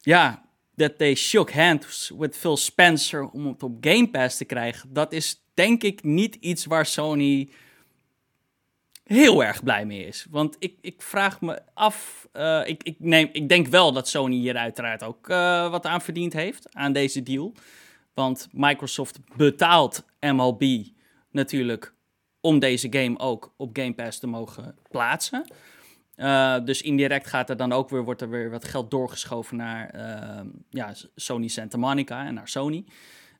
ja, 0.00 0.48
dat 0.74 0.98
they 0.98 1.14
shook 1.14 1.52
hands 1.52 2.12
with 2.18 2.36
Phil 2.36 2.56
Spencer 2.56 3.28
om 3.28 3.46
het 3.46 3.62
op 3.62 3.76
Game 3.80 4.08
Pass 4.08 4.36
te 4.36 4.44
krijgen. 4.44 4.92
Dat 4.92 5.12
is 5.12 5.42
denk 5.54 5.82
ik 5.82 6.02
niet 6.02 6.34
iets 6.34 6.64
waar 6.64 6.86
Sony 6.86 7.50
heel 9.04 9.44
erg 9.44 9.62
blij 9.62 9.86
mee 9.86 10.06
is. 10.06 10.26
Want 10.30 10.56
ik, 10.58 10.78
ik 10.80 11.02
vraag 11.02 11.40
me 11.40 11.62
af, 11.74 12.28
uh, 12.32 12.62
ik, 12.64 12.82
ik, 12.82 12.96
neem, 12.98 13.28
ik 13.32 13.48
denk 13.48 13.66
wel 13.66 13.92
dat 13.92 14.08
Sony 14.08 14.36
hier 14.36 14.56
uiteraard 14.56 15.02
ook 15.02 15.28
uh, 15.28 15.70
wat 15.70 15.86
aan 15.86 16.00
verdiend 16.00 16.32
heeft, 16.32 16.74
aan 16.74 16.92
deze 16.92 17.22
deal. 17.22 17.52
Want 18.14 18.48
Microsoft 18.52 19.18
betaalt 19.36 20.04
MLB 20.20 20.84
natuurlijk 21.30 21.94
om 22.40 22.58
deze 22.58 22.86
game 22.90 23.18
ook 23.18 23.54
op 23.56 23.70
Game 23.76 23.94
Pass 23.94 24.18
te 24.18 24.26
mogen 24.26 24.76
plaatsen. 24.90 25.44
Uh, 26.16 26.64
dus 26.64 26.82
indirect 26.82 27.26
gaat 27.26 27.50
er 27.50 27.56
dan 27.56 27.72
ook 27.72 27.90
weer, 27.90 28.04
wordt 28.04 28.20
er 28.20 28.30
weer 28.30 28.50
wat 28.50 28.64
geld 28.64 28.90
doorgeschoven 28.90 29.56
naar 29.56 29.94
ja, 30.70 30.94
Sony 31.14 31.48
Santa 31.48 31.78
Monica 31.78 32.26
en 32.26 32.34
naar 32.34 32.48
Sony. 32.48 32.84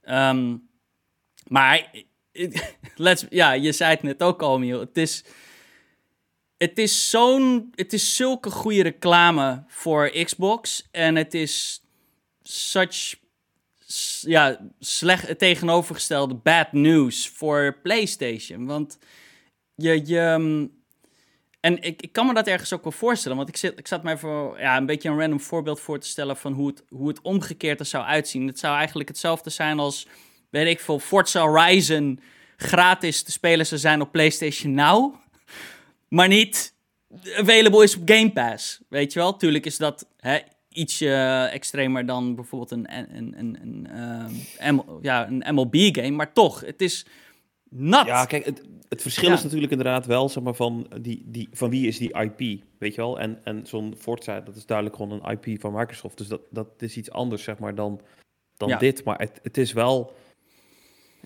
Um, 0.04 0.70
maar 1.46 1.90
let's, 2.96 3.26
ja, 3.30 3.52
je 3.52 3.72
zei 3.72 3.90
het 3.90 4.02
net 4.02 4.22
ook 4.22 4.42
al, 4.42 4.58
Miel. 4.58 4.80
Het 4.80 4.96
is, 4.96 5.24
het 6.56 6.78
is 6.78 7.10
zo'n. 7.10 7.72
Het 7.74 7.92
is 7.92 8.16
zulke 8.16 8.50
goede 8.50 8.82
reclame 8.82 9.64
voor 9.66 10.10
Xbox. 10.10 10.88
En 10.90 11.16
het 11.16 11.34
is 11.34 11.82
such. 12.42 13.20
Ja, 14.20 14.70
slecht 14.78 15.38
tegenovergestelde 15.38 16.34
bad 16.34 16.72
news 16.72 17.28
voor 17.28 17.78
PlayStation. 17.82 18.66
Want 18.66 18.98
je. 19.74 20.06
je 20.06 20.34
mm, 20.38 20.80
en 21.62 21.82
ik, 21.82 22.02
ik 22.02 22.12
kan 22.12 22.26
me 22.26 22.34
dat 22.34 22.46
ergens 22.46 22.72
ook 22.72 22.82
wel 22.82 22.92
voorstellen. 22.92 23.36
Want 23.36 23.48
ik, 23.48 23.56
zit, 23.56 23.78
ik 23.78 23.86
zat 23.86 24.02
mij 24.02 24.16
voor 24.16 24.60
ja, 24.60 24.76
een 24.76 24.86
beetje 24.86 25.08
een 25.08 25.18
random 25.18 25.40
voorbeeld 25.40 25.80
voor 25.80 25.98
te 25.98 26.08
stellen 26.08 26.36
van 26.36 26.52
hoe 26.52 26.66
het, 26.66 26.84
hoe 26.88 27.08
het 27.08 27.20
omgekeerd 27.20 27.80
er 27.80 27.86
zou 27.86 28.04
uitzien. 28.04 28.46
Het 28.46 28.58
zou 28.58 28.76
eigenlijk 28.76 29.08
hetzelfde 29.08 29.50
zijn 29.50 29.78
als, 29.78 30.06
weet 30.50 30.66
ik 30.66 30.80
veel, 30.80 30.98
Forza 30.98 31.40
Horizon 31.40 32.20
gratis 32.56 33.22
te 33.22 33.32
spelen 33.32 33.66
zou 33.66 33.80
zijn 33.80 34.00
op 34.00 34.12
PlayStation 34.12 34.74
Now 34.74 35.14
maar 36.12 36.28
niet 36.28 36.74
available 37.36 37.82
is 37.82 37.96
op 37.96 38.02
Game 38.04 38.32
Pass. 38.32 38.80
Weet 38.88 39.12
je 39.12 39.18
wel? 39.18 39.36
Tuurlijk 39.36 39.66
is 39.66 39.76
dat 39.76 40.08
hè, 40.16 40.38
extremer 41.46 42.06
dan 42.06 42.34
bijvoorbeeld 42.34 42.70
een, 42.70 42.98
een, 42.98 43.34
een, 43.38 43.58
een, 43.62 43.88
uh, 44.76 44.94
ja, 45.02 45.28
een 45.28 45.54
MLB-game. 45.54 46.10
Maar 46.10 46.32
toch, 46.32 46.60
het 46.60 46.80
is 46.80 47.06
nat. 47.72 48.06
Ja, 48.06 48.24
kijk, 48.24 48.44
het, 48.44 48.62
het 48.88 49.02
verschil 49.02 49.32
is 49.32 49.42
natuurlijk 49.42 49.72
inderdaad 49.72 50.06
wel 50.06 50.28
zeg 50.28 50.42
maar, 50.42 50.54
van, 50.54 50.86
die, 51.00 51.22
die, 51.26 51.48
van 51.52 51.70
wie 51.70 51.86
is 51.86 51.98
die 51.98 52.20
IP, 52.20 52.62
weet 52.78 52.94
je 52.94 53.00
wel? 53.00 53.20
En, 53.20 53.40
en 53.44 53.66
zo'n 53.66 53.94
Forza, 53.98 54.40
dat 54.40 54.56
is 54.56 54.66
duidelijk 54.66 54.96
gewoon 54.96 55.20
een 55.22 55.38
IP 55.38 55.60
van 55.60 55.72
Microsoft. 55.72 56.18
Dus 56.18 56.28
dat, 56.28 56.40
dat 56.50 56.68
is 56.78 56.96
iets 56.96 57.10
anders, 57.10 57.42
zeg 57.42 57.58
maar, 57.58 57.74
dan, 57.74 58.00
dan 58.56 58.78
dit. 58.78 59.04
Maar 59.04 59.18
het, 59.18 59.40
het 59.42 59.58
is 59.58 59.72
wel... 59.72 60.12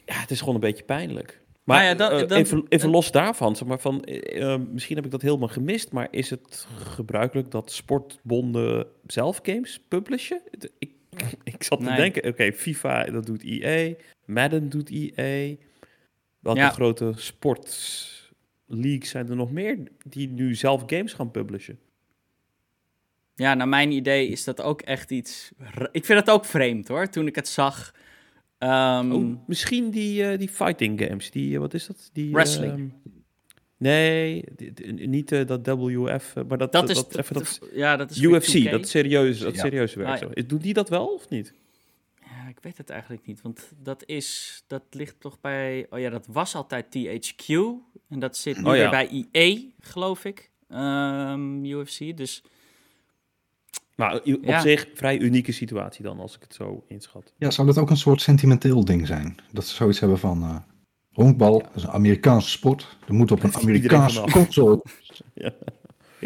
Ja, 0.04 0.20
het 0.20 0.30
is 0.30 0.38
gewoon 0.38 0.54
een 0.54 0.60
beetje 0.60 0.84
pijnlijk. 0.84 1.40
Maar 1.66 1.96
nou 1.96 2.10
ja, 2.10 2.26
dan, 2.26 2.38
even, 2.38 2.64
even 2.68 2.90
los 2.90 3.10
daarvan, 3.10 3.56
zeg 3.56 3.68
maar 3.68 3.80
van, 3.80 4.02
uh, 4.04 4.56
misschien 4.70 4.96
heb 4.96 5.04
ik 5.04 5.10
dat 5.10 5.22
helemaal 5.22 5.48
gemist, 5.48 5.92
maar 5.92 6.08
is 6.10 6.30
het 6.30 6.66
gebruikelijk 6.76 7.50
dat 7.50 7.72
sportbonden 7.72 8.86
zelf 9.06 9.38
games 9.42 9.80
publishen? 9.88 10.40
Ik, 10.78 10.90
ik 11.54 11.62
zat 11.62 11.78
te 11.78 11.94
denken, 11.94 12.28
oké, 12.28 12.52
FIFA, 12.52 13.04
dat 13.04 13.26
doet 13.26 13.42
EA, 13.44 13.94
Madden 14.24 14.68
doet 14.68 14.90
EA. 14.90 15.56
Welke 16.46 16.60
ja. 16.60 16.70
grote 16.70 17.12
sportleagues 17.16 19.08
zijn 19.08 19.28
er 19.28 19.36
nog 19.36 19.52
meer 19.52 19.78
die 20.04 20.28
nu 20.28 20.54
zelf 20.54 20.82
games 20.86 21.12
gaan 21.12 21.30
publishen? 21.30 21.78
Ja, 23.34 23.54
naar 23.54 23.68
mijn 23.68 23.90
idee 23.90 24.28
is 24.28 24.44
dat 24.44 24.62
ook 24.62 24.82
echt 24.82 25.10
iets... 25.10 25.52
Ik 25.92 26.04
vind 26.04 26.24
dat 26.24 26.34
ook 26.34 26.44
vreemd 26.44 26.88
hoor, 26.88 27.08
toen 27.08 27.26
ik 27.26 27.34
het 27.34 27.48
zag... 27.48 27.94
Um, 28.58 29.12
oh, 29.12 29.36
misschien 29.46 29.90
die, 29.90 30.22
uh, 30.22 30.38
die 30.38 30.48
fighting 30.48 31.00
games. 31.00 31.30
Die, 31.30 31.52
uh, 31.52 31.58
wat 31.58 31.74
is 31.74 31.86
dat? 31.86 32.10
Die, 32.12 32.32
Wrestling. 32.32 32.78
Uh, 32.78 33.12
nee, 33.76 34.44
niet 34.94 35.28
dat 35.28 35.66
WF, 35.66 36.34
maar 36.48 36.58
dat, 36.58 36.72
dat, 36.72 36.88
is, 36.88 36.96
dat, 36.96 37.18
even 37.18 37.34
dat, 37.34 37.60
ja, 37.72 37.96
dat 37.96 38.10
is 38.10 38.20
UFC, 38.20 38.70
dat 38.70 38.88
serieuze, 38.88 39.44
dat 39.44 39.56
serieuze 39.56 39.98
werk. 39.98 40.22
Ah, 40.22 40.30
ja. 40.34 40.42
Doet 40.46 40.62
die 40.62 40.74
dat 40.74 40.88
wel 40.88 41.06
of 41.06 41.28
niet? 41.28 41.52
Ik 42.56 42.62
weet 42.62 42.78
het 42.78 42.90
eigenlijk 42.90 43.26
niet, 43.26 43.42
want 43.42 43.72
dat 43.82 44.02
is, 44.06 44.62
dat 44.66 44.82
ligt 44.90 45.20
toch 45.20 45.40
bij, 45.40 45.86
oh 45.90 45.98
ja, 45.98 46.10
dat 46.10 46.26
was 46.26 46.54
altijd 46.54 46.86
THQ 46.86 47.48
en 48.08 48.18
dat 48.18 48.36
zit 48.36 48.56
nu 48.56 48.64
oh, 48.64 48.76
ja. 48.76 48.80
weer 48.80 48.90
bij 48.90 49.28
EA, 49.32 49.60
geloof 49.80 50.24
ik, 50.24 50.50
um, 50.68 51.64
UFC, 51.64 52.16
dus... 52.16 52.42
Maar 53.94 54.14
op 54.22 54.56
zich 54.60 54.88
vrij 54.94 55.18
unieke 55.18 55.52
situatie 55.52 56.04
dan, 56.04 56.20
als 56.20 56.34
ik 56.36 56.42
het 56.42 56.54
zo 56.54 56.84
inschat. 56.88 57.32
Ja, 57.36 57.50
zou 57.50 57.66
dat 57.66 57.78
ook 57.78 57.90
een 57.90 57.96
soort 57.96 58.20
sentimenteel 58.20 58.84
ding 58.84 59.06
zijn? 59.06 59.36
Dat 59.52 59.66
ze 59.66 59.74
zoiets 59.74 60.00
hebben 60.00 60.18
van... 60.18 60.42
Uh, 60.42 60.56
honkbal, 61.12 61.66
is 61.74 61.82
een 61.82 61.90
Amerikaanse 61.90 62.48
sport. 62.48 62.96
Er 63.06 63.14
moet 63.14 63.30
op 63.30 63.42
een 63.42 63.54
Amerikaanse 63.62 64.20
console... 64.20 64.82
ja. 65.34 65.52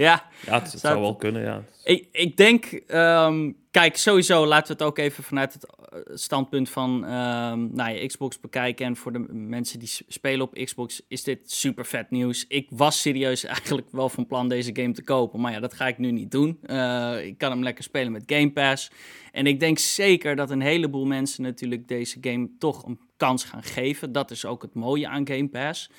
Ja, 0.06 0.24
ja 0.46 0.60
het, 0.62 0.74
zou, 0.76 1.00
wel 1.00 1.16
kunnen, 1.16 1.42
ja. 1.42 1.62
Ik, 1.84 2.08
ik 2.12 2.36
denk, 2.36 2.80
um, 2.88 3.56
kijk, 3.70 3.96
sowieso 3.96 4.46
laten 4.46 4.66
we 4.66 4.72
het 4.72 4.82
ook 4.82 4.98
even 4.98 5.24
vanuit 5.24 5.52
het 5.52 5.66
eh, 5.66 5.98
standpunt 6.14 6.70
van 6.70 6.90
um, 6.90 7.70
nou 7.74 7.90
ja, 7.90 8.06
Xbox 8.06 8.40
bekijken. 8.40 8.86
En 8.86 8.96
voor 8.96 9.12
de 9.12 9.18
mensen 9.28 9.78
die 9.78 9.90
spelen 10.08 10.46
op 10.46 10.54
Xbox 10.64 11.02
is 11.08 11.22
dit 11.22 11.52
super 11.52 11.86
vet 11.86 12.10
nieuws. 12.10 12.44
Ik 12.48 12.66
was 12.70 13.00
serieus 13.00 13.44
eigenlijk 13.54 13.88
wel 13.90 14.08
van 14.08 14.26
plan 14.26 14.48
deze 14.48 14.70
game 14.72 14.92
te 14.92 15.02
kopen, 15.02 15.40
maar 15.40 15.52
ja, 15.52 15.60
dat 15.60 15.74
ga 15.74 15.86
ik 15.86 15.98
nu 15.98 16.10
niet 16.10 16.30
doen. 16.30 16.58
Uh, 16.66 17.24
ik 17.24 17.38
kan 17.38 17.50
hem 17.50 17.62
lekker 17.62 17.84
spelen 17.84 18.12
met 18.12 18.22
Game 18.26 18.50
Pass. 18.50 18.90
En 19.32 19.46
ik 19.46 19.60
denk 19.60 19.78
zeker 19.78 20.36
dat 20.36 20.50
een 20.50 20.60
heleboel 20.60 21.06
mensen 21.06 21.42
natuurlijk 21.42 21.88
deze 21.88 22.18
game 22.20 22.48
toch 22.58 22.86
een 22.86 23.00
kans 23.16 23.44
gaan 23.44 23.62
geven. 23.62 24.12
Dat 24.12 24.30
is 24.30 24.44
ook 24.44 24.62
het 24.62 24.74
mooie 24.74 25.08
aan 25.08 25.28
Game 25.28 25.48
Pass. 25.48 25.90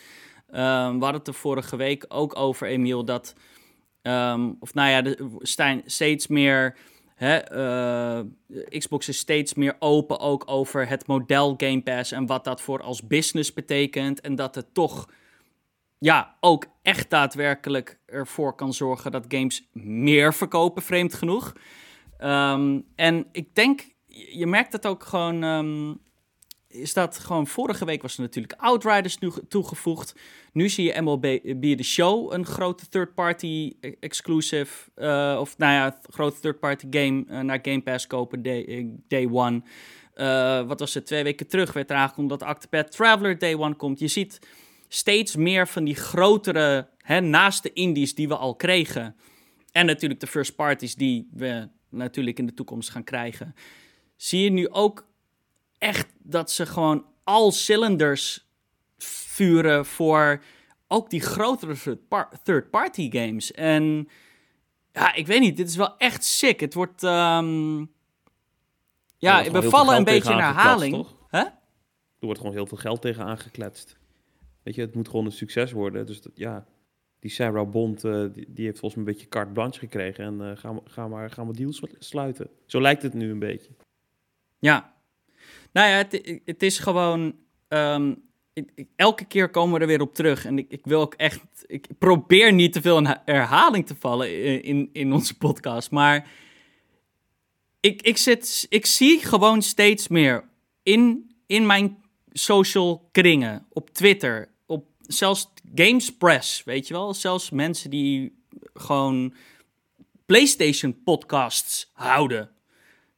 Um, 0.49 0.57
we 0.97 1.03
hadden 1.03 1.13
het 1.13 1.27
er 1.27 1.33
vorige 1.33 1.75
week 1.75 2.05
ook 2.07 2.35
over, 2.35 2.67
Emiel, 2.67 3.05
dat... 3.05 3.35
Um, 4.03 4.57
of 4.59 4.73
nou 4.73 4.89
ja, 4.89 5.03
er 5.03 5.17
zijn 5.39 5.81
steeds 5.85 6.27
meer. 6.27 6.77
Hè, 7.15 7.55
uh, 8.19 8.25
Xbox 8.69 9.07
is 9.07 9.17
steeds 9.17 9.53
meer 9.53 9.75
open 9.79 10.19
ook 10.19 10.43
over 10.45 10.87
het 10.87 11.07
model 11.07 11.53
Game 11.57 11.81
Pass 11.81 12.11
en 12.11 12.25
wat 12.25 12.43
dat 12.43 12.61
voor 12.61 12.81
als 12.81 13.07
business 13.07 13.53
betekent. 13.53 14.21
En 14.21 14.35
dat 14.35 14.55
het 14.55 14.73
toch 14.73 15.09
ja, 15.97 16.35
ook 16.39 16.65
echt 16.81 17.09
daadwerkelijk 17.09 17.99
ervoor 18.05 18.55
kan 18.55 18.73
zorgen 18.73 19.11
dat 19.11 19.25
games 19.27 19.69
meer 19.73 20.33
verkopen, 20.33 20.81
vreemd 20.81 21.13
genoeg. 21.13 21.55
Um, 22.19 22.85
en 22.95 23.27
ik 23.31 23.55
denk, 23.55 23.87
je 24.31 24.47
merkt 24.47 24.73
het 24.73 24.85
ook 24.85 25.03
gewoon. 25.03 25.43
Um, 25.43 25.99
is 26.71 26.93
dat 26.93 27.17
gewoon 27.17 27.47
vorige 27.47 27.85
week 27.85 28.01
was 28.01 28.15
er 28.15 28.21
natuurlijk 28.21 28.53
Outriders 28.57 29.17
toegevoegd. 29.47 30.15
Nu 30.53 30.69
zie 30.69 30.85
je 30.85 31.01
MLB 31.01 31.77
The 31.77 31.83
Show, 31.83 32.33
een 32.33 32.45
grote 32.45 32.89
third-party 32.89 33.73
exclusive, 33.99 34.89
uh, 34.95 35.37
of 35.39 35.57
nou 35.57 35.73
ja, 35.73 35.99
grote 36.09 36.39
third-party 36.39 36.87
game 36.89 37.43
naar 37.43 37.59
Game 37.61 37.81
Pass 37.81 38.07
kopen 38.07 38.41
day, 38.41 38.65
uh, 38.65 38.87
day 39.07 39.27
one. 39.31 39.61
wat 40.67 40.79
was 40.79 40.93
het, 40.93 41.05
twee 41.05 41.23
weken 41.23 41.47
terug 41.47 41.73
werd 41.73 41.89
er 41.89 41.95
aangekondigd 41.95 42.39
dat 42.39 42.49
Octopath 42.49 42.91
Traveler 42.91 43.37
day 43.37 43.55
one 43.55 43.75
komt. 43.75 43.99
Je 43.99 44.07
ziet 44.07 44.39
steeds 44.87 45.35
meer 45.35 45.67
van 45.67 45.83
die 45.83 45.95
grotere, 45.95 46.89
hè, 46.97 47.19
naast 47.19 47.63
de 47.63 47.73
indies 47.73 48.15
die 48.15 48.27
we 48.27 48.35
al 48.35 48.55
kregen. 48.55 49.15
En 49.71 49.85
natuurlijk 49.85 50.19
de 50.19 50.27
first 50.27 50.55
parties 50.55 50.95
die 50.95 51.29
we 51.33 51.69
natuurlijk 51.89 52.39
in 52.39 52.45
de 52.45 52.53
toekomst 52.53 52.89
gaan 52.89 53.03
krijgen. 53.03 53.55
Zie 54.15 54.43
je 54.43 54.49
nu 54.49 54.69
ook 54.69 55.09
echt 55.81 56.07
dat 56.17 56.51
ze 56.51 56.65
gewoon 56.65 57.05
al 57.23 57.51
cylinders 57.51 58.47
vuren 58.97 59.85
voor 59.85 60.43
ook 60.87 61.09
die 61.09 61.21
grotere 61.21 61.97
third-party 62.43 63.11
games. 63.11 63.51
En 63.51 64.07
ja, 64.91 65.13
ik 65.13 65.27
weet 65.27 65.39
niet, 65.39 65.57
dit 65.57 65.67
is 65.67 65.75
wel 65.75 65.97
echt 65.97 66.23
sick. 66.23 66.59
Het 66.59 66.73
wordt. 66.73 67.03
Um... 67.03 67.91
Ja, 69.17 69.51
we 69.51 69.61
vallen 69.61 69.95
een 69.95 70.03
beetje 70.03 70.31
in 70.31 70.39
herhaling. 70.39 71.07
Hè? 71.27 71.39
Er 71.39 72.27
wordt 72.27 72.39
gewoon 72.39 72.55
heel 72.55 72.65
veel 72.67 72.77
geld 72.77 73.01
tegen 73.01 73.23
aangekletst. 73.23 73.97
Weet 74.63 74.75
je, 74.75 74.81
het 74.81 74.95
moet 74.95 75.09
gewoon 75.09 75.25
een 75.25 75.31
succes 75.31 75.71
worden. 75.71 76.05
Dus 76.05 76.21
dat, 76.21 76.31
ja, 76.35 76.65
die 77.19 77.31
Sarah 77.31 77.69
Bond, 77.69 78.03
uh, 78.03 78.25
die, 78.33 78.45
die, 78.53 78.65
heeft 78.65 78.79
volgens 78.79 78.95
mij 79.01 79.05
een 79.05 79.17
beetje 79.17 79.29
carte 79.29 79.51
blanche 79.51 79.79
gekregen. 79.79 80.25
En 80.25 80.41
uh, 80.41 80.57
gaan, 80.57 80.75
we, 80.75 80.81
gaan, 80.85 81.09
maar, 81.09 81.29
gaan 81.29 81.47
we 81.47 81.53
deals 81.53 81.81
sluiten. 81.99 82.49
Zo 82.65 82.81
lijkt 82.81 83.01
het 83.01 83.13
nu 83.13 83.31
een 83.31 83.39
beetje. 83.39 83.71
Ja. 84.59 84.93
Nou 85.71 85.89
ja, 85.89 86.19
het, 86.45 86.63
is 86.63 86.79
gewoon... 86.79 87.35
Ik, 88.53 88.87
elke 88.95 89.25
keer 89.25 89.49
komen 89.49 89.73
we 89.73 89.79
er 89.79 89.87
weer 89.87 90.01
op 90.01 90.13
terug. 90.13 90.45
En 90.45 90.57
ik, 90.57 90.65
ik 90.69 90.81
wil 90.83 91.01
ook 91.01 91.13
echt... 91.13 91.41
Ik 91.65 91.87
probeer 91.97 92.53
niet 92.53 92.73
te 92.73 92.81
veel 92.81 92.97
in 92.97 93.17
herhaling 93.25 93.87
te 93.87 93.95
vallen 93.99 94.63
in, 94.63 94.89
in, 94.93 95.13
onze 95.13 95.37
podcast. 95.37 95.91
Maar 95.91 96.27
ik, 97.79 98.01
ik, 98.01 98.17
zit, 98.17 98.65
ik 98.69 98.85
zie 98.85 99.19
gewoon 99.19 99.61
steeds 99.61 100.07
meer 100.07 100.43
in, 100.83 101.31
in 101.45 101.65
mijn 101.65 101.97
social 102.31 103.09
kringen, 103.11 103.65
op 103.69 103.89
Twitter, 103.89 104.49
op 104.65 104.85
zelfs 105.01 105.49
Games 105.75 106.17
Press, 106.17 106.63
weet 106.63 106.87
je 106.87 106.93
wel? 106.93 107.13
Zelfs 107.13 107.49
mensen 107.49 107.89
die 107.89 108.43
gewoon 108.73 109.33
PlayStation 110.25 111.03
podcasts 111.03 111.89
houden. 111.93 112.49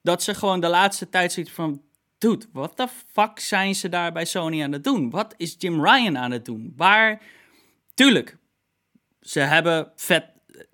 Dat 0.02 0.24
ze 0.24 0.34
gewoon 0.34 0.60
de 0.60 0.68
laatste 0.68 1.10
tijd 1.10 1.32
zitten 1.32 1.54
van, 1.54 1.82
dude, 2.24 2.46
wat 2.52 2.78
de 2.78 2.88
fuck 3.12 3.40
zijn 3.40 3.76
ze 3.76 3.90
daar 3.90 4.12
bij 4.12 4.26
Sony 4.26 4.64
aan 4.64 4.72
het 4.72 4.84
doen? 4.84 5.10
Wat 5.10 5.34
is 5.38 5.56
Jim 5.58 5.86
Ryan 5.86 6.18
aan 6.18 6.32
het 6.32 6.46
doen? 6.46 6.74
Waar, 6.76 7.22
tuurlijk, 7.94 8.38
ze 9.22 9.40
hebben 9.40 9.92
vet, 9.96 10.26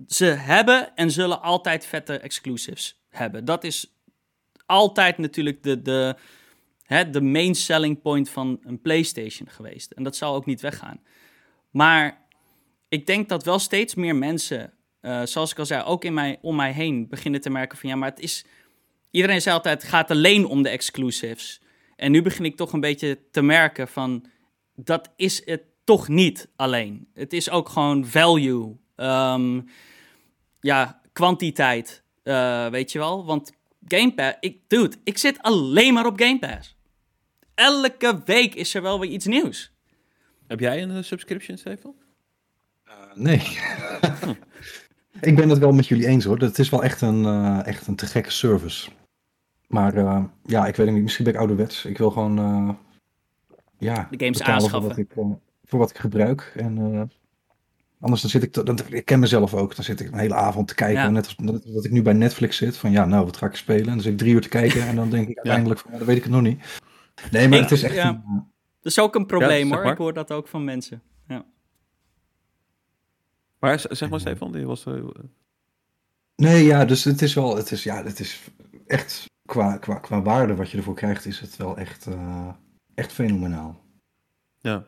ze 0.08 0.26
hebben 0.26 0.96
en 0.96 1.12
zullen 1.12 1.42
altijd 1.42 1.86
vette 1.86 2.20
exclusives 2.20 3.02
hebben. 3.10 3.46
Dat 3.46 3.64
is 3.64 3.94
altijd 4.66 5.18
natuurlijk 5.18 5.64
de, 5.64 5.82
de, 5.82 6.16
hè, 6.84 7.10
de 7.10 7.22
main 7.22 7.56
selling 7.56 8.02
point 8.02 8.30
van 8.30 8.60
een 8.64 8.82
PlayStation 8.82 9.50
geweest. 9.50 9.92
En 9.92 10.04
dat 10.04 10.16
zal 10.16 10.36
ook 10.36 10.46
niet 10.46 10.62
weggaan. 10.62 11.02
Maar 11.70 12.28
ik 12.90 13.06
denk 13.06 13.30
dat 13.30 13.44
wel 13.44 13.60
steeds 13.60 13.96
meer 13.96 14.16
mensen, 14.16 14.74
uh, 15.02 15.22
zoals 15.24 15.52
ik 15.52 15.60
al 15.60 15.66
zei, 15.66 15.84
ook 15.84 16.04
in 16.04 16.14
mij, 16.14 16.38
om 16.42 16.56
mij 16.56 16.72
heen 16.72 17.08
beginnen 17.08 17.42
te 17.42 17.50
merken 17.50 17.78
van 17.78 17.90
ja, 17.90 17.96
maar 17.96 18.10
het 18.10 18.20
is. 18.20 18.46
Iedereen 19.12 19.42
zei 19.42 19.56
altijd: 19.56 19.82
het 19.82 19.92
gaat 19.92 20.12
alleen 20.12 20.46
om 20.46 20.64
de 20.64 20.70
exclusives. 20.70 21.62
En 21.96 22.12
nu 22.12 22.22
begin 22.22 22.46
ik 22.46 22.56
toch 22.56 22.74
een 22.74 22.80
beetje 22.80 23.20
te 23.32 23.42
merken 23.42 23.88
van 23.88 24.26
dat 24.76 25.10
is 25.16 25.42
het 25.46 25.62
toch 25.84 26.08
niet 26.08 26.50
alleen. 26.56 27.08
Het 27.14 27.34
is 27.34 27.50
ook 27.50 27.70
gewoon 27.70 28.06
value. 28.06 28.78
Um, 28.96 29.70
ja, 30.60 31.02
kwantiteit. 31.14 32.04
Uh, 32.24 32.68
weet 32.68 32.92
je 32.92 33.00
wel? 33.00 33.26
Want 33.26 33.52
Game 33.88 34.14
Pass, 34.14 34.38
ik, 34.40 34.58
dude, 34.68 34.96
ik 35.04 35.18
zit 35.18 35.42
alleen 35.42 35.94
maar 35.94 36.06
op 36.06 36.20
Game 36.20 36.40
Pass. 36.40 36.78
Elke 37.54 38.22
week 38.26 38.56
is 38.56 38.74
er 38.74 38.82
wel 38.82 39.00
weer 39.00 39.10
iets 39.10 39.26
nieuws. 39.26 39.72
Heb 40.48 40.60
jij 40.60 40.82
een 40.82 40.92
uh, 40.92 41.04
subscription, 41.04 41.58
Stefan? 41.58 41.96
Uh, 42.88 42.94
nee. 43.16 43.42
ik 45.30 45.36
ben 45.36 45.50
het 45.50 45.58
wel 45.58 45.72
met 45.72 45.88
jullie 45.88 46.08
eens 46.08 46.26
hoor. 46.26 46.38
Het 46.38 46.60
is 46.60 46.70
wel 46.70 46.84
echt 46.84 47.02
een, 47.02 47.24
uh, 47.24 47.68
echt 47.68 47.88
een 47.88 47.96
te 47.96 48.06
gekke 48.06 48.32
service. 48.32 48.90
Maar 49.70 50.26
ja, 50.46 50.68
ik 50.68 50.76
weet 50.76 50.92
niet. 50.92 51.04
Misschien 51.04 51.26
ben 51.26 51.34
ik 51.34 51.40
ouderwets. 51.40 51.86
Ik 51.86 51.98
wil 51.98 52.12
gewoon 52.12 52.36
ja, 53.78 54.08
de 54.12 54.26
games 54.26 54.42
aanschaffen. 54.42 54.82
Voor 54.82 54.90
wat, 54.90 54.98
ik, 54.98 55.12
voor 55.64 55.80
wat 55.80 55.90
ik 55.90 55.98
gebruik. 55.98 56.54
En 56.56 57.10
Anders 58.02 58.22
dan 58.22 58.30
zit 58.30 58.44
ik, 58.44 58.54
dan, 58.54 58.80
ik 58.90 59.06
ken 59.06 59.20
mezelf 59.20 59.54
ook, 59.54 59.76
dan 59.76 59.84
zit 59.84 60.00
ik 60.00 60.12
een 60.12 60.18
hele 60.18 60.34
avond 60.34 60.68
te 60.68 60.76
kijken. 60.76 61.14
Net 61.14 61.26
als 61.26 61.36
dat 61.66 61.86
ik 61.86 61.92
nu 61.92 62.02
bij 62.02 62.14
Netflix 62.14 62.58
zit, 62.58 62.78
van 62.78 62.92
ja, 62.92 63.06
nou, 63.06 63.26
wat 63.26 63.38
ga 63.38 63.46
ik 63.46 63.56
spelen? 63.56 63.86
En 63.86 63.94
dan 63.94 64.02
zit 64.02 64.12
ik 64.12 64.18
drie 64.18 64.34
uur 64.34 64.42
te 64.42 64.50
kijken 64.50 64.88
en 64.88 64.96
dan 64.96 65.10
denk 65.10 65.28
ik 65.28 65.38
uiteindelijk 65.44 65.80
van, 65.80 65.92
ja, 65.92 65.98
dat 65.98 66.08
weet 66.08 66.18
ik 66.18 66.24
het 66.24 66.32
nog 66.32 66.42
niet. 66.42 66.62
Nee, 67.32 67.48
maar 67.48 67.60
het 67.60 67.72
is 67.72 67.84
echt... 67.84 67.96
Ja. 67.96 68.10
Een, 68.10 68.48
dat 68.82 68.92
is 68.92 69.00
ook 69.00 69.16
een 69.16 69.26
probleem 69.26 69.74
hoor, 69.74 69.86
ik 69.86 69.98
hoor 69.98 70.14
dat 70.14 70.32
ook 70.32 70.48
van 70.48 70.64
mensen. 70.64 71.02
Ja. 71.28 71.46
Maar 73.60 73.86
zeg 73.90 74.10
maar 74.10 74.20
Stefan, 74.20 74.52
die 74.52 74.66
was... 74.66 74.86
Uh... 74.86 75.04
Nee, 76.36 76.64
ja, 76.64 76.86
dus 76.86 77.04
het 77.04 77.22
is 77.22 77.34
wel, 77.34 77.56
het 77.56 77.72
is, 77.72 77.84
ja, 77.84 78.04
het 78.04 78.20
is 78.20 78.42
echt, 78.88 79.26
qua, 79.50 79.78
qua, 79.78 79.96
qua 79.96 80.22
waarde 80.22 80.56
wat 80.56 80.72
je 80.72 80.78
ervoor 80.78 80.96
krijgt, 80.96 81.26
is 81.26 81.40
het 81.40 81.58
wel 81.58 81.78
echt, 81.78 82.08
uh, 82.08 82.50
echt 82.96 83.12
fenomenaal. 83.12 83.84
Ja. 84.60 84.86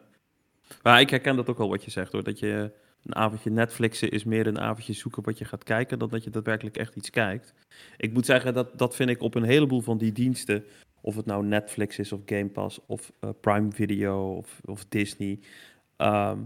Maar 0.84 0.99
ik 0.99 1.09
herken 1.09 1.36
dat 1.36 1.49
ook 1.49 1.59
al 1.59 1.70
wat 1.70 1.84
je 1.84 1.91
zegt 1.91 2.12
hoor, 2.12 2.24
dat 2.24 2.39
je 2.39 2.72
een 3.03 3.16
avondje 3.16 3.49
Netflixen 3.49 4.12
is 4.12 4.24
meer 4.24 4.47
een 4.47 4.59
avondje 4.59 4.93
zoeken 4.93 5.24
wat 5.24 5.38
je 5.38 5.45
gaat 5.45 5.64
kijken, 5.64 5.99
dan 5.99 6.09
dat 6.09 6.24
je 6.24 6.30
daadwerkelijk 6.30 6.78
echt 6.78 6.95
iets 6.95 7.09
kijkt. 7.09 7.53
Ik 7.97 8.14
moet 8.14 8.26
zeggen, 8.26 8.53
dat, 8.53 8.78
dat 8.78 8.95
vind 8.95 9.09
ik 9.09 9.22
op 9.22 9.36
een 9.36 9.43
heleboel 9.43 9.82
van 9.82 9.97
die 9.97 10.12
diensten, 10.12 10.64
of 11.01 11.16
het 11.16 11.26
nou 11.26 11.45
Netflix 11.45 11.99
is, 11.99 12.12
of 12.12 12.22
Game 12.26 12.49
Pass, 12.49 12.80
of 12.86 13.12
uh, 13.22 13.30
Prime 13.41 13.72
Video, 13.72 14.36
of, 14.36 14.62
of 14.66 14.86
Disney. 14.86 15.39
Ehm, 15.97 16.39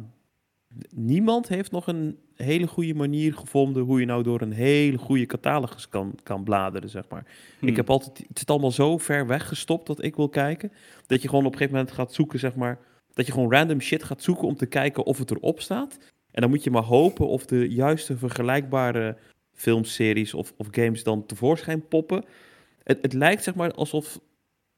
niemand 0.89 1.47
heeft 1.47 1.71
nog 1.71 1.87
een 1.87 2.19
hele 2.35 2.67
goede 2.67 2.93
manier 2.93 3.33
gevonden 3.33 3.83
hoe 3.83 3.99
je 3.99 4.05
nou 4.05 4.23
door 4.23 4.41
een 4.41 4.51
hele 4.51 4.97
goede 4.97 5.25
catalogus 5.25 5.89
kan, 5.89 6.19
kan 6.23 6.43
bladeren, 6.43 6.89
zeg 6.89 7.03
maar. 7.09 7.25
Ik 7.25 7.67
hmm. 7.67 7.75
heb 7.75 7.89
altijd, 7.89 8.17
het 8.27 8.37
is 8.37 8.45
allemaal 8.45 8.71
zo 8.71 8.97
ver 8.97 9.27
weggestopt 9.27 9.87
dat 9.87 10.03
ik 10.03 10.15
wil 10.15 10.29
kijken, 10.29 10.71
dat 11.07 11.21
je 11.21 11.27
gewoon 11.27 11.45
op 11.45 11.51
een 11.51 11.57
gegeven 11.57 11.77
moment 11.77 11.95
gaat 11.95 12.13
zoeken, 12.13 12.39
zeg 12.39 12.55
maar, 12.55 12.79
dat 13.13 13.25
je 13.25 13.31
gewoon 13.31 13.51
random 13.51 13.81
shit 13.81 14.03
gaat 14.03 14.21
zoeken 14.21 14.47
om 14.47 14.55
te 14.55 14.65
kijken 14.65 15.05
of 15.05 15.17
het 15.17 15.31
erop 15.31 15.61
staat. 15.61 15.97
En 16.31 16.41
dan 16.41 16.49
moet 16.49 16.63
je 16.63 16.71
maar 16.71 16.83
hopen 16.83 17.27
of 17.27 17.45
de 17.45 17.69
juiste 17.69 18.17
vergelijkbare 18.17 19.17
filmseries 19.53 20.33
of, 20.33 20.53
of 20.57 20.67
games 20.71 21.03
dan 21.03 21.25
tevoorschijn 21.25 21.87
poppen. 21.87 22.25
Het, 22.83 22.97
het 23.01 23.13
lijkt 23.13 23.43
zeg 23.43 23.55
maar 23.55 23.73
alsof, 23.73 24.19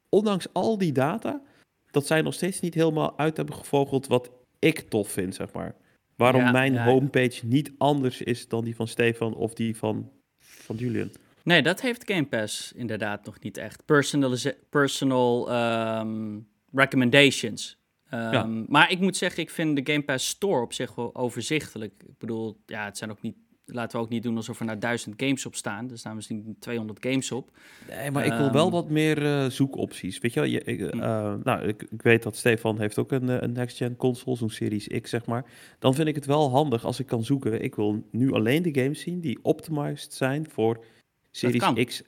ondanks 0.08 0.46
al 0.52 0.78
die 0.78 0.92
data, 0.92 1.42
dat 1.90 2.06
zij 2.06 2.22
nog 2.22 2.34
steeds 2.34 2.60
niet 2.60 2.74
helemaal 2.74 3.18
uit 3.18 3.36
hebben 3.36 3.54
gevogeld 3.54 4.06
wat 4.06 4.30
ik 4.58 4.80
tof 4.80 5.08
vind, 5.08 5.34
zeg 5.34 5.52
maar. 5.52 5.74
Waarom 6.18 6.52
mijn 6.52 6.78
homepage 6.78 7.46
niet 7.46 7.72
anders 7.78 8.22
is 8.22 8.48
dan 8.48 8.64
die 8.64 8.76
van 8.76 8.88
Stefan 8.88 9.34
of 9.34 9.54
die 9.54 9.76
van, 9.76 10.10
van 10.38 10.76
Julian. 10.76 11.10
Nee, 11.42 11.62
dat 11.62 11.80
heeft 11.80 12.10
Game 12.12 12.26
Pass 12.26 12.72
inderdaad 12.72 13.24
nog 13.24 13.40
niet 13.40 13.56
echt. 13.56 13.84
Personal, 13.84 14.36
personal 14.70 15.52
um, 16.00 16.48
recommendations. 16.72 17.78
Um, 18.14 18.64
Maar 18.68 18.90
ik 18.90 19.00
moet 19.00 19.16
zeggen, 19.16 19.42
ik 19.42 19.50
vind 19.50 19.76
de 19.76 19.92
Game 19.92 20.04
Pass 20.04 20.28
Store 20.28 20.62
op 20.62 20.72
zich 20.72 20.94
wel 20.94 21.14
overzichtelijk. 21.14 21.92
Ik 22.06 22.18
bedoel, 22.18 22.60
ja, 22.66 22.84
het 22.84 22.98
zijn 22.98 23.10
ook 23.10 23.22
niet. 23.22 23.36
Laten 23.70 23.98
we 23.98 24.04
ook 24.04 24.10
niet 24.10 24.22
doen 24.22 24.36
alsof 24.36 24.58
er 24.58 24.64
nou 24.64 24.78
duizend 24.78 25.14
games 25.16 25.46
op 25.46 25.54
staan. 25.54 25.90
Er 25.90 25.98
staan 25.98 26.14
misschien 26.14 26.56
200 26.60 27.06
games 27.06 27.32
op. 27.32 27.50
Nee, 27.88 28.10
maar 28.10 28.26
ik 28.26 28.32
wil 28.32 28.52
wel 28.52 28.64
ehm, 28.64 28.72
wat 28.72 28.90
meer 28.90 29.22
uh, 29.22 29.46
zoekopties. 29.50 30.18
Weet 30.18 30.32
je 30.32 30.40
wel, 30.40 30.48
je, 30.48 30.62
ik, 30.62 30.94
uh, 30.94 31.34
nou, 31.42 31.62
ik, 31.62 31.82
ik, 31.82 32.02
weet 32.02 32.22
dat 32.22 32.36
Stefan 32.36 32.78
heeft 32.78 32.98
ook 32.98 33.12
een, 33.12 33.28
eh, 33.28 33.40
een 33.40 33.52
next-gen 33.52 33.96
console, 33.96 34.36
zo'n 34.36 34.50
Series 34.50 34.86
X, 35.00 35.10
zeg 35.10 35.26
maar. 35.26 35.44
Dan 35.78 35.94
vind 35.94 36.08
ik 36.08 36.14
het 36.14 36.26
wel 36.26 36.50
handig 36.50 36.84
als 36.84 36.98
ik 36.98 37.06
kan 37.06 37.24
zoeken. 37.24 37.62
Ik 37.62 37.74
wil 37.74 38.04
nu 38.10 38.32
alleen 38.32 38.62
de 38.62 38.80
games 38.80 39.00
zien 39.00 39.20
die 39.20 39.38
optimized 39.42 40.14
zijn 40.14 40.50
voor 40.50 40.84
Series 41.30 41.84
X 41.84 42.02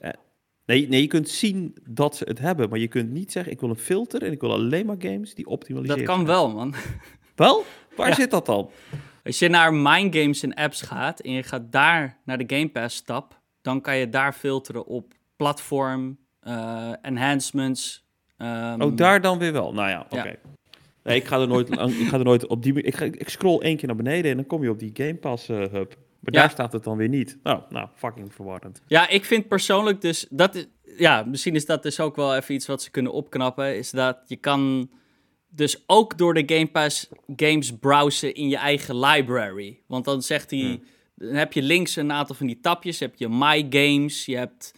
Nee, 0.65 0.87
nee, 0.87 1.01
je 1.01 1.07
kunt 1.07 1.29
zien 1.29 1.75
dat 1.89 2.15
ze 2.15 2.23
het 2.23 2.39
hebben, 2.39 2.69
maar 2.69 2.79
je 2.79 2.87
kunt 2.87 3.11
niet 3.11 3.31
zeggen: 3.31 3.51
ik 3.51 3.59
wil 3.59 3.69
een 3.69 3.75
filter 3.75 4.23
en 4.23 4.31
ik 4.31 4.41
wil 4.41 4.51
alleen 4.51 4.85
maar 4.85 4.95
games 4.99 5.33
die 5.33 5.45
optimaliseren. 5.45 6.05
Dat 6.05 6.15
kan 6.15 6.25
wel, 6.25 6.49
man. 6.49 6.73
Wel? 7.35 7.63
Waar 7.97 8.15
zit 8.15 8.31
dat 8.31 8.45
dan? 8.45 8.69
Als 9.23 9.39
je 9.39 9.49
naar 9.49 9.73
Mind 9.73 10.15
Games 10.15 10.43
en 10.43 10.53
apps 10.53 10.81
gaat 10.81 11.19
en 11.19 11.31
je 11.31 11.43
gaat 11.43 11.71
daar 11.71 12.17
naar 12.25 12.37
de 12.37 12.55
Game 12.55 12.69
Pass 12.69 12.95
stap, 12.95 13.39
dan 13.61 13.81
kan 13.81 13.97
je 13.97 14.09
daar 14.09 14.33
filteren 14.33 14.85
op 14.85 15.13
platform, 15.35 16.17
uh, 16.43 16.93
enhancements. 17.01 18.05
Um... 18.37 18.81
Oh, 18.81 18.95
daar 18.95 19.21
dan 19.21 19.37
weer 19.37 19.53
wel. 19.53 19.73
Nou 19.73 19.89
ja, 19.89 20.05
oké. 20.09 20.35
Nee, 21.03 21.15
ik 21.15 21.25
ga 21.25 21.39
er 21.39 21.47
nooit, 21.47 21.69
ik 21.69 22.07
ga 22.07 22.17
er 22.17 22.23
nooit 22.23 22.47
op 22.47 22.63
die. 22.63 22.81
Ik, 22.81 22.95
ga, 22.95 23.05
ik 23.05 23.29
scroll 23.29 23.59
één 23.59 23.77
keer 23.77 23.87
naar 23.87 23.95
beneden 23.95 24.31
en 24.31 24.37
dan 24.37 24.45
kom 24.45 24.63
je 24.63 24.69
op 24.69 24.79
die 24.79 24.91
Game 24.93 25.15
Pass 25.15 25.49
uh, 25.49 25.57
hub. 25.57 25.95
Maar 26.19 26.31
daar 26.31 26.49
staat 26.49 26.73
het 26.73 26.83
dan 26.83 26.97
weer 26.97 27.09
niet. 27.09 27.37
Nou, 27.43 27.61
nou, 27.69 27.87
fucking 27.95 28.33
verwarrend. 28.33 28.81
Ja, 28.87 29.09
ik 29.09 29.25
vind 29.25 29.47
persoonlijk 29.47 30.01
dus 30.01 30.27
dat. 30.29 30.67
Ja, 30.97 31.23
misschien 31.23 31.55
is 31.55 31.65
dat 31.65 31.83
dus 31.83 31.99
ook 31.99 32.15
wel 32.15 32.35
even 32.35 32.55
iets 32.55 32.65
wat 32.65 32.81
ze 32.81 32.91
kunnen 32.91 33.11
opknappen. 33.11 33.77
Is 33.77 33.91
dat 33.91 34.17
je 34.25 34.35
kan 34.35 34.89
dus 35.53 35.83
ook 35.85 36.17
door 36.17 36.33
de 36.33 36.55
Game 36.55 36.67
Pass 36.67 37.09
games 37.35 37.77
browsen 37.79 38.33
in 38.33 38.49
je 38.49 38.57
eigen 38.57 38.99
library. 38.99 39.79
Want 39.87 40.05
dan 40.05 40.21
zegt 40.21 40.51
hij. 40.51 40.59
Hmm. 40.59 40.83
Dan 41.15 41.35
heb 41.35 41.53
je 41.53 41.61
links 41.61 41.95
een 41.95 42.11
aantal 42.11 42.35
van 42.35 42.47
die 42.47 42.59
tapjes. 42.59 42.99
heb 42.99 43.15
je 43.15 43.29
My 43.29 43.67
Games. 43.69 44.25
Je 44.25 44.37
hebt 44.37 44.73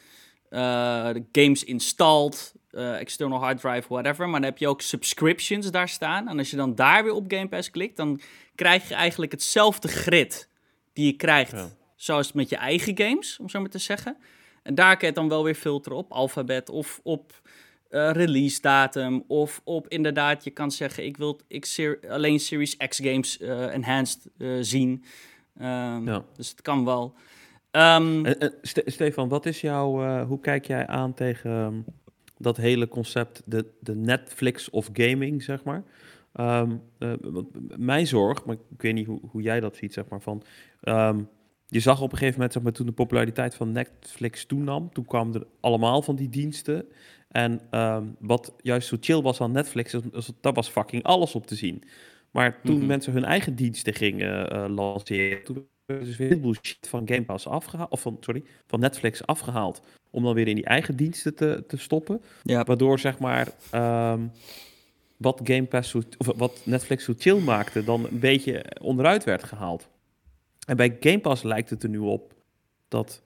uh, 0.49 1.09
games 1.31 1.63
installed. 1.63 2.53
Uh, 2.71 2.99
external 2.99 3.39
hard 3.39 3.59
drive, 3.59 3.87
whatever. 3.87 4.29
Maar 4.29 4.39
dan 4.39 4.49
heb 4.49 4.59
je 4.59 4.67
ook 4.67 4.81
subscriptions 4.81 5.71
daar 5.71 5.89
staan. 5.89 6.27
En 6.27 6.37
als 6.37 6.49
je 6.49 6.55
dan 6.55 6.75
daar 6.75 7.03
weer 7.03 7.13
op 7.13 7.25
Game 7.27 7.47
Pass 7.47 7.71
klikt, 7.71 7.95
dan 7.95 8.21
krijg 8.55 8.87
je 8.87 8.93
eigenlijk 8.93 9.31
hetzelfde 9.31 9.87
grid 9.87 10.49
die 10.93 11.05
je 11.05 11.13
krijgt. 11.13 11.75
Zoals 11.95 12.31
met 12.31 12.49
je 12.49 12.55
eigen 12.55 12.97
games, 12.97 13.37
om 13.39 13.49
zo 13.49 13.59
maar 13.59 13.69
te 13.69 13.77
zeggen. 13.77 14.17
En 14.63 14.75
daar 14.75 14.91
kan 14.91 14.99
je 14.99 15.05
het 15.05 15.15
dan 15.15 15.29
wel 15.29 15.43
weer 15.43 15.55
filteren 15.55 15.97
op 15.97 16.11
alfabet 16.11 16.69
of 16.69 16.99
op 17.03 17.41
uh, 17.93 18.11
release 18.11 18.61
datum. 18.61 19.23
Of 19.27 19.61
op 19.63 19.87
inderdaad, 19.87 20.43
je 20.43 20.49
kan 20.49 20.71
zeggen, 20.71 21.05
ik 21.05 21.17
wil 21.17 21.39
ik 21.47 21.99
alleen 22.09 22.39
Series 22.39 22.77
X 22.77 22.99
games 23.03 23.41
uh, 23.41 23.73
enhanced 23.73 24.29
uh, 24.37 24.57
zien. 24.61 25.03
Um, 25.57 26.07
ja. 26.07 26.25
Dus 26.35 26.49
het 26.49 26.61
kan 26.61 26.85
wel. 26.85 27.13
Um, 27.71 28.25
Stefan, 28.85 29.29
wat 29.29 29.45
is 29.45 29.61
jouw, 29.61 30.23
hoe 30.25 30.39
kijk 30.39 30.65
jij 30.65 30.87
aan 30.87 31.13
tegen 31.13 31.85
dat 32.37 32.57
hele 32.57 32.87
concept, 32.87 33.41
de, 33.45 33.65
de 33.79 33.95
Netflix 33.95 34.69
of 34.69 34.89
gaming, 34.93 35.43
zeg 35.43 35.63
maar. 35.63 35.83
Mijn 37.77 38.07
zorg, 38.07 38.45
maar 38.45 38.55
ik 38.55 38.81
weet 38.81 38.93
niet 38.93 39.07
hoe, 39.07 39.19
hoe 39.31 39.41
jij 39.41 39.59
dat 39.59 39.75
ziet, 39.75 39.93
zeg 39.93 40.07
maar, 40.09 40.21
van... 40.21 40.43
Ehm, 40.81 41.19
je 41.73 41.79
zag 41.79 42.01
op 42.01 42.11
een 42.11 42.17
gegeven 42.17 42.33
moment, 42.33 42.53
zeg 42.53 42.63
maar, 42.63 42.71
toen 42.71 42.85
de 42.85 42.91
populariteit 42.91 43.55
van 43.55 43.71
Netflix 43.71 44.45
toenam, 44.45 44.89
toen 44.93 45.05
kwamen 45.05 45.33
er 45.33 45.47
allemaal 45.59 46.01
van 46.01 46.15
die 46.15 46.29
diensten. 46.29 46.85
En 47.33 47.61
ehm, 47.69 48.03
wat 48.19 48.53
juist 48.61 48.87
zo 48.87 48.97
chill 48.99 49.21
was 49.21 49.41
aan 49.41 49.51
Netflix, 49.51 49.93
is, 49.93 50.31
dat 50.41 50.55
was 50.55 50.69
fucking 50.69 51.03
alles 51.03 51.35
op 51.35 51.47
te 51.47 51.55
zien. 51.55 51.83
Maar 52.31 52.61
toen 52.63 52.77
mhm. 52.77 52.85
mensen 52.85 53.13
hun 53.13 53.25
eigen 53.25 53.55
diensten 53.55 53.93
gingen 53.93 54.55
uh, 54.55 54.75
lanceren, 54.75 55.43
toen 55.43 55.67
werd 55.85 56.05
dus 56.05 56.17
weer 56.17 56.37
heel 56.37 56.55
shit 56.61 56.87
van 56.87 57.07
Game 57.07 57.23
Pass 57.23 57.47
afgehaald, 57.47 57.91
of 57.91 58.01
van, 58.01 58.17
sorry, 58.19 58.43
van 58.67 58.79
Netflix 58.79 59.25
afgehaald, 59.25 59.81
om 60.09 60.23
dan 60.23 60.33
weer 60.33 60.47
in 60.47 60.55
die 60.55 60.65
eigen 60.65 60.95
diensten 60.95 61.35
te, 61.35 61.63
te 61.67 61.77
stoppen. 61.77 62.21
Ja. 62.43 62.63
Waardoor, 62.63 62.99
zeg 62.99 63.19
maar, 63.19 63.47
um, 64.13 64.31
wat 65.17 65.41
Game 65.43 65.65
Pass, 65.65 65.89
zo, 65.89 66.01
of 66.17 66.27
wat 66.35 66.61
Netflix 66.63 67.03
zo 67.03 67.13
chill 67.17 67.39
maakte, 67.39 67.83
dan 67.83 68.05
een 68.05 68.19
beetje 68.19 68.65
onderuit 68.81 69.23
werd 69.23 69.43
gehaald. 69.43 69.87
En 70.67 70.77
bij 70.77 70.97
Game 70.99 71.19
Pass 71.19 71.43
lijkt 71.43 71.69
het 71.69 71.83
er 71.83 71.89
nu 71.89 71.97
op 71.97 72.33
dat 72.87 73.22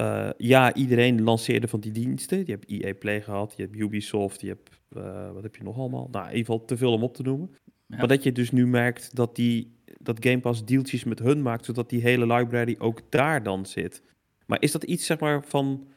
uh, 0.00 0.30
ja, 0.36 0.74
iedereen 0.74 1.22
lanceerde 1.22 1.68
van 1.68 1.80
die 1.80 1.92
diensten. 1.92 2.38
Je 2.38 2.52
hebt 2.52 2.70
EA 2.70 2.94
Play 2.94 3.22
gehad, 3.22 3.54
je 3.56 3.62
hebt 3.62 3.76
Ubisoft, 3.76 4.40
je 4.40 4.48
hebt, 4.48 4.70
uh, 4.96 5.32
wat 5.32 5.42
heb 5.42 5.56
je 5.56 5.62
nog 5.62 5.78
allemaal? 5.78 6.08
Nou, 6.10 6.24
in 6.24 6.36
ieder 6.36 6.52
geval 6.52 6.64
te 6.64 6.76
veel 6.76 6.92
om 6.92 7.02
op 7.02 7.14
te 7.14 7.22
noemen. 7.22 7.50
Maar 7.86 8.08
dat 8.08 8.22
je 8.22 8.32
dus 8.32 8.50
nu 8.50 8.66
merkt 8.66 9.16
dat, 9.16 9.36
die, 9.36 9.76
dat 9.98 10.24
Game 10.24 10.40
Pass 10.40 10.64
deeltjes 10.64 11.04
met 11.04 11.18
hun 11.18 11.42
maakt, 11.42 11.64
zodat 11.64 11.90
die 11.90 12.02
hele 12.02 12.34
library 12.34 12.76
ook 12.78 13.00
daar 13.08 13.42
dan 13.42 13.66
zit. 13.66 14.02
Maar 14.46 14.62
is 14.62 14.72
dat 14.72 14.82
iets, 14.82 15.06
zeg 15.06 15.18
maar, 15.18 15.44
van... 15.44 15.88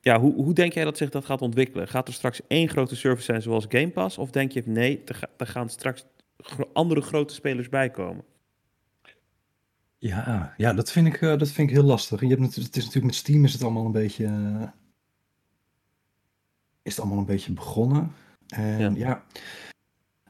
Ja, 0.00 0.20
hoe, 0.20 0.34
hoe 0.34 0.54
denk 0.54 0.72
jij 0.72 0.84
dat 0.84 0.96
zich 0.96 1.10
dat 1.10 1.24
gaat 1.24 1.42
ontwikkelen? 1.42 1.88
Gaat 1.88 2.08
er 2.08 2.14
straks 2.14 2.40
één 2.46 2.68
grote 2.68 2.96
service 2.96 3.24
zijn 3.24 3.42
zoals 3.42 3.64
Game 3.68 3.90
Pass? 3.90 4.18
Of 4.18 4.30
denk 4.30 4.52
je, 4.52 4.62
nee, 4.66 5.02
er, 5.04 5.20
er 5.36 5.46
gaan 5.46 5.68
straks 5.68 6.06
andere 6.72 7.00
grote 7.00 7.34
spelers 7.34 7.68
bij 7.68 7.90
komen? 7.90 8.24
Ja, 10.02 10.54
ja 10.56 10.72
dat, 10.72 10.92
vind 10.92 11.06
ik, 11.06 11.20
uh, 11.20 11.38
dat 11.38 11.48
vind 11.48 11.68
ik 11.68 11.74
heel 11.74 11.84
lastig. 11.84 12.20
Je 12.20 12.26
hebt 12.26 12.40
het, 12.40 12.54
het 12.54 12.76
is 12.76 12.84
natuurlijk 12.84 13.04
met 13.04 13.14
Steam 13.14 13.44
is 13.44 13.52
het 13.52 13.62
allemaal 13.62 13.84
een 13.84 13.92
beetje. 13.92 14.24
Uh, 14.24 14.62
is 16.82 16.92
het 16.92 16.98
allemaal 17.00 17.18
een 17.18 17.24
beetje 17.24 17.52
begonnen. 17.52 18.12
En 18.48 18.94
ja. 18.94 19.06
ja. 19.06 19.24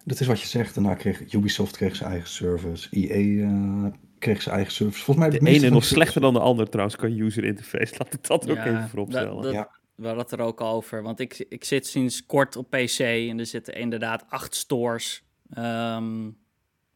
dat 0.04 0.20
is 0.20 0.26
wat 0.26 0.40
je 0.40 0.46
zegt. 0.46 0.74
Daarna 0.74 0.94
kreeg 0.94 1.32
Ubisoft 1.32 1.76
kreeg 1.76 1.96
zijn 1.96 2.10
eigen 2.10 2.28
service. 2.28 2.88
EA 2.90 3.16
uh, 3.16 3.86
eh, 3.86 3.92
kreeg 4.18 4.42
zijn 4.42 4.54
eigen 4.54 4.72
service. 4.72 5.04
Volgens 5.04 5.26
mij 5.26 5.38
de 5.38 5.46
ene 5.46 5.70
nog 5.70 5.84
slechter 5.84 6.20
dan 6.20 6.34
de 6.34 6.40
andere 6.40 6.68
trouwens 6.68 6.96
qua 6.96 7.08
user 7.08 7.44
interface. 7.44 7.94
Laat 7.98 8.14
ik 8.14 8.26
dat 8.26 8.50
ook 8.50 8.56
even 8.56 8.88
vooropstellen. 8.88 9.42
Dat, 9.42 9.52
ja. 9.52 9.70
We 9.94 10.06
hadden 10.06 10.24
het 10.24 10.32
er 10.32 10.40
ook 10.40 10.60
over. 10.60 11.02
Want 11.02 11.20
ik, 11.20 11.44
ik 11.48 11.64
zit 11.64 11.86
sinds 11.86 12.26
kort 12.26 12.56
op 12.56 12.70
PC 12.70 12.98
en 12.98 13.38
er 13.38 13.46
zitten 13.46 13.74
inderdaad 13.74 14.24
acht 14.28 14.54
stores. 14.54 15.24
Um, 15.58 16.36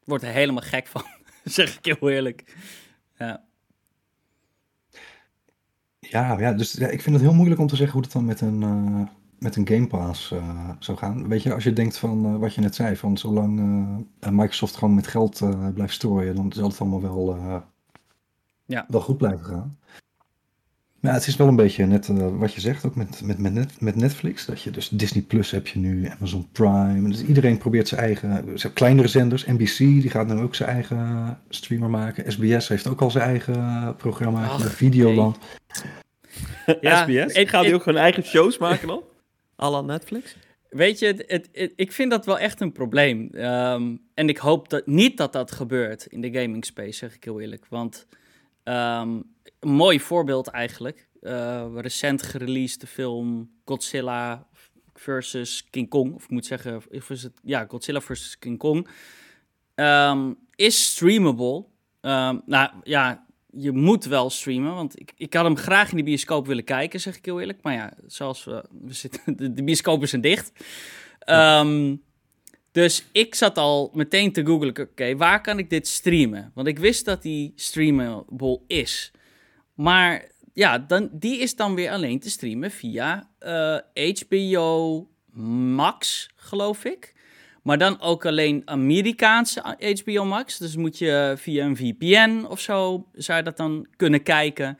wordt 0.05 0.25
er 0.25 0.33
helemaal 0.33 0.63
gek 0.63 0.87
van. 0.87 1.05
zeg 1.59 1.79
ik 1.79 1.85
heel 1.85 2.11
eerlijk. 2.11 2.57
Ja. 3.19 3.45
Ja, 5.99 6.39
ja 6.39 6.53
dus 6.53 6.73
ja, 6.73 6.89
ik 6.89 7.03
vind 7.03 7.17
het 7.17 7.25
heel 7.25 7.35
moeilijk 7.35 7.61
om 7.61 7.67
te 7.67 7.77
zeggen 7.77 7.95
hoe 7.95 8.03
het 8.03 8.13
dan 8.13 8.25
met 8.25 8.41
een, 8.41 8.61
uh, 8.61 9.07
met 9.39 9.57
een 9.57 9.69
Game 9.69 9.87
Pass 9.87 10.31
uh, 10.31 10.71
zou 10.79 10.99
gaan. 10.99 11.29
Weet 11.29 11.43
je, 11.43 11.55
als 11.55 11.65
je 11.65 11.73
denkt 11.73 11.99
van 11.99 12.27
uh, 12.27 12.37
wat 12.37 12.55
je 12.55 12.61
net 12.61 12.75
zei, 12.75 12.97
van 12.97 13.19
zolang 13.19 13.61
Microsoft 14.31 14.77
gewoon 14.77 14.95
met 14.95 15.07
geld 15.07 15.43
blijft 15.75 15.95
strooien, 15.95 16.35
dan 16.35 16.53
zal 16.53 16.69
het 16.69 16.81
allemaal 16.81 17.03
wel, 17.03 17.37
ja. 18.67 18.87
wel 18.89 19.01
goed 19.01 19.17
blijven 19.17 19.45
gaan. 19.45 19.79
Ja, 21.07 21.13
het 21.13 21.27
is 21.27 21.37
wel 21.37 21.49
een 21.49 21.57
beetje 21.57 21.87
net 21.87 22.09
uh, 22.09 22.39
wat 22.39 22.55
je 22.55 22.61
zegt, 22.61 22.87
ook 22.87 22.95
met, 22.95 23.21
met, 23.25 23.39
met, 23.39 23.53
net, 23.53 23.81
met 23.81 23.97
Netflix. 23.97 24.47
Dat 24.47 24.63
je 24.63 24.71
dus 24.71 24.89
Disney 24.89 25.23
Plus 25.23 25.51
heb 25.51 25.67
je 25.67 25.79
nu, 25.79 26.09
Amazon 26.09 26.49
Prime. 26.53 27.09
Dus 27.09 27.25
iedereen 27.25 27.59
probeert 27.59 27.89
zijn 27.89 28.01
eigen, 28.01 28.59
zijn 28.59 28.73
kleinere 28.73 29.09
zenders. 29.09 29.47
NBC, 29.47 29.79
die 29.79 30.11
gaat 30.11 30.27
nu 30.27 30.41
ook 30.41 30.55
zijn 30.55 30.69
eigen 30.69 31.41
streamer 31.49 31.91
maken. 31.91 32.33
SBS 32.33 32.69
heeft 32.69 32.87
ook 32.87 33.01
al 33.01 33.11
zijn 33.11 33.25
eigen 33.25 33.95
programma, 33.97 34.49
Ach, 34.49 34.73
Videoland. 34.75 35.39
Ja, 36.81 37.03
SBS? 37.03 37.35
Ik 37.35 37.49
ga 37.49 37.63
die 37.63 37.75
ook 37.75 37.83
gewoon 37.83 37.99
eigen 37.99 38.25
shows 38.25 38.59
maken 38.59 38.89
dan? 38.89 39.03
Alla 39.57 39.81
Netflix? 39.81 40.37
Weet 40.69 40.99
je, 40.99 41.07
het, 41.07 41.49
het, 41.53 41.73
ik 41.77 41.93
vind 41.93 42.11
dat 42.11 42.27
wel 42.27 42.39
echt 42.39 42.61
een 42.61 42.73
probleem. 42.73 43.31
Um, 43.35 44.01
en 44.15 44.29
ik 44.29 44.39
hoop 44.39 44.69
dat, 44.69 44.87
niet 44.87 45.17
dat 45.17 45.33
dat 45.33 45.53
gebeurt 45.53 46.07
in 46.07 46.21
de 46.21 46.33
gaming 46.33 46.65
space, 46.65 46.93
zeg 46.93 47.15
ik 47.15 47.25
heel 47.25 47.41
eerlijk. 47.41 47.67
Want... 47.69 48.07
Um, 48.65 49.35
een 49.61 49.71
mooi 49.71 50.01
voorbeeld 50.01 50.47
eigenlijk. 50.47 51.09
Uh, 51.21 51.67
recent 51.75 52.23
gereleased 52.23 52.81
de 52.81 52.87
film 52.87 53.51
Godzilla 53.65 54.47
versus 54.95 55.65
King 55.71 55.89
Kong. 55.89 56.15
Of 56.15 56.25
ik 56.25 56.31
moet 56.31 56.47
zeggen, 56.47 56.77
of 56.77 57.09
het, 57.09 57.33
ja, 57.43 57.67
Godzilla 57.69 58.01
versus 58.01 58.39
King 58.39 58.59
Kong. 58.59 58.89
Um, 59.75 60.39
is 60.55 60.91
streamable. 60.91 61.65
Um, 62.01 62.43
nou 62.47 62.71
ja, 62.83 63.27
je 63.51 63.73
moet 63.73 64.05
wel 64.05 64.31
streamen. 64.31 64.75
Want 64.75 65.01
ik, 65.01 65.13
ik 65.17 65.35
had 65.35 65.45
hem 65.45 65.57
graag 65.57 65.91
in 65.91 65.97
de 65.97 66.03
bioscoop 66.03 66.47
willen 66.47 66.65
kijken, 66.65 67.01
zeg 67.01 67.17
ik 67.17 67.25
heel 67.25 67.41
eerlijk. 67.41 67.63
Maar 67.63 67.75
ja, 67.75 67.93
zoals 68.07 68.45
we, 68.45 68.65
we 68.83 68.93
zitten, 68.93 69.21
de, 69.37 69.53
de 69.53 69.65
bioscopen 69.65 70.09
zijn 70.09 70.23
dicht. 70.23 70.53
Um, 71.27 72.05
dus 72.73 73.05
ik 73.13 73.35
zat 73.35 73.59
al 73.59 73.91
meteen 73.95 74.33
te 74.33 74.47
googlen, 74.47 74.81
oké, 74.81 75.17
waar 75.17 75.41
kan 75.41 75.59
ik 75.59 75.71
dit 75.71 75.87
streamen? 75.87 76.51
Want 76.55 76.67
ik 76.67 76.79
wist 76.79 77.05
dat 77.05 77.23
die 77.23 77.53
streamable 77.55 78.61
is. 78.67 79.13
Maar 79.77 80.25
ja, 80.53 80.79
dan, 80.79 81.09
die 81.13 81.39
is 81.39 81.57
dan 81.57 81.75
weer 81.75 81.91
alleen 81.91 82.21
te 82.21 82.31
streamen 82.31 82.71
via 82.71 83.29
HBO 84.25 84.97
eh, 84.99 85.41
Max, 85.43 86.31
geloof 86.37 86.85
ik. 86.85 87.15
Maar 87.63 87.79
dan 87.79 88.01
ook 88.01 88.27
alleen 88.27 88.63
Amerikaanse 88.65 89.77
HBO 90.03 90.25
Max. 90.25 90.59
Dus 90.59 90.77
moet 90.77 90.99
je 90.99 91.35
via 91.37 91.65
een 91.65 91.77
VPN 91.77 92.45
of 92.49 92.61
zo, 92.61 93.07
zou 93.13 93.39
je 93.39 93.45
dat 93.45 93.57
dan 93.57 93.87
kunnen 93.97 94.23
kijken. 94.23 94.79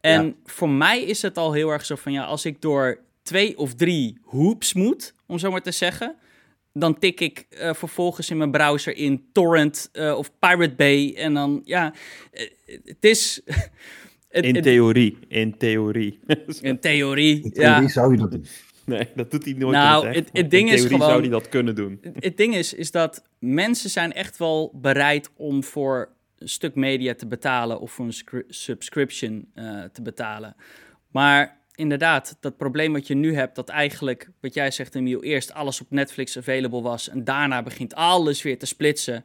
En 0.00 0.36
voor 0.44 0.68
mij 0.68 1.02
is 1.02 1.22
het 1.22 1.38
al 1.38 1.52
heel 1.52 1.70
erg 1.70 1.84
zo 1.84 1.96
van, 1.96 2.12
ja, 2.12 2.24
als 2.24 2.44
ik 2.44 2.60
door 2.60 3.00
twee 3.22 3.58
of 3.58 3.74
drie 3.74 4.18
hoops 4.24 4.72
moet, 4.72 5.14
om 5.26 5.38
zo 5.38 5.50
maar 5.50 5.62
te 5.62 5.70
zeggen... 5.70 6.16
Dan 6.74 6.98
tik 6.98 7.20
ik 7.20 7.46
uh, 7.50 7.74
vervolgens 7.74 8.30
in 8.30 8.36
mijn 8.36 8.50
browser 8.50 8.96
in 8.96 9.28
Torrent 9.32 9.90
uh, 9.92 10.14
of 10.18 10.30
Pirate 10.38 10.74
Bay. 10.74 11.14
En 11.14 11.34
dan, 11.34 11.60
ja, 11.64 11.92
het 12.84 13.04
is... 13.04 13.40
in 14.40 14.62
theorie, 14.62 15.18
in 15.28 15.56
theorie. 15.56 16.20
in 16.60 16.78
theorie, 16.78 17.42
In 17.42 17.52
theorie 17.52 17.88
zou 17.88 18.12
je 18.12 18.18
dat 18.18 18.30
doen. 18.30 18.46
Nee, 18.84 19.08
dat 19.14 19.30
doet 19.30 19.44
hij 19.44 19.52
nooit. 19.52 19.72
Nou, 19.72 20.06
het, 20.06 20.28
het, 20.32 20.50
ding 20.50 20.68
in 20.68 20.74
is 20.74 20.84
gewoon. 20.84 21.00
zou 21.00 21.20
hij 21.20 21.28
dat 21.28 21.48
kunnen 21.48 21.74
doen. 21.74 22.00
Het, 22.18 22.36
ding 22.36 22.54
is, 22.54 22.74
is 22.74 22.90
dat 22.90 23.22
mensen 23.38 23.90
zijn 23.90 24.12
echt 24.12 24.36
wel 24.36 24.72
bereid 24.74 25.30
om 25.36 25.64
voor 25.64 26.08
een 26.38 26.48
stuk 26.48 26.74
media 26.74 27.14
te 27.14 27.26
betalen 27.26 27.80
of 27.80 27.92
voor 27.92 28.04
een 28.04 28.44
subscription 28.48 29.48
uh, 29.54 29.82
te 29.92 30.02
betalen. 30.02 30.56
Maar 31.10 31.60
inderdaad, 31.74 32.36
dat 32.40 32.56
probleem 32.56 32.92
wat 32.92 33.06
je 33.06 33.14
nu 33.14 33.34
hebt, 33.34 33.54
dat 33.54 33.68
eigenlijk, 33.68 34.30
wat 34.40 34.54
jij 34.54 34.70
zegt, 34.70 34.94
Emiel, 34.94 35.22
eerst 35.22 35.52
alles 35.52 35.80
op 35.80 35.86
Netflix 35.90 36.38
available 36.38 36.82
was 36.82 37.08
en 37.08 37.24
daarna 37.24 37.62
begint 37.62 37.94
alles 37.94 38.42
weer 38.42 38.58
te 38.58 38.66
splitsen. 38.66 39.24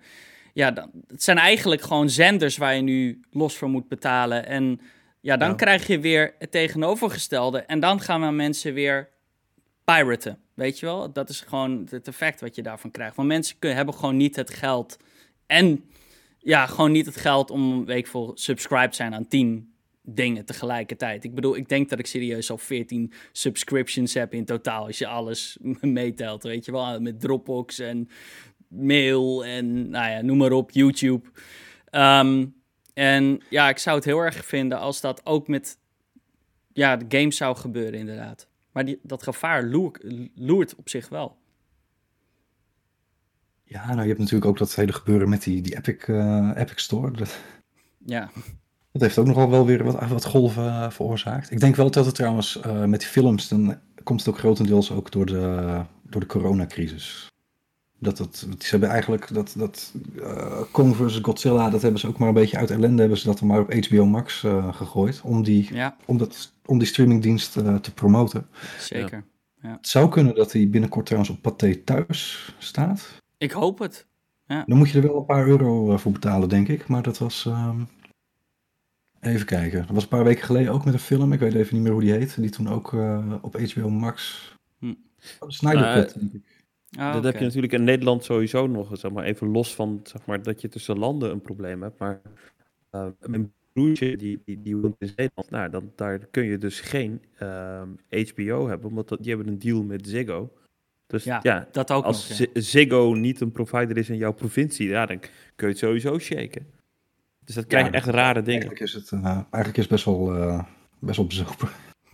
Ja, 0.54 0.72
dan, 0.72 0.92
het 1.08 1.24
zijn 1.24 1.38
eigenlijk 1.38 1.82
gewoon 1.82 2.10
zenders 2.10 2.58
waar 2.58 2.76
je 2.76 2.82
nu 2.82 3.22
los 3.32 3.58
voor 3.58 3.70
moet 3.70 3.88
betalen. 3.88 4.46
En 4.46 4.80
ja, 5.28 5.38
dan 5.38 5.56
krijg 5.56 5.88
je 5.88 6.00
weer 6.00 6.36
het 6.40 6.52
tegenovergestelde. 6.52 7.60
En 7.60 7.80
dan 7.80 8.02
gaan 8.02 8.22
we 8.22 8.32
mensen 8.32 8.74
weer 8.74 9.10
piraten. 9.84 10.40
Weet 10.54 10.80
je 10.80 10.86
wel? 10.86 11.12
Dat 11.12 11.30
is 11.30 11.42
gewoon 11.42 11.88
het 11.90 12.08
effect 12.08 12.42
wat 12.42 12.56
je 12.56 12.62
daarvan 12.62 12.92
krijgt. 12.92 13.16
Want 13.16 13.28
mensen 13.28 13.60
kunnen, 13.60 13.78
hebben 13.78 13.96
gewoon 13.96 14.18
niet 14.18 14.36
het 14.36 14.54
geld. 14.54 14.98
En 15.46 15.90
ja, 16.40 16.66
gewoon 16.66 16.92
niet 16.92 17.06
het 17.06 17.16
geld 17.16 17.52
om 17.52 17.72
een 17.72 17.86
week 17.86 18.08
vol 18.08 18.32
subscribed 18.34 18.96
zijn 18.96 19.14
aan 19.14 19.28
10 19.28 19.74
dingen 20.02 20.46
tegelijkertijd. 20.46 21.24
Ik 21.24 21.36
bedoel, 21.36 21.56
ik 21.56 21.70
denk 21.70 21.90
dat 21.90 22.00
ik 22.00 22.06
serieus 22.06 22.52
al 22.52 22.58
14 22.58 23.14
subscriptions 23.32 24.14
heb 24.14 24.34
in 24.34 24.46
totaal. 24.46 24.86
Als 24.86 24.98
je 24.98 25.08
alles 25.08 25.58
meetelt, 25.82 26.44
weet 26.44 26.66
je 26.66 26.72
wel. 26.72 27.00
Met 27.00 27.20
Dropbox 27.20 27.80
en 27.80 28.10
mail 28.68 29.46
en 29.46 29.90
nou 29.90 30.12
ja, 30.12 30.22
noem 30.22 30.38
maar 30.38 30.52
op, 30.52 30.72
YouTube. 30.72 31.28
Um, 31.92 32.57
en 32.98 33.42
ja, 33.50 33.70
ik 33.70 33.78
zou 33.78 33.96
het 33.96 34.06
heel 34.06 34.20
erg 34.20 34.46
vinden 34.46 34.80
als 34.80 35.02
dat 35.02 35.26
ook 35.26 35.48
met 35.48 35.78
ja, 36.74 36.98
de 36.98 37.18
games 37.18 37.38
zou 37.38 37.56
gebeuren, 37.56 38.00
inderdaad. 38.00 38.48
Maar 38.72 38.86
die, 38.86 39.00
dat 39.04 39.24
gevaar 39.24 39.64
loert 40.36 40.76
op 40.76 40.90
zich 40.90 41.10
wel. 41.10 41.38
Ja, 43.64 43.88
nou, 43.88 44.02
je 44.02 44.08
hebt 44.08 44.20
natuurlijk 44.20 44.46
ook 44.46 44.58
dat 44.58 44.76
hele 44.76 44.94
gebeuren 44.94 45.30
met 45.30 45.44
die, 45.44 45.62
die 45.62 45.78
Epic, 45.78 46.08
uh, 46.08 46.52
Epic 46.56 46.82
Store. 46.82 47.12
Dat, 47.12 47.40
ja. 48.06 48.30
Dat 48.92 49.02
heeft 49.02 49.18
ook 49.18 49.26
nogal 49.26 49.50
wel 49.50 49.66
weer 49.66 49.84
wat, 49.84 50.08
wat 50.08 50.26
golven 50.26 50.66
uh, 50.66 50.90
veroorzaakt. 50.90 51.52
Ik 51.52 51.60
denk 51.60 51.76
wel 51.76 51.92
dat 51.92 52.06
het 52.06 52.16
trouwens 52.16 52.60
uh, 52.66 52.84
met 52.84 53.00
die 53.00 53.10
films, 53.10 53.48
dan 53.48 53.80
komt 54.04 54.20
het 54.20 54.30
ook 54.30 54.40
grotendeels 54.40 54.92
ook 54.92 55.12
door 55.12 55.26
de, 55.26 55.82
door 56.04 56.22
de 56.22 56.28
coronacrisis. 56.28 57.32
Dat, 58.00 58.18
dat, 58.18 58.46
ze 58.60 58.70
hebben 58.70 58.90
eigenlijk 58.90 59.34
dat, 59.34 59.54
dat 59.58 59.94
uh, 60.16 60.62
Kong 60.72 60.96
vs. 60.96 61.20
Godzilla, 61.22 61.70
dat 61.70 61.82
hebben 61.82 62.00
ze 62.00 62.08
ook 62.08 62.18
maar 62.18 62.28
een 62.28 62.34
beetje 62.34 62.58
uit 62.58 62.72
ellende, 62.72 63.00
hebben 63.00 63.18
ze 63.18 63.26
dat 63.26 63.42
maar 63.42 63.60
op 63.60 63.74
HBO 63.74 64.06
Max 64.06 64.44
uh, 64.44 64.74
gegooid. 64.74 65.22
Om 65.24 65.44
die, 65.44 65.74
ja. 65.74 65.96
om 66.06 66.18
dat, 66.18 66.54
om 66.66 66.78
die 66.78 66.88
streamingdienst 66.88 67.58
uh, 67.58 67.76
te 67.76 67.94
promoten. 67.94 68.48
Zeker. 68.80 69.24
Ja. 69.62 69.72
Het 69.72 69.88
zou 69.88 70.10
kunnen 70.10 70.36
dat 70.36 70.52
hij 70.52 70.70
binnenkort 70.70 71.06
trouwens 71.06 71.34
op 71.34 71.42
Pathé 71.42 71.76
thuis 71.76 72.54
staat. 72.58 73.22
Ik 73.38 73.52
hoop 73.52 73.80
het. 73.80 74.08
Ja. 74.48 74.64
Dan 74.68 74.78
moet 74.78 74.90
je 74.90 74.98
er 74.98 75.08
wel 75.08 75.18
een 75.18 75.26
paar 75.26 75.48
euro 75.48 75.98
voor 75.98 76.12
betalen, 76.12 76.50
denk 76.50 76.68
ik. 76.68 76.88
Maar 76.88 77.02
dat 77.02 77.18
was. 77.18 77.46
Uh, 77.48 77.76
even 79.20 79.46
kijken. 79.46 79.80
Dat 79.80 79.96
was 79.96 80.04
een 80.04 80.10
paar 80.10 80.24
weken 80.24 80.46
geleden 80.46 80.74
ook 80.74 80.86
met 80.86 80.94
een 80.94 81.00
film. 81.00 81.34
Ik 81.34 81.40
weet 81.40 81.54
even 81.54 81.74
niet 81.76 81.84
meer 81.84 81.92
hoe 81.92 82.02
die 82.02 82.12
heet. 82.12 82.42
Die 82.42 82.50
toen 82.50 82.70
ook 82.70 82.96
op 83.42 83.58
HBO 83.58 83.90
Max. 83.90 84.52
Hm. 84.80 84.94
Oh, 85.40 85.50
Snyder 85.50 85.94
Cut, 85.94 86.20
denk 86.20 86.34
ik. 86.34 86.57
Ah, 86.92 87.14
dat 87.14 87.24
heb 87.24 87.38
je 87.38 87.44
natuurlijk 87.44 87.74
in 87.74 87.84
Nederland 87.84 88.24
sowieso 88.24 88.68
nog, 88.68 88.90
zeg 88.98 89.12
maar, 89.12 89.24
even 89.24 89.48
los 89.48 89.76
van 89.76 90.00
zeg 90.04 90.26
maar, 90.26 90.44
dat 90.44 90.62
je 90.62 90.68
tussen 90.68 90.98
landen 90.98 91.32
een 91.32 91.42
probleem 91.42 91.82
hebt. 91.82 92.00
Maar 92.00 92.22
uh, 92.92 93.08
mijn 93.26 93.54
broertje, 93.74 94.18
die, 94.18 94.42
die, 94.46 94.62
die 94.62 94.78
woont 94.78 94.96
in 95.00 95.12
Nederland, 95.16 95.50
nou, 95.50 95.70
dan, 95.70 95.92
daar 95.96 96.20
kun 96.20 96.44
je 96.44 96.58
dus 96.58 96.80
geen 96.80 97.22
uh, 97.42 97.82
HBO 98.34 98.68
hebben, 98.68 98.90
omdat 98.90 99.08
die 99.20 99.36
hebben 99.36 99.48
een 99.48 99.60
deal 99.60 99.84
met 99.84 100.08
Ziggo. 100.08 100.54
Dus 101.08 101.24
ja, 101.24 101.40
ja 101.44 101.68
dat 101.72 101.92
ook 101.92 102.04
als 102.04 102.30
nog, 102.30 102.38
ja. 102.54 102.62
Ziggo 102.62 103.14
niet 103.14 103.42
een 103.42 103.52
provider 103.52 103.98
is 103.98 104.10
in 104.10 104.18
jouw 104.18 104.34
provincie, 104.34 104.88
ja, 104.88 105.06
dan 105.06 105.20
kun 105.20 105.30
je 105.56 105.66
het 105.66 105.78
sowieso 105.78 106.20
shaken. 106.20 106.68
Dus 107.46 107.56
dat 107.56 107.68
krijg 107.68 107.86
je 107.86 107.92
echt 107.92 108.08
rare 108.08 108.42
dingen. 108.42 108.62
Eigenlijk 108.62 108.80
is 108.80 108.94
het, 108.94 109.12
uh, 109.12 109.26
eigenlijk 109.26 109.78
is 109.78 109.84
het 109.84 109.90
best 109.90 110.06
wel, 110.06 110.36
uh, 110.36 110.64
best 111.00 111.18
wel 111.18 111.28
bezopen. 111.28 111.70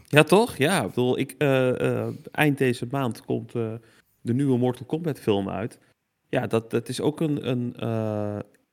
Ja, 0.08 0.24
toch? 0.24 0.58
Ja, 0.58 0.82
ik 0.82 0.88
bedoel, 0.88 1.20
ik, 1.20 1.36
uh, 1.38 2.08
eind 2.32 2.58
deze 2.58 2.88
maand 2.92 3.26
komt 3.26 3.54
de 4.24 4.34
nieuwe 4.34 4.58
Mortal 4.58 4.86
Kombat 4.86 5.20
film 5.20 5.50
uit. 5.50 5.80
Ja, 6.30 6.48
dat, 6.48 6.72
dat 6.72 6.90
is 6.90 7.02
ook 7.02 7.20
een, 7.22 7.50
een 7.50 7.76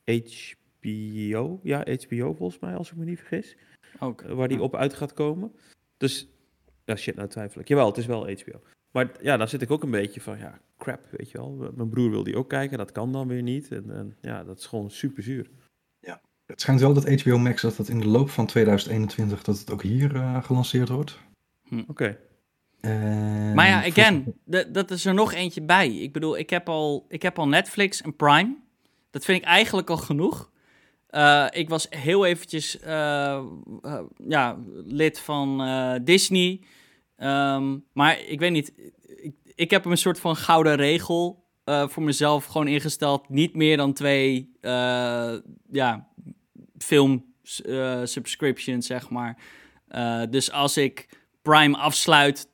HBO. 0.04 1.60
Eh, 1.62 1.70
ja, 1.70 1.78
HBO 1.78 2.34
volgens 2.34 2.58
mij, 2.60 2.76
als 2.76 2.90
ik 2.90 2.96
me 2.96 3.04
niet 3.04 3.18
vergis. 3.18 3.56
Ook. 3.98 4.22
waar 4.22 4.48
die 4.48 4.62
op 4.62 4.76
uit 4.76 4.94
gaat 4.94 5.12
komen. 5.12 5.52
Dus, 5.96 6.28
ja 6.84 6.96
shit, 6.96 7.14
nou 7.16 7.28
twijfel 7.28 7.60
ik. 7.60 7.68
Jawel, 7.68 7.86
het 7.86 7.96
is 7.96 8.06
wel 8.06 8.30
HBO. 8.30 8.60
Maar 8.90 9.10
ja, 9.22 9.36
dan 9.36 9.48
zit 9.48 9.62
ik 9.62 9.70
ook 9.70 9.82
een 9.82 9.90
beetje 9.90 10.20
van, 10.20 10.38
ja, 10.38 10.60
crap, 10.78 11.06
weet 11.10 11.30
je 11.30 11.38
wel. 11.38 11.70
Mijn 11.74 11.88
broer 11.88 12.10
wil 12.10 12.22
die 12.22 12.36
ook 12.36 12.48
kijken, 12.48 12.78
dat 12.78 12.92
kan 12.92 13.12
dan 13.12 13.28
weer 13.28 13.42
niet. 13.42 13.72
En, 13.72 13.90
en 13.90 14.16
ja, 14.20 14.44
dat 14.44 14.58
is 14.58 14.66
gewoon 14.66 14.90
super 14.90 15.22
zuur. 15.22 15.50
Ja, 16.00 16.20
het 16.46 16.60
schijnt 16.60 16.80
wel 16.80 16.94
dat 16.94 17.22
HBO 17.22 17.38
Max, 17.38 17.62
dat 17.62 17.76
dat 17.76 17.88
in 17.88 18.00
de 18.00 18.08
loop 18.08 18.30
van 18.30 18.46
2021, 18.46 19.42
dat 19.42 19.58
het 19.58 19.70
ook 19.70 19.82
hier 19.82 20.14
uh, 20.14 20.44
gelanceerd 20.44 20.88
wordt. 20.88 21.18
Hm. 21.62 21.82
Oké. 21.86 22.18
Uh, 22.80 23.54
maar 23.54 23.66
ja, 23.66 23.84
again, 23.84 24.34
dat 24.68 24.90
is 24.90 25.04
er 25.04 25.14
nog 25.14 25.32
eentje 25.32 25.62
bij. 25.62 25.88
Ik 25.88 26.12
bedoel, 26.12 26.38
ik 26.38 26.50
heb, 26.50 26.68
al, 26.68 27.06
ik 27.08 27.22
heb 27.22 27.38
al 27.38 27.48
Netflix 27.48 28.02
en 28.02 28.16
Prime. 28.16 28.56
Dat 29.10 29.24
vind 29.24 29.38
ik 29.38 29.44
eigenlijk 29.44 29.90
al 29.90 29.96
genoeg. 29.96 30.50
Uh, 31.10 31.46
ik 31.50 31.68
was 31.68 31.86
heel 31.90 32.26
eventjes 32.26 32.78
uh, 32.84 33.44
ja, 34.28 34.58
lid 34.84 35.20
van 35.20 35.62
Disney. 36.04 36.60
Um, 37.16 37.84
maar 37.92 38.20
ik 38.20 38.38
weet 38.38 38.52
niet, 38.52 38.72
ik, 39.06 39.34
ik, 39.54 39.70
heb 39.70 39.84
een 39.84 39.96
soort 39.96 40.20
van 40.20 40.36
gouden 40.36 40.76
regel 40.76 41.44
voor 41.64 42.02
mezelf 42.02 42.44
gewoon 42.44 42.68
ingesteld. 42.68 43.28
Niet 43.28 43.54
meer 43.54 43.76
dan 43.76 43.92
twee 43.92 44.52
ja, 45.70 46.08
film 46.78 47.24
subscriptions, 48.04 48.86
zeg 48.86 49.10
maar. 49.10 49.38
dus 50.30 50.52
als 50.52 50.76
ik 50.76 51.08
Prime 51.42 51.76
afsluit, 51.76 52.48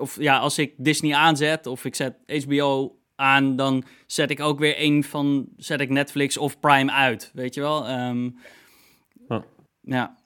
of 0.00 0.20
ja, 0.20 0.38
als 0.38 0.58
ik 0.58 0.74
Disney 0.76 1.14
aanzet 1.14 1.66
of 1.66 1.84
ik 1.84 1.94
zet 1.94 2.14
HBO 2.44 2.98
aan, 3.16 3.56
dan 3.56 3.84
zet 4.06 4.30
ik 4.30 4.40
ook 4.40 4.58
weer 4.58 4.74
een 4.78 5.04
van, 5.04 5.48
zet 5.56 5.80
ik 5.80 5.88
Netflix 5.88 6.36
of 6.36 6.60
Prime 6.60 6.92
uit, 6.92 7.30
weet 7.34 7.54
je 7.54 7.60
wel? 7.60 7.90
Um, 7.90 8.36
oh. 9.28 9.42
Ja. 9.80 10.16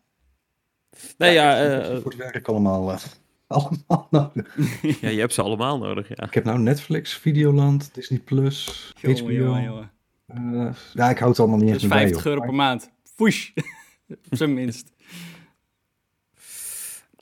Nee, 1.18 1.32
ja, 1.32 1.62
ja 1.62 1.90
uh, 1.90 2.00
voor 2.00 2.10
het 2.10 2.20
werk 2.20 2.48
allemaal, 2.48 2.90
uh, 2.90 2.98
allemaal 3.46 4.08
nodig. 4.10 4.56
ja, 5.00 5.08
je 5.08 5.20
hebt 5.20 5.34
ze 5.34 5.42
allemaal 5.42 5.78
nodig, 5.78 6.08
ja. 6.08 6.24
Ik 6.24 6.34
heb 6.34 6.44
nou 6.44 6.58
Netflix, 6.58 7.14
Videoland, 7.14 7.94
Disney+, 7.94 8.18
Plus, 8.18 8.92
jongen, 9.00 9.18
HBO. 9.18 9.32
Jongen, 9.32 9.62
jongen. 9.62 9.92
Uh, 10.34 10.72
ja, 10.92 11.10
ik 11.10 11.18
houd 11.18 11.30
het 11.30 11.38
allemaal 11.38 11.58
niet 11.58 11.72
eens 11.72 11.86
bij. 11.86 11.98
50 11.98 12.26
euro 12.26 12.40
per 12.40 12.54
maand. 12.54 12.90
Fush. 13.02 13.50
Op 14.30 14.36
zijn 14.36 14.54
minst. 14.54 14.92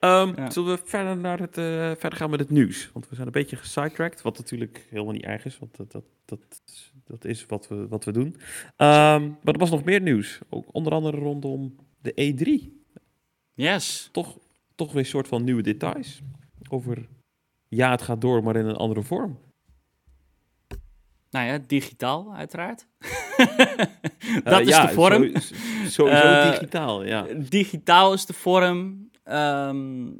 Um, 0.04 0.50
Zullen 0.50 0.74
we 0.74 0.80
verder, 0.84 1.16
naar 1.16 1.38
het, 1.38 1.58
uh, 1.58 1.64
verder 1.98 2.16
gaan 2.16 2.30
met 2.30 2.40
het 2.40 2.50
nieuws? 2.50 2.90
Want 2.92 3.08
we 3.08 3.14
zijn 3.14 3.26
een 3.26 3.32
beetje 3.32 3.56
gesidetracked, 3.56 4.22
wat 4.22 4.38
natuurlijk 4.38 4.86
helemaal 4.90 5.12
niet 5.12 5.22
erg 5.22 5.44
is, 5.44 5.58
want 5.58 5.76
dat, 5.76 5.92
dat, 5.92 6.04
dat, 6.24 6.62
dat 7.04 7.24
is 7.24 7.46
wat 7.46 7.68
we, 7.68 7.88
wat 7.88 8.04
we 8.04 8.12
doen. 8.12 8.26
Um, 8.26 8.36
maar 8.76 9.54
er 9.54 9.58
was 9.58 9.70
nog 9.70 9.84
meer 9.84 10.00
nieuws, 10.00 10.40
ook 10.48 10.64
onder 10.72 10.92
andere 10.92 11.16
rondom 11.16 11.76
de 12.00 12.34
E3. 12.34 12.72
Yes. 13.54 14.08
Toch, 14.12 14.38
toch 14.74 14.92
weer 14.92 15.02
een 15.02 15.06
soort 15.08 15.28
van 15.28 15.44
nieuwe 15.44 15.62
details 15.62 16.20
over, 16.68 17.08
ja, 17.68 17.90
het 17.90 18.02
gaat 18.02 18.20
door, 18.20 18.42
maar 18.42 18.56
in 18.56 18.66
een 18.66 18.76
andere 18.76 19.02
vorm. 19.02 19.38
Nou 21.30 21.46
ja, 21.46 21.58
digitaal 21.66 22.34
uiteraard. 22.34 22.86
dat 24.44 24.60
uh, 24.60 24.66
is 24.66 24.80
de 24.80 24.88
vorm. 24.92 25.36
sowieso 25.86 26.06
uh, 26.06 26.50
digitaal, 26.50 27.04
ja. 27.04 27.26
Digitaal 27.36 28.12
is 28.12 28.26
de 28.26 28.32
vorm. 28.32 29.10
Um, 29.24 30.18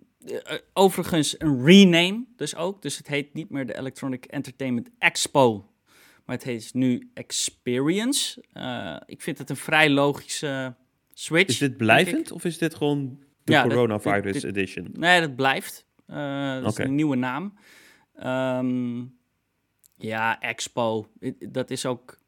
overigens 0.72 1.40
een 1.40 1.64
rename 1.64 2.24
dus 2.36 2.56
ook. 2.56 2.82
Dus 2.82 2.96
het 2.96 3.06
heet 3.06 3.34
niet 3.34 3.50
meer 3.50 3.66
de 3.66 3.78
Electronic 3.78 4.24
Entertainment 4.24 4.90
Expo, 4.98 5.70
maar 6.24 6.36
het 6.36 6.44
heet 6.44 6.74
nu 6.74 7.10
Experience. 7.14 8.44
Uh, 8.54 8.96
ik 9.06 9.22
vind 9.22 9.38
het 9.38 9.50
een 9.50 9.56
vrij 9.56 9.90
logische 9.90 10.74
switch. 11.12 11.48
Is 11.48 11.58
dit 11.58 11.76
blijvend 11.76 12.30
of 12.30 12.44
is 12.44 12.58
dit 12.58 12.74
gewoon 12.74 13.18
de 13.44 13.52
ja, 13.52 13.62
Coronavirus 13.62 14.42
Edition? 14.42 14.88
Nee, 14.92 15.20
dat 15.20 15.36
blijft. 15.36 15.86
Uh, 16.06 16.62
dat 16.62 16.78
is 16.78 16.84
een 16.84 16.94
nieuwe 16.94 17.16
naam. 17.16 17.54
Um, 18.58 19.18
ja, 19.96 20.40
Expo. 20.40 21.08
Dat 21.38 21.70
is 21.70 21.86
ook... 21.86 22.20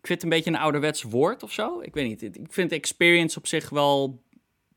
Ik 0.00 0.08
vind 0.08 0.22
het 0.22 0.22
een 0.22 0.36
beetje 0.36 0.50
een 0.50 0.64
ouderwets 0.64 1.02
woord 1.02 1.42
of 1.42 1.52
zo. 1.52 1.80
Ik 1.80 1.94
weet 1.94 2.08
niet. 2.08 2.36
Ik 2.36 2.52
vind 2.52 2.72
experience 2.72 3.38
op 3.38 3.46
zich 3.46 3.70
wel 3.70 4.22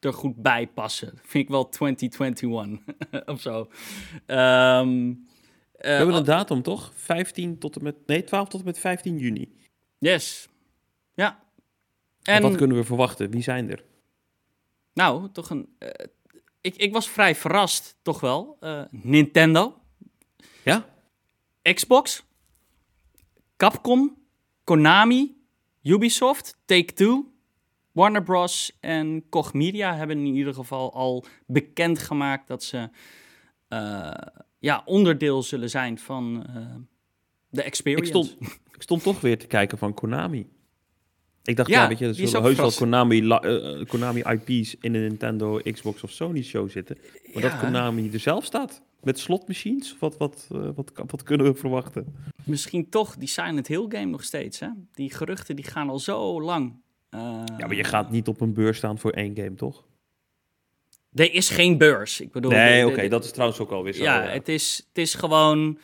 er 0.05 0.13
goed 0.13 0.35
bij 0.35 0.67
passen. 0.67 1.13
Vind 1.23 1.43
ik 1.43 1.49
wel 1.49 1.69
2021 1.69 2.79
of 3.33 3.41
zo. 3.41 3.59
Um, 3.59 3.67
We 5.77 5.87
hebben 5.87 6.15
een 6.15 6.23
datum 6.23 6.61
toch? 6.61 6.91
15 6.95 7.57
tot 7.59 7.75
en 7.75 7.83
met. 7.83 7.95
Nee, 8.05 8.23
12 8.23 8.47
tot 8.47 8.59
en 8.59 8.65
met 8.65 8.79
15 8.79 9.17
juni. 9.17 9.55
Yes. 9.97 10.49
Ja. 11.13 11.43
En, 12.23 12.41
wat 12.41 12.55
kunnen 12.55 12.77
we 12.77 12.83
verwachten? 12.83 13.29
Wie 13.29 13.43
zijn 13.43 13.71
er? 13.71 13.83
Nou, 14.93 15.31
toch 15.31 15.49
een. 15.49 15.75
Uh, 15.79 15.89
ik, 16.61 16.75
ik 16.75 16.93
was 16.93 17.09
vrij 17.09 17.35
verrast, 17.35 17.97
toch 18.01 18.19
wel. 18.19 18.57
Uh, 18.61 18.81
Nintendo. 18.91 19.81
Ja. 20.63 20.85
Xbox. 21.61 22.23
Capcom. 23.57 24.17
Konami. 24.63 25.37
Ubisoft. 25.83 26.57
Take-Two. 26.65 27.34
Warner 27.95 28.23
Bros. 28.23 28.77
en 28.79 29.23
Koch 29.29 29.53
Media 29.53 29.95
hebben 29.95 30.17
in 30.17 30.35
ieder 30.35 30.53
geval 30.53 30.93
al 30.93 31.25
bekendgemaakt 31.47 32.47
dat 32.47 32.63
ze 32.63 32.89
uh, 33.69 34.11
ja, 34.59 34.81
onderdeel 34.85 35.43
zullen 35.43 35.69
zijn 35.69 35.99
van 35.99 36.45
uh, 36.49 36.75
de 37.49 37.63
experience. 37.63 38.03
Ik 38.03 38.09
stond, 38.09 38.37
ik 38.75 38.81
stond 38.81 39.03
toch 39.03 39.21
weer 39.21 39.37
te 39.37 39.47
kijken 39.47 39.77
van 39.77 39.93
Konami. 39.93 40.47
Ik 41.43 41.55
dacht, 41.55 41.69
ja, 41.69 41.81
ja 41.81 41.87
weet 41.87 41.97
je, 41.97 42.07
er 42.07 42.15
zullen 42.15 42.43
heus 42.43 42.55
wel 42.55 42.71
Konami, 42.71 43.21
uh, 43.21 43.85
Konami 43.85 44.21
IP's 44.21 44.75
in 44.79 44.95
een 44.95 45.01
Nintendo, 45.01 45.59
Xbox 45.71 46.03
of 46.03 46.11
Sony 46.11 46.43
show 46.43 46.69
zitten. 46.69 46.97
Maar 47.33 47.43
ja. 47.43 47.49
dat 47.49 47.59
Konami 47.59 48.09
er 48.13 48.19
zelf 48.19 48.45
staat. 48.45 48.83
Met 49.01 49.19
slotmachines? 49.19 49.95
Wat, 49.99 50.17
wat, 50.17 50.47
wat, 50.49 50.91
wat, 51.07 51.23
kunnen 51.23 51.45
we 51.45 51.55
verwachten? 51.55 52.15
Misschien 52.43 52.89
toch 52.89 53.15
die 53.15 53.27
Silent 53.27 53.67
Hill 53.67 53.85
game 53.89 54.05
nog 54.05 54.23
steeds. 54.23 54.59
Hè? 54.59 54.67
Die 54.93 55.13
geruchten 55.13 55.55
die 55.55 55.65
gaan 55.65 55.89
al 55.89 55.99
zo 55.99 56.41
lang. 56.41 56.83
Uh, 57.15 57.41
ja, 57.57 57.67
maar 57.67 57.75
je 57.75 57.83
gaat 57.83 58.11
niet 58.11 58.27
op 58.27 58.41
een 58.41 58.53
beurs 58.53 58.77
staan 58.77 58.99
voor 58.99 59.11
één 59.11 59.35
game, 59.35 59.55
toch? 59.55 59.83
Er 61.13 61.33
is 61.33 61.49
geen 61.49 61.77
beurs. 61.77 62.21
Ik 62.21 62.31
bedoel, 62.31 62.51
nee, 62.51 62.83
oké, 62.83 62.93
okay, 62.93 63.09
dat 63.09 63.23
is 63.23 63.31
trouwens 63.31 63.59
ook 63.59 63.71
alweer 63.71 63.93
zo. 63.93 64.03
Ja, 64.03 64.23
ja. 64.23 64.29
Het, 64.29 64.47
is, 64.47 64.85
het 64.87 64.97
is 64.97 65.13
gewoon... 65.13 65.79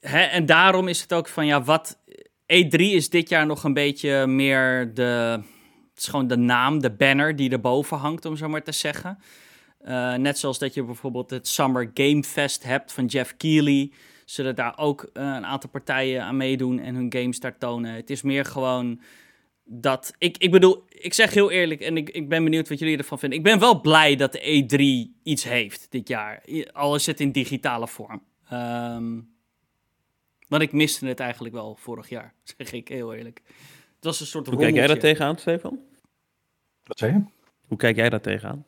Hè, 0.00 0.20
en 0.20 0.46
daarom 0.46 0.88
is 0.88 1.00
het 1.00 1.12
ook 1.12 1.28
van, 1.28 1.46
ja, 1.46 1.62
wat... 1.62 1.98
E3 2.42 2.76
is 2.76 3.10
dit 3.10 3.28
jaar 3.28 3.46
nog 3.46 3.64
een 3.64 3.72
beetje 3.72 4.26
meer 4.26 4.94
de... 4.94 5.40
Het 5.90 6.02
is 6.02 6.08
gewoon 6.08 6.26
de 6.26 6.36
naam, 6.36 6.80
de 6.80 6.90
banner 6.90 7.36
die 7.36 7.50
erboven 7.50 7.96
hangt, 7.96 8.24
om 8.24 8.36
zo 8.36 8.48
maar 8.48 8.62
te 8.62 8.72
zeggen. 8.72 9.18
Uh, 9.86 10.14
net 10.14 10.38
zoals 10.38 10.58
dat 10.58 10.74
je 10.74 10.84
bijvoorbeeld 10.84 11.30
het 11.30 11.48
Summer 11.48 11.90
Game 11.94 12.22
Fest 12.24 12.62
hebt 12.62 12.92
van 12.92 13.06
Jeff 13.06 13.36
Keighley. 13.36 13.90
Zullen 14.24 14.54
daar 14.54 14.78
ook 14.78 15.02
uh, 15.02 15.22
een 15.22 15.46
aantal 15.46 15.70
partijen 15.70 16.22
aan 16.22 16.36
meedoen 16.36 16.78
en 16.78 16.94
hun 16.94 17.12
games 17.12 17.40
daar 17.40 17.58
tonen. 17.58 17.94
Het 17.94 18.10
is 18.10 18.22
meer 18.22 18.44
gewoon 18.44 19.00
dat. 19.64 20.14
Ik, 20.18 20.38
ik 20.38 20.50
bedoel, 20.50 20.84
ik 20.88 21.14
zeg 21.14 21.34
heel 21.34 21.50
eerlijk 21.50 21.80
en 21.80 21.96
ik, 21.96 22.10
ik 22.10 22.28
ben 22.28 22.44
benieuwd 22.44 22.68
wat 22.68 22.78
jullie 22.78 22.98
ervan 22.98 23.18
vinden. 23.18 23.38
Ik 23.38 23.44
ben 23.44 23.58
wel 23.58 23.80
blij 23.80 24.16
dat 24.16 24.32
de 24.32 24.40
E3 24.40 25.12
iets 25.22 25.44
heeft 25.44 25.86
dit 25.90 26.08
jaar. 26.08 26.42
Al 26.72 26.94
is 26.94 27.06
het 27.06 27.20
in 27.20 27.32
digitale 27.32 27.88
vorm. 27.88 28.22
Um, 28.52 29.34
Want 30.48 30.62
ik 30.62 30.72
miste 30.72 31.06
het 31.06 31.20
eigenlijk 31.20 31.54
wel 31.54 31.76
vorig 31.80 32.08
jaar, 32.08 32.34
zeg 32.56 32.72
ik 32.72 32.88
heel 32.88 33.14
eerlijk. 33.14 33.42
Het 33.94 34.04
was 34.04 34.20
een 34.20 34.26
soort 34.26 34.46
Hoe 34.46 34.58
kijk 34.58 34.74
jij 34.74 34.86
daar 34.86 34.98
tegenaan, 34.98 35.38
Stefan? 35.38 35.78
Wat 36.84 36.98
zei 36.98 37.12
je? 37.12 37.22
Hoe 37.66 37.78
kijk 37.78 37.96
jij 37.96 38.08
daar 38.08 38.20
tegenaan? 38.20 38.64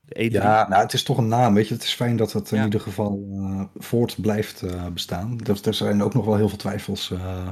De 0.00 0.28
E3? 0.28 0.32
Ja, 0.32 0.68
nou, 0.68 0.82
het 0.82 0.92
is 0.92 1.02
toch 1.02 1.18
een 1.18 1.28
naam, 1.28 1.54
weet 1.54 1.68
je. 1.68 1.74
Het 1.74 1.82
is 1.82 1.94
fijn 1.94 2.16
dat 2.16 2.32
het 2.32 2.50
in 2.50 2.64
ieder 2.64 2.80
geval 2.80 3.26
uh, 3.30 3.64
voort 3.76 4.20
blijft 4.20 4.62
uh, 4.62 4.86
bestaan. 4.86 5.40
Er, 5.46 5.66
er, 5.66 5.74
zijn 5.74 6.02
ook 6.02 6.14
nog 6.14 6.24
wel 6.24 6.36
heel 6.36 6.48
veel 6.48 6.58
twijfels 6.58 7.10
uh, 7.10 7.48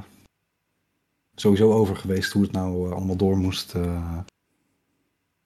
sowieso 1.40 1.72
over 1.72 1.96
geweest 1.96 2.32
hoe 2.32 2.42
het 2.42 2.52
nou 2.52 2.92
allemaal 2.92 3.16
door 3.16 3.36
moest 3.36 3.74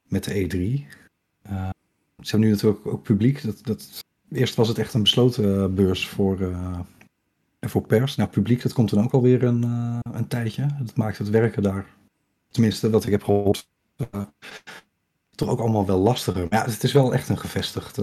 met 0.02 0.24
de 0.24 0.32
E3. 0.32 0.86
ze 1.42 2.30
hebben 2.30 2.40
nu 2.40 2.50
natuurlijk 2.50 2.86
ook 2.86 3.02
publiek. 3.02 3.42
Dat, 3.42 3.58
dat, 3.62 4.04
eerst 4.30 4.54
was 4.54 4.68
het 4.68 4.78
echt 4.78 4.94
een 4.94 5.02
besloten 5.02 5.74
beurs 5.74 6.08
voor, 6.08 6.56
voor 7.60 7.86
pers. 7.86 8.16
Nou, 8.16 8.30
publiek, 8.30 8.62
dat 8.62 8.72
komt 8.72 8.90
dan 8.90 9.04
ook 9.04 9.12
alweer 9.12 9.42
een, 9.42 9.62
een 10.02 10.28
tijdje. 10.28 10.66
Dat 10.78 10.96
maakt 10.96 11.18
het 11.18 11.30
werken 11.30 11.62
daar, 11.62 11.86
tenminste 12.50 12.90
wat 12.90 13.04
ik 13.04 13.10
heb 13.10 13.24
gehoord, 13.24 13.68
toch 15.34 15.48
ook 15.48 15.60
allemaal 15.60 15.86
wel 15.86 15.98
lastiger. 15.98 16.46
Maar 16.50 16.66
ja, 16.66 16.72
het 16.72 16.82
is 16.82 16.92
wel 16.92 17.14
echt 17.14 17.28
een 17.28 17.38
gevestigd, 17.38 17.98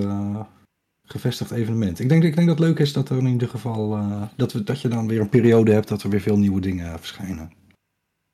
gevestigd 1.03 1.51
evenement. 1.51 1.99
Ik 1.99 2.09
denk, 2.09 2.23
ik 2.23 2.35
denk 2.35 2.47
dat 2.47 2.57
het 2.57 2.67
leuk 2.67 2.79
is 2.79 2.93
dat 2.93 3.09
er 3.09 3.17
in 3.17 3.27
ieder 3.27 3.49
geval 3.49 3.99
dat, 4.35 4.53
we, 4.53 4.63
dat 4.63 4.81
je 4.81 4.87
dan 4.87 5.07
weer 5.07 5.21
een 5.21 5.29
periode 5.29 5.71
hebt 5.71 5.87
dat 5.87 6.03
er 6.03 6.09
weer 6.09 6.21
veel 6.21 6.37
nieuwe 6.37 6.61
dingen 6.61 6.99
verschijnen. 6.99 7.58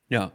Ja, 0.06 0.32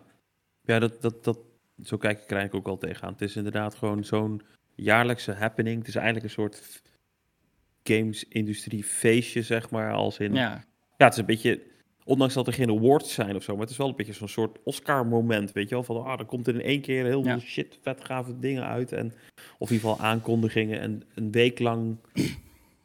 ja 0.63 0.79
dat, 0.79 1.03
dat, 1.03 1.25
dat, 1.25 1.39
zo 1.83 1.97
kijk 1.97 2.23
ik 2.23 2.31
er 2.31 2.37
eigenlijk 2.37 2.67
ook 2.67 2.73
al 2.73 2.89
tegenaan. 2.89 3.13
Het 3.13 3.23
is 3.23 3.37
inderdaad 3.37 3.75
gewoon 3.75 4.05
zo'n 4.05 4.43
jaarlijkse 4.75 5.33
happening. 5.33 5.79
Het 5.79 5.89
is 5.89 5.95
eigenlijk 5.95 6.25
een 6.25 6.31
soort 6.31 6.83
games-industrie 7.83 8.85
feestje, 8.85 9.43
zeg 9.43 9.71
maar. 9.71 9.93
Als 9.93 10.19
in, 10.19 10.35
ja. 10.35 10.65
ja, 10.97 11.05
het 11.05 11.13
is 11.13 11.19
een 11.19 11.27
beetje 11.27 11.71
Ondanks 12.11 12.35
dat 12.35 12.47
er 12.47 12.53
geen 12.53 12.71
awards 12.71 13.15
zijn 13.15 13.37
of 13.37 13.43
zo. 13.43 13.53
Maar 13.53 13.63
het 13.63 13.71
is 13.71 13.77
wel 13.77 13.89
een 13.89 13.97
beetje 13.97 14.13
zo'n 14.13 14.29
soort 14.29 14.59
Oscar-moment. 14.65 15.53
Weet 15.53 15.69
je 15.69 15.75
wel? 15.75 15.85
Van 15.85 16.05
ah, 16.05 16.19
er 16.19 16.25
komt 16.25 16.47
er 16.47 16.55
in 16.55 16.63
één 16.63 16.81
keer 16.81 17.05
heel 17.05 17.23
veel 17.23 17.39
shit, 17.39 17.79
vet 17.83 18.05
gave 18.05 18.39
dingen 18.39 18.65
uit. 18.67 18.93
En, 18.93 19.07
of 19.59 19.71
in 19.71 19.77
ieder 19.77 19.91
geval 19.91 19.99
aankondigingen. 19.99 20.81
En 20.81 21.03
een 21.15 21.31
week 21.31 21.59
lang 21.59 21.97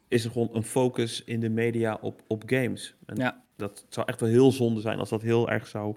is 0.08 0.24
er 0.24 0.30
gewoon 0.30 0.50
een 0.52 0.62
focus 0.62 1.24
in 1.24 1.40
de 1.40 1.48
media 1.48 1.98
op, 2.00 2.22
op 2.26 2.42
games. 2.46 2.94
En 3.06 3.16
ja. 3.16 3.44
dat 3.56 3.86
zou 3.88 4.06
echt 4.06 4.20
wel 4.20 4.28
heel 4.28 4.52
zonde 4.52 4.80
zijn 4.80 4.98
als 4.98 5.08
dat 5.08 5.22
heel 5.22 5.50
erg 5.50 5.66
zou 5.66 5.96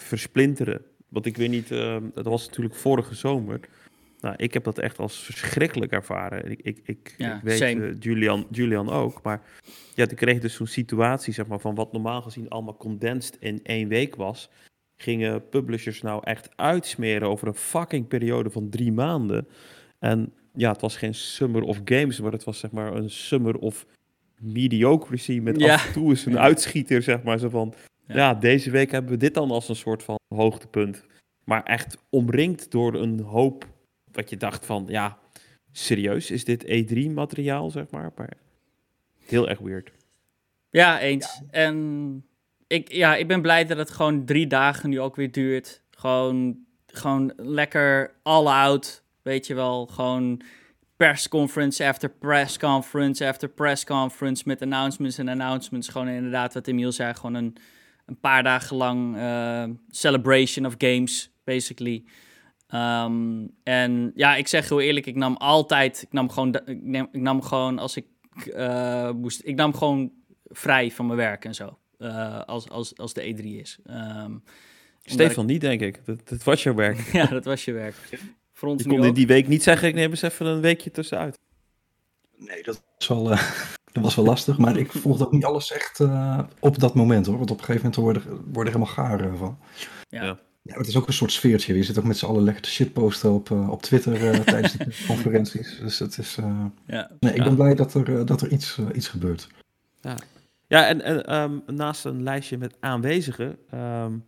versplinteren. 0.00 0.82
Want 1.08 1.26
ik 1.26 1.36
weet 1.36 1.50
niet, 1.50 1.70
uh, 1.70 1.96
dat 2.14 2.24
was 2.24 2.46
natuurlijk 2.46 2.74
vorige 2.74 3.14
zomer. 3.14 3.60
Nou, 4.20 4.34
ik 4.36 4.52
heb 4.52 4.64
dat 4.64 4.78
echt 4.78 4.98
als 4.98 5.18
verschrikkelijk 5.18 5.92
ervaren. 5.92 6.50
Ik, 6.50 6.60
ik, 6.62 6.80
ik, 6.84 7.14
ik 7.16 7.40
weet 7.42 7.76
uh, 7.76 7.94
Julian, 7.98 8.46
Julian 8.50 8.90
ook. 8.90 9.22
Maar 9.22 9.42
ja, 9.94 10.08
ik 10.08 10.16
kreeg 10.16 10.40
dus 10.40 10.54
zo'n 10.54 10.66
situatie, 10.66 11.32
zeg 11.32 11.46
maar, 11.46 11.60
van 11.60 11.74
wat 11.74 11.92
normaal 11.92 12.22
gezien 12.22 12.48
allemaal 12.48 12.76
condensed 12.76 13.36
in 13.40 13.60
één 13.62 13.88
week 13.88 14.16
was. 14.16 14.50
Gingen 14.96 15.48
publishers 15.48 16.02
nou 16.02 16.20
echt 16.24 16.56
uitsmeren 16.56 17.28
over 17.28 17.48
een 17.48 17.54
fucking 17.54 18.08
periode 18.08 18.50
van 18.50 18.68
drie 18.68 18.92
maanden. 18.92 19.48
En 19.98 20.32
ja, 20.54 20.72
het 20.72 20.80
was 20.80 20.96
geen 20.96 21.14
summer 21.14 21.62
of 21.62 21.80
games, 21.84 22.20
maar 22.20 22.32
het 22.32 22.44
was 22.44 22.58
zeg 22.58 22.70
maar 22.70 22.94
een 22.94 23.10
summer 23.10 23.58
of 23.58 23.86
mediocracy 24.38 25.40
met 25.42 25.62
af 25.62 25.86
en 25.86 25.92
toe 25.92 26.12
is 26.12 26.26
een 26.26 26.38
uitschieter, 26.38 27.02
zeg 27.02 27.22
maar. 27.22 27.38
Zo 27.38 27.48
van, 27.48 27.74
ja. 28.08 28.14
ja, 28.16 28.34
deze 28.34 28.70
week 28.70 28.90
hebben 28.90 29.10
we 29.10 29.16
dit 29.16 29.34
dan 29.34 29.50
als 29.50 29.68
een 29.68 29.76
soort 29.76 30.02
van 30.02 30.18
hoogtepunt. 30.34 31.04
Maar 31.44 31.62
echt 31.62 31.98
omringd 32.10 32.70
door 32.70 32.94
een 32.94 33.20
hoop 33.20 33.66
wat 34.12 34.30
je 34.30 34.36
dacht 34.36 34.66
van, 34.66 34.84
ja, 34.88 35.18
serieus, 35.72 36.30
is 36.30 36.44
dit 36.44 36.64
E3-materiaal, 36.64 37.70
zeg 37.70 37.90
maar? 37.90 38.12
Maar 38.16 38.32
heel 39.26 39.48
erg 39.48 39.58
weird. 39.58 39.90
Ja, 40.70 41.00
eens. 41.00 41.42
En 41.50 42.24
ik, 42.66 42.92
ja, 42.92 43.16
ik 43.16 43.28
ben 43.28 43.42
blij 43.42 43.64
dat 43.64 43.78
het 43.78 43.90
gewoon 43.90 44.24
drie 44.24 44.46
dagen 44.46 44.90
nu 44.90 45.00
ook 45.00 45.16
weer 45.16 45.32
duurt. 45.32 45.82
Gewoon, 45.90 46.58
gewoon 46.86 47.32
lekker 47.36 48.14
all 48.22 48.46
out, 48.46 49.02
weet 49.22 49.46
je 49.46 49.54
wel. 49.54 49.86
Gewoon 49.86 50.42
persconference 50.96 51.86
after 51.86 52.08
press 52.08 52.58
conference 52.58 53.26
after 53.26 53.48
press 53.48 53.84
conference 53.84 54.42
met 54.46 54.62
announcements 54.62 55.18
en 55.18 55.28
announcements. 55.28 55.88
Gewoon 55.88 56.08
inderdaad, 56.08 56.54
wat 56.54 56.66
Emiel 56.66 56.92
zei, 56.92 57.14
gewoon 57.14 57.34
een, 57.34 57.56
een 58.08 58.20
paar 58.20 58.42
dagen 58.42 58.76
lang 58.76 59.16
uh, 59.16 59.64
celebration 59.88 60.66
of 60.66 60.74
games, 60.78 61.30
basically. 61.44 62.04
Ehm, 62.66 63.46
en 63.62 64.12
ja, 64.14 64.36
ik 64.36 64.48
zeg 64.48 64.68
heel 64.68 64.80
eerlijk, 64.80 65.06
ik 65.06 65.16
nam 65.16 65.36
altijd, 65.36 66.02
ik 66.02 66.12
nam 66.12 66.30
gewoon, 66.30 66.54
ik, 66.64 66.82
neem, 66.82 67.08
ik 67.12 67.20
nam 67.20 67.42
gewoon 67.42 67.78
als 67.78 67.96
ik 67.96 68.06
uh, 68.46 69.10
moest, 69.10 69.40
ik 69.44 69.54
nam 69.54 69.74
gewoon 69.74 70.12
vrij 70.44 70.90
van 70.90 71.06
mijn 71.06 71.18
werk 71.18 71.44
en 71.44 71.54
zo. 71.54 71.78
Uh, 71.98 72.40
als, 72.40 72.68
als, 72.68 72.96
als 72.96 73.12
de 73.12 73.34
E3 73.34 73.44
is. 73.44 73.78
Um, 73.90 74.42
Stefan, 75.02 75.46
niet 75.46 75.60
denk 75.60 75.80
ik. 75.80 76.00
Dat, 76.04 76.28
dat, 76.28 76.42
was 76.42 76.62
je 76.62 76.74
werk. 76.74 76.98
ja, 77.12 77.26
dat 77.26 77.44
was 77.44 77.64
je 77.64 77.72
werk. 77.72 77.94
Voor 78.52 78.68
ons 78.68 78.82
je 78.82 78.88
kon 78.88 79.04
in 79.04 79.14
die 79.14 79.26
week 79.26 79.48
niet 79.48 79.62
zeggen, 79.62 79.88
ik 79.88 79.94
neem 79.94 80.10
eens 80.10 80.22
even 80.22 80.46
een 80.46 80.60
weekje 80.60 80.90
tussenuit. 80.90 81.38
Nee, 82.36 82.62
dat 82.62 82.82
wel, 83.08 83.32
uh, 83.32 83.42
dat 84.02 84.14
was 84.14 84.24
wel 84.24 84.24
lastig. 84.24 84.58
Maar 84.58 84.76
ik 84.76 84.92
volgde 84.92 85.24
ook 85.26 85.32
niet 85.32 85.44
alles 85.44 85.72
echt 85.72 86.00
op 86.60 86.78
dat 86.78 86.94
moment 86.94 87.26
hoor. 87.26 87.38
Want 87.38 87.50
op 87.50 87.58
een 87.58 87.64
gegeven 87.64 87.92
moment 87.96 88.14
worden 88.52 88.52
er 88.54 88.64
helemaal 88.64 88.86
gaar 88.86 89.36
van. 89.36 89.58
ja. 90.08 90.38
ja. 90.62 90.76
Het 90.76 90.86
is 90.86 90.96
ook 90.96 91.06
een 91.06 91.12
soort 91.12 91.32
sfeertje. 91.32 91.76
Je 91.76 91.82
zit 91.82 91.98
ook 91.98 92.04
met 92.04 92.18
z'n 92.18 92.26
allen 92.26 92.42
lekker 92.42 92.62
te 92.62 92.70
shitposten 92.70 93.32
op, 93.32 93.48
uh, 93.50 93.70
op 93.70 93.82
Twitter 93.82 94.34
uh, 94.34 94.40
tijdens 94.54 94.72
de 94.72 95.04
conferenties. 95.06 95.78
Dus 95.80 95.98
het 95.98 96.18
is... 96.18 96.36
Uh... 96.36 96.64
Ja. 96.86 97.10
Nee, 97.20 97.34
ik 97.34 97.44
ben 97.44 97.54
blij 97.54 97.74
dat 97.74 97.94
er, 97.94 98.26
dat 98.26 98.40
er 98.40 98.52
iets, 98.52 98.78
iets 98.94 99.08
gebeurt. 99.08 99.48
Ja, 100.00 100.16
ja 100.66 100.86
en, 100.86 101.00
en 101.00 101.34
um, 101.34 101.62
naast 101.66 102.04
een 102.04 102.22
lijstje 102.22 102.58
met 102.58 102.76
aanwezigen... 102.80 103.58
Um, 103.74 104.26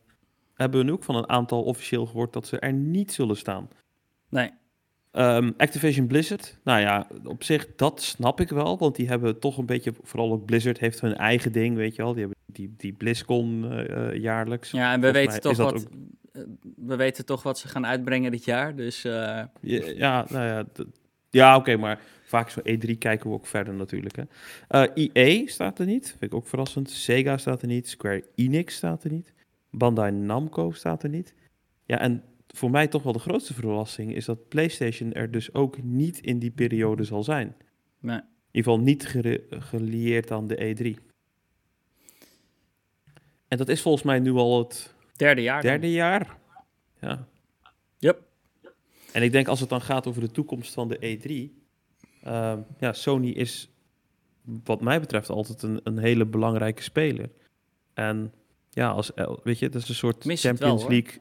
hebben 0.61 0.81
we 0.81 0.87
nu 0.87 0.93
ook 0.93 1.05
van 1.05 1.17
een 1.17 1.29
aantal 1.29 1.63
officieel 1.63 2.07
gehoord 2.07 2.33
dat 2.33 2.47
ze 2.47 2.59
er 2.59 2.73
niet 2.73 3.13
zullen 3.13 3.37
staan. 3.37 3.69
Nee. 4.29 4.51
Um, 5.13 5.55
Activision 5.57 6.07
Blizzard, 6.07 6.59
nou 6.65 6.81
ja, 6.81 7.07
op 7.25 7.43
zich, 7.43 7.67
dat 7.77 8.03
snap 8.03 8.41
ik 8.41 8.49
wel. 8.49 8.79
Want 8.79 8.97
die 8.97 9.09
hebben 9.09 9.39
toch 9.39 9.59
een 9.59 9.67
beetje, 9.67 9.93
vooral 10.03 10.33
ook 10.33 10.45
Blizzard 10.45 10.79
heeft 10.79 11.01
hun 11.01 11.17
eigen 11.17 11.53
ding, 11.53 11.77
weet 11.77 11.97
je 11.97 12.03
wel. 12.03 12.13
Die 12.13 12.21
hebben 12.21 12.39
die, 12.47 12.75
die 12.77 12.93
BlizzCon 12.93 13.73
uh, 13.73 14.15
jaarlijks. 14.15 14.71
Ja, 14.71 14.93
en 14.93 15.01
we 15.01 15.13
weten 15.13 15.41
toch 15.41 15.57
wat... 15.57 15.75
Ook 15.75 15.89
we 16.77 16.97
weten 16.97 17.25
toch 17.25 17.43
wat 17.43 17.59
ze 17.59 17.69
gaan 17.69 17.87
uitbrengen 17.87 18.31
dit 18.31 18.45
jaar. 18.45 18.77
Dus, 18.77 19.05
uh... 19.05 19.13
ja, 19.13 19.49
ja, 19.61 20.27
nou 20.29 20.47
ja, 20.47 20.65
ja 21.31 21.57
oké, 21.57 21.77
maar 21.77 22.01
vaak 22.25 22.51
zo 22.51 22.61
E3 22.61 22.99
kijken 22.99 23.31
we 23.31 23.37
ook 23.37 23.47
verder 23.47 23.75
natuurlijk. 23.75 24.17
Hè. 24.17 24.23
Uh, 24.87 24.91
eh, 24.95 25.11
EA 25.13 25.47
staat 25.47 25.79
er 25.79 25.87
niet, 25.87 26.09
vind 26.09 26.23
ik 26.23 26.35
ook 26.35 26.47
verrassend. 26.47 26.91
Sega 26.91 27.39
staat 27.39 27.63
er 27.63 27.69
niet, 27.69 27.89
Square 27.89 28.25
Enix 28.35 28.75
staat 28.75 29.05
er 29.05 29.11
niet. 29.11 29.33
Bandai 29.71 30.11
Namco 30.11 30.71
staat 30.71 31.03
er 31.03 31.09
niet. 31.09 31.35
Ja, 31.85 31.99
en 31.99 32.23
voor 32.57 32.71
mij 32.71 32.89
toch 32.89 33.03
wel 33.03 33.13
de 33.13 33.19
grootste 33.19 33.55
verrassing 33.55 34.15
is 34.15 34.25
dat 34.25 34.49
PlayStation 34.49 35.13
er 35.13 35.31
dus 35.31 35.55
ook 35.55 35.83
niet 35.83 36.21
in 36.21 36.39
die 36.39 36.51
periode 36.51 37.05
zal 37.05 37.23
zijn. 37.23 37.57
Nee. 37.99 38.17
In 38.17 38.23
ieder 38.51 38.73
geval 38.73 38.85
niet 38.85 39.07
gelieerd 39.49 40.31
aan 40.31 40.47
de 40.47 40.75
E3. 40.99 41.05
En 43.49 43.59
dat 43.59 43.69
is 43.69 43.83
volgens 43.83 44.05
mij 44.05 44.19
nu 44.19 44.33
al 44.33 44.59
het 44.59 44.95
Derde 45.17 45.43
jaar. 45.43 45.63
Derde 45.63 45.93
jaar. 45.93 46.39
Ja. 47.01 47.29
Yep. 47.99 48.23
En 49.13 49.23
ik 49.23 49.33
denk 49.33 49.49
als 49.49 49.61
het 49.61 49.69
dan 49.69 49.81
gaat 49.81 50.07
over 50.07 50.21
de 50.21 50.31
toekomst 50.31 50.75
van 50.75 50.89
de 50.89 50.97
E3. 50.97 51.31
Uh, 51.31 52.51
ehm, 52.51 52.61
ja, 52.79 52.93
Sony 52.93 53.29
is 53.29 53.71
wat 54.65 54.81
mij 54.81 55.01
betreft 55.01 55.29
altijd 55.29 55.63
een, 55.63 55.81
een 55.85 55.99
hele 55.99 56.27
belangrijke 56.27 56.83
speler. 56.83 57.31
En 57.95 58.33
ja, 58.71 58.91
als, 58.91 59.11
weet 59.43 59.59
je, 59.59 59.67
het 59.67 59.75
is 59.75 59.89
een 59.89 59.95
soort 59.95 60.25
Champions 60.25 60.87
League. 60.87 61.21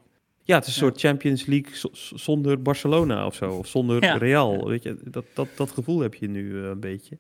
Ja, 0.50 0.56
het 0.56 0.68
is 0.68 0.74
een 0.74 0.80
soort 0.80 1.00
Champions 1.00 1.46
League 1.46 1.92
zonder 2.14 2.62
Barcelona 2.62 3.26
of 3.26 3.36
zo. 3.36 3.52
Of 3.52 3.68
zonder 3.68 4.18
Real. 4.18 4.68
Weet 4.68 4.84
je, 4.84 4.98
dat, 5.04 5.26
dat, 5.34 5.48
dat 5.56 5.72
gevoel 5.72 6.00
heb 6.00 6.14
je 6.14 6.30
nu 6.30 6.52
uh, 6.52 6.68
een 6.68 6.80
beetje. 6.80 7.18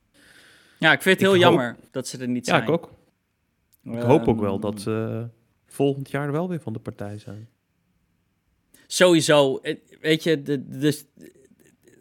Ja, 0.80 0.92
ik 0.92 1.02
vind 1.02 1.20
het 1.20 1.30
heel 1.30 1.40
jammer 1.40 1.76
dat 1.92 2.08
ze 2.08 2.18
er 2.18 2.28
niet 2.28 2.46
zijn. 2.46 2.58
Ja, 2.58 2.64
ik 2.64 2.70
ook. 2.70 2.94
Ik 3.84 4.02
hoop 4.02 4.28
ook 4.28 4.40
wel 4.40 4.60
dat 4.60 4.82
ze 4.82 5.28
volgend 5.66 6.10
jaar 6.10 6.32
wel 6.32 6.50
weer 6.50 6.60
van 6.60 6.74
de 6.74 6.80
partij 6.80 7.18
zijn. 7.18 7.50
Sowieso. 8.88 9.58
Eh, 9.58 9.76
weet 10.02 10.24
je, 10.24 10.42
de, 10.42 10.68
de, 10.68 11.02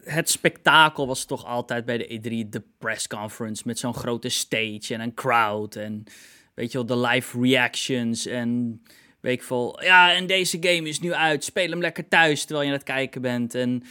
het 0.05 0.31
spektakel 0.31 1.07
was 1.07 1.25
toch 1.25 1.45
altijd 1.45 1.85
bij 1.85 1.99
de 1.99 2.21
E3 2.45 2.49
de 2.49 2.63
press 2.79 3.07
conference 3.07 3.63
met 3.67 3.79
zo'n 3.79 3.95
grote 3.95 4.29
stage 4.29 4.95
en 4.95 5.01
een 5.01 5.15
crowd 5.15 5.77
en 5.77 6.05
weet 6.55 6.73
je 6.73 6.79
wel, 6.79 6.87
de 6.87 7.07
live 7.09 7.41
reactions 7.41 8.27
en 8.27 8.81
weet 9.21 9.35
ik 9.35 9.43
veel. 9.43 9.83
Ja, 9.83 10.15
en 10.15 10.27
deze 10.27 10.57
game 10.61 10.89
is 10.89 11.01
nu 11.01 11.13
uit. 11.13 11.45
Speel 11.45 11.71
hem 11.71 11.81
lekker 11.81 12.09
thuis 12.09 12.45
terwijl 12.45 12.63
je 12.67 12.73
aan 12.73 12.79
het 12.79 12.87
kijken 12.87 13.23
bent. 13.23 13.55
En 13.55 13.83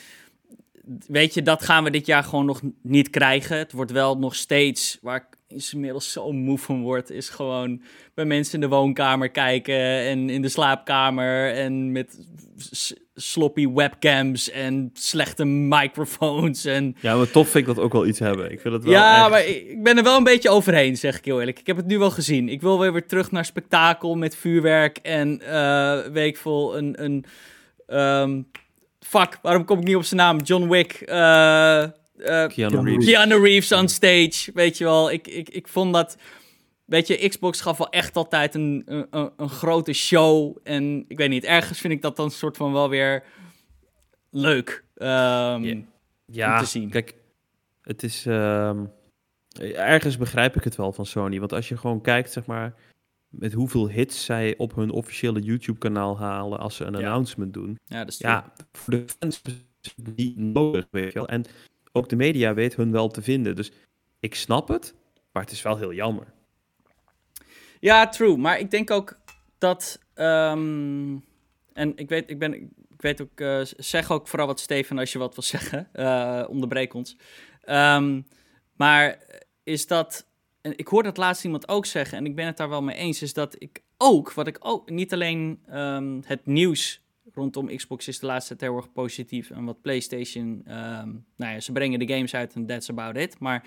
weet 1.07 1.33
je, 1.33 1.41
dat 1.41 1.63
gaan 1.63 1.83
we 1.83 1.89
dit 1.89 2.05
jaar 2.05 2.23
gewoon 2.23 2.45
nog 2.45 2.61
niet 2.81 3.09
krijgen. 3.09 3.57
Het 3.57 3.71
wordt 3.71 3.91
wel 3.91 4.17
nog 4.17 4.35
steeds, 4.35 4.97
waar 5.01 5.27
ik 5.47 5.61
inmiddels 5.71 6.11
zo 6.11 6.31
moe 6.31 6.57
van 6.57 6.81
word, 6.81 7.09
is 7.09 7.29
gewoon 7.29 7.81
bij 8.13 8.25
mensen 8.25 8.53
in 8.53 8.59
de 8.59 8.75
woonkamer 8.75 9.29
kijken 9.29 9.79
en 9.99 10.29
in 10.29 10.41
de 10.41 10.49
slaapkamer 10.49 11.53
en 11.53 11.91
met 11.91 12.27
sloppy 13.19 13.67
webcams 13.69 14.51
en 14.51 14.89
slechte 14.93 15.45
microfoons. 15.45 16.65
En... 16.65 16.95
Ja, 16.99 17.15
maar 17.15 17.31
tof 17.31 17.49
vind 17.49 17.67
ik 17.67 17.75
dat 17.75 17.83
ook 17.83 17.93
wel 17.93 18.05
iets 18.05 18.19
hebben. 18.19 18.51
Ik 18.51 18.59
vind 18.59 18.73
het 18.73 18.83
wel 18.83 18.93
ja, 18.93 19.27
maar 19.27 19.45
ik 19.45 19.83
ben 19.83 19.97
er 19.97 20.03
wel 20.03 20.17
een 20.17 20.23
beetje 20.23 20.49
overheen, 20.49 20.97
zeg 20.97 21.17
ik 21.17 21.25
heel 21.25 21.39
eerlijk. 21.39 21.59
Ik 21.59 21.67
heb 21.67 21.77
het 21.77 21.85
nu 21.85 21.97
wel 21.97 22.11
gezien. 22.11 22.49
Ik 22.49 22.61
wil 22.61 22.79
weer 22.79 22.93
weer 22.93 23.07
terug 23.07 23.31
naar 23.31 23.45
spektakel 23.45 24.15
met 24.15 24.35
vuurwerk 24.35 24.97
en 24.97 25.41
uh, 25.43 26.25
ik 26.25 26.37
veel, 26.37 26.77
een... 26.77 27.03
een 27.03 27.25
um, 27.97 28.47
fuck, 28.99 29.39
waarom 29.41 29.65
kom 29.65 29.79
ik 29.79 29.83
niet 29.83 29.95
op 29.95 30.03
zijn 30.03 30.19
naam? 30.19 30.39
John 30.39 30.67
Wick. 30.67 31.03
Uh, 31.05 31.15
uh, 31.15 32.47
Keanu, 32.47 32.81
Reeves. 32.83 33.05
Keanu 33.05 33.41
Reeves 33.41 33.71
on 33.71 33.87
stage, 33.87 34.51
weet 34.53 34.77
je 34.77 34.83
wel. 34.83 35.11
Ik, 35.11 35.27
ik, 35.27 35.49
ik 35.49 35.67
vond 35.67 35.93
dat... 35.93 36.17
Weet 36.87 37.07
je, 37.07 37.27
Xbox 37.27 37.61
gaf 37.61 37.77
wel 37.77 37.89
echt 37.89 38.15
altijd 38.15 38.55
een, 38.55 38.83
een, 38.85 39.31
een 39.37 39.49
grote 39.49 39.93
show. 39.93 40.57
En 40.63 41.05
ik 41.07 41.17
weet 41.17 41.29
niet, 41.29 41.43
ergens 41.43 41.79
vind 41.79 41.93
ik 41.93 42.01
dat 42.01 42.15
dan 42.15 42.31
soort 42.31 42.57
van 42.57 42.73
wel 42.73 42.89
weer 42.89 43.23
leuk 44.29 44.83
um, 44.95 45.87
ja, 46.25 46.53
om 46.53 46.59
te 46.59 46.69
zien. 46.69 46.89
kijk, 46.89 47.15
het 47.81 48.03
is... 48.03 48.25
Um, 48.25 48.91
ergens 49.73 50.17
begrijp 50.17 50.55
ik 50.55 50.63
het 50.63 50.75
wel 50.75 50.91
van 50.93 51.05
Sony. 51.05 51.39
Want 51.39 51.53
als 51.53 51.69
je 51.69 51.77
gewoon 51.77 52.01
kijkt, 52.01 52.31
zeg 52.31 52.45
maar 52.45 52.75
met 53.29 53.53
hoeveel 53.53 53.89
hits 53.89 54.25
zij 54.25 54.57
op 54.57 54.75
hun 54.75 54.89
officiële 54.89 55.39
YouTube-kanaal 55.39 56.19
halen 56.19 56.59
als 56.59 56.75
ze 56.75 56.83
een 56.83 56.95
announcement 56.95 57.53
doen. 57.53 57.79
Ja, 57.85 57.99
dat 57.99 58.13
is 58.13 58.17
ja, 58.17 58.53
voor 58.71 58.93
de 58.93 59.05
fans 59.19 59.41
is 59.81 59.93
het 59.95 60.15
niet 60.15 60.37
nodig, 60.37 60.87
weet 60.91 61.13
je 61.13 61.19
wel. 61.19 61.27
En 61.27 61.45
ook 61.91 62.09
de 62.09 62.15
media 62.15 62.53
weet 62.53 62.75
hun 62.75 62.91
wel 62.91 63.07
te 63.07 63.21
vinden. 63.21 63.55
Dus 63.55 63.71
ik 64.19 64.35
snap 64.35 64.67
het, 64.67 64.95
maar 65.31 65.43
het 65.43 65.51
is 65.51 65.61
wel 65.61 65.77
heel 65.77 65.93
jammer. 65.93 66.35
Ja, 67.87 68.07
true. 68.07 68.37
Maar 68.37 68.59
ik 68.59 68.71
denk 68.71 68.91
ook 68.91 69.19
dat. 69.57 69.99
Um, 70.15 71.25
en 71.73 71.93
ik 71.95 72.09
weet, 72.09 72.29
ik 72.29 72.39
ben. 72.39 72.53
Ik 72.53 73.03
weet 73.03 73.21
ook, 73.21 73.39
uh, 73.39 73.61
zeg 73.63 74.11
ook 74.11 74.27
vooral 74.27 74.47
wat 74.47 74.59
Steven 74.59 74.97
als 74.97 75.11
je 75.11 75.19
wat 75.19 75.35
wil 75.35 75.43
zeggen. 75.57 75.89
Uh, 75.93 76.43
onderbreek 76.49 76.93
ons. 76.93 77.17
Um, 77.65 78.27
maar 78.75 79.19
is 79.63 79.87
dat 79.87 80.27
en 80.61 80.77
ik 80.77 80.87
hoor 80.87 81.03
dat 81.03 81.17
laatst 81.17 81.43
iemand 81.43 81.67
ook 81.67 81.85
zeggen, 81.85 82.17
en 82.17 82.25
ik 82.25 82.35
ben 82.35 82.45
het 82.45 82.57
daar 82.57 82.69
wel 82.69 82.83
mee 82.83 82.95
eens, 82.95 83.21
is 83.21 83.33
dat 83.33 83.55
ik 83.57 83.81
ook, 83.97 84.33
wat 84.33 84.47
ik 84.47 84.57
ook, 84.59 84.89
niet 84.89 85.13
alleen 85.13 85.59
um, 85.73 86.21
het 86.25 86.45
nieuws 86.45 87.01
rondom 87.33 87.75
Xbox 87.75 88.07
is 88.07 88.19
de 88.19 88.25
laatste 88.25 88.55
tijd 88.55 88.71
heel 88.71 88.79
erg 88.79 88.91
positief. 88.91 89.49
En 89.49 89.65
wat 89.65 89.81
PlayStation, 89.81 90.63
um, 90.67 91.25
nou 91.35 91.53
ja, 91.53 91.59
ze 91.59 91.71
brengen 91.71 91.99
de 91.99 92.13
games 92.13 92.35
uit 92.35 92.53
en 92.53 92.65
that's 92.65 92.89
about 92.89 93.17
it. 93.17 93.39
Maar 93.39 93.63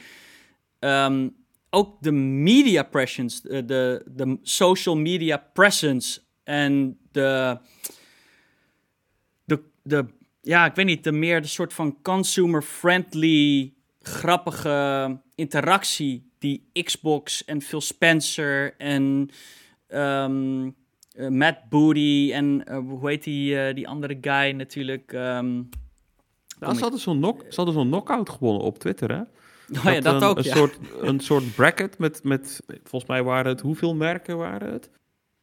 ook 1.71 1.97
de 2.01 2.13
media 2.13 2.83
presence, 2.83 3.49
de, 3.49 3.65
de, 3.65 4.05
de 4.07 4.39
social 4.43 4.97
media 4.97 5.37
presence 5.53 6.21
en 6.45 6.99
de, 7.13 7.59
de, 9.45 9.63
de, 9.83 10.07
ja, 10.41 10.67
ik 10.67 10.75
weet 10.75 10.87
niet, 10.87 11.05
de 11.05 11.13
meer 11.13 11.43
de 11.43 11.49
soort 11.49 11.73
van 11.73 12.03
consumer-friendly, 12.03 13.73
grappige 14.01 15.19
interactie 15.35 16.31
die 16.39 16.71
Xbox 16.73 17.45
en 17.45 17.61
Phil 17.63 17.81
Spencer 17.81 18.75
en 18.77 19.31
um, 19.89 20.77
Matt 21.29 21.69
Booty 21.69 22.31
en 22.33 22.65
uh, 22.69 22.79
hoe 22.79 23.09
heet 23.09 23.25
die, 23.25 23.73
die 23.73 23.89
andere 23.89 24.19
guy 24.21 24.51
natuurlijk? 24.51 25.13
Um, 25.13 25.69
nou, 26.59 26.75
ze 26.75 26.81
hadden 26.81 27.01
zo'n 27.01 27.17
knock, 27.17 27.45
zo'n 27.49 27.73
knockout 27.73 28.31
gewonnen 28.31 28.63
op 28.63 28.79
Twitter, 28.79 29.11
hè? 29.11 29.23
Oh 29.87 29.93
ja, 29.93 30.01
dat 30.01 30.23
een, 30.23 30.29
ook, 30.29 30.39
een 30.39 30.45
ja. 30.45 30.55
Soort, 30.55 30.79
een 31.01 31.21
soort 31.21 31.55
bracket 31.55 31.99
met, 31.99 32.25
met, 32.25 32.61
volgens 32.67 33.11
mij 33.11 33.23
waren 33.23 33.53
het, 33.53 33.61
hoeveel 33.61 33.95
merken 33.95 34.37
waren 34.37 34.73
het? 34.73 34.91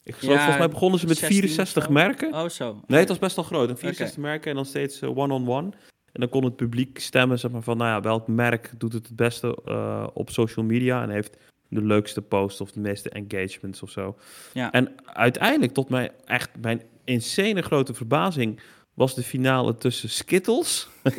Ik 0.03 0.15
geloof, 0.15 0.33
ja, 0.33 0.39
volgens 0.39 0.65
mij 0.65 0.69
begonnen 0.69 0.99
ze 0.99 1.07
met 1.07 1.19
64 1.19 1.89
merken. 1.89 2.33
Oh, 2.33 2.49
zo. 2.49 2.81
Nee, 2.87 2.99
het 2.99 3.09
was 3.09 3.19
best 3.19 3.35
wel 3.35 3.45
groot. 3.45 3.67
64 3.67 4.17
okay. 4.17 4.29
merken 4.29 4.49
en 4.49 4.55
dan 4.55 4.65
steeds 4.65 5.03
one-on-one. 5.03 5.33
Uh, 5.33 5.45
-on 5.45 5.47
-one. 5.47 5.71
En 6.11 6.23
dan 6.23 6.29
kon 6.29 6.43
het 6.43 6.55
publiek 6.55 6.99
stemmen 6.99 7.39
zeg 7.39 7.51
maar, 7.51 7.61
van, 7.61 7.77
nou 7.77 7.89
ja, 7.89 8.01
welk 8.01 8.27
merk 8.27 8.71
doet 8.77 8.93
het 8.93 9.07
het 9.07 9.15
beste 9.15 9.57
uh, 9.67 10.07
op 10.13 10.29
social 10.29 10.65
media 10.65 11.03
en 11.03 11.09
heeft 11.09 11.37
de 11.69 11.81
leukste 11.81 12.21
post 12.21 12.61
of 12.61 12.71
de 12.71 12.79
meeste 12.79 13.09
engagements 13.09 13.83
of 13.83 13.89
zo. 13.89 14.17
Ja. 14.53 14.71
En 14.71 14.95
uiteindelijk, 15.05 15.73
tot 15.73 15.89
mijn 15.89 16.11
echt 16.25 16.49
mijn 16.61 16.81
insane 17.03 17.61
grote 17.61 17.93
verbazing, 17.93 18.59
was 18.97 19.15
de 19.15 19.23
finale 19.23 19.77
tussen 19.77 20.09
Skittles 20.09 20.87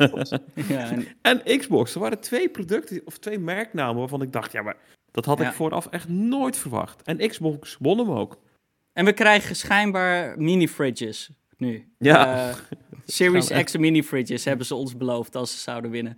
ja, 0.67 0.89
en... 0.89 1.07
en... 1.21 1.57
Xbox. 1.57 1.93
Er 1.93 1.99
waren 1.99 2.19
twee 2.19 2.49
producten 2.49 3.01
of 3.05 3.17
twee 3.17 3.39
merknamen 3.39 3.95
waarvan 3.95 4.21
ik 4.21 4.31
dacht, 4.31 4.51
ja, 4.51 4.61
maar 4.61 4.77
dat 5.11 5.25
had 5.25 5.39
ja. 5.39 5.47
ik 5.47 5.53
vooraf 5.53 5.87
echt 5.87 6.09
nooit 6.09 6.57
verwacht. 6.57 7.01
En 7.01 7.27
Xbox 7.27 7.77
won 7.79 7.97
hem 7.97 8.11
ook. 8.11 8.39
En 8.93 9.05
we 9.05 9.13
krijgen 9.13 9.55
schijnbaar 9.55 10.39
mini-fridges 10.41 11.29
nu. 11.57 11.93
Ja. 11.97 12.49
Uh, 12.49 12.55
Series 13.05 13.63
X 13.63 13.77
mini 13.77 14.03
fridges 14.03 14.45
hebben 14.45 14.65
ze 14.65 14.75
ons 14.75 14.97
beloofd 14.97 15.35
als 15.35 15.51
ze 15.51 15.57
zouden 15.57 15.91
winnen. 15.91 16.17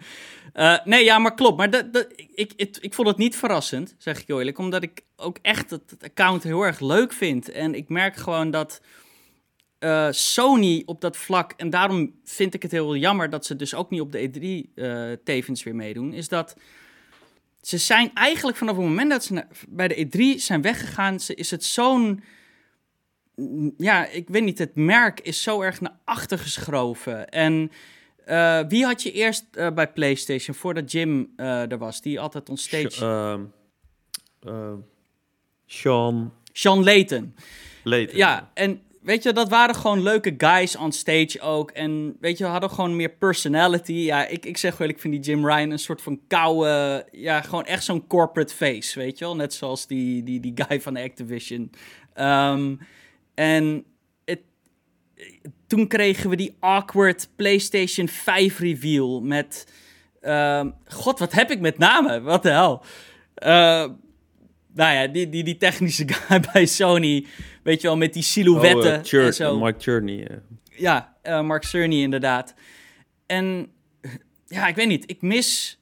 Uh, 0.53 0.77
nee, 0.83 1.03
ja, 1.03 1.19
maar 1.19 1.33
klopt. 1.33 1.57
Maar 1.57 1.69
dat, 1.69 1.93
dat, 1.93 2.07
ik, 2.15 2.53
ik, 2.55 2.77
ik 2.79 2.93
vond 2.93 3.07
het 3.07 3.17
niet 3.17 3.35
verrassend, 3.35 3.95
zeg 3.97 4.21
ik 4.21 4.29
eerlijk. 4.29 4.57
Omdat 4.57 4.83
ik 4.83 5.01
ook 5.15 5.37
echt 5.41 5.69
het, 5.69 5.89
het 5.89 6.03
account 6.03 6.43
heel 6.43 6.63
erg 6.63 6.79
leuk 6.79 7.13
vind. 7.13 7.51
En 7.51 7.75
ik 7.75 7.89
merk 7.89 8.15
gewoon 8.15 8.51
dat 8.51 8.81
uh, 9.83 10.07
Sony 10.11 10.83
op 10.85 11.01
dat 11.01 11.17
vlak... 11.17 11.53
En 11.57 11.69
daarom 11.69 12.13
vind 12.23 12.53
ik 12.53 12.61
het 12.61 12.71
heel 12.71 12.95
jammer 12.95 13.29
dat 13.29 13.45
ze 13.45 13.55
dus 13.55 13.73
ook 13.73 13.89
niet 13.89 14.01
op 14.01 14.11
de 14.11 14.29
E3 14.29 14.73
uh, 14.75 15.11
tevens 15.23 15.63
weer 15.63 15.75
meedoen. 15.75 16.13
Is 16.13 16.27
dat 16.27 16.55
ze 17.61 17.77
zijn 17.77 18.11
eigenlijk 18.13 18.57
vanaf 18.57 18.75
het 18.75 18.85
moment 18.85 19.09
dat 19.09 19.23
ze 19.23 19.45
bij 19.69 19.87
de 19.87 20.05
E3 20.05 20.41
zijn 20.41 20.61
weggegaan... 20.61 21.15
is 21.27 21.51
het 21.51 21.63
zo'n 21.63 22.23
ja, 23.77 24.07
ik 24.07 24.27
weet 24.27 24.43
niet, 24.43 24.57
het 24.57 24.75
merk 24.75 25.19
is 25.19 25.43
zo 25.43 25.61
erg 25.61 25.81
naar 25.81 25.97
achter 26.05 26.39
geschoven. 26.39 27.29
En 27.29 27.71
uh, 28.27 28.59
wie 28.67 28.85
had 28.85 29.03
je 29.03 29.11
eerst 29.11 29.73
bij 29.73 29.91
PlayStation 29.91 30.55
voordat 30.55 30.91
Jim 30.91 31.33
er 31.35 31.77
was, 31.77 32.01
die 32.01 32.19
altijd 32.19 32.49
on 32.49 32.57
stage. 32.57 33.49
Uh, 34.47 34.73
Sean. 35.65 36.33
Sean 36.51 36.83
Layton. 36.83 37.35
Layton. 37.83 38.17
Ja, 38.17 38.51
en 38.53 38.81
weet 39.01 39.23
je, 39.23 39.33
dat 39.33 39.49
waren 39.49 39.75
gewoon 39.75 40.03
leuke 40.03 40.33
guys 40.37 40.75
on 40.75 40.91
stage 40.91 41.41
ook. 41.41 41.71
En 41.71 42.17
weet 42.19 42.37
je, 42.37 42.43
we 42.43 42.49
hadden 42.49 42.69
gewoon 42.69 42.95
meer 42.95 43.09
personality. 43.09 43.93
Ja, 43.93 44.27
ik, 44.27 44.45
ik 44.45 44.57
zeg 44.57 44.77
wel, 44.77 44.87
ik 44.87 44.99
vind 44.99 45.13
die 45.13 45.23
Jim 45.23 45.45
Ryan 45.45 45.71
een 45.71 45.79
soort 45.79 46.01
van 46.01 46.19
koude, 46.27 47.05
ja, 47.11 47.41
gewoon 47.41 47.65
echt 47.65 47.83
zo'n 47.83 48.07
corporate 48.07 48.55
face, 48.55 48.99
weet 48.99 49.17
je 49.17 49.25
wel. 49.25 49.35
Net 49.35 49.53
zoals 49.53 49.87
die, 49.87 50.23
die, 50.23 50.39
die 50.39 50.53
guy 50.55 50.81
van 50.81 50.97
Activision. 50.97 51.71
Um, 52.15 52.79
en 53.33 53.85
het, 54.25 54.41
toen 55.67 55.87
kregen 55.87 56.29
we 56.29 56.35
die 56.35 56.55
awkward 56.59 57.29
PlayStation 57.35 58.07
5 58.07 58.59
reveal 58.59 59.21
met... 59.21 59.67
Uh, 60.21 60.65
God, 60.85 61.19
wat 61.19 61.31
heb 61.31 61.51
ik 61.51 61.59
met 61.59 61.77
namen? 61.77 62.23
Wat 62.23 62.43
de 62.43 62.49
hel? 62.49 62.83
Uh, 63.45 63.85
nou 64.73 64.93
ja, 64.93 65.07
die, 65.07 65.29
die, 65.29 65.43
die 65.43 65.57
technische 65.57 66.07
guy 66.11 66.39
bij 66.53 66.65
Sony, 66.65 67.25
weet 67.63 67.81
je 67.81 67.87
wel, 67.87 67.97
met 67.97 68.13
die 68.13 68.23
silhouetten 68.23 68.99
oh, 68.99 69.11
uh, 69.11 69.25
en 69.25 69.33
zo. 69.33 69.57
Mark 69.57 69.81
Cerny. 69.81 70.27
Ja, 70.63 71.15
uh, 71.23 71.41
Mark 71.41 71.63
Cerny 71.63 72.01
inderdaad. 72.01 72.53
En 73.25 73.71
ja, 74.47 74.67
ik 74.67 74.75
weet 74.75 74.87
niet, 74.87 75.09
ik 75.09 75.21
mis... 75.21 75.79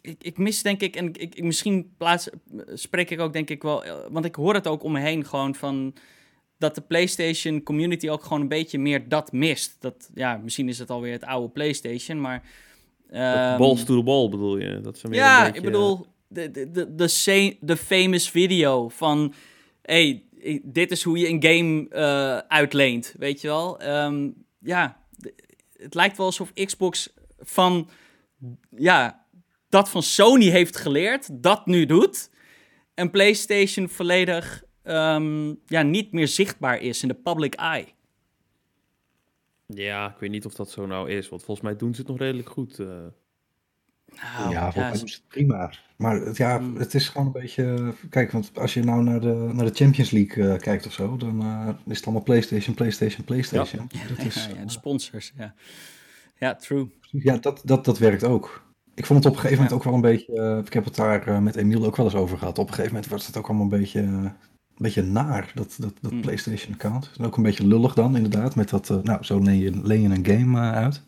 Ik, 0.00 0.22
ik 0.22 0.38
mis 0.38 0.62
denk 0.62 0.80
ik, 0.80 0.96
en 0.96 1.06
ik, 1.06 1.34
ik, 1.34 1.42
misschien 1.42 1.94
plaats, 1.96 2.28
spreek 2.74 3.10
ik 3.10 3.20
ook 3.20 3.32
denk 3.32 3.50
ik 3.50 3.62
wel... 3.62 3.84
Want 4.10 4.24
ik 4.24 4.34
hoor 4.34 4.54
het 4.54 4.66
ook 4.66 4.82
om 4.82 4.92
me 4.92 5.00
heen 5.00 5.24
gewoon 5.24 5.54
van 5.54 5.94
dat 6.58 6.74
de 6.74 6.80
PlayStation 6.80 7.62
community 7.62 8.08
ook 8.08 8.22
gewoon 8.22 8.40
een 8.40 8.48
beetje 8.48 8.78
meer 8.78 9.08
dat 9.08 9.32
mist. 9.32 9.76
Dat, 9.80 10.10
ja, 10.14 10.36
misschien 10.36 10.68
is 10.68 10.78
het 10.78 10.90
alweer 10.90 11.12
het 11.12 11.24
oude 11.24 11.48
PlayStation, 11.48 12.20
maar... 12.20 12.42
Um, 13.10 13.58
balls 13.58 13.84
to 13.84 13.96
the 13.96 14.02
ball 14.02 14.28
bedoel 14.28 14.58
je? 14.58 14.80
Dat 14.80 14.98
ze 14.98 15.08
ja, 15.10 15.44
beetje... 15.44 15.58
ik 15.58 15.64
bedoel, 15.64 16.06
de, 16.28 16.50
de, 16.50 16.70
de, 16.70 17.56
de, 17.60 17.76
famous 17.76 18.30
video 18.30 18.88
van... 18.88 19.34
hey, 19.82 20.24
dit 20.62 20.90
is 20.90 21.02
hoe 21.02 21.18
je 21.18 21.28
een 21.28 21.42
game 21.42 21.86
uh, 21.90 22.36
uitleent, 22.36 23.14
weet 23.18 23.40
je 23.40 23.48
wel? 23.48 23.88
Um, 23.88 24.34
ja, 24.58 25.04
het 25.76 25.94
lijkt 25.94 26.16
wel 26.16 26.26
alsof 26.26 26.52
Xbox 26.52 27.14
van... 27.38 27.88
Ja, 28.76 29.26
dat 29.68 29.88
van 29.88 30.02
Sony 30.02 30.48
heeft 30.48 30.76
geleerd, 30.76 31.42
dat 31.42 31.66
nu 31.66 31.86
doet... 31.86 32.34
En 32.96 33.10
PlayStation 33.10 33.88
volledig 33.88 34.64
um, 34.84 35.60
ja, 35.66 35.82
niet 35.82 36.12
meer 36.12 36.28
zichtbaar 36.28 36.80
is 36.80 37.02
in 37.02 37.08
de 37.08 37.14
public 37.14 37.54
eye. 37.54 37.86
Ja, 39.66 40.10
ik 40.10 40.18
weet 40.18 40.30
niet 40.30 40.46
of 40.46 40.54
dat 40.54 40.70
zo 40.70 40.86
nou 40.86 41.10
is, 41.10 41.28
want 41.28 41.44
volgens 41.44 41.66
mij 41.66 41.76
doen 41.76 41.94
ze 41.94 42.00
het 42.00 42.10
nog 42.10 42.18
redelijk 42.18 42.48
goed. 42.48 42.78
Uh. 42.78 43.06
Nou, 44.14 44.50
ja, 44.50 44.72
mij 44.76 44.92
is 44.92 45.00
het 45.00 45.22
prima. 45.28 45.72
Maar 45.96 46.20
het, 46.20 46.36
ja, 46.36 46.58
hmm. 46.58 46.76
het 46.76 46.94
is 46.94 47.08
gewoon 47.08 47.26
een 47.26 47.32
beetje... 47.32 47.94
Kijk, 48.10 48.32
want 48.32 48.50
als 48.58 48.74
je 48.74 48.84
nou 48.84 49.02
naar 49.02 49.20
de, 49.20 49.50
naar 49.52 49.64
de 49.64 49.74
Champions 49.74 50.10
League 50.10 50.44
uh, 50.44 50.58
kijkt 50.58 50.86
of 50.86 50.92
zo... 50.92 51.16
dan 51.16 51.42
uh, 51.42 51.68
is 51.86 51.96
het 51.96 52.04
allemaal 52.04 52.22
PlayStation, 52.22 52.74
PlayStation, 52.74 53.24
PlayStation. 53.24 53.86
Ja, 53.88 54.08
dat 54.08 54.26
is, 54.26 54.48
ja, 54.56 54.64
de 54.64 54.70
sponsors, 54.70 55.32
ja. 55.36 55.54
Ja, 56.38 56.54
true. 56.54 56.90
Ja, 57.10 57.36
dat, 57.36 57.60
dat, 57.64 57.84
dat 57.84 57.98
werkt 57.98 58.24
ook. 58.24 58.66
ik 58.94 59.06
vond 59.06 59.24
het 59.24 59.32
op 59.32 59.34
een 59.34 59.42
gegeven 59.42 59.64
moment 59.64 59.80
ook 59.80 59.84
wel 59.84 59.94
een 59.94 60.00
beetje... 60.00 60.62
ik 60.66 60.72
heb 60.72 60.84
het 60.84 60.96
daar 60.96 61.42
met 61.42 61.56
Emiel 61.56 61.84
ook 61.84 61.96
wel 61.96 62.06
eens 62.06 62.14
over 62.14 62.38
gehad. 62.38 62.58
Op 62.58 62.68
een 62.68 62.74
gegeven 62.74 62.94
moment 62.94 63.10
was 63.10 63.26
het 63.26 63.36
ook 63.36 63.46
allemaal 63.46 63.64
een 63.64 63.80
beetje, 63.80 64.00
een 64.00 64.32
beetje 64.76 65.02
naar, 65.02 65.52
dat, 65.54 65.76
dat, 65.78 65.94
dat 66.00 66.12
mm. 66.12 66.20
PlayStation-account. 66.20 67.10
En 67.18 67.24
ook 67.24 67.36
een 67.36 67.42
beetje 67.42 67.66
lullig 67.66 67.94
dan, 67.94 68.16
inderdaad. 68.16 68.56
Met 68.56 68.68
dat, 68.68 69.00
nou, 69.02 69.24
zo 69.24 69.38
leen 69.38 69.58
je, 69.58 69.80
leen 69.82 70.02
je 70.02 70.08
een 70.08 70.26
game 70.26 70.60
uit. 70.60 71.02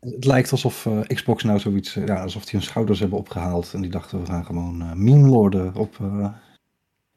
Het 0.00 0.24
lijkt 0.24 0.52
alsof 0.52 0.88
Xbox 1.06 1.42
nou 1.42 1.58
zoiets... 1.58 1.94
ja, 1.94 2.22
alsof 2.22 2.42
die 2.42 2.52
hun 2.52 2.62
schouders 2.62 3.00
hebben 3.00 3.18
opgehaald. 3.18 3.74
En 3.74 3.80
die 3.80 3.90
dachten, 3.90 4.20
we 4.20 4.26
gaan 4.26 4.44
gewoon 4.44 4.82
uh, 4.82 4.92
meme 4.92 5.28
lorden 5.28 5.74
op 5.74 5.98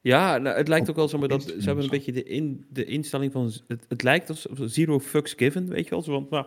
ja, 0.03 0.37
nou, 0.37 0.57
het 0.57 0.67
lijkt 0.67 0.89
ook 0.89 0.95
wel 0.95 1.07
zo, 1.07 1.17
maar 1.17 1.27
dat 1.27 1.43
ze 1.43 1.63
hebben 1.63 1.83
een 1.83 1.89
beetje 1.89 2.11
de, 2.11 2.23
in, 2.23 2.65
de 2.69 2.85
instelling 2.85 3.31
van. 3.31 3.51
Het, 3.67 3.85
het 3.87 4.03
lijkt 4.03 4.29
als 4.29 4.45
zero 4.55 4.99
fucks 4.99 5.33
given, 5.33 5.69
weet 5.69 5.83
je 5.83 5.89
wel. 5.89 6.01
Zo, 6.01 6.11
want, 6.11 6.29
nou, 6.29 6.45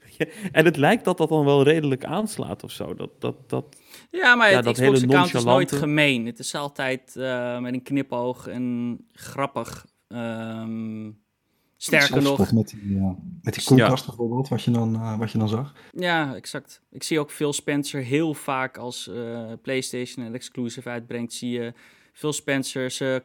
en 0.52 0.64
het 0.64 0.76
lijkt 0.76 1.04
dat 1.04 1.18
dat 1.18 1.28
dan 1.28 1.44
wel 1.44 1.62
redelijk 1.62 2.04
aanslaat 2.04 2.64
of 2.64 2.70
zo. 2.70 2.94
Dat, 2.94 3.10
dat, 3.20 3.50
dat, 3.50 3.76
ja, 4.10 4.34
maar 4.34 4.50
het 4.50 4.70
Xbox-account 4.70 5.34
is 5.34 5.44
nooit 5.44 5.72
gemeen. 5.72 6.26
Het 6.26 6.38
is 6.38 6.54
altijd 6.54 7.14
uh, 7.16 7.58
met 7.58 7.72
een 7.72 7.82
knipoog 7.82 8.46
en 8.46 8.96
grappig. 9.12 9.86
Um, 10.08 11.26
sterker 11.78 12.22
nog... 12.22 12.52
Met 12.52 12.68
die, 12.68 12.82
uh, 12.82 13.10
met 13.42 13.54
die 13.54 13.64
koelkast 13.64 14.04
ja. 14.04 14.08
bijvoorbeeld, 14.08 14.48
wat 14.48 14.62
je, 14.62 14.70
dan, 14.70 14.94
uh, 14.94 15.18
wat 15.18 15.30
je 15.30 15.38
dan 15.38 15.48
zag. 15.48 15.74
Ja, 15.92 16.34
exact. 16.34 16.80
Ik 16.90 17.02
zie 17.02 17.20
ook 17.20 17.30
Phil 17.30 17.52
Spencer 17.52 18.02
heel 18.02 18.34
vaak 18.34 18.76
als 18.76 19.10
PlayStation 19.62 20.26
een 20.26 20.34
exclusive 20.34 20.88
uitbrengt, 20.88 21.32
zie 21.32 21.50
je 21.50 21.72
Phil 22.12 22.32
Spencer 22.32 22.90
ze 22.90 23.24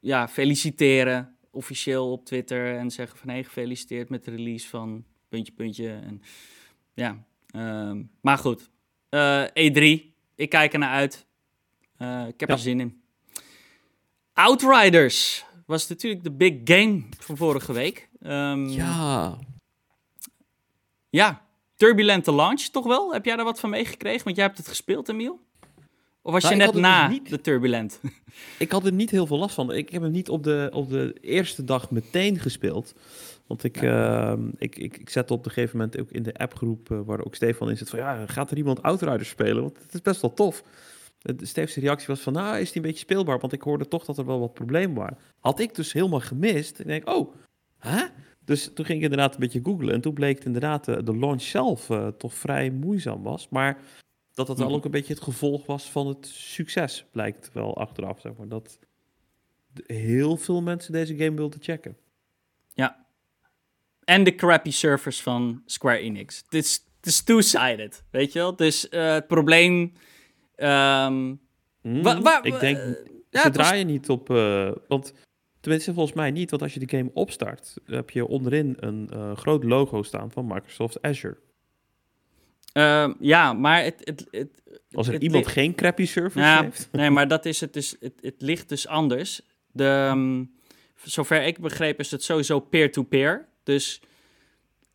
ja, 0.00 0.28
feliciteren 0.28 1.36
officieel 1.50 2.12
op 2.12 2.24
Twitter 2.24 2.78
en 2.78 2.90
zeggen 2.90 3.18
van 3.18 3.28
hey, 3.28 3.44
gefeliciteerd 3.44 4.08
met 4.08 4.24
de 4.24 4.30
release 4.30 4.68
van 4.68 5.04
puntje, 5.28 5.52
puntje. 5.52 5.88
En, 5.88 6.22
ja, 6.94 7.24
uh, 7.56 8.00
maar 8.20 8.38
goed. 8.38 8.70
Uh, 9.10 9.44
E3, 9.44 10.02
ik 10.34 10.48
kijk 10.48 10.72
er 10.72 10.78
naar 10.78 10.94
uit. 10.94 11.26
Uh, 11.98 12.26
ik 12.28 12.40
heb 12.40 12.48
er 12.48 12.58
zin 12.58 12.80
in. 12.80 13.02
Outriders 14.32 15.44
was 15.66 15.88
natuurlijk 15.88 16.22
de 16.22 16.32
big 16.32 16.54
game 16.64 17.02
van 17.18 17.36
vorige 17.36 17.72
week. 17.72 18.08
Um, 18.20 18.68
ja. 18.68 19.38
Ja, 21.10 21.42
Turbulente 21.76 22.34
Launch 22.34 22.60
toch 22.60 22.86
wel? 22.86 23.12
Heb 23.12 23.24
jij 23.24 23.36
daar 23.36 23.44
wat 23.44 23.60
van 23.60 23.70
meegekregen? 23.70 24.24
Want 24.24 24.36
jij 24.36 24.44
hebt 24.44 24.58
het 24.58 24.68
gespeeld, 24.68 25.08
Emiel? 25.08 25.40
Of 26.22 26.32
was 26.32 26.42
nou, 26.42 26.54
je 26.54 26.60
net 26.60 26.74
na 26.74 27.08
dus 27.08 27.18
de 27.28 27.40
Turbulent? 27.40 28.00
Ik 28.58 28.72
had 28.72 28.86
er 28.86 28.92
niet 28.92 29.10
heel 29.10 29.26
veel 29.26 29.38
last 29.38 29.54
van. 29.54 29.72
Ik 29.72 29.90
heb 29.90 30.02
hem 30.02 30.10
niet 30.10 30.28
op 30.28 30.42
de, 30.42 30.68
op 30.72 30.88
de 30.88 31.16
eerste 31.20 31.64
dag 31.64 31.90
meteen 31.90 32.38
gespeeld. 32.38 32.94
Want 33.46 33.64
ik, 33.64 33.82
uh, 33.82 34.32
ik, 34.58 34.76
ik, 34.76 34.98
ik 34.98 35.10
zette 35.10 35.32
op 35.32 35.44
een 35.44 35.50
gegeven 35.50 35.76
moment 35.76 36.00
ook 36.00 36.10
in 36.10 36.22
de 36.22 36.34
appgroep 36.34 36.90
uh, 36.90 37.00
waar 37.04 37.24
ook 37.24 37.34
Stefan 37.34 37.70
in 37.70 37.76
zit 37.76 37.90
van 37.90 37.98
ja, 37.98 38.26
gaat 38.26 38.50
er 38.50 38.56
iemand 38.56 38.82
Outriders 38.82 39.28
spelen? 39.28 39.62
Want 39.62 39.78
het 39.82 39.94
is 39.94 40.02
best 40.02 40.20
wel 40.20 40.34
tof. 40.34 40.62
De 41.24 41.46
Steefse 41.46 41.80
reactie 41.80 42.06
was 42.06 42.20
van 42.20 42.32
nou, 42.32 42.58
is 42.58 42.72
die 42.72 42.82
een 42.82 42.88
beetje 42.88 43.04
speelbaar? 43.04 43.38
Want 43.38 43.52
ik 43.52 43.62
hoorde 43.62 43.88
toch 43.88 44.04
dat 44.04 44.18
er 44.18 44.26
wel 44.26 44.40
wat 44.40 44.54
problemen 44.54 44.96
waren. 44.96 45.18
Had 45.40 45.60
ik 45.60 45.74
dus 45.74 45.92
helemaal 45.92 46.20
gemist. 46.20 46.78
Ik 46.78 46.86
denk, 46.86 47.08
oh, 47.08 47.34
hè? 47.78 48.04
Dus 48.44 48.70
toen 48.74 48.84
ging 48.84 48.98
ik 48.98 49.04
inderdaad 49.04 49.34
een 49.34 49.40
beetje 49.40 49.60
googlen. 49.62 49.94
En 49.94 50.00
toen 50.00 50.14
bleek 50.14 50.36
het 50.36 50.44
inderdaad 50.44 50.88
uh, 50.88 50.96
de 51.04 51.16
launch 51.16 51.42
zelf 51.42 51.88
uh, 51.88 52.08
toch 52.08 52.34
vrij 52.34 52.70
moeizaam 52.70 53.22
was. 53.22 53.48
Maar 53.48 53.80
dat 54.34 54.46
dat 54.46 54.58
wel 54.58 54.66
mhm. 54.66 54.76
ook 54.76 54.84
een 54.84 54.90
beetje 54.90 55.14
het 55.14 55.22
gevolg 55.22 55.66
was 55.66 55.90
van 55.90 56.06
het 56.06 56.26
succes, 56.26 57.04
blijkt 57.12 57.50
wel 57.52 57.76
achteraf. 57.76 58.20
Zeg 58.20 58.32
maar. 58.36 58.48
Dat 58.48 58.78
heel 59.86 60.36
veel 60.36 60.62
mensen 60.62 60.92
deze 60.92 61.16
game 61.16 61.36
wilden 61.36 61.62
checken. 61.62 61.96
Ja. 62.74 63.06
En 64.04 64.24
de 64.24 64.34
crappy 64.34 64.70
servers 64.70 65.22
van 65.22 65.62
Square 65.66 65.98
Enix. 65.98 66.42
Het 66.44 66.54
is, 66.54 66.84
is 67.02 67.22
two-sided, 67.22 68.04
weet 68.10 68.32
je 68.32 68.38
wel? 68.38 68.56
Dus 68.56 68.88
uh, 68.90 69.12
het 69.12 69.26
probleem... 69.26 69.92
Um, 70.56 71.40
ik 72.42 72.60
denk, 72.60 72.78
uh, 72.78 72.94
ja, 73.30 73.42
ze 73.42 73.50
draaien 73.50 73.86
niet 73.86 74.08
op... 74.08 74.30
Uh, 74.30 74.70
want 74.88 75.12
tenminste 75.60 75.94
volgens 75.94 76.16
mij 76.16 76.30
niet, 76.30 76.50
want 76.50 76.62
als 76.62 76.74
je 76.74 76.80
de 76.80 76.96
game 76.96 77.10
opstart... 77.14 77.74
heb 77.84 78.10
je 78.10 78.26
onderin 78.26 78.76
een 78.80 79.36
groot 79.36 79.64
logo 79.64 80.02
staan 80.02 80.30
van 80.30 80.46
Microsoft 80.46 81.02
Azure. 81.02 81.36
Uh, 82.74 83.10
ja, 83.20 83.52
maar 83.52 83.82
het... 83.82 84.00
het, 84.04 84.26
het 84.30 84.62
Als 84.92 85.08
er 85.08 85.20
iemand 85.20 85.46
geen 85.46 85.74
crappy 85.74 86.06
service 86.06 86.38
ja, 86.38 86.62
heeft. 86.62 86.88
Nee, 86.92 87.10
maar 87.10 87.28
dat 87.28 87.44
is 87.52 87.60
het 87.60 87.72
dus... 87.72 87.96
Het, 88.00 88.14
het 88.20 88.42
ligt 88.42 88.68
dus 88.68 88.86
anders. 88.86 89.40
De, 89.72 90.08
um, 90.12 90.54
zover 91.02 91.42
ik 91.42 91.58
begreep 91.58 91.98
is 91.98 92.10
het 92.10 92.22
sowieso 92.22 92.60
peer-to-peer. 92.60 93.48
Dus... 93.62 94.00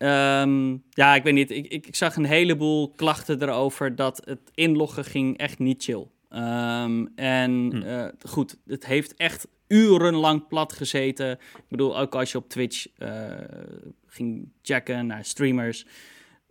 Um, 0.02 0.82
ja, 0.90 1.14
ik 1.14 1.22
weet 1.22 1.34
niet. 1.34 1.50
Ik, 1.50 1.66
ik, 1.66 1.86
ik, 1.86 1.96
zag 1.96 2.16
een 2.16 2.24
heleboel 2.24 2.90
klachten 2.90 3.42
erover 3.42 3.96
dat 3.96 4.22
het 4.24 4.50
inloggen 4.54 5.04
ging 5.04 5.38
echt 5.38 5.58
niet 5.58 5.82
chill. 5.82 6.06
Um, 6.30 7.12
en 7.14 7.70
hm. 7.70 7.82
uh, 7.82 8.06
goed, 8.28 8.56
het 8.66 8.86
heeft 8.86 9.14
echt 9.14 9.48
urenlang 9.68 10.46
plat 10.48 10.72
gezeten. 10.72 11.30
Ik 11.30 11.68
bedoel, 11.68 11.98
ook 11.98 12.14
als 12.14 12.32
je 12.32 12.38
op 12.38 12.48
Twitch 12.48 12.86
uh, 12.98 13.08
ging 14.06 14.48
checken 14.62 15.06
naar 15.06 15.24
streamers 15.24 15.86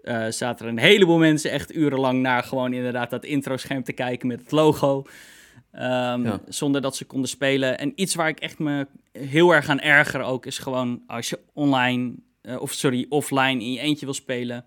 uh, 0.03 0.25
zaten 0.29 0.65
er 0.65 0.71
een 0.71 0.79
heleboel 0.79 1.17
mensen 1.17 1.51
echt 1.51 1.75
urenlang 1.75 2.21
naar 2.21 2.43
gewoon 2.43 2.73
inderdaad 2.73 3.09
dat 3.09 3.25
intro-scherm 3.25 3.83
te 3.83 3.93
kijken 3.93 4.27
met 4.27 4.39
het 4.39 4.51
logo. 4.51 5.05
Um, 5.73 6.39
Zonder 6.47 6.81
dat 6.81 6.95
ze 6.95 7.05
konden 7.05 7.29
spelen. 7.29 7.77
En 7.77 7.91
iets 7.95 8.15
waar 8.15 8.27
ik 8.27 8.39
echt 8.39 8.59
me 8.59 8.87
heel 9.11 9.53
erg 9.53 9.69
aan 9.69 9.79
erger 9.79 10.21
ook 10.21 10.45
is 10.45 10.57
gewoon 10.57 11.01
als 11.07 11.29
je 11.29 11.39
online, 11.53 12.15
uh, 12.41 12.61
of 12.61 12.73
sorry, 12.73 13.05
offline 13.09 13.63
in 13.63 13.71
je 13.71 13.79
eentje 13.79 14.05
wil 14.05 14.13
spelen. 14.13 14.65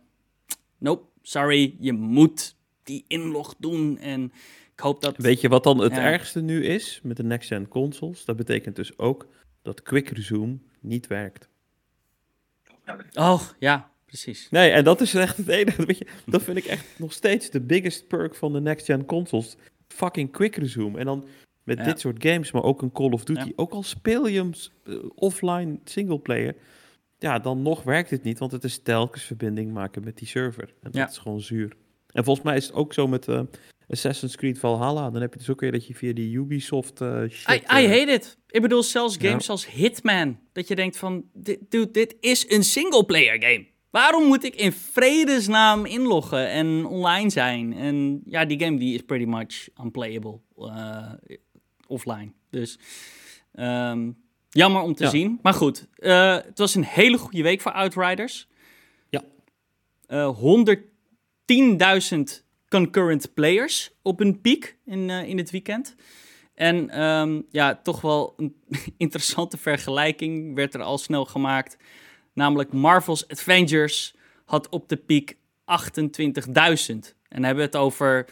Nope, 0.78 1.06
sorry, 1.22 1.76
je 1.80 1.92
moet 1.92 2.56
die 2.82 3.04
inlog 3.08 3.54
doen. 3.58 3.98
En 3.98 4.32
ik 4.72 4.80
hoop 4.80 5.00
dat. 5.00 5.16
Weet 5.16 5.40
je 5.40 5.48
wat 5.48 5.64
dan 5.64 5.78
het 5.78 5.92
ergste 5.92 6.40
nu 6.40 6.64
is 6.64 7.00
met 7.02 7.16
de 7.16 7.24
next-gen 7.24 7.68
consoles? 7.68 8.24
Dat 8.24 8.36
betekent 8.36 8.76
dus 8.76 8.98
ook 8.98 9.26
dat 9.62 9.82
Quick 9.82 10.08
Resume 10.08 10.58
niet 10.80 11.06
werkt. 11.06 11.48
Oh 13.14 13.42
ja, 13.58 13.90
precies. 14.06 14.48
Nee, 14.50 14.70
en 14.70 14.84
dat 14.84 15.00
is 15.00 15.14
echt 15.14 15.36
het 15.36 15.48
enige. 15.48 15.86
Weet 15.86 15.98
je, 15.98 16.06
dat 16.26 16.42
vind 16.42 16.56
ik 16.56 16.64
echt 16.64 16.86
nog 16.98 17.12
steeds 17.12 17.50
de 17.50 17.60
biggest 17.60 18.06
perk 18.06 18.34
van 18.34 18.52
de 18.52 18.60
next-gen 18.60 19.04
consoles. 19.04 19.56
Fucking 19.88 20.30
quick 20.30 20.56
resume. 20.56 20.98
En 20.98 21.04
dan 21.04 21.26
met 21.62 21.84
dit 21.84 22.00
soort 22.00 22.24
games, 22.24 22.52
maar 22.52 22.62
ook 22.62 22.82
een 22.82 22.92
Call 22.92 23.10
of 23.10 23.24
Duty. 23.24 23.52
Ook 23.56 23.72
al 23.72 23.82
speel 23.82 24.26
je 24.26 24.38
hem 24.38 24.50
uh, 24.84 24.98
offline 25.14 25.78
singleplayer. 25.84 26.54
Ja, 27.22 27.38
dan 27.38 27.62
nog 27.62 27.82
werkt 27.82 28.10
het 28.10 28.22
niet, 28.22 28.38
want 28.38 28.52
het 28.52 28.64
is 28.64 28.82
telkens 28.82 29.24
verbinding 29.24 29.72
maken 29.72 30.04
met 30.04 30.18
die 30.18 30.28
server. 30.28 30.74
En 30.82 30.90
dat 30.90 31.10
is 31.10 31.18
gewoon 31.18 31.40
zuur. 31.40 31.76
En 32.06 32.24
volgens 32.24 32.46
mij 32.46 32.56
is 32.56 32.66
het 32.66 32.74
ook 32.74 32.92
zo 32.92 33.06
met 33.06 33.28
uh, 33.28 33.40
Assassin's 33.88 34.36
Creed 34.36 34.58
Valhalla. 34.58 35.10
Dan 35.10 35.20
heb 35.20 35.32
je 35.32 35.38
dus 35.38 35.50
ook 35.50 35.60
weer 35.60 35.72
dat 35.72 35.86
je 35.86 35.94
via 35.94 36.12
die 36.12 36.36
Ubisoft 36.36 37.00
uh, 37.00 37.22
shit... 37.28 37.62
I, 37.70 37.78
I 37.78 37.88
hate 37.88 38.12
it. 38.12 38.38
Ik 38.48 38.62
bedoel, 38.62 38.82
zelfs 38.82 39.16
games 39.16 39.50
als 39.50 39.70
Hitman. 39.70 40.38
Dat 40.52 40.68
je 40.68 40.74
denkt 40.74 40.96
van, 40.96 41.24
dude, 41.32 41.90
dit 41.90 42.16
is 42.20 42.50
een 42.50 42.64
singleplayer 42.64 43.42
game. 43.42 43.66
Waarom 43.90 44.26
moet 44.26 44.44
ik 44.44 44.54
in 44.54 44.72
vredesnaam 44.72 45.86
inloggen 45.86 46.48
en 46.48 46.86
online 46.86 47.30
zijn? 47.30 47.72
En 47.72 48.22
ja, 48.24 48.44
die 48.44 48.60
game 48.60 48.78
die 48.78 48.94
is 48.94 49.02
pretty 49.02 49.26
much 49.26 49.68
unplayable 49.82 50.40
uh, 50.58 51.12
offline. 51.86 52.32
Dus 52.50 52.78
um, 53.54 54.21
jammer 54.52 54.82
om 54.82 54.94
te 54.94 55.08
zien. 55.08 55.38
Maar 55.42 55.54
goed, 55.54 55.86
uh, 55.98 56.34
het 56.34 56.58
was 56.58 56.74
een 56.74 56.84
hele 56.84 57.18
goede 57.18 57.42
week 57.42 57.60
voor 57.60 57.72
Outriders. 57.72 58.48
Ja. 59.10 59.22
Uh, 60.08 60.24
eh, 60.24 60.76
110.000 62.08 62.44
concurrent 62.68 63.34
players 63.34 63.90
op 64.02 64.20
een 64.20 64.40
piek 64.40 64.76
in, 64.84 65.10
in 65.10 65.38
het 65.38 65.50
weekend. 65.50 65.94
En 66.54 67.02
um, 67.02 67.46
ja, 67.50 67.80
toch 67.82 68.00
wel 68.00 68.34
een 68.36 68.56
interessante 68.96 69.56
vergelijking 69.56 70.54
werd 70.54 70.74
er 70.74 70.82
al 70.82 70.98
snel 70.98 71.24
gemaakt 71.24 71.76
Namelijk 72.32 72.72
Marvel's 72.72 73.24
Avengers 73.28 74.14
had 74.44 74.68
op 74.68 74.88
de 74.88 74.96
piek 74.96 75.36
28.000. 75.36 75.38
En 77.28 77.44
hebben 77.44 77.56
we 77.56 77.62
het 77.62 77.76
over 77.76 78.28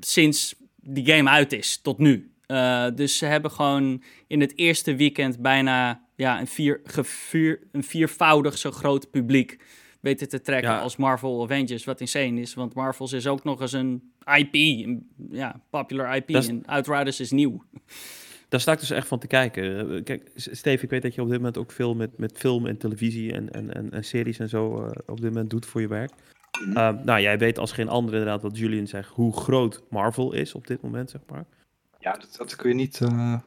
sinds 0.00 0.54
die 0.76 1.06
game 1.06 1.30
uit 1.30 1.52
is 1.52 1.78
tot 1.78 1.98
nu. 1.98 2.31
Uh, 2.46 2.86
dus 2.94 3.18
ze 3.18 3.26
hebben 3.26 3.50
gewoon 3.50 4.02
in 4.26 4.40
het 4.40 4.58
eerste 4.58 4.96
weekend 4.96 5.38
bijna 5.38 6.06
ja, 6.16 6.40
een, 6.40 6.46
vier, 6.46 6.80
gevier, 6.84 7.60
een 7.72 7.84
viervoudig 7.84 8.58
zo 8.58 8.70
groot 8.70 9.10
publiek 9.10 9.58
weten 10.00 10.28
te 10.28 10.40
trekken 10.40 10.80
als 10.80 10.96
Marvel 10.96 11.42
Avengers. 11.42 11.84
Wat 11.84 12.00
insane 12.00 12.40
is, 12.40 12.54
want 12.54 12.74
Marvel's 12.74 13.12
is 13.12 13.26
ook 13.26 13.44
nog 13.44 13.60
eens 13.60 13.72
een 13.72 14.12
IP. 14.36 14.54
Een, 14.54 15.08
ja, 15.30 15.60
popular 15.70 16.16
IP. 16.16 16.30
En 16.30 16.66
Outriders 16.66 17.20
is 17.20 17.30
nieuw. 17.30 17.62
Daar 18.48 18.60
sta 18.60 18.72
ik 18.72 18.78
dus 18.78 18.90
echt 18.90 19.06
van 19.06 19.18
te 19.18 19.26
kijken. 19.26 19.94
Eh, 19.94 20.02
kijk, 20.04 20.30
Steve, 20.34 20.84
ik 20.84 20.90
weet 20.90 21.02
dat 21.02 21.14
je 21.14 21.22
op 21.22 21.28
dit 21.28 21.36
moment 21.36 21.58
ook 21.58 21.72
veel 21.72 21.94
met, 21.94 22.18
met 22.18 22.38
film 22.38 22.66
en 22.66 22.76
televisie 22.76 23.32
en, 23.32 23.50
en, 23.50 23.74
en, 23.74 23.90
en 23.90 24.04
series 24.04 24.38
en 24.38 24.48
zo 24.48 24.80
uh, 24.80 24.90
op 25.06 25.20
dit 25.20 25.30
moment 25.30 25.50
doet 25.50 25.66
voor 25.66 25.80
je 25.80 25.88
werk. 25.88 26.10
Uh, 26.68 26.74
nou, 27.04 27.20
jij 27.20 27.38
weet 27.38 27.58
als 27.58 27.72
geen 27.72 27.88
ander 27.88 28.12
inderdaad 28.14 28.42
wat 28.42 28.58
Julian 28.58 28.86
zegt, 28.86 29.08
hoe 29.08 29.36
groot 29.36 29.82
Marvel 29.90 30.32
is 30.32 30.54
op 30.54 30.66
dit 30.66 30.82
moment, 30.82 31.10
zeg 31.10 31.20
maar. 31.30 31.44
Ja, 32.02 32.12
dat, 32.12 32.34
dat 32.36 32.56
kun 32.56 32.68
je 32.68 32.74
niet, 32.74 33.00
uh, 33.00 33.38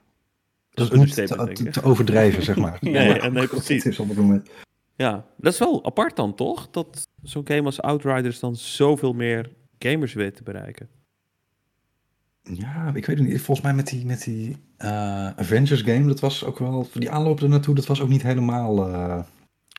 dat 0.70 0.92
is 0.92 1.00
niet 1.00 1.14
te, 1.14 1.70
te, 1.72 1.84
overdrijven, 1.84 2.44
zeg 2.44 2.56
maar. 2.56 2.78
nee, 2.82 3.16
ja, 3.16 3.28
nee, 3.28 3.48
precies. 3.48 3.86
Is 3.86 4.00
op 4.00 4.08
het 4.08 4.18
moment. 4.18 4.50
Ja, 4.96 5.26
dat 5.38 5.54
is 5.54 5.60
wel 5.60 5.86
apart 5.86 6.16
dan, 6.16 6.36
toch? 6.36 6.70
Dat 6.72 7.08
zo'n 7.24 7.48
game 7.48 7.64
als 7.64 7.82
Outriders 7.82 8.40
dan 8.40 8.56
zoveel 8.56 9.14
meer 9.14 9.52
gamers 9.80 10.14
weet 10.14 10.36
te 10.36 10.44
bereiken. 10.44 10.90
Ja, 12.42 12.92
ik 12.94 13.06
weet 13.06 13.18
het 13.18 13.28
niet. 13.28 13.42
Volgens 13.42 13.66
mij 13.66 13.76
met 13.76 13.88
die, 13.88 14.06
met 14.06 14.24
die 14.24 14.50
uh, 14.50 15.30
Avengers 15.30 15.82
game, 15.82 16.08
dat 16.08 16.20
was 16.20 16.44
ook 16.44 16.60
wel... 16.60 16.90
Die 16.94 17.10
aanloop 17.10 17.40
er 17.40 17.50
naartoe, 17.50 17.76
dat 17.76 17.86
was 17.86 18.02
ook 18.02 18.10
niet 18.10 18.24
helemaal... 18.24 18.90
Uh... 18.90 19.20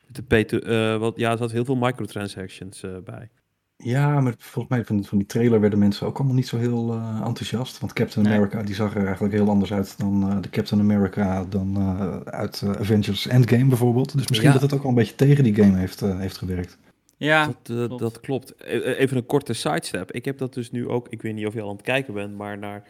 De 0.07 0.43
P 0.43 0.51
uh, 0.51 0.97
wat, 0.97 1.17
ja, 1.17 1.31
er 1.31 1.37
zat 1.37 1.51
heel 1.51 1.65
veel 1.65 1.75
microtransactions 1.75 2.83
bij. 3.03 3.29
Ja, 3.77 4.19
maar 4.19 4.33
volgens 4.37 4.75
mij 4.75 4.85
van, 4.85 5.03
van 5.03 5.17
die 5.17 5.27
trailer 5.27 5.59
werden 5.59 5.79
mensen 5.79 6.07
ook 6.07 6.17
allemaal 6.17 6.35
niet 6.35 6.47
zo 6.47 6.57
heel 6.57 6.93
uh, 6.93 7.21
enthousiast. 7.25 7.79
Want 7.79 7.93
Captain 7.93 8.25
America 8.25 8.63
die 8.63 8.75
zag 8.75 8.95
er 8.95 9.05
eigenlijk 9.05 9.33
heel 9.33 9.49
anders 9.49 9.73
uit 9.73 9.97
dan 9.97 10.29
uh, 10.29 10.41
de 10.41 10.49
Captain 10.49 10.81
America 10.81 11.45
dan 11.45 11.75
uh, 11.77 12.17
uit 12.19 12.63
Avengers 12.79 13.27
Endgame 13.27 13.65
bijvoorbeeld. 13.65 14.17
Dus 14.17 14.27
misschien 14.27 14.47
ja. 14.47 14.53
dat 14.53 14.61
het 14.61 14.73
ook 14.73 14.81
wel 14.81 14.89
een 14.89 14.97
beetje 14.97 15.15
tegen 15.15 15.43
die 15.43 15.55
game 15.55 15.77
heeft, 15.77 15.99
heeft 15.99 16.37
gewerkt. 16.37 16.77
Ja, 17.17 17.45
dat, 17.45 17.57
klopt. 17.63 17.99
dat 17.99 18.19
klopt. 18.19 18.53
E, 18.57 18.77
e, 18.77 18.95
even 18.95 19.17
een 19.17 19.25
korte 19.25 19.53
sidestep. 19.53 20.11
Ik 20.11 20.25
heb 20.25 20.37
dat 20.37 20.53
dus 20.53 20.71
nu 20.71 20.87
ook, 20.87 21.07
ik 21.09 21.21
weet 21.21 21.33
niet 21.33 21.47
of 21.47 21.53
je 21.53 21.61
al 21.61 21.69
aan 21.69 21.75
het 21.75 21.85
kijken 21.85 22.13
bent, 22.13 22.37
maar 22.37 22.57
naar 22.57 22.83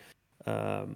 um, 0.47 0.95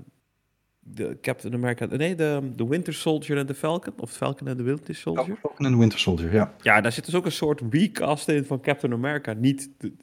de 0.84 1.18
Captain 1.22 1.54
America, 1.54 1.86
nee, 1.86 2.16
de, 2.16 2.52
de 2.56 2.68
Winter 2.68 2.94
Soldier 2.94 3.38
en 3.38 3.46
de 3.46 3.54
Falcon, 3.54 3.94
of 3.98 4.12
Falcon 4.12 4.48
en 4.48 4.58
de 4.58 4.64
Winter 4.64 4.96
Soldier. 4.96 5.38
Falcon 5.42 5.66
en 5.66 5.72
de 5.72 5.78
Winter 5.78 6.00
Soldier, 6.00 6.34
ja. 6.34 6.54
Ja, 6.62 6.82
daar 6.82 6.92
zit 6.92 7.06
dus 7.06 7.16
ook 7.16 7.26
een 7.26 7.32
soort 7.32 7.62
recast 7.70 8.28
in 8.28 8.46
van 8.46 8.62
Captain 8.62 8.94
America. 8.94 9.34
Niet 9.34 9.70
de, 9.78 9.94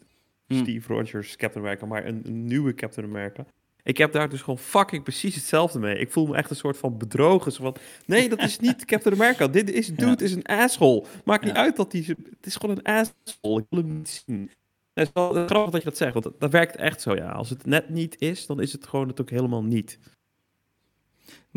hmm. 0.46 0.58
Steve 0.58 0.92
Rogers 0.92 1.36
Captain 1.36 1.64
America, 1.64 1.86
maar 1.86 2.06
een, 2.06 2.22
een, 2.24 2.44
nieuwe 2.44 2.74
Captain 2.74 3.06
America. 3.06 3.44
Ik 3.82 3.98
heb 3.98 4.12
daar 4.12 4.28
dus 4.28 4.40
gewoon 4.40 4.58
fucking 4.58 5.02
precies 5.02 5.34
hetzelfde 5.34 5.78
mee. 5.78 5.98
Ik 5.98 6.12
voel 6.12 6.26
me 6.26 6.36
echt 6.36 6.50
een 6.50 6.56
soort 6.56 6.76
van 6.76 6.98
bedrogen. 6.98 7.52
Zo 7.52 7.62
van, 7.62 7.76
nee, 8.06 8.28
dat 8.28 8.42
is 8.42 8.58
niet 8.58 8.84
Captain 8.90 9.14
America. 9.14 9.48
Dit 9.48 9.70
is, 9.70 9.86
dude, 9.86 10.06
ja. 10.06 10.16
is 10.16 10.32
een 10.32 10.46
asshole. 10.46 11.04
Maakt 11.24 11.44
niet 11.44 11.54
uit 11.54 11.76
dat 11.76 11.92
hij... 11.92 12.00
Het 12.06 12.46
is 12.46 12.56
gewoon 12.56 12.76
een 12.76 12.84
asshole. 12.84 13.60
Ik 13.60 13.66
wil 13.70 13.82
hem 13.82 13.96
niet 13.96 14.22
zien. 14.26 14.50
Het 14.94 15.06
is 15.06 15.12
wel 15.12 15.46
grappig 15.46 15.70
dat 15.70 15.82
je 15.82 15.88
dat 15.88 15.96
zegt, 15.96 16.12
want 16.12 16.24
dat, 16.24 16.40
dat 16.40 16.52
werkt 16.52 16.76
echt 16.76 17.00
zo, 17.00 17.14
ja. 17.14 17.30
Als 17.30 17.50
het 17.50 17.66
net 17.66 17.88
niet 17.88 18.16
is, 18.18 18.46
dan 18.46 18.60
is 18.60 18.72
het 18.72 18.86
gewoon 18.86 19.08
het 19.08 19.20
ook 19.20 19.30
helemaal 19.30 19.64
niet. 19.64 19.98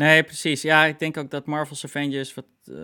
Nee, 0.02 0.22
precies. 0.22 0.62
Ja, 0.62 0.84
ik 0.84 0.98
denk 0.98 1.16
ook 1.16 1.30
dat 1.30 1.46
Marvel's 1.46 1.84
Avengers, 1.84 2.34
wat, 2.34 2.44
uh, 2.64 2.78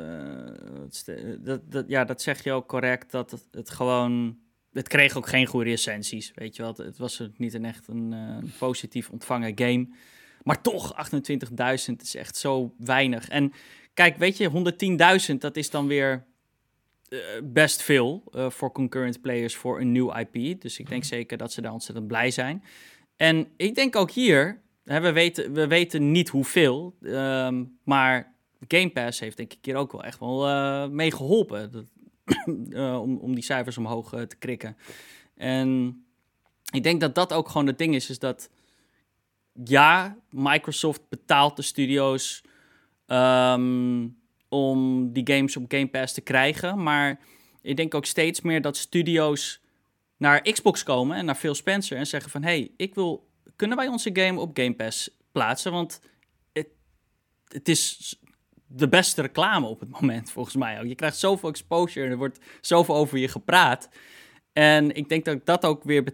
dat, 1.38 1.72
dat, 1.72 1.84
ja, 1.88 2.04
dat 2.04 2.22
zeg 2.22 2.44
je 2.44 2.52
ook 2.52 2.68
correct, 2.68 3.10
dat 3.10 3.30
het, 3.30 3.46
het, 3.50 3.70
gewoon, 3.70 4.38
het 4.72 4.88
kreeg 4.88 5.16
ook 5.16 5.28
geen 5.28 5.46
goede 5.46 5.70
recensies, 5.70 6.32
weet 6.34 6.56
je 6.56 6.62
wel. 6.62 6.74
Het, 6.76 6.98
was 6.98 7.22
niet 7.36 7.54
een 7.54 7.64
echt 7.64 7.88
een 7.88 8.12
uh, 8.12 8.50
positief 8.58 9.10
ontvangen 9.10 9.52
game. 9.54 9.88
Maar 10.42 10.62
toch, 10.62 11.10
28.000 11.90 11.94
is 12.02 12.14
echt 12.14 12.36
zo 12.36 12.74
weinig. 12.78 13.28
En 13.28 13.52
kijk, 13.94 14.16
weet 14.16 14.36
je, 14.36 14.50
110.000, 15.32 15.36
dat 15.38 15.56
is 15.56 15.70
dan 15.70 15.86
weer 15.86 16.26
uh, 17.08 17.18
best 17.42 17.82
veel 17.82 18.22
voor 18.48 18.72
concurrent 18.72 19.20
players 19.20 19.56
voor 19.56 19.80
een 19.80 19.92
nieuw 19.92 20.14
IP. 20.16 20.60
Dus 20.60 20.78
ik 20.78 20.88
denk 20.88 21.04
zeker 21.04 21.38
dat 21.38 21.52
ze 21.52 21.60
daar 21.60 21.72
ontzettend 21.72 22.06
blij 22.06 22.30
zijn. 22.30 22.64
En 23.16 23.48
ik 23.56 23.74
denk 23.74 23.96
ook 23.96 24.10
hier, 24.10 24.60
we, 24.89 25.12
weten, 25.12 25.52
we 25.52 25.66
weten 25.66 26.10
niet 26.10 26.28
hoeveel, 26.28 26.97
um, 27.02 27.78
maar 27.85 28.35
Game 28.69 28.90
Pass 28.90 29.20
heeft 29.20 29.36
denk 29.36 29.52
ik 29.52 29.59
hier 29.65 29.77
ook 29.77 29.93
wel 29.93 30.05
echt 30.05 30.19
wel 30.19 30.48
uh, 30.48 30.86
mee 30.89 31.12
geholpen. 31.12 31.73
Dat, 31.73 31.85
uh, 32.47 33.01
om, 33.02 33.16
om 33.16 33.35
die 33.35 33.44
cijfers 33.44 33.78
omhoog 33.78 34.12
uh, 34.15 34.23
te 34.23 34.36
krikken. 34.36 34.77
En 35.35 36.02
ik 36.70 36.82
denk 36.82 37.01
dat 37.01 37.15
dat 37.15 37.32
ook 37.32 37.48
gewoon 37.48 37.66
het 37.66 37.78
ding 37.78 37.94
is, 37.94 38.10
is 38.10 38.19
dat 38.19 38.51
ja, 39.65 40.16
Microsoft 40.31 41.09
betaalt 41.09 41.56
de 41.56 41.62
studio's 41.62 42.43
um, 43.06 44.16
om 44.48 45.12
die 45.12 45.35
games 45.35 45.56
op 45.56 45.65
Game 45.69 45.89
Pass 45.89 46.15
te 46.15 46.20
krijgen, 46.20 46.82
maar 46.82 47.20
ik 47.62 47.77
denk 47.77 47.94
ook 47.94 48.05
steeds 48.05 48.40
meer 48.40 48.62
dat 48.62 48.77
studio's 48.77 49.60
naar 50.16 50.43
Xbox 50.43 50.82
komen 50.82 51.16
en 51.16 51.24
naar 51.24 51.35
Phil 51.35 51.55
Spencer 51.55 51.97
en 51.97 52.06
zeggen 52.06 52.31
van, 52.31 52.43
hey, 52.43 52.70
ik 52.77 52.94
wil 52.94 53.27
kunnen 53.59 53.76
wij 53.76 53.89
onze 53.89 54.10
game 54.12 54.40
op 54.40 54.59
Game 54.59 54.74
Pass 54.74 55.10
plaatsen? 55.32 55.72
Want 55.72 56.01
het, 56.52 56.68
het 57.48 57.68
is 57.68 58.14
de 58.66 58.89
beste 58.89 59.22
reclame 59.22 59.66
op 59.66 59.80
het 59.80 60.01
moment, 60.01 60.30
volgens 60.32 60.56
mij 60.56 60.80
ook. 60.80 60.86
Je 60.86 60.94
krijgt 60.94 61.16
zoveel 61.16 61.48
exposure 61.48 62.06
en 62.06 62.10
er 62.12 62.18
wordt 62.18 62.39
zoveel 62.60 62.94
over 62.94 63.18
je 63.18 63.28
gepraat. 63.28 63.89
En 64.52 64.94
ik 64.94 65.09
denk 65.09 65.24
dat 65.24 65.47
dat 65.47 65.64
ook 65.64 65.85
weer, 65.85 66.05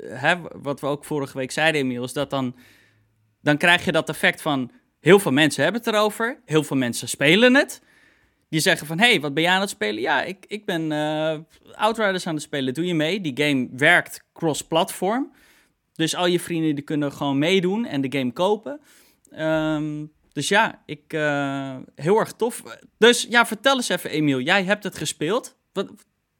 hè, 0.00 0.36
wat 0.52 0.80
we 0.80 0.86
ook 0.86 1.04
vorige 1.04 1.38
week 1.38 1.50
zeiden, 1.50 1.90
is 1.90 2.12
dat 2.12 2.30
dan, 2.30 2.56
dan 3.40 3.56
krijg 3.56 3.84
je 3.84 3.92
dat 3.92 4.08
effect 4.08 4.42
van 4.42 4.70
heel 5.00 5.18
veel 5.18 5.32
mensen 5.32 5.62
hebben 5.62 5.80
het 5.80 5.94
erover, 5.94 6.40
heel 6.44 6.64
veel 6.64 6.76
mensen 6.76 7.08
spelen 7.08 7.54
het. 7.54 7.82
Die 8.48 8.60
zeggen 8.60 8.86
van, 8.86 8.98
hey, 8.98 9.20
wat 9.20 9.34
ben 9.34 9.42
jij 9.42 9.52
aan 9.52 9.60
het 9.60 9.70
spelen? 9.70 10.02
Ja, 10.02 10.22
ik, 10.22 10.44
ik 10.48 10.64
ben 10.64 10.90
uh, 10.90 11.38
Outriders 11.74 12.26
aan 12.26 12.34
het 12.34 12.42
spelen, 12.42 12.74
doe 12.74 12.86
je 12.86 12.94
mee? 12.94 13.20
Die 13.20 13.44
game 13.44 13.68
werkt 13.72 14.24
cross-platform. 14.32 15.32
Dus 15.94 16.14
al 16.14 16.26
je 16.26 16.40
vrienden 16.40 16.74
die 16.74 16.84
kunnen 16.84 17.12
gewoon 17.12 17.38
meedoen 17.38 17.84
en 17.84 18.00
de 18.00 18.18
game 18.18 18.32
kopen. 18.32 18.80
Um, 19.38 20.12
dus 20.32 20.48
ja, 20.48 20.82
ik, 20.86 21.12
uh, 21.12 21.76
heel 21.94 22.18
erg 22.18 22.32
tof. 22.32 22.62
Dus 22.98 23.26
ja, 23.30 23.46
vertel 23.46 23.76
eens 23.76 23.88
even, 23.88 24.10
Emiel. 24.10 24.40
Jij 24.40 24.64
hebt 24.64 24.84
het 24.84 24.98
gespeeld. 24.98 25.56
Wat, 25.72 25.90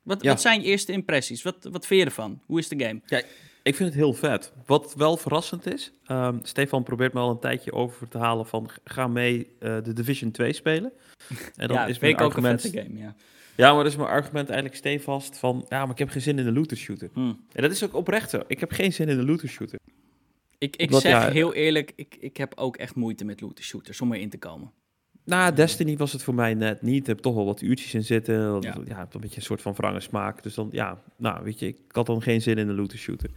wat, 0.03 0.23
wat 0.23 0.41
zijn 0.41 0.61
je 0.61 0.67
eerste 0.67 0.93
impressies? 0.93 1.43
Wat, 1.43 1.57
wat 1.71 1.87
vind 1.87 2.01
je 2.01 2.07
ervan? 2.07 2.41
Hoe 2.47 2.59
is 2.59 2.69
de 2.69 2.85
game? 2.85 3.01
Ja, 3.07 3.23
ik 3.63 3.75
vind 3.75 3.89
het 3.89 3.99
heel 3.99 4.13
vet. 4.13 4.53
Wat 4.67 4.95
wel 4.95 5.17
verrassend 5.17 5.67
is, 5.67 5.93
um, 6.09 6.41
Stefan 6.43 6.83
probeert 6.83 7.13
me 7.13 7.21
al 7.21 7.31
een 7.31 7.39
tijdje 7.39 7.73
over 7.73 8.09
te 8.09 8.19
halen 8.19 8.47
van 8.47 8.71
ga 8.85 9.07
mee 9.07 9.39
uh, 9.39 9.77
de 9.83 9.93
Division 9.93 10.31
2 10.31 10.53
spelen. 10.53 10.93
En 11.57 11.69
dan 11.69 11.77
ja, 11.81 11.87
is 11.87 11.99
mijn 11.99 12.17
argument... 12.17 12.67
ook 12.67 12.73
een 12.73 12.83
game, 12.83 12.99
ja. 12.99 13.15
Ja, 13.57 13.75
maar 13.75 13.83
dat 13.83 13.93
is 13.93 13.99
mijn 13.99 14.09
argument 14.09 14.49
eigenlijk 14.49 14.79
stevast 14.79 15.39
van... 15.39 15.67
Ja, 15.69 15.81
maar 15.81 15.91
ik 15.91 15.99
heb 15.99 16.09
geen 16.09 16.23
zin 16.23 16.39
in 16.39 16.45
de 16.45 16.53
looter 16.53 16.77
shooter. 16.77 17.09
Hmm. 17.13 17.41
En 17.53 17.63
dat 17.63 17.71
is 17.71 17.85
ook 17.85 17.95
oprecht 17.95 18.31
zo. 18.31 18.43
Ik 18.47 18.61
heb 18.61 18.73
geen 18.73 18.93
zin 18.93 19.09
in 19.09 19.17
de 19.17 19.25
looter 19.25 19.49
shooter. 19.49 19.79
Ik, 20.59 20.77
ik 20.77 20.95
zeg 20.95 21.33
heel 21.33 21.55
eerlijk, 21.55 21.93
ik, 21.97 22.17
ik 22.21 22.37
heb 22.37 22.53
ook 22.57 22.77
echt 22.77 22.95
moeite 22.95 23.25
met 23.25 23.41
looter 23.41 23.65
shooters 23.65 24.01
om 24.01 24.13
erin 24.13 24.31
te 24.31 24.39
komen. 24.39 24.73
Nou, 25.25 25.55
Destiny 25.55 25.97
was 25.97 26.13
het 26.13 26.23
voor 26.23 26.35
mij 26.35 26.55
net 26.55 26.83
niet. 26.83 27.01
Ik 27.01 27.07
heb 27.07 27.19
toch 27.19 27.35
wel 27.35 27.45
wat 27.45 27.61
uurtjes 27.61 27.95
in 27.95 28.05
zitten. 28.05 28.61
Ja, 28.61 28.77
ja 28.85 29.09
een 29.11 29.21
beetje 29.21 29.37
een 29.37 29.43
soort 29.43 29.63
van 29.63 29.75
wrange 29.75 30.01
smaak. 30.01 30.43
Dus 30.43 30.55
dan, 30.55 30.69
ja, 30.73 31.03
nou, 31.17 31.45
weet 31.45 31.59
je, 31.59 31.67
ik 31.67 31.77
had 31.89 32.07
dan 32.07 32.23
geen 32.23 32.43
zin 32.43 32.59
in 32.59 32.67
de 32.67 32.73
looter 32.73 32.99
shooter. 32.99 33.31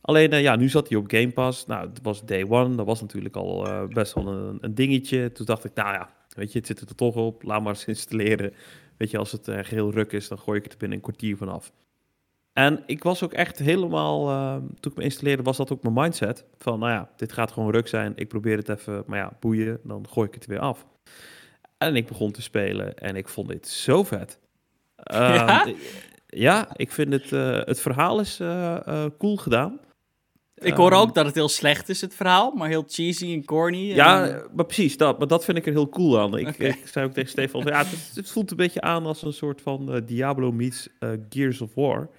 Alleen, 0.00 0.32
uh, 0.32 0.42
ja, 0.42 0.56
nu 0.56 0.68
zat 0.68 0.88
hij 0.88 0.98
op 0.98 1.10
Game 1.10 1.30
Pass. 1.30 1.66
Nou, 1.66 1.88
het 1.88 1.98
was 2.02 2.24
day 2.24 2.44
one. 2.48 2.74
Dat 2.74 2.86
was 2.86 3.00
natuurlijk 3.00 3.36
al 3.36 3.66
uh, 3.66 3.86
best 3.86 4.14
wel 4.14 4.28
een, 4.28 4.58
een, 4.60 4.74
dingetje. 4.74 5.32
Toen 5.32 5.46
dacht 5.46 5.64
ik, 5.64 5.74
nou 5.74 5.92
ja, 5.92 6.10
weet 6.28 6.52
je, 6.52 6.58
het 6.58 6.66
zit 6.66 6.80
er 6.80 6.94
toch 6.94 7.14
op. 7.14 7.42
Laat 7.42 7.62
maar 7.62 7.72
eens 7.72 7.84
installeren. 7.96 8.52
Weet 8.96 9.10
je, 9.10 9.18
als 9.18 9.32
het 9.32 9.48
uh, 9.48 9.58
geheel 9.62 9.92
ruk 9.92 10.12
is, 10.12 10.28
dan 10.28 10.38
gooi 10.38 10.58
ik 10.58 10.64
het 10.64 10.72
er 10.72 10.78
binnen 10.78 10.98
een 10.98 11.04
kwartier 11.04 11.36
vanaf. 11.36 11.72
En 12.52 12.82
ik 12.86 13.02
was 13.02 13.22
ook 13.22 13.32
echt 13.32 13.58
helemaal, 13.58 14.30
uh, 14.30 14.56
toen 14.80 14.92
ik 14.92 14.98
me 14.98 15.04
installeerde, 15.04 15.42
was 15.42 15.56
dat 15.56 15.72
ook 15.72 15.82
mijn 15.82 15.94
mindset. 15.94 16.44
Van, 16.58 16.78
nou 16.78 16.92
ja, 16.92 17.10
dit 17.16 17.32
gaat 17.32 17.52
gewoon 17.52 17.70
ruk 17.70 17.88
zijn. 17.88 18.12
Ik 18.16 18.28
probeer 18.28 18.56
het 18.56 18.68
even, 18.68 19.04
maar 19.06 19.18
ja, 19.18 19.36
boeien, 19.40 19.80
dan 19.82 20.06
gooi 20.08 20.28
ik 20.28 20.34
het 20.34 20.46
weer 20.46 20.58
af. 20.58 20.86
En 21.78 21.96
ik 21.96 22.06
begon 22.06 22.32
te 22.32 22.42
spelen 22.42 22.96
en 22.98 23.16
ik 23.16 23.28
vond 23.28 23.48
dit 23.48 23.68
zo 23.68 24.04
vet. 24.04 24.38
ja? 24.96 25.66
Ehm, 25.66 25.74
ja, 26.26 26.68
ik 26.76 26.92
vind 26.92 27.12
het, 27.12 27.30
uh, 27.30 27.60
het 27.64 27.80
verhaal 27.80 28.20
is 28.20 28.40
uh, 28.40 29.06
cool 29.18 29.36
gedaan. 29.36 29.80
Ik 30.54 30.74
hoor 30.74 30.92
ook 30.92 31.04
ehm, 31.04 31.14
dat 31.14 31.26
het 31.26 31.34
heel 31.34 31.48
slecht 31.48 31.88
is, 31.88 32.00
het 32.00 32.14
verhaal, 32.14 32.52
maar 32.52 32.68
heel 32.68 32.84
cheesy 32.88 33.32
en 33.32 33.44
corny. 33.44 33.90
En... 33.90 33.96
Ja, 33.96 34.42
maar 34.52 34.64
precies, 34.64 34.96
dat, 34.96 35.18
maar 35.18 35.28
dat 35.28 35.44
vind 35.44 35.56
ik 35.58 35.66
er 35.66 35.72
heel 35.72 35.88
cool 35.88 36.20
aan. 36.20 36.38
Ik, 36.38 36.58
ik 36.58 36.86
zei 36.86 37.06
ook 37.06 37.12
tegen 37.12 37.30
Stefan, 37.30 37.64
ja, 37.64 37.78
het, 37.84 38.10
het, 38.14 38.30
voelt 38.30 38.50
een 38.50 38.56
beetje 38.56 38.80
aan 38.80 39.06
als 39.06 39.22
een 39.22 39.32
soort 39.32 39.60
van 39.60 39.94
uh, 39.94 40.00
Diablo 40.06 40.52
meets 40.52 40.88
uh, 41.00 41.10
Gears 41.28 41.60
of 41.60 41.74
War. 41.74 42.10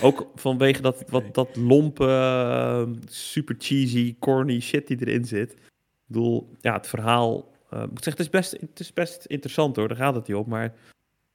Ook 0.00 0.30
vanwege 0.34 0.82
dat, 0.82 1.04
wat, 1.08 1.34
dat 1.34 1.56
lompe, 1.56 2.04
uh, 2.04 2.86
super 3.06 3.54
cheesy, 3.58 4.16
corny 4.18 4.60
shit 4.60 4.86
die 4.86 5.00
erin 5.00 5.24
zit. 5.24 5.52
Ik 5.52 5.60
bedoel, 6.06 6.48
ja, 6.60 6.72
het 6.72 6.86
verhaal... 6.86 7.52
ik 7.70 7.90
moet 7.90 8.04
zeggen, 8.04 8.10
het 8.12 8.20
is, 8.20 8.30
best, 8.30 8.52
het 8.60 8.80
is 8.80 8.92
best 8.92 9.24
interessant 9.24 9.76
hoor, 9.76 9.88
daar 9.88 9.96
gaat 9.96 10.14
het 10.14 10.28
niet 10.28 10.36
op. 10.36 10.46
Maar 10.46 10.74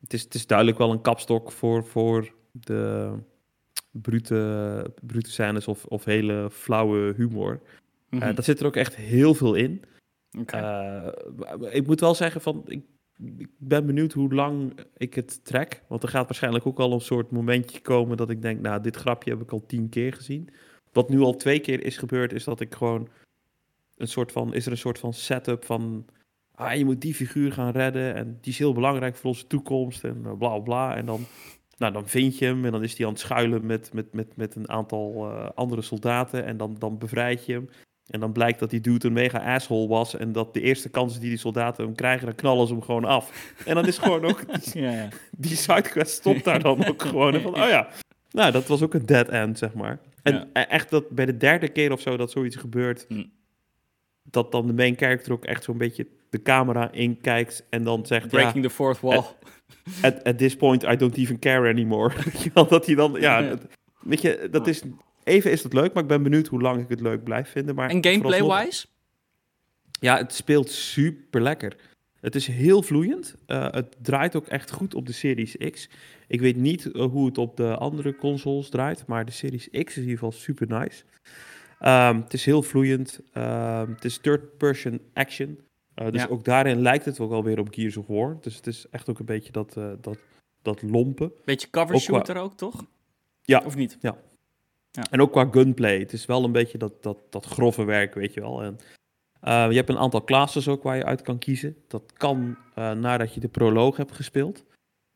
het 0.01 0.13
is, 0.13 0.21
het 0.23 0.33
is 0.33 0.47
duidelijk 0.47 0.77
wel 0.77 0.91
een 0.91 1.01
kapstok 1.01 1.51
voor, 1.51 1.85
voor 1.85 2.33
de 2.51 3.11
brute, 3.91 4.93
brute 5.01 5.29
scènes 5.29 5.67
of, 5.67 5.85
of 5.85 6.05
hele 6.05 6.49
flauwe 6.51 7.13
humor. 7.17 7.59
Mm 8.09 8.19
daar 8.19 8.43
zit 8.43 8.59
er 8.59 8.65
ook 8.65 8.75
echt 8.75 8.95
heel 8.95 9.33
veel 9.33 9.55
in. 9.55 9.83
Uh, 10.55 11.07
ik 11.71 11.87
moet 11.87 11.99
wel 11.99 12.15
zeggen 12.15 12.41
van, 12.41 12.63
ik, 12.65 12.83
ik, 13.37 13.49
ben 13.57 13.85
benieuwd 13.85 14.13
hoe 14.13 14.33
lang 14.33 14.73
ik 14.97 15.13
het 15.13 15.45
trek. 15.45 15.83
Want 15.87 16.03
er 16.03 16.09
gaat 16.09 16.25
waarschijnlijk 16.25 16.65
ook 16.65 16.79
al 16.79 16.93
een 16.93 17.01
soort 17.01 17.31
momentje 17.31 17.81
komen 17.81 18.17
dat 18.17 18.29
ik 18.29 18.41
denk, 18.41 18.59
nou, 18.59 18.81
dit 18.81 18.95
grapje 18.95 19.31
heb 19.31 19.41
ik 19.41 19.51
al 19.51 19.65
tien 19.65 19.89
keer 19.89 20.13
gezien. 20.13 20.49
Wat 20.91 21.09
nu 21.09 21.19
al 21.19 21.35
twee 21.35 21.59
keer 21.59 21.83
is 21.83 21.97
gebeurd, 21.97 22.33
is 22.33 22.43
dat 22.43 22.59
ik 22.59 22.75
gewoon 22.75 23.09
een 23.97 24.07
soort 24.07 24.31
van, 24.31 24.53
is 24.53 24.65
er 24.65 24.71
een 24.71 24.77
soort 24.77 24.99
van 24.99 25.13
setup 25.13 25.65
van, 25.65 26.05
ah, 26.55 26.75
je 26.75 26.85
moet 26.85 27.01
die 27.01 27.13
figuur 27.13 27.51
gaan 27.51 27.71
redden 27.71 28.15
en 28.15 28.37
die 28.41 28.51
is 28.51 28.59
heel 28.59 28.73
belangrijk 28.73 29.15
voor 29.15 29.29
onze 29.29 29.47
toekomst 29.47 30.03
en 30.03 30.21
bla 30.21 30.33
bla 30.33 30.59
bla. 30.59 30.95
En 30.95 31.05
dan 31.05 31.25
nou, 31.79 31.93
dan 31.93 32.07
vind 32.07 32.37
je 32.37 32.45
hem 32.45 32.65
en 32.65 32.71
dan 32.71 32.83
is 32.83 32.97
hij 32.97 33.05
aan 33.05 33.11
het 33.11 33.21
schuilen 33.21 33.65
met, 33.65 33.93
met, 33.93 34.13
met, 34.13 34.35
met 34.35 34.55
een 34.55 34.69
aantal 34.69 35.31
uh, 35.31 35.49
andere 35.55 35.81
soldaten. 35.81 36.45
En 36.45 36.57
dan, 36.57 36.75
dan 36.79 36.97
bevrijd 36.97 37.45
je 37.45 37.53
hem. 37.53 37.69
En 38.09 38.19
dan 38.19 38.31
blijkt 38.31 38.59
dat 38.59 38.69
die 38.69 38.81
dude 38.81 39.07
een 39.07 39.13
mega 39.13 39.55
asshole 39.55 39.87
was. 39.87 40.15
En 40.15 40.31
dat 40.31 40.53
de 40.53 40.61
eerste 40.61 40.89
kans 40.89 41.19
die 41.19 41.29
die 41.29 41.37
soldaten 41.37 41.85
hem 41.85 41.95
krijgen, 41.95 42.25
dan 42.25 42.35
knallen 42.35 42.67
ze 42.67 42.73
hem 42.73 42.81
gewoon 42.81 43.05
af. 43.05 43.53
En 43.65 43.75
dan 43.75 43.85
is 43.85 43.97
gewoon 43.97 44.25
ook. 44.25 44.43
ja, 44.73 44.91
ja. 44.91 45.07
Die 45.31 45.55
sidequest 45.55 46.11
stopt 46.11 46.43
daar 46.43 46.59
dan 46.59 46.85
ook 46.85 47.01
gewoon. 47.01 47.33
En 47.33 47.41
van, 47.41 47.53
oh 47.61 47.69
ja. 47.69 47.87
Nou, 48.31 48.51
dat 48.51 48.67
was 48.67 48.81
ook 48.81 48.93
een 48.93 49.05
dead 49.05 49.29
end, 49.29 49.57
zeg 49.57 49.73
maar. 49.73 49.99
En 50.23 50.53
echt 50.53 50.89
dat 50.89 51.09
bij 51.09 51.25
de 51.25 51.37
derde 51.37 51.67
keer 51.67 51.91
of 51.91 52.01
zo 52.01 52.17
dat 52.17 52.31
zoiets 52.31 52.55
gebeurt, 52.55 53.05
hm. 53.07 53.23
dat 54.23 54.51
dan 54.51 54.67
de 54.67 54.73
main 54.73 54.97
character 54.97 55.31
ook 55.31 55.45
echt 55.45 55.63
zo'n 55.63 55.77
beetje 55.77 56.07
de 56.29 56.41
camera 56.41 56.91
inkijkt 56.91 57.65
en 57.69 57.83
dan 57.83 58.05
zegt... 58.05 58.27
Breaking 58.27 58.63
the 58.63 58.69
fourth 58.69 58.99
wall. 58.99 59.23
At, 60.01 60.23
at, 60.23 60.37
this 60.37 60.55
point 60.55 60.83
I 60.83 60.95
don't 60.95 61.17
even 61.17 61.39
care 61.39 61.69
anymore. 61.69 62.13
dat 62.53 62.85
hij 62.85 62.95
dan, 62.95 63.17
ja, 63.19 63.57
weet 63.99 64.21
je, 64.21 64.47
dat 64.51 64.67
is... 64.67 64.81
Even 65.23 65.51
is 65.51 65.63
het 65.63 65.73
leuk, 65.73 65.93
maar 65.93 66.03
ik 66.03 66.09
ben 66.09 66.23
benieuwd 66.23 66.47
hoe 66.47 66.61
lang 66.61 66.81
ik 66.81 66.89
het 66.89 67.01
leuk 67.01 67.23
blijf 67.23 67.49
vinden. 67.49 67.75
Maar 67.75 67.89
en 67.89 68.03
gameplay-wise? 68.03 68.85
Ja, 69.99 70.17
het 70.17 70.33
speelt 70.33 70.71
super 70.71 71.41
lekker. 71.41 71.75
Het 72.21 72.35
is 72.35 72.47
heel 72.47 72.81
vloeiend. 72.81 73.35
Uh, 73.47 73.71
het 73.71 73.95
draait 74.01 74.35
ook 74.35 74.47
echt 74.47 74.71
goed 74.71 74.95
op 74.95 75.05
de 75.05 75.11
Series 75.11 75.57
X. 75.71 75.89
Ik 76.27 76.39
weet 76.39 76.55
niet 76.55 76.85
uh, 76.85 77.05
hoe 77.05 77.25
het 77.25 77.37
op 77.37 77.57
de 77.57 77.75
andere 77.75 78.15
consoles 78.15 78.69
draait, 78.69 79.05
maar 79.07 79.25
de 79.25 79.31
Series 79.31 79.69
X 79.69 79.77
is 79.77 79.95
in 79.95 80.01
ieder 80.01 80.17
geval 80.17 80.31
super 80.31 80.67
nice. 80.67 81.03
Um, 81.81 82.21
het 82.21 82.33
is 82.33 82.45
heel 82.45 82.63
vloeiend. 82.63 83.19
Um, 83.33 83.93
het 83.93 84.05
is 84.05 84.17
third-person 84.17 85.01
action. 85.13 85.59
Uh, 85.99 86.11
dus 86.11 86.21
ja. 86.21 86.27
ook 86.27 86.43
daarin 86.43 86.81
lijkt 86.81 87.05
het 87.05 87.19
ook 87.19 87.31
alweer 87.31 87.59
op 87.59 87.73
Gears 87.73 87.97
of 87.97 88.07
War. 88.07 88.37
Dus 88.41 88.55
het 88.55 88.67
is 88.67 88.85
echt 88.91 89.09
ook 89.09 89.19
een 89.19 89.25
beetje 89.25 89.51
dat, 89.51 89.73
dat, 90.01 90.17
dat 90.61 90.81
lompen. 90.81 91.31
Beetje 91.45 91.69
cover 91.69 91.95
ook 91.95 92.01
shooter 92.01 92.33
qua... 92.33 92.43
ook, 92.43 92.53
toch? 92.53 92.85
Ja. 93.41 93.61
Of 93.65 93.75
niet? 93.75 93.97
Ja. 94.01 94.17
ja. 94.91 95.03
En 95.11 95.21
ook 95.21 95.31
qua 95.31 95.47
gunplay. 95.51 95.99
Het 95.99 96.13
is 96.13 96.25
wel 96.25 96.43
een 96.43 96.51
beetje 96.51 96.77
dat, 96.77 97.03
dat, 97.03 97.17
dat 97.29 97.45
grove 97.45 97.83
werk, 97.83 98.13
weet 98.13 98.33
je 98.33 98.41
wel. 98.41 98.63
En 98.63 98.77
uh, 99.43 99.67
je 99.69 99.75
hebt 99.75 99.89
een 99.89 99.97
aantal 99.97 100.23
classes 100.23 100.67
ook 100.67 100.83
waar 100.83 100.95
je 100.95 101.05
uit 101.05 101.21
kan 101.21 101.37
kiezen. 101.37 101.75
Dat 101.87 102.13
kan 102.13 102.57
uh, 102.77 102.91
nadat 102.91 103.33
je 103.33 103.39
de 103.39 103.47
proloog 103.47 103.97
hebt 103.97 104.11
gespeeld. 104.11 104.65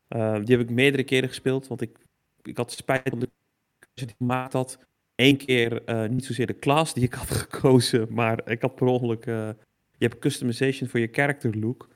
Uh, 0.08 0.34
die 0.44 0.56
heb 0.56 0.68
ik 0.68 0.74
meerdere 0.74 1.04
keren 1.04 1.28
gespeeld, 1.28 1.66
want 1.66 1.80
ik, 1.80 1.98
ik 2.42 2.56
had 2.56 2.72
spijt 2.72 3.08
van 3.08 3.18
de 3.18 3.30
keuze 3.78 3.94
die 3.94 4.08
ik 4.08 4.14
gemaakt 4.16 4.52
had. 4.52 4.78
Eén 5.14 5.36
keer 5.36 5.82
niet 6.10 6.24
zozeer 6.24 6.46
de 6.46 6.58
class 6.58 6.94
die 6.94 7.04
ik 7.04 7.14
had 7.14 7.30
gekozen, 7.48 8.06
maar 8.10 8.50
ik 8.50 8.62
had 8.62 8.74
per 8.74 8.86
ongeluk... 8.86 9.26
je 9.98 10.06
hebt 10.06 10.18
customization 10.18 10.88
voor 10.88 11.00
je 11.00 11.08
character 11.12 11.58
look. 11.58 11.88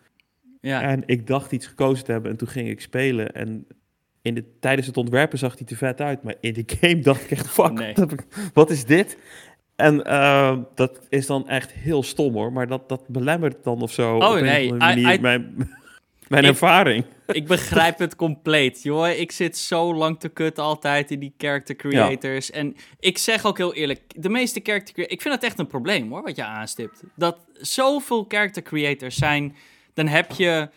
Ja. 0.61 0.83
En 0.83 1.03
ik 1.07 1.27
dacht 1.27 1.53
iets 1.53 1.67
gekozen 1.67 2.05
te 2.05 2.13
hebben 2.13 2.31
en 2.31 2.37
toen 2.37 2.49
ging 2.49 2.69
ik 2.69 2.81
spelen. 2.81 3.35
En 3.35 3.67
in 4.23 4.35
de, 4.35 4.45
tijdens 4.61 4.87
het 4.87 4.97
ontwerpen 4.97 5.39
zag 5.39 5.59
hij 5.59 5.67
te 5.67 5.77
vet 5.77 6.01
uit, 6.01 6.23
maar 6.23 6.35
in 6.41 6.53
de 6.53 6.65
game 6.81 6.99
dacht 6.99 7.25
ik 7.25 7.31
echt, 7.31 7.49
fuck, 7.49 7.73
nee. 7.73 7.95
wat 8.53 8.71
is 8.71 8.85
dit? 8.85 9.19
En 9.77 10.03
uh, 10.07 10.59
dat 10.75 11.07
is 11.09 11.27
dan 11.27 11.49
echt 11.49 11.73
heel 11.73 12.03
stom 12.03 12.33
hoor, 12.33 12.53
maar 12.53 12.67
dat, 12.67 12.89
dat 12.89 13.09
belemmert 13.09 13.65
dan 13.65 13.83
of 13.83 13.93
zo. 13.93 14.17
Oh 14.17 14.41
nee, 14.41 14.73
manier, 14.73 15.15
I, 15.15 15.21
mijn, 15.21 15.71
mijn 16.29 16.45
ervaring. 16.45 17.05
Ik 17.27 17.47
begrijp 17.47 17.99
het 17.99 18.17
compleet, 18.17 18.83
joh. 18.83 19.09
Ik 19.09 19.33
zit 19.33 19.59
zo 19.59 19.95
lang 19.95 20.21
te 20.21 20.29
kutten 20.29 20.65
altijd 20.65 21.11
in 21.11 21.19
die 21.19 21.35
character 21.39 21.77
creators. 21.77 22.47
Ja. 22.47 22.55
En 22.55 22.77
ik 23.01 23.19
zeg 23.19 23.45
ook 23.45 23.57
heel 23.57 23.75
eerlijk, 23.75 24.01
de 24.23 24.29
meeste 24.29 24.61
character 24.63 24.95
creators... 24.95 25.17
Ik 25.17 25.23
vind 25.23 25.35
het 25.35 25.45
echt 25.45 25.59
een 25.59 25.67
probleem 25.67 26.11
hoor, 26.11 26.23
wat 26.23 26.37
je 26.37 26.45
aanstipt. 26.45 27.03
Dat 27.17 27.47
zoveel 27.53 28.25
character 28.29 28.63
creators 28.63 29.17
zijn, 29.17 29.57
dan 29.95 30.07
heb 30.07 30.33
je 30.33 30.69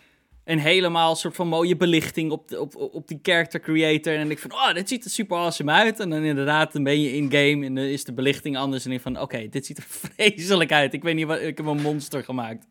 een 0.44 0.60
helemaal 0.60 1.15
soort 1.15 1.36
van 1.36 1.48
mooie 1.48 1.76
belichting 1.76 2.32
op, 2.32 2.48
de, 2.48 2.61
op, 2.61 2.76
op 2.76 3.07
die 3.07 3.19
character 3.22 3.60
creator. 3.60 4.14
En 4.14 4.19
dan 4.19 4.28
denk 4.28 4.40
ik 4.40 4.52
van, 4.52 4.60
oh, 4.60 4.73
dit 4.73 4.90
ziet 4.90 5.03
er 5.03 5.10
super 5.10 5.38
awesome 5.38 5.72
uit. 5.72 5.99
En 5.99 6.10
dan 6.10 6.23
inderdaad, 6.23 6.73
dan 6.73 6.84
ben 6.84 7.02
je 7.02 7.15
in-game 7.15 7.65
en 7.65 7.76
dan 7.76 7.84
is 7.84 8.03
de 8.03 8.14
belichting 8.14 8.57
anders. 8.57 8.84
En 8.84 8.90
denk 8.90 9.02
ik 9.02 9.14
van, 9.14 9.22
oké, 9.22 9.48
dit 9.49 9.65
ziet 9.65 9.78
er 9.78 9.86
vreselijk 10.15 10.72
uit. 10.72 10.94
Ik 10.94 11.03
weet 11.03 11.15
niet 11.15 11.26
wat, 11.26 11.41
ik 11.41 11.57
heb 11.57 11.65
een 11.65 11.82
monster 11.82 12.23
gemaakt. 12.23 12.68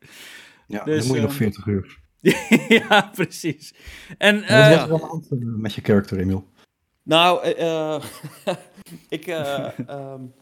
Ja, 0.66 0.84
dus, 0.84 0.98
dan 0.98 1.06
moet 1.06 1.16
je 1.16 1.22
nog 1.22 1.34
40 1.34 1.66
ehm, 1.66 1.70
uur. 1.70 1.98
ja, 2.88 3.10
precies. 3.14 3.74
En, 4.18 4.40
wat 4.40 4.50
uh, 4.50 4.70
was 4.70 4.88
er 4.88 4.92
aan 4.92 5.08
hand 5.08 5.28
met 5.30 5.74
je 5.74 5.80
character, 5.80 6.18
Emil? 6.18 6.48
Nou, 7.02 7.54
uh, 7.58 8.04
ik... 9.08 9.26
Um, 9.88 10.32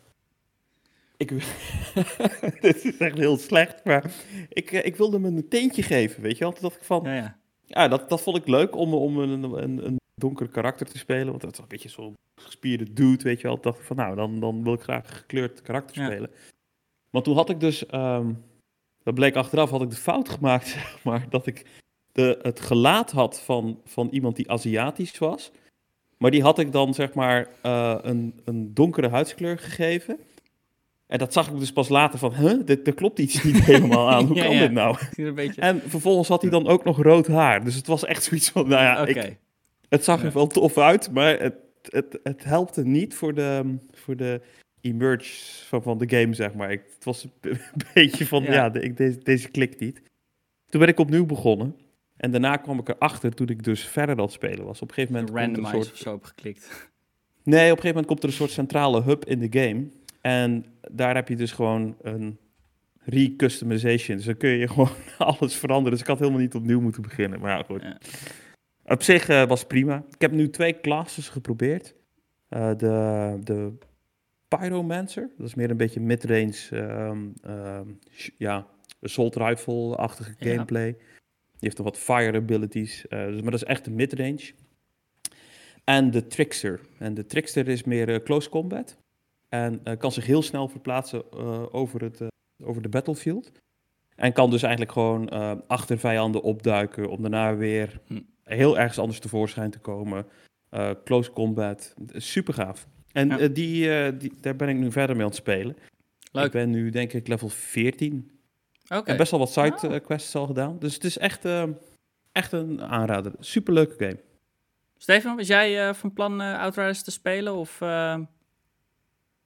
ik, 1.19 1.31
dit 2.61 2.85
is 2.85 2.97
echt 2.97 3.19
heel 3.19 3.37
slecht, 3.37 3.85
maar 3.85 4.11
ik, 4.49 4.73
eh, 4.73 4.87
ik 4.87 4.97
wilde 4.97 5.17
hem 5.17 5.25
een 5.25 5.49
teentje 5.49 5.83
geven, 5.83 6.23
weet 6.23 6.39
je 6.39 6.45
wel. 6.45 6.53
Toen 6.53 6.63
dacht 6.63 6.77
ik 6.77 6.85
van, 6.85 7.03
ja, 7.05 7.15
ja. 7.15 7.39
ja 7.65 7.89
dat, 7.89 8.09
dat 8.09 8.21
vond 8.21 8.37
ik 8.37 8.47
leuk 8.47 8.77
om, 8.77 8.95
om 8.95 9.19
een, 9.19 9.43
een, 9.43 9.87
een 9.87 9.97
donker 10.15 10.49
karakter 10.49 10.87
te 10.87 10.99
spelen. 10.99 11.27
Want 11.27 11.41
dat 11.41 11.53
is 11.53 11.59
een 11.59 11.65
beetje 11.69 11.89
zo'n 11.89 12.15
gespierde 12.35 12.93
dude, 12.93 13.23
weet 13.23 13.41
je 13.41 13.47
wel. 13.47 13.55
Toen 13.55 13.63
dacht 13.63 13.79
ik 13.79 13.87
van, 13.87 13.97
nou, 13.97 14.17
dan, 14.17 14.41
dan 14.41 14.63
wil 14.63 14.73
ik 14.73 14.83
graag 14.83 15.05
een 15.05 15.17
gekleurd 15.17 15.63
karakter 15.63 16.05
spelen. 16.05 16.31
Maar 17.11 17.23
toen 17.23 17.35
had 17.35 17.51
ik 17.51 17.61
dus, 17.61 17.93
um, 17.93 18.45
dat 19.03 19.15
bleek 19.15 19.37
achteraf, 19.37 19.71
had 19.71 19.83
ik 19.83 19.91
de 19.91 19.97
fout 19.97 20.29
gemaakt, 20.29 20.69
zeg 20.79 20.99
maar, 21.05 21.27
dat 21.31 21.47
ik 21.47 21.65
de, 22.13 22.39
het 22.43 22.61
gelaat 22.61 23.11
had 23.11 23.41
van, 23.41 23.81
van 23.85 24.09
iemand 24.11 24.37
die 24.37 24.51
Aziatisch 24.51 25.19
was. 25.19 25.51
Maar 26.19 26.31
die 26.31 26.43
had 26.43 26.59
ik 26.59 26.73
dan, 26.73 26.95
zeg 26.95 27.15
maar, 27.15 27.49
uh, 27.63 27.99
een, 28.03 28.41
een 28.45 28.75
donkere 28.75 29.09
huidskleur 29.09 29.59
gegeven. 29.59 30.19
En 31.07 31.19
dat 31.19 31.33
zag 31.33 31.49
ik 31.49 31.59
dus 31.59 31.73
pas 31.73 31.89
later 31.89 32.19
van, 32.19 32.35
huh, 32.35 32.61
dit, 32.65 32.87
er 32.87 32.95
klopt 32.95 33.19
iets 33.19 33.43
niet 33.43 33.65
helemaal 33.73 34.11
aan. 34.11 34.27
Hoe 34.27 34.41
kan 34.41 34.59
dit 34.59 34.73
nou? 34.73 34.97
Beetje... 35.35 35.61
En 35.61 35.83
vervolgens 35.87 36.29
had 36.29 36.43
hij 36.43 36.51
dan 36.51 36.67
ook 36.67 36.85
nog 36.85 37.03
rood 37.03 37.27
haar. 37.27 37.65
Dus 37.65 37.75
het 37.75 37.87
was 37.87 38.05
echt 38.05 38.23
zoiets 38.23 38.51
van, 38.51 38.69
nou 38.69 38.83
ja, 38.83 39.07
ik, 39.07 39.37
het 39.89 40.05
zag 40.05 40.25
er 40.25 40.33
wel 40.33 40.47
tof 40.47 40.79
uit, 40.79 41.11
maar 41.13 41.39
het, 41.41 41.55
het, 41.83 42.19
het 42.23 42.45
helpte 42.45 42.85
niet 42.85 43.15
voor 43.15 43.35
de, 43.35 43.77
voor 43.93 44.17
de 44.17 44.41
emerge 44.81 45.65
van, 45.65 45.83
van 45.83 45.99
de 45.99 46.09
game, 46.09 46.35
zeg 46.35 46.55
maar. 46.55 46.73
Ik, 46.73 46.83
het 46.95 47.05
was 47.05 47.27
een 47.41 47.59
beetje 47.95 48.27
van, 48.27 48.43
ja, 48.43 48.71
de, 48.71 48.93
deze, 48.95 49.19
deze 49.19 49.49
klikt 49.49 49.81
niet. 49.81 50.03
Toen 50.69 50.81
ben 50.81 50.89
ik 50.89 50.99
opnieuw 50.99 51.27
begonnen. 51.27 51.77
En 52.17 52.31
daarna 52.31 52.57
kwam 52.57 52.79
ik 52.79 52.89
erachter 52.89 53.35
toen 53.35 53.49
ik 53.49 53.65
dus 53.65 53.85
verder 53.85 54.17
aan 54.17 54.23
het 54.23 54.33
spelen 54.33 54.65
was. 54.65 54.83
Op 54.83 54.89
een 54.89 54.95
gegeven 54.95 55.15
moment... 55.15 55.37
Randomize 55.37 55.75
soort... 55.75 55.93
of 55.93 55.99
zo 55.99 56.15
op 56.15 56.25
geklikt. 56.25 56.91
Nee, 57.43 57.71
op 57.71 57.77
een 57.77 57.83
gegeven 57.83 57.89
moment 57.89 58.07
komt 58.07 58.23
er 58.23 58.29
een 58.29 58.35
soort 58.35 58.51
centrale 58.51 59.03
hub 59.03 59.25
in 59.25 59.39
de 59.39 59.61
game. 59.61 59.89
En 60.21 60.65
daar 60.91 61.15
heb 61.15 61.29
je 61.29 61.37
dus 61.37 61.53
gewoon 61.53 61.97
een 62.03 62.39
recustomization. 62.99 64.17
Dus 64.17 64.27
dan 64.27 64.37
kun 64.37 64.51
je 64.51 64.69
gewoon 64.73 64.91
alles 65.19 65.57
veranderen. 65.57 65.93
Dus 65.93 66.01
ik 66.01 66.07
had 66.07 66.19
helemaal 66.19 66.41
niet 66.41 66.55
opnieuw 66.55 66.81
moeten 66.81 67.03
beginnen. 67.03 67.41
Maar 67.41 67.57
ja, 67.57 67.63
goed. 67.63 67.83
Ja. 67.83 67.99
Op 68.85 69.03
zich 69.03 69.29
uh, 69.29 69.47
was 69.47 69.65
prima. 69.65 70.05
Ik 70.11 70.21
heb 70.21 70.33
nu 70.33 70.51
twee 70.51 70.81
classes 70.81 71.29
geprobeerd. 71.29 71.95
Uh, 72.51 72.71
de, 72.77 73.39
de 73.45 73.73
Pyromancer, 74.49 75.31
dat 75.37 75.47
is 75.47 75.55
meer 75.55 75.71
een 75.71 75.77
beetje 75.77 76.01
midrange, 76.01 76.69
um, 76.73 77.35
um, 77.47 77.99
ja, 78.37 78.67
assault 79.03 79.37
rifle-achtige 79.37 80.35
gameplay. 80.39 80.87
Ja. 80.87 80.93
Die 80.93 81.69
heeft 81.69 81.77
nog 81.77 81.87
wat 81.87 81.99
fire 81.99 82.39
abilities, 82.39 83.05
uh, 83.09 83.27
dus, 83.27 83.41
maar 83.43 83.51
dat 83.51 83.63
is 83.63 83.69
echt 83.69 83.85
de 83.85 83.91
midrange. 83.91 84.53
En 85.85 86.11
de 86.11 86.27
Trickster. 86.27 86.81
En 86.99 87.15
de 87.15 87.27
Trickster 87.27 87.69
is 87.69 87.85
meer 87.85 88.23
close 88.23 88.49
combat. 88.49 88.97
En 89.49 89.81
uh, 89.85 89.97
kan 89.97 90.13
zich 90.13 90.27
heel 90.27 90.43
snel 90.43 90.69
verplaatsen 90.69 91.33
over, 91.73 92.03
het, 92.03 92.21
over 92.65 92.83
de 92.83 92.89
battlefield. 92.89 93.53
En 94.17 94.33
kan 94.33 94.51
dus 94.51 94.63
eigenlijk 94.63 94.93
gewoon 94.93 95.29
achter 95.67 95.99
vijanden 95.99 96.43
opduiken 96.43 97.11
om 97.11 97.21
daarna 97.21 97.57
weer 97.57 98.01
hm. 98.07 98.21
heel 98.45 98.79
ergens 98.79 98.99
anders 98.99 99.19
tevoorschijn 99.19 99.71
te 99.71 99.79
komen. 99.79 100.27
close 101.05 101.33
combat, 101.33 101.95
super 102.13 102.55
gaaf. 102.55 102.87
En 103.13 103.29
ja. 103.29 103.49
die, 103.49 104.17
die, 104.17 104.33
daar 104.41 104.57
ben 104.57 104.69
ik 104.69 104.77
nu 104.77 104.93
verder 104.93 105.17
mee 105.17 105.25
aan 105.25 105.31
het 105.31 105.41
spelen. 105.41 105.77
Leuk. 106.33 106.45
Ik 106.45 106.53
ben 106.53 106.71
nu 106.71 106.91
denk 106.91 107.13
ik 107.13 107.29
level 107.29 107.49
14. 107.49 108.31
Okay. 108.85 109.03
En 109.05 109.17
best 109.17 109.31
wel 109.31 109.41
wat 109.41 109.53
side 109.53 109.89
oh. 109.89 110.05
quests 110.05 110.35
al 110.35 110.47
gedaan. 110.47 110.79
Dus 110.79 110.95
het 110.95 111.05
is 111.05 111.19
echt, 111.19 111.45
echt 112.33 112.53
een 112.53 112.83
aanrader. 112.83 113.33
Superleuke 113.39 113.95
game. 114.05 114.21
Stefan, 114.97 115.37
was 115.37 115.47
jij 115.47 115.95
van 115.95 116.13
plan 116.13 116.41
Outriders 116.41 117.03
te 117.03 117.11
spelen? 117.11 117.55
Of, 117.55 117.81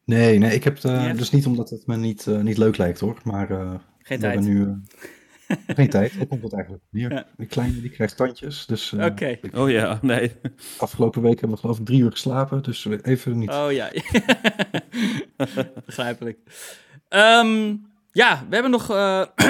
Nee, 0.04 0.38
nee, 0.38 0.54
ik 0.54 0.64
heb 0.64 0.82
het 0.82 1.18
dus 1.18 1.30
niet 1.30 1.46
omdat 1.46 1.70
het 1.70 1.86
me 1.86 1.96
niet, 1.96 2.26
uh, 2.26 2.40
niet 2.40 2.58
leuk 2.58 2.76
lijkt 2.76 3.00
hoor. 3.00 3.20
Maar 3.24 3.50
uh, 3.50 3.74
geen 3.98 4.18
tijd. 4.18 4.40
Nu, 4.40 4.60
uh, 4.60 4.72
geen 5.66 5.88
tijd, 5.88 6.18
dat 6.18 6.28
komt 6.28 6.42
het 6.42 6.52
eigenlijk 6.52 6.84
neer. 6.90 7.12
Ja. 7.12 7.26
Die 7.36 7.46
kleine 7.46 7.80
die 7.80 7.90
krijgt 7.90 8.16
tandjes. 8.16 8.66
Dus, 8.66 8.92
Oké. 8.92 9.04
Okay. 9.04 9.40
Oh 9.54 9.70
ja, 9.70 9.98
nee. 10.02 10.32
Afgelopen 10.78 11.22
week 11.22 11.40
hebben 11.40 11.50
we 11.50 11.56
geloof 11.56 11.78
ik 11.78 11.84
drie 11.84 12.00
uur 12.00 12.10
geslapen, 12.10 12.62
dus 12.62 12.86
even 13.02 13.38
niet. 13.38 13.50
Oh 13.50 13.72
ja, 13.72 13.90
begrijpelijk. 15.86 16.38
Um, 17.08 17.86
ja, 18.12 18.46
we 18.48 18.54
hebben 18.54 18.70
nog 18.70 18.86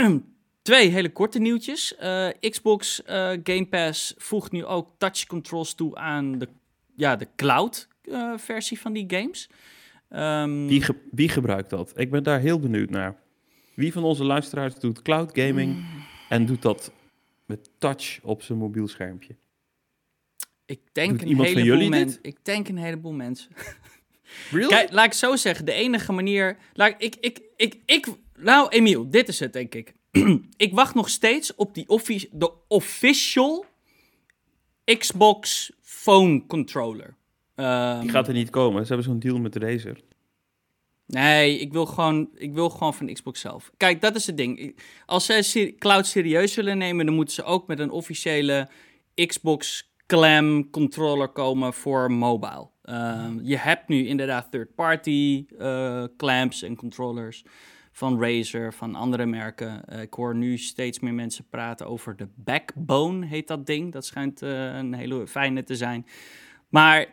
twee 0.63 0.89
hele 0.89 1.13
korte 1.13 1.39
nieuwtjes. 1.39 1.95
Xbox 2.41 3.03
Game 3.43 3.67
Pass 3.71 4.15
voegt 4.17 4.53
nu 4.53 4.65
ook 4.65 4.89
touch 4.99 5.27
controls 5.27 5.75
toe 5.75 5.97
aan 5.97 6.39
de, 6.39 6.49
ja, 6.97 7.17
de 7.17 7.29
cloud 7.37 7.89
versie 8.37 8.81
van 8.81 8.93
die 8.93 9.05
games. 9.09 9.49
Um, 10.11 10.67
wie, 10.67 10.83
ge 10.83 10.95
wie, 11.11 11.29
gebruikt 11.29 11.71
dat? 11.71 11.93
Ik 11.97 12.11
ben 12.11 12.23
daar 12.23 12.41
heel 12.41 12.59
benieuwd 12.59 12.91
naar. 12.91 13.17
Wie 13.75 13.93
van 13.93 14.05
onze 14.05 14.25
luisteraars 14.25 14.75
doet 14.75 15.03
cloud 15.03 15.31
gaming 15.39 15.75
mm. 15.75 16.05
en 16.29 16.47
doet 16.47 16.63
dat 16.63 16.93
met 17.47 17.71
touch 17.79 18.21
op 18.23 18.43
zijn 18.43 18.59
mobiel 18.59 18.89
schermpje? 18.89 19.37
Ik 20.67 20.81
denk 20.93 21.23
een 21.23 21.41
heleboel 21.41 21.89
mensen. 21.89 22.19
Ik 22.23 22.37
denk 22.43 22.69
een 22.69 22.77
heleboel 22.77 23.13
mensen. 23.13 23.51
Really? 24.51 24.69
Kijk, 24.69 24.93
laat 24.93 25.05
ik 25.05 25.13
zo 25.13 25.37
zeggen. 25.37 25.65
De 25.65 25.73
enige 25.73 26.13
manier. 26.13 26.57
Laat 26.73 26.95
ik, 26.99 27.17
ik, 27.21 27.41
ik, 27.57 27.79
ik, 27.87 28.07
nou, 28.37 28.69
Emiel, 28.69 29.11
dit 29.11 29.29
is 29.29 29.41
het, 29.41 29.53
denk 29.53 29.75
ik. 29.75 29.95
ik 30.57 30.73
wacht 30.73 30.95
nog 30.95 31.09
steeds 31.09 31.55
op 31.55 31.75
die 31.75 31.87
de 32.31 32.53
official 32.69 33.65
Xbox 34.99 35.73
Phone 35.81 36.47
Controller. 36.47 37.17
Um, 37.57 38.01
die 38.01 38.11
gaat 38.11 38.29
er 38.29 38.35
niet 38.35 38.51
komen. 38.51 38.83
Ze 38.83 38.93
hebben 38.93 39.07
zo'n 39.07 39.19
deal 39.19 39.39
met 39.39 39.57
Razer. 39.57 40.01
Nee, 41.13 41.59
ik 41.59 41.73
wil, 41.73 41.87
gewoon, 41.87 42.29
ik 42.35 42.53
wil 42.53 42.71
gewoon 42.71 42.95
van 42.95 43.13
Xbox 43.13 43.41
zelf. 43.41 43.71
Kijk, 43.77 44.01
dat 44.01 44.15
is 44.15 44.27
het 44.27 44.37
ding. 44.37 44.79
Als 45.07 45.27
ze 45.27 45.75
cloud 45.79 46.07
serieus 46.07 46.55
willen 46.55 46.79
nemen, 46.79 47.07
dan 47.07 47.15
moeten 47.15 47.35
ze 47.35 47.43
ook 47.43 47.67
met 47.67 47.79
een 47.79 47.91
officiële 47.91 48.69
Xbox 49.27 49.91
Clam 50.07 50.71
controller 50.71 51.29
komen 51.29 51.73
voor 51.73 52.13
mobile. 52.13 52.69
Ehm, 52.83 53.39
je 53.43 53.57
hebt 53.57 53.89
nu 53.89 54.07
inderdaad 54.07 54.51
third-party 54.51 55.47
uh, 55.59 56.05
clamps 56.17 56.63
en 56.63 56.77
controllers 56.77 57.45
van 57.93 58.23
Razer, 58.23 58.73
van 58.73 58.95
andere 58.95 59.27
merken. 59.27 59.83
Uh, 59.93 60.01
ik 60.01 60.15
hoor 60.15 60.35
nu 60.35 60.59
steeds 60.59 61.01
meer 61.01 61.15
mensen 61.15 61.49
praten 61.51 61.87
over 61.87 62.17
de 62.17 62.29
Backbone, 62.35 63.27
heet 63.27 63.49
dat 63.49 63.67
ding. 63.67 63.93
Dat 63.93 64.05
schijnt 64.05 64.43
uh, 64.43 64.75
een 64.75 64.95
hele 64.95 65.27
fijne 65.27 65.65
te 65.65 65.77
zijn. 65.77 66.07
Maar 66.69 67.07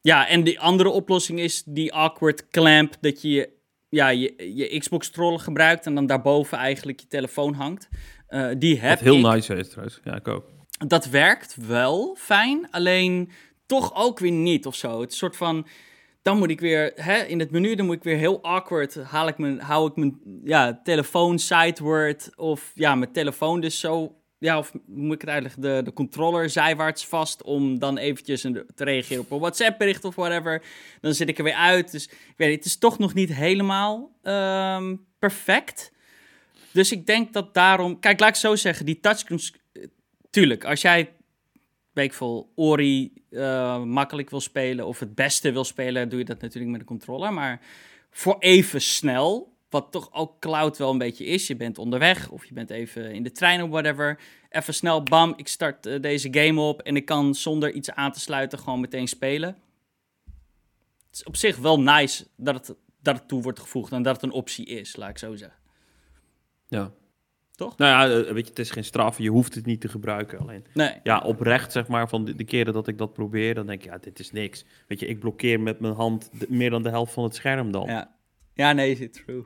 ja, 0.00 0.28
en 0.28 0.44
die 0.44 0.60
andere 0.60 0.88
oplossing 0.88 1.40
is 1.40 1.62
die 1.66 1.92
awkward 1.92 2.48
clamp, 2.48 2.94
dat 3.00 3.22
je 3.22 3.58
ja, 3.88 4.08
je, 4.08 4.54
je 4.54 4.78
Xbox-controller 4.78 5.40
gebruikt 5.40 5.86
en 5.86 5.94
dan 5.94 6.06
daarboven 6.06 6.58
eigenlijk 6.58 7.00
je 7.00 7.06
telefoon 7.06 7.54
hangt. 7.54 7.88
Uh, 8.28 8.50
die 8.58 8.80
heb 8.80 8.90
Wat 8.90 9.00
heel 9.00 9.16
ik. 9.16 9.34
nice 9.34 9.54
is 9.54 9.68
trouwens. 9.68 10.00
Ja, 10.04 10.14
ik 10.16 10.28
ook. 10.28 10.48
Dat 10.86 11.06
werkt 11.06 11.56
wel 11.66 12.16
fijn, 12.18 12.70
alleen 12.70 13.30
toch 13.66 13.94
ook 13.94 14.18
weer 14.18 14.30
niet 14.32 14.66
of 14.66 14.74
zo. 14.74 15.00
Het 15.00 15.14
soort 15.14 15.36
van, 15.36 15.66
dan 16.22 16.38
moet 16.38 16.50
ik 16.50 16.60
weer 16.60 16.92
hè, 16.94 17.22
in 17.22 17.38
het 17.38 17.50
menu, 17.50 17.74
dan 17.74 17.86
moet 17.86 17.96
ik 17.96 18.02
weer 18.02 18.16
heel 18.16 18.42
awkward, 18.42 18.94
haal 18.94 19.28
ik 19.28 19.38
mijn, 19.38 19.60
hou 19.60 19.90
ik 19.90 19.96
mijn 19.96 20.20
ja, 20.44 20.80
telefoon 20.82 21.38
sideward 21.38 22.30
of 22.36 22.72
ja, 22.74 22.94
mijn 22.94 23.12
telefoon 23.12 23.60
dus 23.60 23.80
zo, 23.80 24.19
ja, 24.40 24.58
of 24.58 24.72
moet 24.86 25.14
ik 25.14 25.20
het 25.20 25.30
eigenlijk 25.30 25.62
de, 25.62 25.80
de 25.84 25.92
controller 25.92 26.50
zijwaarts 26.50 27.06
vast 27.06 27.42
om 27.42 27.78
dan 27.78 27.98
eventjes 27.98 28.44
een, 28.44 28.66
te 28.74 28.84
reageren 28.84 29.22
op 29.22 29.30
een 29.30 29.38
WhatsApp 29.38 29.78
bericht 29.78 30.04
of 30.04 30.14
whatever. 30.14 30.62
Dan 31.00 31.14
zit 31.14 31.28
ik 31.28 31.38
er 31.38 31.44
weer 31.44 31.54
uit, 31.54 31.90
dus 31.90 32.04
ik 32.06 32.34
weet 32.36 32.56
het 32.56 32.64
is 32.64 32.78
toch 32.78 32.98
nog 32.98 33.14
niet 33.14 33.34
helemaal 33.34 34.16
um, 34.22 35.06
perfect. 35.18 35.92
Dus 36.72 36.92
ik 36.92 37.06
denk 37.06 37.32
dat 37.32 37.54
daarom, 37.54 37.98
kijk, 37.98 38.20
laat 38.20 38.28
ik 38.28 38.34
zo 38.34 38.56
zeggen, 38.56 38.86
die 38.86 39.00
touchscreens, 39.00 39.54
tuurlijk, 40.30 40.64
als 40.64 40.80
jij 40.80 41.12
weekvol 41.92 42.52
Ori 42.54 43.12
uh, 43.30 43.82
makkelijk 43.82 44.30
wil 44.30 44.40
spelen 44.40 44.86
of 44.86 44.98
het 44.98 45.14
beste 45.14 45.52
wil 45.52 45.64
spelen, 45.64 46.08
doe 46.08 46.18
je 46.18 46.24
dat 46.24 46.40
natuurlijk 46.40 46.72
met 46.72 46.80
een 46.80 46.86
controller. 46.86 47.32
Maar 47.32 47.60
voor 48.10 48.36
even 48.38 48.80
snel, 48.80 49.49
wat 49.70 49.86
toch 49.90 50.12
ook 50.12 50.40
cloud 50.40 50.78
wel 50.78 50.90
een 50.90 50.98
beetje 50.98 51.24
is. 51.24 51.46
Je 51.46 51.56
bent 51.56 51.78
onderweg 51.78 52.30
of 52.30 52.44
je 52.44 52.54
bent 52.54 52.70
even 52.70 53.12
in 53.12 53.22
de 53.22 53.32
trein 53.32 53.62
of 53.62 53.70
whatever. 53.70 54.20
Even 54.50 54.74
snel, 54.74 55.02
bam, 55.02 55.32
ik 55.36 55.48
start 55.48 55.86
uh, 55.86 56.00
deze 56.00 56.28
game 56.30 56.60
op 56.60 56.80
en 56.82 56.96
ik 56.96 57.04
kan 57.04 57.34
zonder 57.34 57.72
iets 57.72 57.90
aan 57.90 58.12
te 58.12 58.20
sluiten 58.20 58.58
gewoon 58.58 58.80
meteen 58.80 59.08
spelen. 59.08 59.56
Het 61.06 61.18
is 61.18 61.24
op 61.24 61.36
zich 61.36 61.56
wel 61.56 61.80
nice 61.80 62.26
dat 62.36 62.54
het, 62.54 62.76
dat 63.02 63.18
het 63.18 63.28
toe 63.28 63.42
wordt 63.42 63.60
gevoegd 63.60 63.92
en 63.92 64.02
dat 64.02 64.14
het 64.14 64.24
een 64.24 64.32
optie 64.32 64.66
is, 64.66 64.96
laat 64.96 65.10
ik 65.10 65.18
zo 65.18 65.36
zeggen. 65.36 65.58
Ja, 66.66 66.92
toch? 67.54 67.76
Nou 67.76 68.10
ja, 68.10 68.32
weet 68.32 68.44
je, 68.44 68.50
het 68.50 68.58
is 68.58 68.70
geen 68.70 68.84
straf. 68.84 69.18
Je 69.18 69.30
hoeft 69.30 69.54
het 69.54 69.66
niet 69.66 69.80
te 69.80 69.88
gebruiken. 69.88 70.38
Alleen, 70.38 70.64
nee. 70.74 70.92
ja, 71.02 71.18
oprecht 71.18 71.72
zeg 71.72 71.88
maar, 71.88 72.08
van 72.08 72.24
de, 72.24 72.34
de, 72.34 72.44
keren 72.44 72.72
dat 72.72 72.88
ik 72.88 72.98
dat 72.98 73.12
probeer, 73.12 73.54
dan 73.54 73.66
denk 73.66 73.82
ik, 73.82 73.90
ja, 73.90 73.98
dit 73.98 74.18
is 74.18 74.32
niks. 74.32 74.64
Weet 74.86 75.00
je, 75.00 75.06
ik 75.06 75.18
blokkeer 75.18 75.60
met 75.60 75.80
mijn 75.80 75.94
hand 75.94 76.30
de, 76.40 76.46
meer 76.48 76.70
dan 76.70 76.82
de 76.82 76.88
helft 76.88 77.12
van 77.12 77.24
het 77.24 77.34
scherm 77.34 77.72
dan. 77.72 77.86
Ja, 77.86 78.16
ja 78.54 78.72
nee, 78.72 78.90
is 78.90 79.00
it 79.00 79.12
true. 79.12 79.44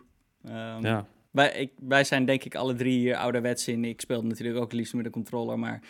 Um, 0.49 0.85
ja. 0.85 1.07
Wij, 1.31 1.53
ik, 1.53 1.73
wij 1.81 2.05
zijn 2.05 2.25
denk 2.25 2.45
ik 2.45 2.55
alle 2.55 2.75
drie 2.75 2.99
hier 2.99 3.17
ouderwets 3.17 3.69
in. 3.69 3.85
Ik 3.85 4.01
speel 4.01 4.23
natuurlijk 4.23 4.61
ook 4.61 4.73
liefst 4.73 4.95
met 4.95 5.05
een 5.05 5.11
controller, 5.11 5.59
maar... 5.59 5.81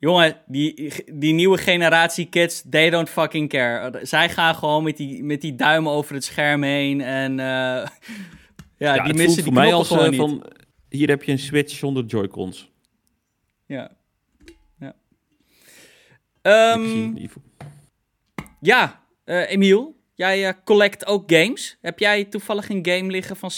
Jongen, 0.00 0.36
die, 0.46 0.92
die 1.12 1.34
nieuwe 1.34 1.58
generatie 1.58 2.28
kids, 2.28 2.64
they 2.70 2.90
don't 2.90 3.08
fucking 3.08 3.48
care. 3.48 4.06
Zij 4.06 4.28
gaan 4.28 4.54
gewoon 4.54 4.82
met 4.84 4.96
die, 4.96 5.24
met 5.24 5.40
die 5.40 5.54
duimen 5.54 5.92
over 5.92 6.14
het 6.14 6.24
scherm 6.24 6.62
heen 6.62 7.00
en... 7.00 7.30
Uh, 7.30 7.36
ja, 8.76 8.94
ja, 8.94 9.02
die 9.02 9.14
missen 9.14 9.42
die 9.42 9.52
mij 9.52 9.74
als 9.74 9.88
gewoon 9.88 10.12
uh, 10.12 10.18
van, 10.18 10.44
hier 10.88 11.08
heb 11.08 11.22
je 11.22 11.32
een 11.32 11.38
Switch 11.38 11.76
zonder 11.76 12.04
Joy-Cons. 12.04 12.70
Ja. 13.66 13.90
Ja. 14.78 14.94
Um, 16.74 17.16
ja, 18.60 19.02
uh, 19.24 19.50
Emiel, 19.50 19.97
jij 20.18 20.48
uh, 20.48 20.52
collect 20.64 21.06
ook 21.06 21.32
games. 21.32 21.78
Heb 21.80 21.98
jij 21.98 22.24
toevallig 22.24 22.68
een 22.68 22.86
game 22.86 23.10
liggen 23.10 23.36
van 23.36 23.50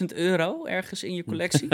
660.000 0.00 0.04
euro 0.14 0.64
ergens 0.64 1.02
in 1.02 1.14
je 1.14 1.24
collectie? 1.32 1.68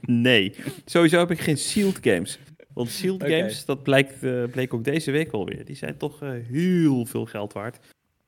nee, 0.00 0.54
sowieso 0.84 1.18
heb 1.18 1.30
ik 1.30 1.40
geen 1.40 1.58
sealed 1.58 1.98
games. 2.00 2.38
Want 2.74 2.90
sealed 2.90 3.22
okay. 3.22 3.38
games, 3.38 3.64
dat 3.64 3.82
blijkt, 3.82 4.22
uh, 4.22 4.44
bleek 4.44 4.74
ook 4.74 4.84
deze 4.84 5.10
week 5.10 5.32
alweer, 5.32 5.64
die 5.64 5.76
zijn 5.76 5.96
toch 5.96 6.20
heel 6.48 7.06
veel 7.06 7.26
geld 7.26 7.52
waard. 7.52 7.78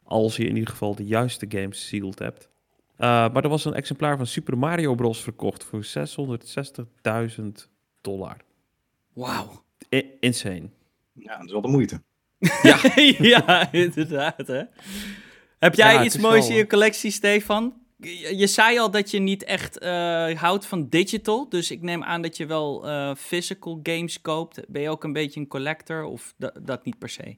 Als 0.02 0.36
je 0.36 0.46
in 0.46 0.54
ieder 0.54 0.70
geval 0.70 0.94
de 0.94 1.04
juiste 1.04 1.46
games 1.48 1.86
sealed 1.86 2.18
hebt. 2.18 2.48
Uh, 2.92 2.98
maar 3.06 3.42
er 3.42 3.48
was 3.48 3.64
een 3.64 3.74
exemplaar 3.74 4.16
van 4.16 4.26
Super 4.26 4.58
Mario 4.58 4.94
Bros. 4.94 5.22
verkocht 5.22 5.64
voor 5.64 5.86
660.000 7.38 7.44
dollar. 8.00 8.36
Wauw. 9.12 9.64
insane. 10.20 10.70
Ja, 11.12 11.36
dat 11.36 11.46
is 11.46 11.52
wel 11.52 11.60
de 11.60 11.68
moeite. 11.68 12.00
Ja, 12.62 12.78
ja 13.34 13.72
inderdaad. 13.72 14.46
Hè? 14.46 14.62
Heb 15.58 15.74
jij 15.74 15.92
ja, 15.92 16.04
iets 16.04 16.18
moois 16.18 16.40
wel... 16.40 16.50
in 16.50 16.56
je 16.56 16.66
collectie, 16.66 17.10
Stefan? 17.10 17.74
Je, 17.96 18.36
je, 18.36 18.46
zei 18.46 18.78
al 18.78 18.90
dat 18.90 19.10
je 19.10 19.18
niet 19.18 19.44
echt 19.44 19.82
uh, 19.82 20.30
houdt 20.30 20.66
van 20.66 20.88
digital. 20.88 21.48
Dus 21.48 21.70
ik 21.70 21.82
neem 21.82 22.02
aan 22.02 22.22
dat 22.22 22.36
je 22.36 22.46
wel 22.46 22.88
uh, 22.88 23.14
physical 23.14 23.80
games 23.82 24.20
koopt. 24.20 24.60
Ben 24.68 24.82
je 24.82 24.90
ook 24.90 25.04
een 25.04 25.12
beetje 25.12 25.40
een 25.40 25.46
collector 25.46 26.04
of 26.04 26.34
dat 26.62 26.84
niet 26.84 26.98
per 26.98 27.08
se? 27.08 27.36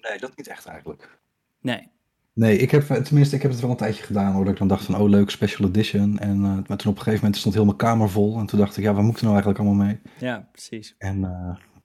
Nee, 0.00 0.18
dat 0.18 0.36
niet 0.36 0.48
echt 0.48 0.66
eigenlijk. 0.66 1.18
Nee. 1.60 1.88
Nee, 2.32 2.58
ik 2.58 2.70
heb, 2.70 2.82
tenminste, 2.82 3.36
ik 3.36 3.42
heb 3.42 3.50
het 3.50 3.60
wel 3.60 3.70
een 3.70 3.76
tijdje 3.76 4.02
gedaan 4.02 4.32
hoor. 4.32 4.44
Dat 4.44 4.52
ik 4.52 4.58
dan 4.58 4.68
dacht 4.68 4.84
van, 4.84 4.96
oh 4.96 5.08
leuk, 5.08 5.30
special 5.30 5.68
edition. 5.68 6.18
En, 6.18 6.36
uh, 6.36 6.42
maar 6.42 6.76
toen 6.76 6.90
op 6.90 6.96
een 6.96 7.02
gegeven 7.02 7.20
moment 7.20 7.36
stond 7.36 7.54
heel 7.54 7.64
mijn 7.64 7.76
kamer 7.76 8.10
vol. 8.10 8.38
En 8.38 8.46
toen 8.46 8.58
dacht 8.58 8.76
ik, 8.76 8.84
ja, 8.84 8.94
waar 8.94 9.02
moet 9.02 9.12
ik 9.12 9.18
er 9.18 9.24
nou 9.24 9.34
eigenlijk 9.34 9.64
allemaal 9.64 9.86
mee? 9.86 10.00
Ja, 10.18 10.48
precies. 10.52 10.94
En 10.98 11.24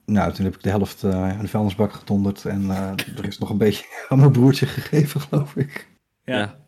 nou, 0.04 0.32
toen 0.32 0.44
heb 0.44 0.54
ik 0.54 0.62
de 0.62 0.68
helft 0.68 1.02
uh, 1.02 1.30
in 1.32 1.40
de 1.40 1.48
vuilnisbak 1.48 1.92
getonderd. 1.92 2.44
En 2.44 2.70
er 3.16 3.26
is 3.26 3.38
nog 3.38 3.50
een 3.50 3.58
beetje 3.58 3.84
aan 4.08 4.18
mijn 4.18 4.32
broertje 4.32 4.66
gegeven, 4.66 5.20
geloof 5.20 5.56
ik. 5.56 5.88
Ja. 6.24 6.38
ja. 6.38 6.62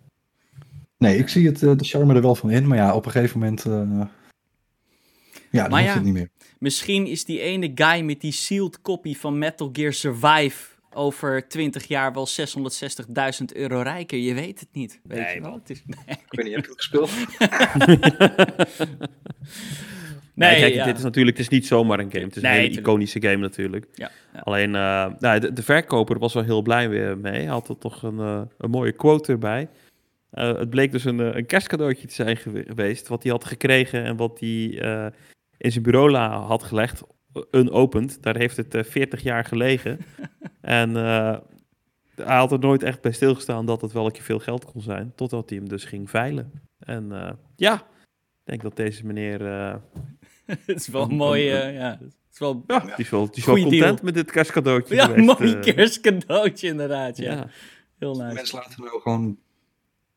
Nee, 0.99 1.19
ik 1.19 1.29
zie 1.29 1.47
het, 1.47 1.59
de 1.59 1.77
charme 1.79 2.15
er 2.15 2.23
wel 2.23 2.35
van 2.35 2.51
in. 2.51 2.67
Maar 2.67 2.79
ja, 2.79 2.95
op 2.95 3.07
een 3.07 3.11
gegeven 3.11 3.39
moment... 3.39 3.63
ja, 3.63 4.11
dan 5.51 5.71
maar 5.71 5.83
ja, 5.83 5.87
het 5.87 5.95
het 5.95 6.05
niet 6.05 6.13
meer. 6.13 6.31
Misschien 6.59 7.07
is 7.07 7.25
die 7.25 7.41
ene 7.41 7.73
guy 7.75 8.01
met 8.01 8.21
die 8.21 8.33
sealed 8.33 8.83
copy 8.83 9.15
van 9.15 9.39
Metal 9.39 9.71
Gear 9.73 9.93
Survive 9.93 10.77
over 10.97 11.49
20 11.49 11.87
jaar 11.87 12.13
wel 12.13 12.29
660.000 12.29 12.35
euro 13.53 13.81
rijker. 13.81 14.19
Je 14.19 14.35
weet 14.35 14.61
het 14.61 14.69
niet. 14.73 15.01
Weet 15.03 15.19
nee, 15.19 15.35
je 15.35 15.41
wel? 15.41 15.53
Het 15.53 15.71
is, 15.71 15.83
nee. 15.87 15.99
Ik 16.09 16.25
weet 16.29 16.45
niet, 16.45 16.55
heb 16.55 16.65
je 16.65 16.71
het 16.71 16.83
gespeeld? 16.83 17.11
nee, 20.37 20.61
kijk, 20.61 20.75
ja. 20.75 20.85
dit 20.85 20.97
is 20.97 21.03
natuurlijk, 21.03 21.37
het 21.37 21.47
is 21.47 21.53
niet 21.53 21.67
zomaar 21.67 21.99
een 21.99 22.13
game. 22.13 22.25
Het 22.25 22.37
is 22.37 22.43
nee, 22.43 22.53
een 22.53 22.61
hele 22.61 22.81
iconische 22.81 23.23
game 23.23 23.37
natuurlijk. 23.37 23.87
Ja, 23.95 24.11
ja. 24.33 24.41
Alleen, 24.41 24.69
uh, 24.69 25.07
nou, 25.19 25.41
de, 25.41 25.53
de, 25.53 25.63
verkoper 25.63 26.19
was 26.19 26.35
wel 26.35 26.43
heel 26.43 26.63
blij 26.63 26.89
weer 26.89 27.19
mee. 27.19 27.33
Hij 27.33 27.45
had 27.45 27.69
er 27.69 27.79
toch 27.79 28.03
een, 28.03 28.19
uh, 28.19 28.41
een 28.59 28.71
mooie 28.71 28.93
quote 28.93 29.33
erbij. 29.33 29.69
Uh, 30.33 30.57
het 30.57 30.71
bleek 30.71 30.93
dus 30.93 31.05
een, 31.05 31.19
een 31.19 31.47
kerstcadeautje 31.47 32.07
te 32.07 32.15
zijn 32.15 32.37
geweest, 32.37 33.09
wat 33.09 33.23
hij 33.23 33.33
had 33.33 33.45
gekregen 33.45 34.05
en 34.05 34.17
wat 34.17 34.41
hij 34.41 34.49
in 35.59 35.73
zijn 35.73 35.83
bureau 35.83 36.17
had 36.17 36.63
gelegd 36.63 37.03
unopend. 37.51 38.23
Daar 38.23 38.37
heeft 38.37 38.57
het 38.57 38.75
uh, 38.75 38.83
40 38.85 39.23
jaar 39.23 39.45
gelegen. 39.45 39.99
en 40.61 40.95
hij 40.95 42.37
had 42.37 42.53
er 42.53 42.59
nooit 42.59 42.83
echt 42.83 43.01
bij 43.01 43.13
stilgestaan 43.13 43.67
dat 43.67 43.81
het 43.81 43.93
wel 43.93 44.07
een 44.07 44.13
keer 44.13 44.23
veel 44.23 44.39
geld 44.39 44.65
kon 44.65 44.81
zijn. 44.81 45.13
Totdat 45.15 45.49
hij 45.49 45.59
hem 45.59 45.69
dus 45.69 45.85
ging 45.85 46.11
veilen. 46.11 46.53
En 46.79 47.37
ja, 47.57 47.75
ik 47.75 48.45
denk 48.45 48.63
dat 48.63 48.77
deze 48.77 49.07
meneer... 49.07 49.41
het 50.67 50.81
is 50.81 50.89
wel 50.89 51.03
een, 51.03 51.17
mooi, 51.17 51.43
ja. 51.43 51.99
Het 52.01 52.13
is 52.33 52.39
wel, 52.39 52.65
ja, 52.67 52.81
die 52.81 52.93
is 52.97 53.11
wel, 53.11 53.27
die 53.27 53.37
is 53.37 53.45
wel 53.45 53.55
content 53.55 53.81
deal. 53.81 53.99
met 54.03 54.15
dit 54.15 54.31
kerstcadeautje 54.31 54.95
Ja, 54.95 55.07
geweest, 55.07 55.41
mooi 55.41 55.59
kerstcadeautje 55.59 56.69
inderdaad, 56.69 57.17
ja. 57.17 57.33
ja. 57.33 57.49
Heel 57.99 58.15
nice. 58.15 58.35
Mensen 58.35 58.59
laten 58.59 58.83
wel 58.83 59.01
gewoon 59.01 59.39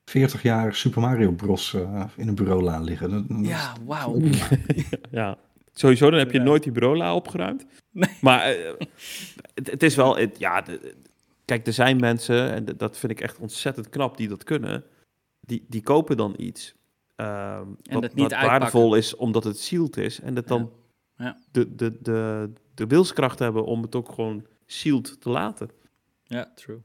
40 0.05 0.41
jaar 0.41 0.75
Super 0.75 1.01
Mario 1.01 1.31
Bros. 1.31 1.73
in 2.15 2.27
een 2.27 2.35
bureaulaan 2.35 2.83
liggen. 2.83 3.09
Dat, 3.09 3.27
dat 3.27 3.45
ja, 3.45 3.75
wauw. 3.85 4.21
ja. 5.11 5.37
Sowieso, 5.73 6.09
dan 6.09 6.19
heb 6.19 6.31
je 6.31 6.37
ja. 6.37 6.43
nooit 6.43 6.63
die 6.63 6.71
bureaula 6.71 7.15
opgeruimd. 7.15 7.65
Nee. 7.91 8.09
Maar 8.21 8.57
uh, 8.57 8.71
het, 9.53 9.71
het, 9.71 9.83
is 9.83 9.95
wel, 9.95 10.17
het, 10.17 10.39
ja, 10.39 10.61
de, 10.61 10.95
kijk, 11.45 11.67
er 11.67 11.73
zijn 11.73 11.99
mensen, 11.99 12.53
en 12.53 12.65
dat 12.77 12.97
vind 12.97 13.11
ik 13.11 13.21
echt 13.21 13.37
ontzettend 13.37 13.89
knap, 13.89 14.17
die 14.17 14.27
dat 14.27 14.43
kunnen. 14.43 14.83
Die, 15.41 15.65
die 15.67 15.81
kopen 15.81 16.17
dan 16.17 16.33
iets. 16.37 16.75
Uh, 17.19 17.55
en 17.55 17.77
wat, 17.91 18.01
dat 18.01 18.13
niet 18.13 18.31
wat 18.31 18.41
waardevol 18.41 18.95
is 18.95 19.15
omdat 19.15 19.43
het 19.43 19.59
sealed 19.59 19.97
is. 19.97 20.19
En 20.19 20.33
dat 20.33 20.47
dan 20.47 20.71
ja. 21.17 21.25
Ja. 21.25 21.37
De, 21.51 21.75
de, 21.75 21.97
de, 22.01 22.51
de 22.73 22.87
wilskracht 22.87 23.39
hebben 23.39 23.65
om 23.65 23.81
het 23.81 23.95
ook 23.95 24.11
gewoon 24.11 24.45
sealed 24.65 25.21
te 25.21 25.29
laten. 25.29 25.69
Ja, 26.23 26.51
true. 26.55 26.81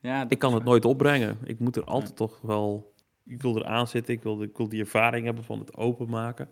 Ja, 0.00 0.26
ik 0.28 0.38
kan 0.38 0.54
het 0.54 0.64
nooit 0.64 0.84
opbrengen. 0.84 1.38
Ik 1.44 1.58
moet 1.58 1.76
er 1.76 1.84
altijd 1.84 2.16
toch 2.16 2.40
wel... 2.40 2.92
Ik 3.24 3.42
wil 3.42 3.56
er 3.56 3.64
aan 3.64 3.86
zitten, 3.86 4.14
ik 4.14 4.22
wil, 4.22 4.42
ik 4.42 4.56
wil 4.56 4.68
die 4.68 4.80
ervaring 4.80 5.24
hebben 5.24 5.44
van 5.44 5.58
het 5.58 5.76
openmaken. 5.76 6.48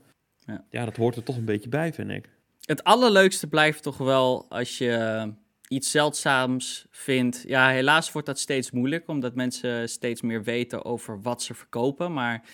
Ja. 0.46 0.64
ja, 0.70 0.84
dat 0.84 0.96
hoort 0.96 1.16
er 1.16 1.22
toch 1.22 1.36
een 1.36 1.44
beetje 1.44 1.68
bij, 1.68 1.92
vind 1.92 2.10
ik. 2.10 2.30
Het 2.60 2.84
allerleukste 2.84 3.46
blijft 3.46 3.82
toch 3.82 3.98
wel 3.98 4.46
als 4.48 4.78
je 4.78 5.32
iets 5.68 5.90
zeldzaams 5.90 6.86
vindt. 6.90 7.44
Ja, 7.46 7.68
helaas 7.68 8.12
wordt 8.12 8.26
dat 8.26 8.38
steeds 8.38 8.70
moeilijk, 8.70 9.08
omdat 9.08 9.34
mensen 9.34 9.88
steeds 9.88 10.22
meer 10.22 10.42
weten 10.42 10.84
over 10.84 11.22
wat 11.22 11.42
ze 11.42 11.54
verkopen. 11.54 12.12
Maar 12.12 12.44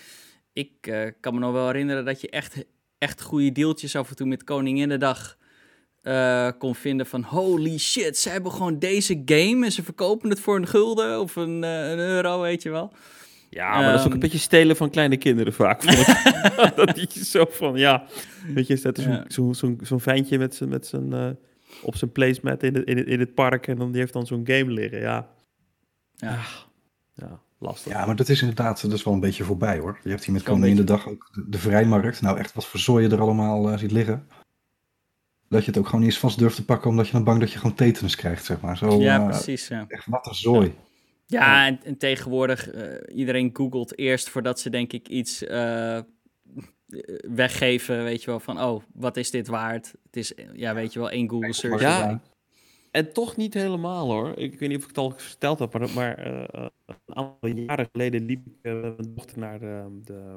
ik 0.53 0.87
uh, 0.87 1.11
kan 1.20 1.35
me 1.35 1.41
nog 1.41 1.53
wel 1.53 1.66
herinneren 1.66 2.05
dat 2.05 2.20
je 2.20 2.31
echt, 2.31 2.65
echt 2.99 3.23
goede 3.23 3.53
deeltjes 3.53 3.97
af 3.97 4.09
en 4.09 4.16
toe 4.16 4.27
met 4.27 4.45
Koninginnedag 4.45 5.39
uh, 6.03 6.49
kon 6.59 6.74
vinden 6.74 7.07
van 7.07 7.23
holy 7.23 7.79
shit, 7.79 8.19
ze 8.19 8.29
hebben 8.29 8.53
gewoon 8.53 8.79
deze 8.79 9.23
game 9.24 9.65
en 9.65 9.73
ze 9.73 9.83
verkopen 9.83 10.31
het 10.31 10.41
voor 10.41 10.57
een 10.57 10.66
gulden 10.66 11.20
of 11.20 11.37
een, 11.37 11.62
uh, 11.62 11.91
een 11.91 11.99
euro, 11.99 12.41
weet 12.41 12.62
je 12.62 12.70
wel. 12.70 12.93
Ja, 13.51 13.74
maar 13.74 13.91
dat 13.91 13.95
is 13.95 14.01
ook 14.01 14.07
een 14.07 14.12
ehm, 14.12 14.20
beetje 14.20 14.39
stelen 14.39 14.77
van 14.77 14.91
kleine 14.91 15.16
kinderen 15.16 15.53
vaak. 15.53 15.83
dat 16.77 17.15
je 17.15 17.24
zo 17.24 17.45
van, 17.51 17.77
ja, 17.77 18.07
weet 18.55 18.66
je, 18.66 18.77
zet 18.77 18.99
zo'n 18.99 19.24
zo, 19.29 19.53
zo, 19.53 19.77
zo 19.83 19.99
ventje 19.99 20.39
met 20.39 20.55
zijn, 20.55 20.69
met 20.69 20.87
zijn, 20.87 21.15
uh, 21.15 21.31
op 21.83 21.97
zijn 21.97 22.12
placemat 22.12 22.62
in 22.62 22.74
het, 22.74 22.87
in, 22.87 22.97
het, 22.97 23.07
in 23.07 23.20
het 23.20 23.35
park 23.35 23.66
en 23.66 23.77
dan, 23.77 23.91
die 23.91 24.01
heeft 24.01 24.12
dan 24.12 24.27
zo'n 24.27 24.47
game 24.47 24.73
liggen, 24.73 25.01
ja. 25.01 25.29
Ja. 26.16 26.39
ja. 27.15 27.41
Lastig. 27.62 27.93
Ja, 27.93 28.06
maar 28.06 28.16
dat 28.16 28.28
is 28.28 28.40
inderdaad, 28.40 28.82
dat 28.82 28.93
is 28.93 29.05
wel 29.05 29.14
een 29.14 29.20
beetje 29.20 29.44
voorbij 29.44 29.78
hoor. 29.78 29.98
Je 30.02 30.10
hebt 30.10 30.24
hier 30.24 30.34
met 30.34 30.43
Koningin 30.43 30.76
de 30.76 30.84
dag 30.84 31.09
ook 31.09 31.30
de, 31.32 31.48
de, 31.48 31.59
vrijmarkt. 31.59 32.20
Nou 32.20 32.39
echt, 32.39 32.52
wat 32.52 32.66
voor 32.66 33.02
je 33.02 33.09
er 33.09 33.20
allemaal 33.20 33.72
uh, 33.72 33.78
ziet 33.78 33.90
liggen. 33.90 34.26
Dat 35.48 35.60
je 35.60 35.70
het 35.70 35.78
ook 35.78 35.84
gewoon 35.84 36.01
niet 36.01 36.10
eens 36.10 36.18
vast 36.18 36.39
durft 36.39 36.56
te 36.56 36.64
pakken, 36.64 36.90
omdat 36.90 37.06
je 37.06 37.12
dan 37.12 37.24
bang 37.24 37.40
dat 37.40 37.52
je 37.52 37.59
gewoon 37.59 37.76
tetanus 37.76 38.16
krijgt, 38.16 38.44
zeg 38.44 38.60
maar. 38.60 38.76
Zo, 38.76 39.01
ja, 39.01 39.20
uh, 39.20 39.26
precies. 39.26 39.68
Ja. 39.68 39.84
Echt 39.89 40.06
wat 40.06 40.26
een 40.26 40.34
zooi. 40.34 40.74
Ja, 41.26 41.66
en, 41.66 41.80
en, 41.84 41.97
tegenwoordig, 41.97 42.74
uh, 42.74 43.16
iedereen 43.16 43.51
googelt 43.52 43.98
eerst 43.98 44.28
voordat 44.28 44.60
ze 44.60 44.70
denk 44.70 44.93
ik 44.93 45.09
iets 45.09 45.43
uh, 45.43 45.98
weggeven, 47.34 48.05
weet 48.05 48.20
je 48.20 48.26
wel, 48.26 48.40
van 48.40 48.60
oh, 48.60 48.82
wat 48.93 49.16
is 49.16 49.30
dit 49.30 49.47
waard? 49.47 49.94
Het 50.05 50.16
is, 50.16 50.32
ja, 50.52 50.74
weet 50.74 50.93
je 50.93 50.98
wel, 50.98 51.10
één 51.10 51.30
Google 51.30 51.52
search. 51.52 51.80
Ja, 51.80 52.20
en 52.93 53.12
toch 53.12 53.36
niet 53.36 53.55
helemaal 53.55 54.10
hoor. 54.10 54.39
Ik 54.39 54.59
weet 54.59 54.69
niet 54.69 54.78
of 54.78 54.82
ik 54.82 54.89
het 54.89 54.98
al 54.98 55.10
verteld 55.16 55.59
heb, 55.59 55.73
maar, 55.73 55.90
maar 55.90 56.27
uh, 56.27 56.66
een 56.86 57.14
aantal 57.16 57.48
jaren 57.48 57.89
geleden 57.93 58.24
liep 58.24 58.47
ik 58.47 58.52
uh, 58.62 58.81
mijn 58.81 59.14
dochter 59.14 59.39
naar 59.39 59.59
de, 59.59 60.01
de, 60.05 60.36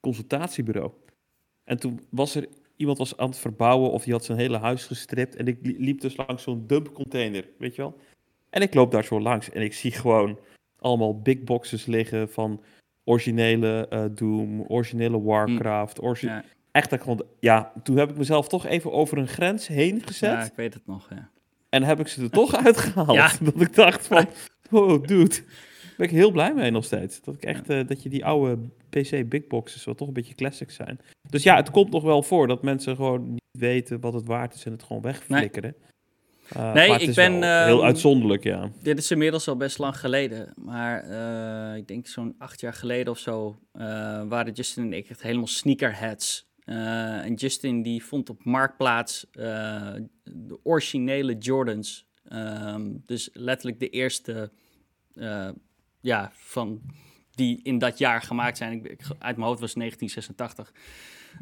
consultatiebureau. 0.00 0.90
En 1.64 1.78
toen 1.78 2.00
was 2.10 2.34
er 2.34 2.48
iemand 2.76 2.98
was 2.98 3.16
aan 3.16 3.28
het 3.28 3.38
verbouwen 3.38 3.90
of 3.90 4.04
die 4.04 4.12
had 4.12 4.24
zijn 4.24 4.38
hele 4.38 4.58
huis 4.58 4.84
gestript. 4.84 5.36
En 5.36 5.46
ik 5.46 5.58
liep 5.62 6.00
dus 6.00 6.16
langs 6.16 6.42
zo'n 6.42 6.66
dumpcontainer, 6.66 7.48
weet 7.58 7.74
je 7.74 7.82
wel. 7.82 7.96
En 8.50 8.62
ik 8.62 8.74
loop 8.74 8.90
daar 8.90 9.04
zo 9.04 9.20
langs 9.20 9.50
en 9.50 9.62
ik 9.62 9.74
zie 9.74 9.92
gewoon 9.92 10.38
allemaal 10.78 11.20
big 11.20 11.44
boxes 11.44 11.86
liggen 11.86 12.30
van 12.30 12.62
originele 13.04 13.86
uh, 13.92 14.04
Doom, 14.10 14.62
originele 14.62 15.22
Warcraft. 15.22 16.00
Mm. 16.00 16.14
Ja. 16.14 16.44
Echt, 16.72 17.00
gewoon, 17.00 17.24
ja, 17.40 17.72
toen 17.82 17.96
heb 17.96 18.10
ik 18.10 18.16
mezelf 18.16 18.48
toch 18.48 18.66
even 18.66 18.92
over 18.92 19.18
een 19.18 19.28
grens 19.28 19.66
heen 19.66 20.02
gezet. 20.02 20.30
Ja, 20.30 20.44
ik 20.44 20.54
weet 20.54 20.74
het 20.74 20.86
nog, 20.86 21.08
ja. 21.10 21.30
En 21.70 21.82
heb 21.82 22.00
ik 22.00 22.08
ze 22.08 22.22
er 22.22 22.30
toch 22.30 22.54
uitgehaald. 22.66 23.12
Ja. 23.12 23.32
Dat 23.40 23.60
ik 23.60 23.74
dacht 23.74 24.06
van, 24.06 24.26
oh 24.70 25.02
dude, 25.02 25.36
ben 25.96 26.06
ik 26.06 26.10
heel 26.10 26.30
blij 26.30 26.54
mee 26.54 26.70
nog 26.70 26.84
steeds. 26.84 27.22
Dat 27.22 27.34
ik 27.34 27.42
echt, 27.42 27.70
uh, 27.70 27.86
dat 27.86 28.02
je 28.02 28.08
die 28.08 28.24
oude 28.24 28.58
PC 28.88 29.28
big 29.28 29.46
boxes, 29.46 29.84
wat 29.84 29.96
toch 29.96 30.08
een 30.08 30.14
beetje 30.14 30.34
classic 30.34 30.70
zijn. 30.70 31.00
Dus 31.28 31.42
ja, 31.42 31.56
het 31.56 31.70
komt 31.70 31.90
nog 31.90 32.02
wel 32.02 32.22
voor 32.22 32.46
dat 32.46 32.62
mensen 32.62 32.96
gewoon 32.96 33.30
niet 33.32 33.40
weten 33.58 34.00
wat 34.00 34.12
het 34.12 34.26
waard 34.26 34.54
is 34.54 34.64
en 34.64 34.72
het 34.72 34.82
gewoon 34.82 35.02
wegflikkeren. 35.02 35.74
Nee. 35.78 35.88
Uh, 36.56 36.72
nee, 36.72 36.98
ik 36.98 37.14
ben. 37.14 37.32
heel 37.32 37.76
ehm, 37.76 37.84
uitzonderlijk, 37.84 38.44
ja. 38.44 38.70
Dit 38.82 38.98
is 38.98 39.10
inmiddels 39.10 39.48
al 39.48 39.56
best 39.56 39.78
lang 39.78 39.98
geleden. 39.98 40.52
Maar 40.56 41.04
uh, 41.10 41.76
ik 41.76 41.88
denk 41.88 42.06
zo'n 42.06 42.34
acht 42.38 42.60
jaar 42.60 42.72
geleden 42.72 43.12
of 43.12 43.18
zo. 43.18 43.58
Waren 44.28 44.52
Justin 44.52 44.84
en 44.84 44.92
ik 44.92 45.08
echt 45.08 45.22
helemaal 45.22 45.46
sneakerheads. 45.46 46.49
En 46.72 47.34
Justin 47.34 47.82
die 47.82 48.04
vond 48.04 48.30
op 48.30 48.44
Marktplaats 48.44 49.26
de 49.32 50.58
originele 50.62 51.38
Jordans. 51.38 52.08
Um, 52.32 53.02
dus 53.06 53.30
letterlijk 53.32 53.80
de 53.80 53.88
eerste. 53.88 54.52
ja, 56.00 56.30
van 56.32 56.82
die 57.30 57.60
in 57.62 57.78
dat 57.78 57.98
jaar 57.98 58.22
gemaakt 58.22 58.56
zijn. 58.56 58.72
Ik, 58.72 58.86
ik, 58.86 59.00
uit 59.18 59.36
mijn 59.36 59.48
hoofd 59.48 59.60
was 59.60 59.74
1986. 59.74 60.72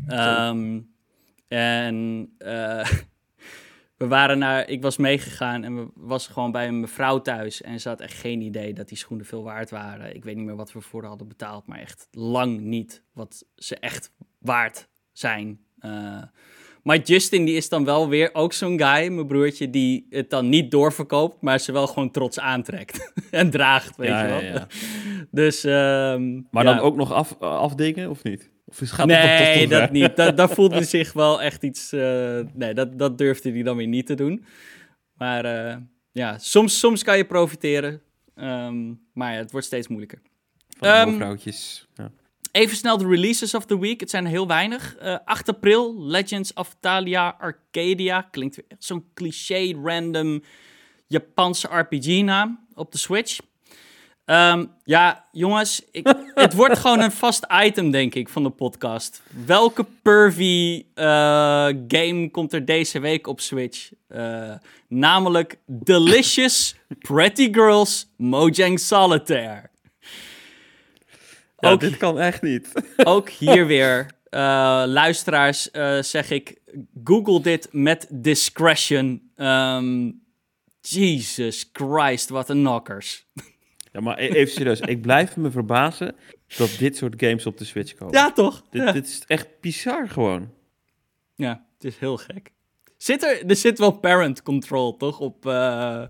Um, 0.09 0.97
en 1.49 2.29
we 3.99 4.07
waren 4.07 4.39
naar, 4.39 4.69
ik 4.69 4.83
was 4.83 4.97
meegegaan 4.97 5.65
en 5.65 5.77
we 5.77 5.91
was 5.95 6.27
gewoon 6.27 6.53
bij 6.53 6.69
een 6.69 6.81
mevrouw 6.81 7.21
thuis. 7.21 7.63
En 7.63 7.81
ze 7.81 7.89
had 7.89 8.01
echt 8.01 8.19
geen 8.19 8.41
idee 8.41 8.73
dat 8.73 8.89
die 8.89 8.99
schoenen 8.99 9.27
veel 9.27 9.43
waard 9.43 9.71
waren. 9.71 10.15
Ik 10.15 10.25
weet 10.25 10.37
niet 10.37 10.45
meer 10.45 10.57
wat 10.57 10.73
we 10.73 10.81
voor 10.81 11.05
hadden 11.05 11.29
betaald, 11.29 11.67
maar 11.67 11.79
echt 11.79 12.09
lang 12.11 12.61
niet 12.61 13.03
wat 13.13 13.45
ze 13.55 13.77
echt 13.77 14.13
waard 14.39 14.88
zijn. 15.19 15.61
Uh, 15.81 16.23
maar 16.82 16.99
Justin, 16.99 17.45
die 17.45 17.57
is 17.57 17.69
dan 17.69 17.85
wel 17.85 18.09
weer 18.09 18.31
ook 18.32 18.53
zo'n 18.53 18.81
guy, 18.81 19.12
mijn 19.12 19.27
broertje, 19.27 19.70
die 19.70 20.07
het 20.11 20.31
dan 20.31 20.49
niet 20.49 20.70
doorverkoopt, 20.70 21.43
maar 21.43 21.59
ze 21.59 21.73
wel 21.73 21.86
gewoon 21.86 22.11
trots 22.11 22.39
aantrekt 22.40 23.12
en 23.31 23.51
draagt, 23.51 23.97
weet 23.97 24.09
ja, 24.09 24.23
je 24.23 24.28
wel. 24.28 24.40
Ja, 24.43 24.53
ja. 24.53 24.66
Dus, 25.31 25.65
um, 25.65 26.47
maar 26.51 26.65
dan 26.65 26.78
ook 26.78 26.97
nog 26.97 27.12
af, 27.12 27.39
afdingen, 27.40 28.11
of 28.11 28.23
niet? 28.23 28.51
Of 28.65 28.78
gaat 28.82 29.07
nee, 29.07 29.69
dat 29.69 29.90
niet. 29.90 30.16
Dat, 30.16 30.36
dat 30.36 30.55
voelde 30.55 30.85
zich 30.97 31.12
wel 31.12 31.43
echt 31.43 31.62
iets... 31.62 31.93
Uh, 31.93 32.40
nee, 32.55 32.74
dat, 32.74 32.99
dat 32.99 33.19
durfde 33.19 33.51
hij 33.51 33.62
dan 33.62 33.77
weer 33.77 33.86
niet 33.86 34.07
te 34.07 34.15
doen. 34.15 34.45
Maar 35.15 35.45
uh, 35.45 35.77
ja, 36.12 36.39
soms, 36.39 36.78
soms 36.78 37.03
kan 37.03 37.16
je 37.16 37.24
profiteren. 37.24 38.01
Um, 38.35 39.01
maar 39.12 39.32
ja, 39.32 39.39
het 39.39 39.51
wordt 39.51 39.66
steeds 39.66 39.89
moeilijker. 39.89 40.23
Van 40.78 41.09
um, 41.09 41.16
vrouwtjes. 41.16 41.89
Ja. 41.95 42.11
Even 42.53 42.77
snel 42.77 42.99
de 42.99 43.07
releases 43.07 43.55
of 43.55 43.65
the 43.65 43.79
week. 43.79 44.01
Het 44.01 44.11
zijn 44.11 44.25
er 44.25 44.31
heel 44.31 44.47
weinig. 44.47 44.97
Uh, 45.03 45.16
8 45.25 45.49
april, 45.49 45.95
Legends 45.99 46.53
of 46.53 46.77
Talia 46.81 47.37
Arcadia. 47.39 48.20
Klinkt 48.31 48.57
weer 48.57 48.79
zo'n 48.79 49.05
cliché, 49.15 49.75
random 49.83 50.43
Japanse 51.07 51.69
RPG-naam 51.70 52.66
op 52.75 52.93
de 52.93 52.99
Switch. 52.99 53.39
Um, 54.31 54.70
ja, 54.85 55.25
jongens, 55.33 55.83
ik, 55.91 56.15
het 56.35 56.55
wordt 56.55 56.79
gewoon 56.79 57.01
een 57.01 57.12
vast 57.12 57.47
item, 57.62 57.91
denk 57.91 58.15
ik, 58.15 58.29
van 58.29 58.43
de 58.43 58.51
podcast. 58.51 59.23
Welke 59.47 59.87
pervy 60.03 60.85
uh, 60.95 61.05
game 61.89 62.29
komt 62.31 62.53
er 62.53 62.65
deze 62.65 63.01
week 63.01 63.27
op 63.27 63.41
Switch? 63.41 63.91
Uh, 64.09 64.53
namelijk 64.89 65.59
Delicious 65.66 66.77
Pretty 66.99 67.53
Girls 67.53 68.07
Mojang 68.16 68.81
Solitaire. 68.81 69.70
Ja, 71.59 71.71
ook, 71.71 71.81
dit 71.81 71.97
kan 71.97 72.19
echt 72.19 72.43
niet. 72.43 72.73
ook 72.97 73.29
hier 73.29 73.67
weer, 73.77 74.07
uh, 74.31 74.41
luisteraars, 74.87 75.71
zeg 76.01 76.31
ik, 76.31 76.59
google 77.05 77.41
dit 77.41 77.69
met 77.73 78.07
discretion. 78.11 79.31
Um, 79.37 80.27
Jesus 80.81 81.71
Christ, 81.73 82.29
wat 82.29 82.49
een 82.49 82.59
knockers. 82.59 83.27
Ja, 83.93 84.01
maar 84.01 84.19
e- 84.19 84.29
even 84.29 84.55
serieus. 84.55 84.81
ik 84.81 85.03
blijf 85.03 85.37
me 85.37 85.51
verbazen 85.51 86.15
dat 86.57 86.77
dit 86.79 86.97
soort 86.97 87.15
games 87.17 87.47
op 87.47 87.59
de 87.59 87.65
Switch 87.65 87.95
komen. 87.95 88.15
Ja, 88.15 88.33
toch? 88.33 88.63
Dit, 88.71 88.93
dit 88.93 89.07
is 89.07 89.23
echt 89.27 89.49
bizar 89.61 90.09
gewoon. 90.09 90.51
Ja, 91.35 91.67
het 91.75 91.85
is 91.85 91.99
heel 91.99 92.17
gek. 92.17 92.53
Zit 92.97 93.23
er, 93.23 93.47
er 93.47 93.57
zit 93.57 93.79
wel 93.79 93.91
parent 93.91 94.43
control, 94.43 94.97
toch? 94.97 95.21
Op... 95.21 95.47
Uh... 95.47 96.03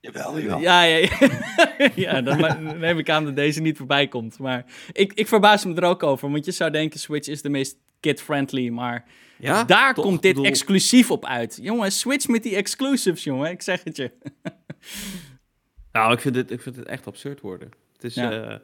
Jawel, 0.00 0.40
jawel. 0.40 0.60
Ja, 0.60 0.82
ja, 0.82 0.96
ja. 0.96 1.30
ja 1.94 2.22
dan 2.22 2.78
neem 2.78 2.98
ik 2.98 3.10
aan 3.10 3.24
dat 3.24 3.36
deze 3.36 3.60
niet 3.60 3.76
voorbij 3.76 4.08
komt. 4.08 4.38
Maar 4.38 4.64
ik, 4.92 5.12
ik 5.12 5.28
verbaas 5.28 5.64
me 5.64 5.74
er 5.74 5.84
ook 5.84 6.02
over. 6.02 6.30
Want 6.30 6.44
je 6.44 6.50
zou 6.50 6.70
denken, 6.70 7.00
Switch 7.00 7.28
is 7.28 7.42
de 7.42 7.48
meest 7.48 7.76
kid-friendly. 8.00 8.68
Maar 8.68 9.04
ja, 9.38 9.64
daar 9.64 9.94
komt 9.94 10.22
dit 10.22 10.42
exclusief 10.42 11.10
op 11.10 11.24
uit. 11.24 11.58
Jongen, 11.62 11.92
Switch 11.92 12.28
met 12.28 12.42
die 12.42 12.56
exclusives, 12.56 13.24
jongen. 13.24 13.50
Ik 13.50 13.62
zeg 13.62 13.84
het 13.84 13.96
je. 13.96 14.10
Nou, 15.92 16.12
ik 16.12 16.20
vind 16.20 16.34
het, 16.34 16.50
ik 16.50 16.60
vind 16.60 16.76
het 16.76 16.86
echt 16.86 17.06
absurd 17.06 17.40
worden. 17.40 17.70
Het 17.92 18.04
is, 18.04 18.14
ja. 18.14 18.50
Uh, 18.50 18.56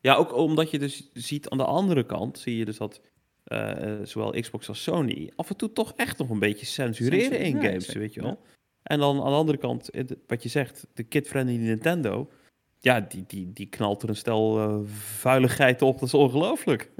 ja, 0.00 0.14
ook 0.14 0.34
omdat 0.34 0.70
je 0.70 0.78
dus 0.78 1.10
ziet 1.12 1.48
aan 1.48 1.58
de 1.58 1.64
andere 1.64 2.06
kant, 2.06 2.38
zie 2.38 2.56
je 2.56 2.64
dus 2.64 2.76
dat 2.76 3.00
uh, 3.46 3.94
zowel 4.02 4.40
Xbox 4.40 4.68
als 4.68 4.82
Sony 4.82 5.30
af 5.36 5.50
en 5.50 5.56
toe 5.56 5.72
toch 5.72 5.92
echt 5.96 6.18
nog 6.18 6.30
een 6.30 6.38
beetje 6.38 6.66
censureren 6.66 7.38
in 7.38 7.62
games, 7.62 7.92
weet 7.92 8.14
je 8.14 8.22
wel. 8.22 8.40
En 8.86 8.98
dan 8.98 9.16
aan 9.16 9.30
de 9.30 9.36
andere 9.36 9.58
kant, 9.58 9.90
wat 10.26 10.42
je 10.42 10.48
zegt, 10.48 10.86
de 10.94 11.02
kid-friendly 11.02 11.56
Nintendo, 11.56 12.30
ja, 12.78 13.00
die, 13.00 13.24
die, 13.26 13.52
die 13.52 13.66
knalt 13.66 14.02
er 14.02 14.08
een 14.08 14.16
stel 14.16 14.68
uh, 14.68 14.88
vuiligheid 15.18 15.82
op, 15.82 15.98
dat 15.98 16.08
is 16.08 16.14
ongelooflijk. 16.14 16.90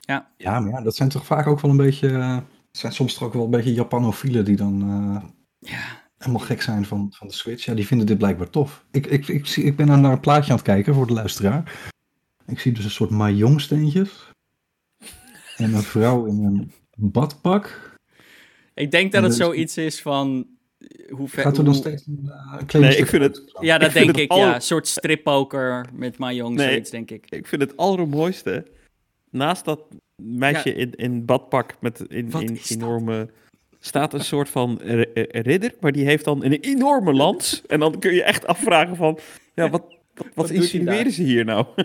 ja. 0.00 0.30
ja, 0.36 0.60
maar 0.60 0.70
ja, 0.70 0.80
dat 0.80 0.96
zijn 0.96 1.08
toch 1.08 1.26
vaak 1.26 1.46
ook 1.46 1.60
wel 1.60 1.70
een 1.70 1.76
beetje, 1.76 2.08
uh, 2.08 2.38
zijn 2.70 2.92
soms 2.92 3.14
toch 3.14 3.22
ook 3.22 3.32
wel 3.32 3.44
een 3.44 3.50
beetje 3.50 3.74
Japanofielen 3.74 4.44
die 4.44 4.56
dan... 4.56 4.78
ja 5.58 6.04
helemaal 6.18 6.46
gek 6.46 6.62
zijn 6.62 6.84
van, 6.84 7.12
van 7.12 7.26
de 7.26 7.34
Switch. 7.34 7.64
Ja, 7.64 7.74
die 7.74 7.86
vinden 7.86 8.06
dit 8.06 8.18
blijkbaar 8.18 8.50
tof. 8.50 8.84
Ik, 8.90 9.06
ik, 9.06 9.28
ik, 9.28 9.46
zie, 9.46 9.64
ik 9.64 9.76
ben 9.76 9.86
naar 9.86 10.12
een 10.12 10.20
plaatje 10.20 10.50
aan 10.50 10.56
het 10.56 10.66
kijken 10.66 10.94
voor 10.94 11.06
de 11.06 11.12
luisteraar. 11.12 11.90
Ik 12.46 12.60
zie 12.60 12.72
dus 12.72 12.84
een 12.84 12.90
soort 12.90 13.10
mahjongsteentjes. 13.10 14.30
En 15.56 15.74
een 15.74 15.82
vrouw 15.82 16.24
in 16.24 16.44
een 16.44 16.72
badpak. 16.96 17.94
Ik 18.74 18.90
denk 18.90 19.12
dat 19.12 19.22
het 19.22 19.34
zoiets 19.34 19.76
is 19.76 20.02
van... 20.02 20.46
Hoe 21.10 21.28
ver, 21.28 21.42
Gaat 21.42 21.58
er 21.58 21.64
dan 21.64 21.74
steeds 21.74 22.06
een 22.06 22.20
uh, 22.24 22.80
Nee, 22.80 22.96
ik 22.96 23.06
vind 23.06 23.22
het... 23.22 23.42
Ja, 23.60 23.78
dat 23.78 23.92
denk 23.92 24.16
ik, 24.16 24.32
ja. 24.32 24.54
Een 24.54 24.60
soort 24.60 24.88
strippoker 24.88 25.86
met 25.92 26.18
mahjong, 26.18 26.56
nee, 26.56 26.68
zoiets, 26.68 26.90
denk 26.90 27.10
ik. 27.10 27.26
Ik 27.30 27.46
vind 27.46 27.62
het 27.62 27.76
allermooiste... 27.76 28.66
Naast 29.30 29.64
dat 29.64 29.80
meisje 30.22 30.74
in, 30.74 30.94
in 30.94 31.24
badpak 31.24 31.76
met 31.80 32.00
in, 32.00 32.32
in 32.32 32.60
enorme 32.68 33.28
staat 33.80 34.12
een 34.12 34.24
soort 34.24 34.48
van 34.48 34.78
ridder, 35.30 35.74
maar 35.80 35.92
die 35.92 36.04
heeft 36.04 36.24
dan 36.24 36.44
een 36.44 36.52
enorme 36.52 37.12
lans. 37.12 37.62
En 37.66 37.80
dan 37.80 37.98
kun 37.98 38.14
je 38.14 38.22
echt 38.22 38.46
afvragen 38.46 38.96
van, 38.96 39.18
ja, 39.54 39.70
wat, 39.70 39.84
wat, 40.14 40.26
wat 40.34 40.50
insinueren 40.50 41.12
ze 41.12 41.22
hier 41.22 41.44
nou? 41.44 41.66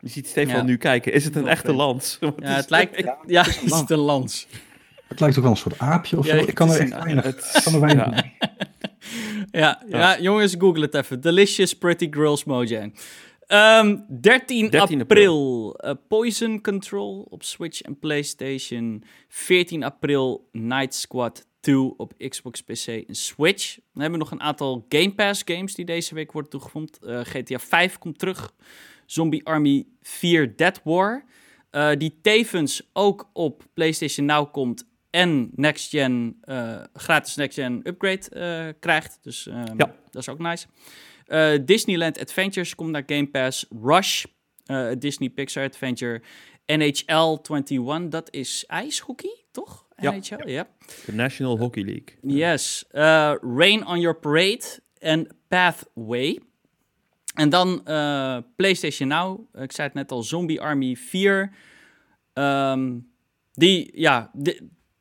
Je 0.00 0.08
ziet 0.08 0.28
Stefan 0.28 0.66
nu 0.66 0.76
kijken. 0.76 1.12
Is 1.12 1.24
het 1.24 1.36
een 1.36 1.48
echte 1.48 1.72
lans? 1.72 2.18
Ja, 2.20 2.32
het 2.36 2.70
lijkt... 2.70 3.04
Ja, 3.26 3.46
is 3.46 3.72
het 3.72 3.90
een 3.90 3.98
lans? 3.98 4.46
Het 5.10 5.20
lijkt 5.20 5.36
ook 5.36 5.42
wel 5.42 5.52
een 5.52 5.58
soort 5.58 5.78
aapje 5.78 6.18
of 6.18 6.26
zo. 6.26 6.36
Ik 6.36 6.54
kan 6.54 6.70
er 6.70 6.80
echt 6.80 7.02
weinig, 7.02 7.24
het, 7.24 7.60
kan 7.64 7.74
er 7.74 7.80
weinig 7.80 8.06
ja. 9.50 9.82
Ja, 9.88 10.20
jongens, 10.20 10.54
google 10.58 10.82
het 10.82 10.94
even. 10.94 11.20
Delicious 11.20 11.74
Pretty 11.74 12.08
Girls 12.10 12.44
Mojang. 12.44 12.94
Um, 13.48 14.04
13, 14.20 14.70
13, 14.70 15.00
april, 15.00 15.74
uh, 15.84 15.92
Poison 16.08 16.60
Control 16.60 17.26
op 17.30 17.42
Switch 17.42 17.80
en 17.80 17.98
PlayStation. 17.98 19.04
14 19.28 19.82
april 19.82 20.48
Night 20.52 20.94
Squad 20.94 21.46
2 21.60 21.94
op 21.96 22.12
Xbox, 22.28 22.62
PC 22.62 22.86
en 22.86 23.14
Switch. 23.14 23.74
Dan 23.74 24.02
hebben 24.02 24.18
we 24.18 24.24
nog 24.24 24.30
een 24.30 24.40
aantal 24.40 24.86
Game 24.88 25.14
Pass 25.14 25.42
games 25.44 25.74
die 25.74 25.84
deze 25.84 26.14
week 26.14 26.32
worden 26.32 26.50
toegevoegd. 26.50 26.98
Uh, 27.02 27.20
GTA 27.22 27.58
5 27.58 27.98
komt 27.98 28.18
terug. 28.18 28.52
Zombie 29.06 29.46
Army 29.46 29.86
4 30.02 30.56
Dead 30.56 30.80
War. 30.84 31.24
Uh, 31.70 31.90
die 31.98 32.18
tevens 32.22 32.90
ook 32.92 33.30
op 33.32 33.62
PlayStation 33.74 34.26
Now 34.26 34.52
komt 34.52 34.88
en 35.10 35.50
Next 35.54 35.90
Gen, 35.90 36.40
uh, 36.44 36.82
gratis 36.92 37.36
Next 37.36 37.54
Gen 37.54 37.80
upgrade 37.84 38.30
uh, 38.32 38.72
krijgt. 38.80 39.18
Dus 39.22 39.46
um, 39.46 39.54
ja. 39.54 39.94
dat 40.10 40.22
is 40.22 40.28
ook 40.28 40.38
nice. 40.38 40.66
Uh, 41.26 41.52
Disneyland 41.64 42.20
Adventures 42.20 42.74
komt 42.74 42.90
naar 42.90 43.02
Game 43.06 43.26
Pass. 43.26 43.66
Rush, 43.82 44.24
Disney 44.98 45.28
Pixar 45.28 45.64
Adventure. 45.64 46.22
NHL 46.66 47.38
21, 47.42 48.08
dat 48.08 48.32
is 48.32 48.64
ijshockey, 48.66 49.44
toch? 49.50 49.86
Ja. 49.96 50.10
NHL, 50.10 50.48
ja. 50.48 50.68
De 51.06 51.12
National 51.12 51.58
Hockey 51.58 51.82
League. 51.82 52.38
Yes. 52.38 52.84
Rain 53.40 53.86
on 53.86 54.00
Your 54.00 54.18
Parade 54.18 54.64
en 54.98 55.36
Pathway. 55.48 56.40
En 57.34 57.48
dan 57.48 57.82
PlayStation 58.56 59.08
Now. 59.08 59.40
Ik 59.62 59.72
zei 59.72 59.86
het 59.86 59.96
net 59.96 60.12
al, 60.12 60.22
Zombie 60.22 60.60
Army 60.60 60.96
4. 60.96 61.40
Um, 61.40 61.50
ehm, 62.32 62.98
die, 63.52 63.90
ja, 63.94 64.30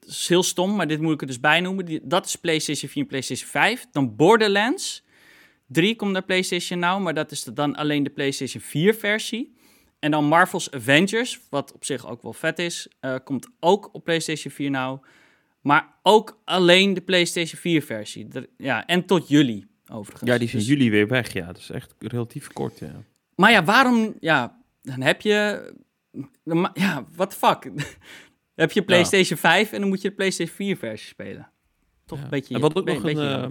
is 0.09 0.27
heel 0.27 0.43
stom, 0.43 0.75
maar 0.75 0.87
dit 0.87 1.01
moet 1.01 1.13
ik 1.13 1.21
er 1.21 1.27
dus 1.27 1.39
bij 1.39 1.59
noemen. 1.59 1.99
dat 2.03 2.25
is 2.25 2.35
PlayStation 2.35 2.89
4 2.89 3.01
en 3.01 3.07
PlayStation 3.07 3.49
5. 3.49 3.85
Dan 3.91 4.15
Borderlands 4.15 5.03
3 5.67 5.95
komt 5.95 6.11
naar 6.11 6.23
PlayStation 6.23 6.79
Now, 6.79 7.03
maar 7.03 7.13
dat 7.13 7.31
is 7.31 7.43
dan 7.43 7.75
alleen 7.75 8.03
de 8.03 8.09
PlayStation 8.09 8.61
4 8.61 8.93
versie. 8.93 9.57
En 9.99 10.11
dan 10.11 10.25
Marvel's 10.25 10.71
Avengers, 10.71 11.39
wat 11.49 11.73
op 11.73 11.85
zich 11.85 12.07
ook 12.07 12.21
wel 12.21 12.33
vet 12.33 12.59
is, 12.59 12.87
uh, 13.01 13.15
komt 13.23 13.47
ook 13.59 13.89
op 13.91 14.03
PlayStation 14.03 14.53
4 14.53 14.69
Now. 14.69 15.03
Maar 15.61 15.93
ook 16.03 16.41
alleen 16.45 16.93
de 16.93 17.01
PlayStation 17.01 17.59
4 17.59 17.83
versie. 17.83 18.27
ja, 18.57 18.85
en 18.85 19.05
tot 19.05 19.27
juli 19.27 19.65
overigens. 19.91 20.29
Ja, 20.29 20.37
die 20.37 20.47
zijn 20.47 20.61
dus... 20.61 20.71
juli 20.71 20.89
weer 20.89 21.07
weg. 21.07 21.33
Ja, 21.33 21.45
dat 21.45 21.57
is 21.57 21.69
echt 21.69 21.95
relatief 21.99 22.47
kort. 22.47 22.79
Ja. 22.79 23.03
Maar 23.35 23.51
ja, 23.51 23.63
waarom? 23.63 24.15
Ja, 24.19 24.61
dan 24.81 25.01
heb 25.01 25.21
je. 25.21 25.71
Ja, 26.73 27.05
what 27.15 27.29
the 27.29 27.35
fuck? 27.35 27.71
heb 28.59 28.71
je 28.71 28.81
PlayStation 28.81 29.37
5 29.37 29.71
en 29.71 29.79
dan 29.79 29.89
moet 29.89 30.01
je 30.01 30.09
de 30.09 30.15
PlayStation 30.15 30.55
4 30.55 30.77
versie 30.77 31.07
spelen. 31.07 31.51
Toch 32.05 32.21
een 32.21 32.29
beetje... 32.29 32.55
En 32.55 32.61
wat 32.61 32.75
ook 32.75 32.85
nog 32.85 33.03
een, 33.03 33.17
uh, 33.17 33.45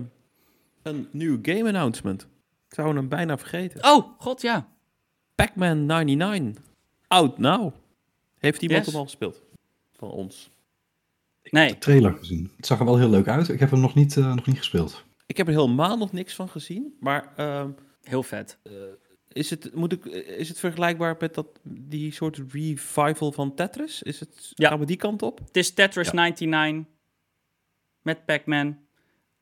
een 0.82 1.08
nieuw 1.10 1.38
game 1.42 1.64
announcement. 1.64 2.22
Ik 2.68 2.74
zou 2.74 2.96
hem 2.96 3.08
bijna 3.08 3.38
vergeten. 3.38 3.84
Oh, 3.84 4.06
god 4.18 4.40
ja. 4.40 4.68
Pac-Man 5.34 5.86
99. 5.86 6.64
Out 7.08 7.38
now. 7.38 7.74
Heeft 8.38 8.62
iemand 8.62 8.86
hem 8.86 8.94
al 8.94 9.04
gespeeld? 9.04 9.42
Van 9.92 10.10
ons? 10.10 10.50
Ik 11.42 11.52
nee. 11.52 11.64
heb 11.66 11.72
de 11.72 11.78
trailer 11.78 12.12
gezien. 12.12 12.50
Het 12.56 12.66
zag 12.66 12.78
er 12.78 12.84
wel 12.84 12.98
heel 12.98 13.08
leuk 13.08 13.28
uit. 13.28 13.48
Ik 13.48 13.60
heb 13.60 13.70
hem 13.70 13.80
nog 13.80 13.94
niet, 13.94 14.16
uh, 14.16 14.34
nog 14.34 14.46
niet 14.46 14.58
gespeeld. 14.58 15.04
Ik 15.26 15.36
heb 15.36 15.46
er 15.46 15.52
helemaal 15.52 15.96
nog 15.96 16.12
niks 16.12 16.34
van 16.34 16.48
gezien. 16.48 16.96
Maar... 17.00 17.32
Uh, 17.36 17.64
heel 18.02 18.22
vet. 18.22 18.58
Uh, 18.64 18.72
is 19.38 19.50
het, 19.50 19.74
moet 19.74 19.92
ik, 19.92 20.04
is 20.04 20.48
het 20.48 20.58
vergelijkbaar 20.58 21.16
met 21.18 21.34
dat, 21.34 21.46
die 21.62 22.12
soort 22.12 22.40
revival 22.52 23.32
van 23.32 23.54
Tetris? 23.54 24.02
Is 24.02 24.20
het, 24.20 24.52
ja. 24.54 24.68
Gaan 24.68 24.78
we 24.78 24.86
die 24.86 24.96
kant 24.96 25.22
op? 25.22 25.38
Het 25.38 25.56
is 25.56 25.74
Tetris 25.74 26.10
99 26.10 26.92
met 28.02 28.24
Pac-Man. 28.24 28.78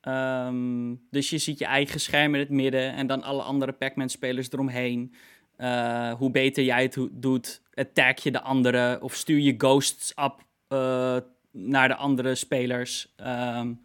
Ehm, 0.00 0.94
dus 1.10 1.30
je 1.30 1.38
ziet 1.38 1.58
je 1.58 1.64
eigen 1.64 2.00
scherm 2.00 2.34
in 2.34 2.40
het 2.40 2.50
midden 2.50 2.92
en 2.92 3.06
dan 3.06 3.22
alle 3.22 3.42
andere 3.42 3.72
Pac-Man-spelers 3.72 4.50
eromheen. 4.50 5.14
Uh, 5.58 6.12
hoe 6.12 6.30
beter 6.30 6.64
jij 6.64 6.82
het 6.82 7.08
doet, 7.12 7.62
attack 7.74 8.18
je 8.18 8.30
de 8.30 8.40
andere 8.40 8.98
of 9.02 9.14
stuur 9.14 9.38
je 9.38 9.54
ghosts 9.58 10.14
op 10.14 10.44
uh, 10.68 11.16
naar 11.50 11.88
de 11.88 11.94
andere 11.94 12.34
spelers. 12.34 13.14
Um, 13.16 13.80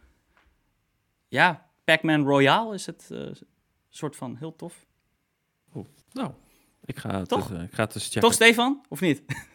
ja, 1.27 1.69
Pac-Man 1.83 2.23
Royale 2.23 2.73
is 2.73 2.85
het 2.85 3.09
uh, 3.11 3.31
soort 3.89 4.15
van 4.15 4.35
heel 4.35 4.55
tof. 4.55 4.85
Nou, 6.13 6.31
ik 6.85 6.97
ga 6.97 7.19
het, 7.19 7.29
Toch? 7.29 7.51
Uh, 7.51 7.61
ik 7.61 7.73
ga 7.73 7.83
het 7.83 7.95
eens 7.95 8.03
checken. 8.03 8.21
Toch, 8.21 8.33
Stefan? 8.33 8.85
Of 8.89 9.01
niet? 9.01 9.21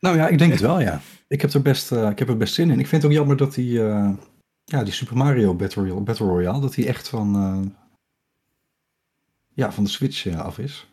Nou 0.00 0.16
ja, 0.16 0.28
ik 0.28 0.38
denk 0.38 0.52
het 0.52 0.60
wel, 0.60 0.80
ja. 0.80 1.00
Ik 1.28 1.40
heb 1.40 1.52
er 1.52 1.62
best, 1.62 1.92
uh, 1.92 2.10
ik 2.10 2.18
heb 2.18 2.28
er 2.28 2.36
best 2.36 2.54
zin 2.54 2.70
in. 2.70 2.78
Ik 2.78 2.86
vind 2.86 3.02
het 3.02 3.10
ook 3.10 3.16
jammer 3.16 3.36
dat 3.36 3.54
die, 3.54 3.78
uh, 3.78 4.10
ja, 4.64 4.84
die 4.84 4.92
Super 4.92 5.16
Mario 5.16 5.54
Battle 5.54 5.82
Royale, 5.82 6.00
Battle 6.00 6.26
Royale 6.26 6.60
dat 6.60 6.74
die 6.74 6.86
echt 6.86 7.08
van, 7.08 7.76
ja, 9.54 9.72
van 9.72 9.84
de 9.84 9.90
Switch 9.90 10.36
af 10.36 10.58
is. 10.58 10.88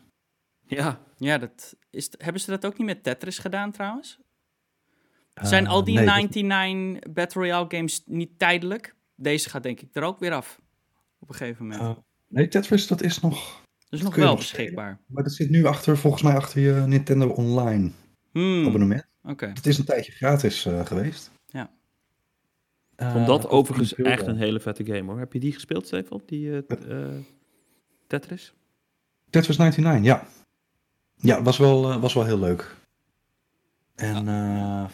Ja, 0.66 1.00
ja 1.16 1.38
dat 1.38 1.76
is, 1.90 2.10
hebben 2.18 2.40
ze 2.40 2.50
dat 2.50 2.66
ook 2.66 2.78
niet 2.78 2.86
met 2.86 3.02
Tetris 3.02 3.38
gedaan 3.38 3.72
trouwens? 3.72 4.18
Zijn 5.34 5.66
al 5.66 5.84
die 5.84 5.98
99 5.98 7.12
Battle 7.12 7.40
Royale 7.40 7.66
games 7.68 8.02
niet 8.06 8.38
tijdelijk? 8.38 8.94
Deze 9.14 9.50
gaat 9.50 9.62
denk 9.62 9.80
ik 9.80 9.88
er 9.92 10.02
ook 10.02 10.18
weer 10.18 10.32
af. 10.32 10.60
Op 11.18 11.28
een 11.28 11.34
gegeven 11.34 11.66
moment. 11.66 11.98
nee, 12.28 12.48
Tetris 12.48 12.86
dat 12.86 13.02
is 13.02 13.20
nog 13.20 13.64
dus 13.88 14.02
nog 14.02 14.14
wel 14.14 14.36
beschikbaar. 14.36 14.98
Maar 15.06 15.22
dat 15.22 15.32
zit 15.32 15.50
nu 15.50 15.64
achter, 15.64 15.98
volgens 15.98 16.22
mij 16.22 16.34
achter 16.34 16.60
je 16.60 16.72
Nintendo 16.86 17.28
Online 17.28 17.90
hmm. 18.32 18.66
abonnement. 18.66 19.06
Oké. 19.22 19.46
Het 19.46 19.66
is 19.66 19.78
een 19.78 19.84
tijdje 19.84 20.12
gratis 20.12 20.66
uh, 20.66 20.86
geweest. 20.86 21.30
Ja. 21.46 21.70
Uh, 22.96 23.12
Vond 23.12 23.26
dat 23.26 23.48
overigens 23.48 23.94
echt 23.94 24.26
een 24.26 24.36
hele 24.36 24.60
vette 24.60 24.84
game 24.84 25.10
hoor. 25.10 25.18
Heb 25.18 25.32
je 25.32 25.40
die 25.40 25.52
gespeeld, 25.52 25.86
Stefan? 25.86 26.22
Die 26.26 26.46
uh, 26.46 26.58
Tetris? 28.06 28.54
Tetris 29.30 29.56
99, 29.56 30.04
ja. 30.04 30.26
Ja, 31.16 31.42
was 31.42 31.58
wel, 31.58 32.00
was 32.00 32.14
wel 32.14 32.24
heel 32.24 32.38
leuk. 32.38 32.76
En 33.94 34.24
ja. 34.24 34.90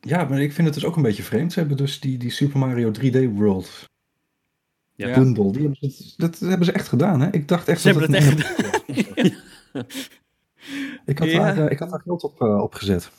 ja, 0.00 0.24
maar 0.24 0.40
ik 0.40 0.52
vind 0.52 0.66
het 0.66 0.74
dus 0.74 0.84
ook 0.84 0.96
een 0.96 1.02
beetje 1.02 1.22
vreemd. 1.22 1.52
Ze 1.52 1.58
hebben 1.58 1.76
dus 1.76 2.00
die, 2.00 2.18
die 2.18 2.30
Super 2.30 2.58
Mario 2.58 2.90
3D 3.00 3.32
World 3.32 3.90
ja. 4.94 5.14
bundel. 5.14 5.52
Die 5.52 5.62
hebben 5.62 5.90
ze, 5.90 6.12
dat 6.16 6.38
hebben 6.38 6.66
ze 6.66 6.72
echt 6.72 6.88
gedaan, 6.88 7.20
hè? 7.20 7.30
Ik 7.30 7.48
dacht 7.48 7.68
echt 7.68 7.80
ze 7.80 7.92
dat 7.92 8.00
hebben 8.00 8.22
het, 8.22 8.36
echt 8.36 8.54
gedaan. 8.54 9.84
ik, 11.06 11.18
had 11.18 11.30
daar, 11.30 11.58
uh, 11.58 11.70
ik 11.70 11.78
had 11.78 11.90
daar 11.90 12.00
geld 12.00 12.22
op, 12.22 12.42
uh, 12.42 12.62
op 12.62 12.74
gezet. 12.74 13.10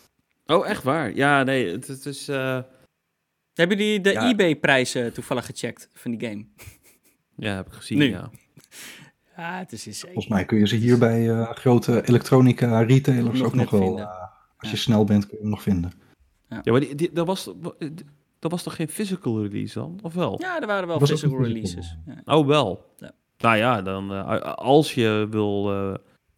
Oh, 0.46 0.68
echt 0.68 0.84
waar? 0.84 1.16
Ja, 1.16 1.44
nee, 1.44 1.72
het, 1.72 1.88
het 1.88 2.06
is... 2.06 2.30
Uh... 2.30 2.60
Hebben 3.54 3.78
die 3.78 4.02
de 4.02 4.12
ja. 4.12 4.30
eBay-prijzen 4.30 5.14
toevallig 5.14 5.46
gecheckt 5.46 5.90
van 5.94 6.12
die 6.12 6.30
game? 6.30 6.46
Ja, 7.36 7.56
heb 7.56 7.68
ik 7.68 7.74
gezien, 7.74 7.98
nu. 7.98 8.10
ja. 8.10 8.32
Ja, 9.38 9.58
het 9.64 9.72
is 9.72 9.88
insane. 9.88 10.14
Volgens 10.14 10.34
mij 10.34 10.46
kun 10.46 10.58
je 10.58 10.68
ze 10.68 10.76
hier 10.76 10.98
bij 10.98 11.46
grote 11.46 12.08
elektronica 12.08 12.82
retailers 12.82 13.40
nog 13.40 13.48
ook 13.48 13.54
nog 13.54 13.70
wel... 13.70 14.00
als 14.58 14.72
je 14.72 14.78
snel 14.78 15.04
bent, 15.04 15.28
kun 15.28 15.36
je 15.38 15.42
hem 15.42 15.52
nog 15.52 15.62
vinden. 15.62 15.92
Ja, 16.50 16.60
ja 16.64 16.72
maar 16.72 16.82
die, 16.82 16.96
die, 16.96 17.10
dat 17.14 17.28
was... 17.28 17.54
Dat 18.44 18.52
was 18.52 18.64
toch 18.64 18.76
geen 18.76 18.88
physical 18.88 19.42
release 19.42 19.80
dan? 19.80 20.00
Of 20.02 20.14
wel? 20.14 20.42
Ja, 20.42 20.62
er 20.62 20.68
waren 20.68 20.88
wel 20.88 21.00
physical 21.00 21.44
releases. 21.44 21.98
Ja. 22.06 22.36
Oh, 22.38 22.48
wel? 22.48 22.94
Ja. 22.98 23.12
Nou 23.38 23.58
ja, 23.58 23.82
dan, 23.82 24.12
uh, 24.12 24.42
als 24.56 24.94
je 24.94 25.28
wil 25.30 25.74
uh, 25.74 25.94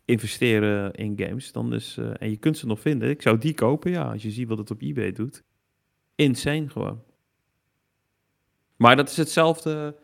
investeren 0.05 0.93
in 0.93 1.19
games, 1.19 1.51
dan 1.51 1.73
is, 1.73 1.97
uh, 1.99 2.09
en 2.19 2.29
je 2.29 2.37
kunt 2.37 2.57
ze 2.57 2.65
nog 2.65 2.79
vinden, 2.79 3.09
ik 3.09 3.21
zou 3.21 3.37
die 3.37 3.53
kopen, 3.53 3.91
ja, 3.91 4.11
als 4.11 4.21
je 4.21 4.31
ziet 4.31 4.47
wat 4.47 4.57
het 4.57 4.71
op 4.71 4.81
eBay 4.81 5.11
doet. 5.11 5.43
Insane 6.15 6.69
gewoon. 6.69 7.03
Maar 8.75 8.95
dat 8.95 9.09
is 9.09 9.17
hetzelfde 9.17 9.95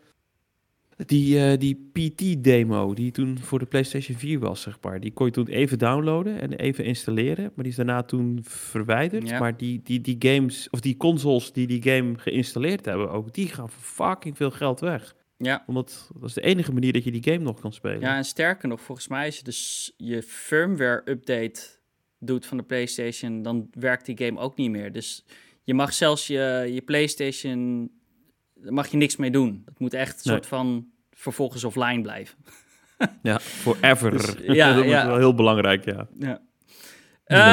die, 1.05 1.37
uh, 1.37 1.57
die 1.57 1.89
PT-demo 1.93 2.93
die 2.93 3.11
toen 3.11 3.39
voor 3.39 3.59
de 3.59 3.65
PlayStation 3.65 4.17
4 4.17 4.39
was, 4.39 4.61
zeg 4.61 4.77
maar. 4.81 4.99
Die 4.99 5.11
kon 5.11 5.25
je 5.25 5.31
toen 5.31 5.47
even 5.47 5.79
downloaden 5.79 6.41
en 6.41 6.53
even 6.53 6.83
installeren. 6.83 7.43
Maar 7.43 7.63
die 7.63 7.67
is 7.67 7.75
daarna 7.75 8.03
toen 8.03 8.39
verwijderd. 8.43 9.39
Maar 9.39 9.57
die, 9.57 9.81
die, 9.83 10.01
die 10.01 10.15
games, 10.19 10.69
of 10.69 10.79
die 10.79 10.97
consoles 10.97 11.51
die 11.51 11.67
die 11.67 11.83
game 11.83 12.17
geïnstalleerd 12.17 12.85
hebben, 12.85 13.11
ook 13.11 13.33
die 13.33 13.47
gaan 13.47 13.69
voor 13.69 14.07
fucking 14.07 14.37
veel 14.37 14.51
geld 14.51 14.79
weg. 14.79 15.15
Ja. 15.37 15.63
Omdat 15.67 16.09
dat 16.13 16.29
is 16.29 16.33
de 16.33 16.41
enige 16.41 16.73
manier 16.73 16.93
dat 16.93 17.03
je 17.03 17.11
die 17.11 17.23
game 17.23 17.43
nog 17.43 17.59
kan 17.59 17.73
spelen. 17.73 17.99
Ja, 17.99 18.15
en 18.15 18.25
sterker 18.25 18.67
nog, 18.67 18.81
volgens 18.81 19.07
mij 19.07 19.25
als 19.25 19.37
je 19.37 19.43
dus 19.43 19.93
je 19.97 20.23
firmware 20.23 21.01
update 21.05 21.61
doet 22.19 22.45
van 22.45 22.57
de 22.57 22.63
PlayStation, 22.63 23.41
dan 23.41 23.67
werkt 23.71 24.05
die 24.05 24.17
game 24.17 24.39
ook 24.39 24.55
niet 24.55 24.71
meer. 24.71 24.91
Dus 24.91 25.25
je 25.63 25.73
mag 25.73 25.93
zelfs 25.93 26.27
je, 26.27 26.69
je 26.73 26.81
PlayStation 26.81 27.89
daar 28.63 28.73
mag 28.73 28.87
je 28.87 28.97
niks 28.97 29.15
mee 29.15 29.31
doen. 29.31 29.61
Het 29.65 29.79
moet 29.79 29.93
echt 29.93 30.13
een 30.13 30.31
soort 30.31 30.45
van 30.45 30.87
vervolgens 31.11 31.63
offline 31.63 32.01
blijven. 32.01 32.37
ja, 33.21 33.39
forever. 33.39 34.11
Dus, 34.11 34.35
ja, 34.55 34.73
dat 34.73 34.85
is 34.85 34.91
wel 34.91 35.17
heel 35.17 35.35
belangrijk, 35.35 35.85
ja. 35.85 36.07
ja. 36.19 36.41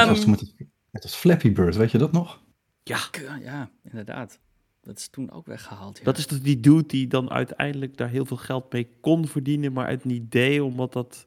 Um, 0.08 0.30
met, 0.30 0.54
met 0.90 1.14
Flappy 1.14 1.52
Bird, 1.52 1.76
weet 1.76 1.90
je 1.90 1.98
dat 1.98 2.12
nog? 2.12 2.40
Ja. 2.82 2.98
Ja, 3.42 3.70
inderdaad. 3.84 4.38
Dat 4.82 4.98
is 4.98 5.08
toen 5.08 5.30
ook 5.30 5.46
weggehaald. 5.46 5.98
Ja. 5.98 6.04
Dat 6.04 6.18
is 6.18 6.26
dus 6.26 6.42
die 6.42 6.60
dude 6.60 6.86
die 6.86 7.06
dan 7.06 7.30
uiteindelijk 7.30 7.96
daar 7.96 8.08
heel 8.08 8.24
veel 8.24 8.36
geld 8.36 8.72
mee 8.72 8.90
kon 9.00 9.26
verdienen, 9.26 9.72
maar 9.72 9.86
uit 9.86 10.04
een 10.04 10.10
idee, 10.10 10.64
omdat 10.64 10.92
dat... 10.92 11.26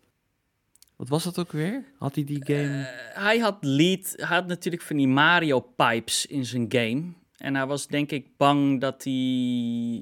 Wat 0.95 1.09
was 1.09 1.23
dat 1.23 1.39
ook 1.39 1.51
weer? 1.51 1.83
Had 1.97 2.15
hij 2.15 2.23
die 2.23 2.45
game... 2.45 2.79
Uh, 2.79 2.85
hij 3.23 3.37
had 3.39 3.57
lead, 3.61 4.13
hij 4.15 4.35
had 4.35 4.47
natuurlijk 4.47 4.83
van 4.83 4.97
die 4.97 5.07
Mario 5.07 5.59
pipes 5.59 6.25
in 6.25 6.45
zijn 6.45 6.65
game. 6.69 7.13
En 7.41 7.55
hij 7.55 7.65
was 7.65 7.88
denk 7.88 8.11
ik 8.11 8.38
bang 8.38 8.81
dat 8.81 9.03
hij 9.03 9.13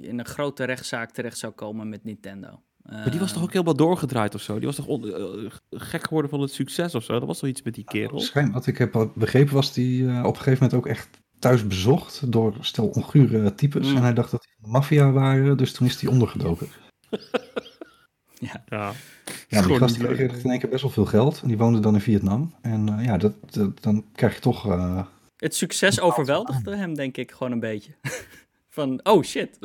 in 0.02 0.20
een 0.20 0.26
grote 0.26 0.64
rechtszaak 0.64 1.12
terecht 1.12 1.38
zou 1.38 1.54
komen 1.54 1.90
met 1.90 2.04
Nintendo. 2.04 2.62
Maar 2.84 3.12
die 3.12 3.20
was 3.20 3.34
toch 3.34 3.44
ook 3.44 3.54
helemaal 3.54 3.76
doorgedraaid 3.76 4.36
of 4.36 4.42
zo? 4.42 4.58
Die 4.58 4.66
was 4.66 4.76
toch 4.76 5.06
uh, 5.06 5.50
gek 5.70 6.04
geworden 6.04 6.30
van 6.32 6.42
het 6.42 6.52
succes 6.52 6.96
of 6.96 7.04
zo? 7.04 7.14
Dat 7.20 7.28
was 7.28 7.40
toch 7.40 7.50
iets 7.50 7.62
met 7.62 7.76
die 7.76 7.84
kerel? 7.84 8.20
Schijn, 8.20 8.52
wat 8.52 8.68
ik 8.68 8.78
heb 8.78 9.10
begrepen 9.16 9.54
was 9.54 9.74
die 9.74 10.02
uh, 10.02 10.20
op 10.20 10.36
een 10.36 10.42
gegeven 10.42 10.64
moment 10.64 10.74
ook 10.74 10.88
echt 10.88 11.10
thuis 11.40 11.68
bezocht 11.68 12.32
door 12.32 12.56
stel 12.60 12.88
ongure 12.88 13.56
types. 13.56 13.88
Mm. 13.88 13.96
En 13.96 14.02
hij 14.02 14.14
dacht 14.14 14.32
dat 14.32 14.42
die 14.42 14.72
maffia 14.72 15.12
waren, 15.12 15.58
dus 15.58 15.74
toen 15.74 15.88
is 15.88 16.02
hij 16.02 16.12
ondergedoken. 16.12 16.68
ja. 18.50 18.64
ja. 18.68 18.92
Ja, 19.48 19.62
die 19.62 19.78
gast 19.78 19.98
kreeg 19.98 20.44
in 20.44 20.50
één 20.50 20.60
keer 20.60 20.70
best 20.70 20.82
wel 20.82 20.92
veel 20.92 21.06
geld. 21.06 21.42
En 21.42 21.48
die 21.48 21.58
woonde 21.58 21.80
dan 21.80 21.94
in 21.94 22.02
Vietnam. 22.02 22.56
En 22.62 22.88
uh, 22.88 23.06
ja, 23.06 23.18
dat, 23.18 23.34
dat, 23.50 23.84
dan 23.84 24.06
krijg 24.14 24.34
je 24.36 24.42
toch... 24.42 24.66
Het 25.40 25.56
succes 25.56 26.00
overweldigde 26.00 26.76
hem, 26.76 26.96
denk 26.96 27.18
ik, 27.18 27.32
gewoon 27.32 27.52
een 27.52 27.60
beetje. 27.60 27.96
Van, 28.70 29.00
oh 29.06 29.24
shit. 29.24 29.60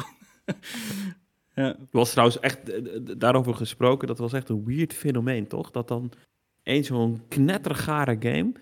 ja. 1.54 1.76
was 1.90 2.10
trouwens 2.10 2.40
echt, 2.40 2.60
daarover 3.20 3.54
gesproken, 3.54 4.08
dat 4.08 4.18
was 4.18 4.32
echt 4.32 4.48
een 4.48 4.64
weird 4.64 4.92
fenomeen, 4.92 5.46
toch? 5.46 5.70
Dat 5.70 5.88
dan 5.88 6.12
één 6.62 6.84
zo'n 6.84 7.22
knettergare 7.28 8.16
game 8.20 8.52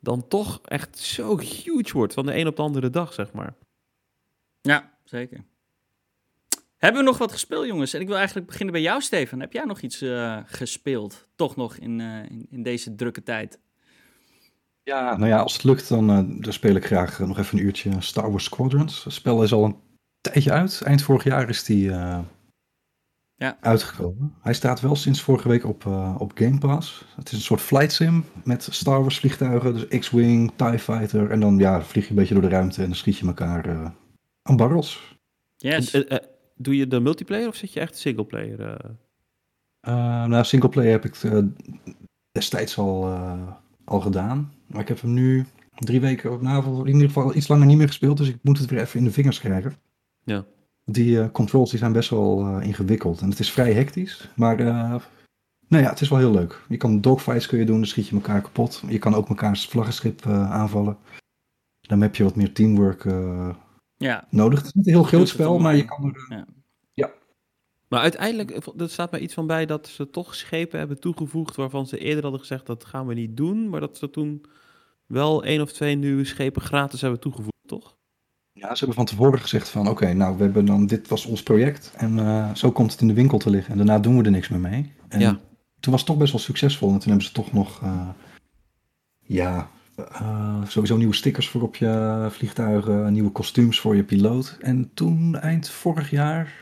dan 0.00 0.28
toch 0.28 0.60
echt 0.62 0.98
zo 0.98 1.38
huge 1.38 1.92
wordt 1.92 2.14
van 2.14 2.26
de 2.26 2.36
een 2.36 2.46
op 2.46 2.56
de 2.56 2.62
andere 2.62 2.90
dag, 2.90 3.12
zeg 3.12 3.32
maar. 3.32 3.54
Ja, 4.60 4.98
zeker. 5.04 5.44
Hebben 6.76 7.00
we 7.00 7.06
nog 7.06 7.18
wat 7.18 7.32
gespeeld, 7.32 7.66
jongens? 7.66 7.94
En 7.94 8.00
ik 8.00 8.06
wil 8.06 8.16
eigenlijk 8.16 8.46
beginnen 8.46 8.72
bij 8.72 8.82
jou, 8.82 9.00
Steven. 9.00 9.40
Heb 9.40 9.52
jij 9.52 9.64
nog 9.64 9.80
iets 9.80 10.02
uh, 10.02 10.38
gespeeld? 10.44 11.28
Toch 11.36 11.56
nog 11.56 11.76
in, 11.76 11.98
uh, 11.98 12.30
in, 12.30 12.46
in, 12.50 12.62
deze 12.62 12.94
drukke 12.94 13.22
tijd? 13.22 13.58
Ja, 14.88 15.16
nou 15.16 15.30
ja, 15.30 15.38
als 15.38 15.52
het 15.52 15.64
lukt, 15.64 15.88
dan, 15.88 16.10
uh, 16.10 16.42
dan 16.42 16.52
speel 16.52 16.74
ik 16.74 16.86
graag 16.86 17.18
nog 17.18 17.38
even 17.38 17.58
een 17.58 17.64
uurtje 17.64 17.90
Star 17.98 18.30
Wars 18.30 18.44
Squadrons. 18.44 19.04
Het 19.04 19.12
spel 19.12 19.42
is 19.42 19.52
al 19.52 19.64
een 19.64 19.76
tijdje 20.20 20.52
uit. 20.52 20.82
Eind 20.84 21.02
vorig 21.02 21.24
jaar 21.24 21.48
is 21.48 21.64
die 21.64 21.90
ja. 23.38 23.58
uitgekomen. 23.60 24.34
Hij 24.40 24.54
staat 24.54 24.80
wel 24.80 24.96
sinds 24.96 25.22
vorige 25.22 25.48
week 25.48 25.64
op, 25.64 25.84
uh, 25.84 26.14
op 26.18 26.32
Game 26.34 26.58
Pass. 26.58 27.04
Het 27.16 27.26
is 27.26 27.32
een 27.32 27.44
soort 27.44 27.60
flight 27.60 27.92
sim 27.92 28.24
met 28.44 28.68
Star 28.70 29.00
Wars 29.00 29.18
vliegtuigen. 29.18 29.74
Dus 29.74 29.98
X-Wing, 29.98 30.52
TIE 30.56 30.78
Fighter. 30.78 31.30
En 31.30 31.40
dan 31.40 31.58
ja, 31.58 31.82
vlieg 31.82 32.04
je 32.04 32.10
een 32.10 32.16
beetje 32.16 32.34
door 32.34 32.42
de 32.42 32.48
ruimte 32.48 32.80
en 32.80 32.86
dan 32.86 32.96
schiet 32.96 33.16
je 33.16 33.26
elkaar 33.26 33.68
uh, 33.68 33.90
aan 34.42 34.56
barrels. 34.56 35.16
Yes. 35.56 35.94
Uh, 35.94 36.16
doe 36.54 36.76
je 36.76 36.86
de 36.86 37.00
multiplayer 37.00 37.48
of 37.48 37.56
zit 37.56 37.72
je 37.72 37.80
echt 37.80 37.98
singleplayer? 37.98 38.80
nou, 40.26 40.44
singleplayer 40.44 40.90
heb 40.90 41.04
ik 41.04 41.16
destijds 42.32 42.78
al, 42.78 43.06
al 43.84 44.00
gedaan. 44.00 44.52
Maar 44.68 44.80
ik 44.80 44.88
heb 44.88 45.00
hem 45.00 45.12
nu 45.12 45.46
drie 45.78 46.00
weken, 46.00 46.42
nou, 46.42 46.80
in 46.80 46.94
ieder 46.94 47.06
geval 47.06 47.34
iets 47.34 47.48
langer 47.48 47.66
niet 47.66 47.76
meer 47.76 47.86
gespeeld. 47.86 48.16
Dus 48.16 48.28
ik 48.28 48.38
moet 48.42 48.58
het 48.58 48.70
weer 48.70 48.80
even 48.80 48.98
in 48.98 49.04
de 49.04 49.12
vingers 49.12 49.40
krijgen. 49.40 49.74
Ja. 50.24 50.44
Die 50.84 51.16
uh, 51.16 51.30
controls 51.32 51.70
die 51.70 51.78
zijn 51.78 51.92
best 51.92 52.10
wel 52.10 52.46
uh, 52.46 52.66
ingewikkeld. 52.66 53.20
En 53.20 53.30
het 53.30 53.38
is 53.38 53.52
vrij 53.52 53.72
hectisch. 53.72 54.30
Maar 54.36 54.60
uh, 54.60 54.94
nou 55.68 55.82
ja, 55.82 55.90
het 55.90 56.00
is 56.00 56.08
wel 56.08 56.18
heel 56.18 56.32
leuk. 56.32 56.64
Je 56.68 56.76
kan 56.76 57.00
dogfights 57.00 57.46
kun 57.46 57.58
je 57.58 57.64
doen, 57.64 57.76
dan 57.76 57.86
schiet 57.86 58.08
je 58.08 58.14
elkaar 58.14 58.42
kapot. 58.42 58.82
Je 58.88 58.98
kan 58.98 59.14
ook 59.14 59.28
mekaars 59.28 59.68
vlaggenschip 59.68 60.26
aanvallen. 60.26 60.96
Dan 61.80 62.00
heb 62.00 62.16
je 62.16 62.24
wat 62.24 62.36
meer 62.36 62.52
teamwork 62.52 63.04
ja. 63.96 64.26
nodig. 64.30 64.58
Het 64.58 64.66
is 64.66 64.72
niet 64.72 64.86
een 64.86 64.92
heel 64.92 65.02
groot 65.02 65.28
spel, 65.28 65.58
maar 65.58 65.76
je 65.76 65.84
kan 65.84 66.04
er... 66.04 66.26
Ja. 66.28 66.46
Maar 67.88 68.00
uiteindelijk, 68.00 68.50
er 68.78 68.90
staat 68.90 69.10
mij 69.10 69.20
iets 69.20 69.34
van 69.34 69.46
bij 69.46 69.66
dat 69.66 69.88
ze 69.88 70.10
toch 70.10 70.34
schepen 70.34 70.78
hebben 70.78 71.00
toegevoegd 71.00 71.56
waarvan 71.56 71.86
ze 71.86 71.98
eerder 71.98 72.22
hadden 72.22 72.40
gezegd 72.40 72.66
dat 72.66 72.84
gaan 72.84 73.06
we 73.06 73.14
niet 73.14 73.36
doen. 73.36 73.68
Maar 73.68 73.80
dat 73.80 73.98
ze 73.98 74.10
toen 74.10 74.44
wel 75.06 75.44
één 75.44 75.60
of 75.60 75.72
twee 75.72 75.94
nieuwe 75.94 76.24
schepen 76.24 76.62
gratis 76.62 77.00
hebben 77.00 77.20
toegevoegd, 77.20 77.56
toch? 77.66 77.96
Ja, 78.52 78.68
ze 78.74 78.78
hebben 78.78 78.94
van 78.94 79.04
tevoren 79.04 79.38
gezegd 79.40 79.68
van 79.68 79.88
oké, 79.88 80.12
nou 80.12 80.36
we 80.36 80.42
hebben 80.42 80.64
dan, 80.64 80.86
dit 80.86 81.08
was 81.08 81.26
ons 81.26 81.42
project 81.42 81.92
en 81.96 82.18
uh, 82.18 82.54
zo 82.54 82.72
komt 82.72 82.92
het 82.92 83.00
in 83.00 83.08
de 83.08 83.14
winkel 83.14 83.38
te 83.38 83.50
liggen. 83.50 83.70
En 83.70 83.76
daarna 83.76 83.98
doen 83.98 84.18
we 84.18 84.24
er 84.24 84.30
niks 84.30 84.48
meer 84.48 84.60
mee. 84.60 84.92
En 85.08 85.20
ja. 85.20 85.40
toen 85.80 85.92
was 85.92 86.00
het 86.00 86.10
toch 86.10 86.18
best 86.18 86.32
wel 86.32 86.40
succesvol 86.40 86.92
en 86.92 86.98
toen 86.98 87.08
hebben 87.08 87.26
ze 87.26 87.32
toch 87.32 87.52
nog, 87.52 87.80
uh, 87.82 88.08
ja, 89.20 89.70
uh, 89.98 90.62
sowieso 90.66 90.96
nieuwe 90.96 91.14
stickers 91.14 91.48
voor 91.48 91.62
op 91.62 91.76
je 91.76 92.26
vliegtuigen, 92.30 93.12
nieuwe 93.12 93.30
kostuums 93.30 93.80
voor 93.80 93.96
je 93.96 94.04
piloot. 94.04 94.56
En 94.60 94.90
toen 94.94 95.36
eind 95.36 95.68
vorig 95.68 96.10
jaar, 96.10 96.54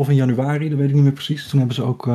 of 0.00 0.08
in 0.08 0.14
januari, 0.14 0.68
dat 0.68 0.78
weet 0.78 0.88
ik 0.88 0.94
niet 0.94 1.02
meer 1.02 1.12
precies, 1.12 1.48
toen 1.48 1.58
hebben 1.58 1.76
ze 1.76 1.82
ook 1.82 2.06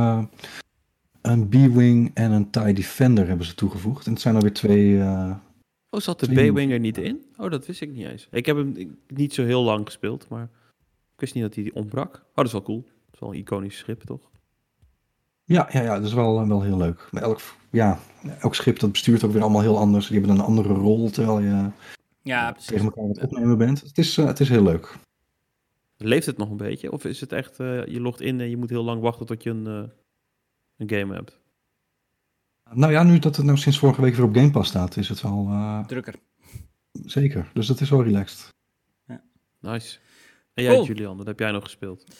een 1.22 1.48
B-Wing 1.49 2.12
en 2.14 2.32
een 2.32 2.49
TIE 2.49 2.74
Defender 2.74 3.28
hebben 3.28 3.45
ze 3.45 3.56
toegevoegd. 3.56 4.06
En 4.06 4.12
het 4.12 4.22
zijn 4.22 4.36
alweer 4.36 4.53
twee 4.53 5.02
Oh, 5.95 6.02
zat 6.02 6.20
de 6.20 6.49
B-Wing 6.49 6.72
er 6.72 6.80
niet 6.80 6.98
in? 6.98 7.26
Oh, 7.38 7.49
dat 7.49 7.66
wist 7.66 7.82
ik 7.82 7.91
niet 7.91 8.06
eens. 8.07 8.28
Ik 8.32 8.45
heb 8.45 8.57
hem 8.57 8.98
niet 9.07 9.34
zo 9.34 9.44
heel 9.44 9.64
lang 9.64 9.86
gespeeld, 9.86 10.28
maar 10.30 10.44
ik 11.14 11.20
wist 11.20 11.34
niet 11.34 11.44
dat 11.44 11.56
hij 11.56 11.72
ontbrak. 11.74 12.16
Oh, 12.16 12.36
dat 12.36 12.45
is 12.45 12.52
wel 12.52 12.62
cool. 12.62 12.82
Dat 12.82 13.14
is 13.14 13.20
wel 13.20 13.34
een 13.34 13.40
iconisch 13.40 13.78
schip, 13.78 14.02
toch? 14.03 14.30
Ja, 15.44 15.70
ja, 15.72 15.82
ja 15.82 15.95
dat 15.95 16.06
is 16.06 16.14
wel, 16.14 16.48
wel 16.48 16.62
heel 16.62 16.78
leuk. 16.78 17.07
Maar 17.12 17.22
elk, 17.22 17.40
ja, 17.70 17.99
elk 18.40 18.56
schip 18.56 18.80
dat 18.80 18.91
bestuurt 18.91 19.24
ook 19.24 19.32
weer 19.32 19.41
allemaal 19.41 19.62
heel 19.62 19.78
anders. 19.78 20.07
Die 20.07 20.20
hebben 20.20 20.38
een 20.38 20.44
andere 20.44 20.74
rol 20.74 21.10
terwijl 21.10 21.40
je 21.40 21.70
ja, 22.22 22.53
tegen 22.53 22.86
elkaar 22.86 23.03
aan 23.03 23.10
het 23.10 23.24
opnemen 23.24 23.57
bent. 23.57 23.82
Het 23.82 23.98
is, 23.98 24.18
uh, 24.18 24.26
het 24.26 24.40
is 24.40 24.49
heel 24.49 24.64
leuk. 24.64 24.98
Leeft 26.06 26.26
het 26.26 26.38
nog 26.38 26.49
een 26.49 26.57
beetje? 26.57 26.91
Of 26.91 27.06
is 27.06 27.19
het 27.19 27.32
echt, 27.32 27.60
uh, 27.60 27.86
je 27.86 28.02
logt 28.02 28.22
in 28.22 28.40
en 28.40 28.49
je 28.49 28.57
moet 28.57 28.69
heel 28.69 28.84
lang 28.84 29.02
wachten 29.02 29.26
tot 29.26 29.44
je 29.44 29.49
een, 29.49 29.68
uh, 29.68 29.84
een 30.77 30.90
game 30.90 31.14
hebt? 31.14 31.40
Nou 32.72 32.91
ja, 32.91 33.03
nu 33.03 33.19
dat 33.19 33.36
het 33.36 33.45
nou 33.45 33.57
sinds 33.57 33.80
vorige 33.80 34.02
week 34.02 34.15
weer 34.15 34.26
op 34.26 34.36
Game 34.36 34.52
Pass 34.52 34.69
staat, 34.69 34.98
is 34.98 35.10
het 35.10 35.22
wel... 35.22 35.45
Uh... 35.49 35.86
Drukker. 35.86 36.15
Zeker, 36.91 37.52
dus 37.53 37.68
dat 37.68 37.82
is 37.82 37.90
wel 37.90 38.03
relaxed. 38.03 38.53
Ja. 39.07 39.23
Nice. 39.60 39.99
En 40.53 40.64
jij. 40.64 40.82
Julian, 40.82 41.18
wat 41.18 41.27
heb 41.27 41.40
jij 41.40 41.52
nog 41.52 41.64
gespeeld? 41.64 42.15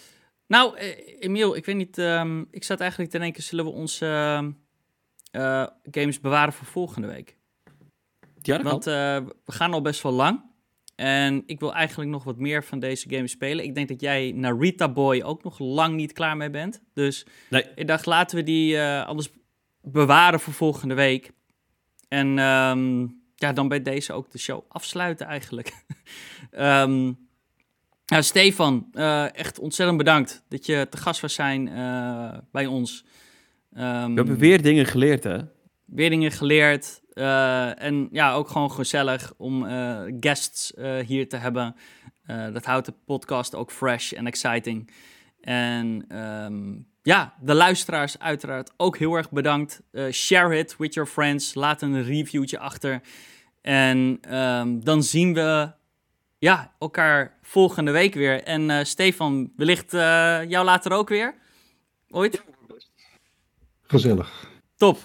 Nou, 0.48 0.78
eh, 0.78 1.24
Emiel, 1.24 1.56
ik 1.56 1.66
weet 1.66 1.76
niet, 1.76 1.98
um, 1.98 2.48
ik 2.52 2.64
zat 2.64 2.80
eigenlijk 2.80 3.12
te 3.12 3.20
denken, 3.20 3.44
zullen 3.44 3.66
we 3.66 3.72
onze 3.72 4.06
uh, 5.32 5.66
games 5.92 6.20
bewaren 6.20 6.54
voor 6.54 6.68
volgende 6.68 7.08
week? 7.08 7.38
Ja, 8.42 8.58
dat 8.58 8.72
Want 8.72 8.84
we 8.86 9.52
gaan 9.52 9.74
al 9.74 9.82
best 9.82 10.02
wel 10.02 10.12
lang. 10.12 10.54
En 10.96 11.44
ik 11.46 11.60
wil 11.60 11.74
eigenlijk 11.74 12.10
nog 12.10 12.24
wat 12.24 12.38
meer 12.38 12.64
van 12.64 12.80
deze 12.80 13.10
games 13.10 13.32
spelen. 13.32 13.66
Ik 13.66 13.76
denk 13.76 13.88
dat 13.88 14.02
jij 14.02 14.32
Narita 14.36 14.90
Boy 14.90 15.22
ook 15.22 15.44
nog 15.44 15.60
lang 15.60 15.96
niet 15.96 16.14
klaar 16.14 16.38
mee 16.38 16.50
bent. 16.50 16.82
Dus 16.94 17.26
nee. 17.50 17.66
ik 17.76 17.88
dacht, 17.88 18.06
laten 18.06 18.38
we 18.38 18.44
die 18.44 18.82
anders 18.82 19.30
bewaren 19.82 20.40
voor 20.40 20.54
volgende 20.54 20.94
week. 20.94 21.32
En 22.08 22.38
um, 22.38 23.22
ja, 23.36 23.54
dan 23.54 23.68
bij 23.68 23.82
deze 23.82 24.14
ook 24.14 24.32
de 24.32 24.38
show 24.38 24.64
afsluiten 24.68 25.28
eigenlijk. 25.28 25.74
um, 26.52 27.18
nou, 28.12 28.24
Stefan, 28.24 28.88
uh, 28.94 29.36
echt 29.36 29.60
ontzettend 29.60 29.98
bedankt 29.98 30.44
dat 30.50 30.66
je 30.66 30.88
te 30.90 30.98
gast 30.98 31.22
was 31.22 31.34
zijn 31.34 31.68
uh, 31.68 32.38
bij 32.52 32.66
ons. 32.66 33.06
Um, 33.78 33.82
We 33.82 34.14
hebben 34.16 34.38
weer 34.38 34.62
dingen 34.62 34.86
geleerd, 34.86 35.24
hè? 35.24 35.38
Weer 35.86 36.10
dingen 36.10 36.32
geleerd. 36.32 37.02
Uh, 37.16 37.82
en 37.82 38.08
ja, 38.12 38.34
ook 38.34 38.48
gewoon 38.48 38.72
gezellig 38.72 39.34
om 39.38 39.64
guests 40.20 40.74
hier 41.06 41.30
te 41.30 41.38
hebben. 41.38 41.76
dat 42.54 42.66
houdt 42.66 42.86
de 42.86 42.94
podcast 43.06 43.56
ook 43.56 43.72
fresh 43.72 44.14
en 44.14 44.28
exciting. 44.28 44.92
En 45.42 46.06
ja, 47.06 47.34
de 47.42 47.54
luisteraars 47.54 48.20
uiteraard 48.20 48.72
ook 48.78 48.98
heel 48.98 49.16
erg 49.16 49.32
bedankt. 49.32 49.82
Uh, 49.92 50.12
share 50.12 50.58
it 50.58 50.76
with 50.78 50.94
your 50.94 51.10
friends. 51.10 51.54
Laat 51.54 51.82
een 51.82 52.04
reviewtje 52.04 52.60
achter. 52.60 53.02
En 53.62 54.20
um, 54.36 54.84
dan 54.84 55.04
zien 55.04 55.34
we 55.34 55.72
ja, 56.38 56.76
elkaar 56.80 57.38
volgende 57.42 57.92
week 57.92 58.14
weer. 58.14 58.44
En 58.44 58.70
uh, 58.70 58.84
Stefan, 58.84 59.52
wellicht 59.56 59.94
uh, 59.94 60.00
jou 60.48 60.66
later 60.66 60.92
ook 60.92 61.10
weer? 61.10 61.36
Ooit? 62.10 62.44
Gezellig. 63.82 64.50
Top. 64.78 65.00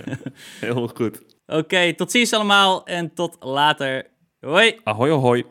heel 0.60 0.88
goed. 0.88 1.29
Oké, 1.50 1.94
tot 1.94 2.10
ziens 2.10 2.32
allemaal 2.32 2.84
en 2.86 3.14
tot 3.14 3.36
later. 3.40 4.06
Hoi. 4.40 4.78
Ahoy, 4.84 5.10
ahoy. 5.10 5.44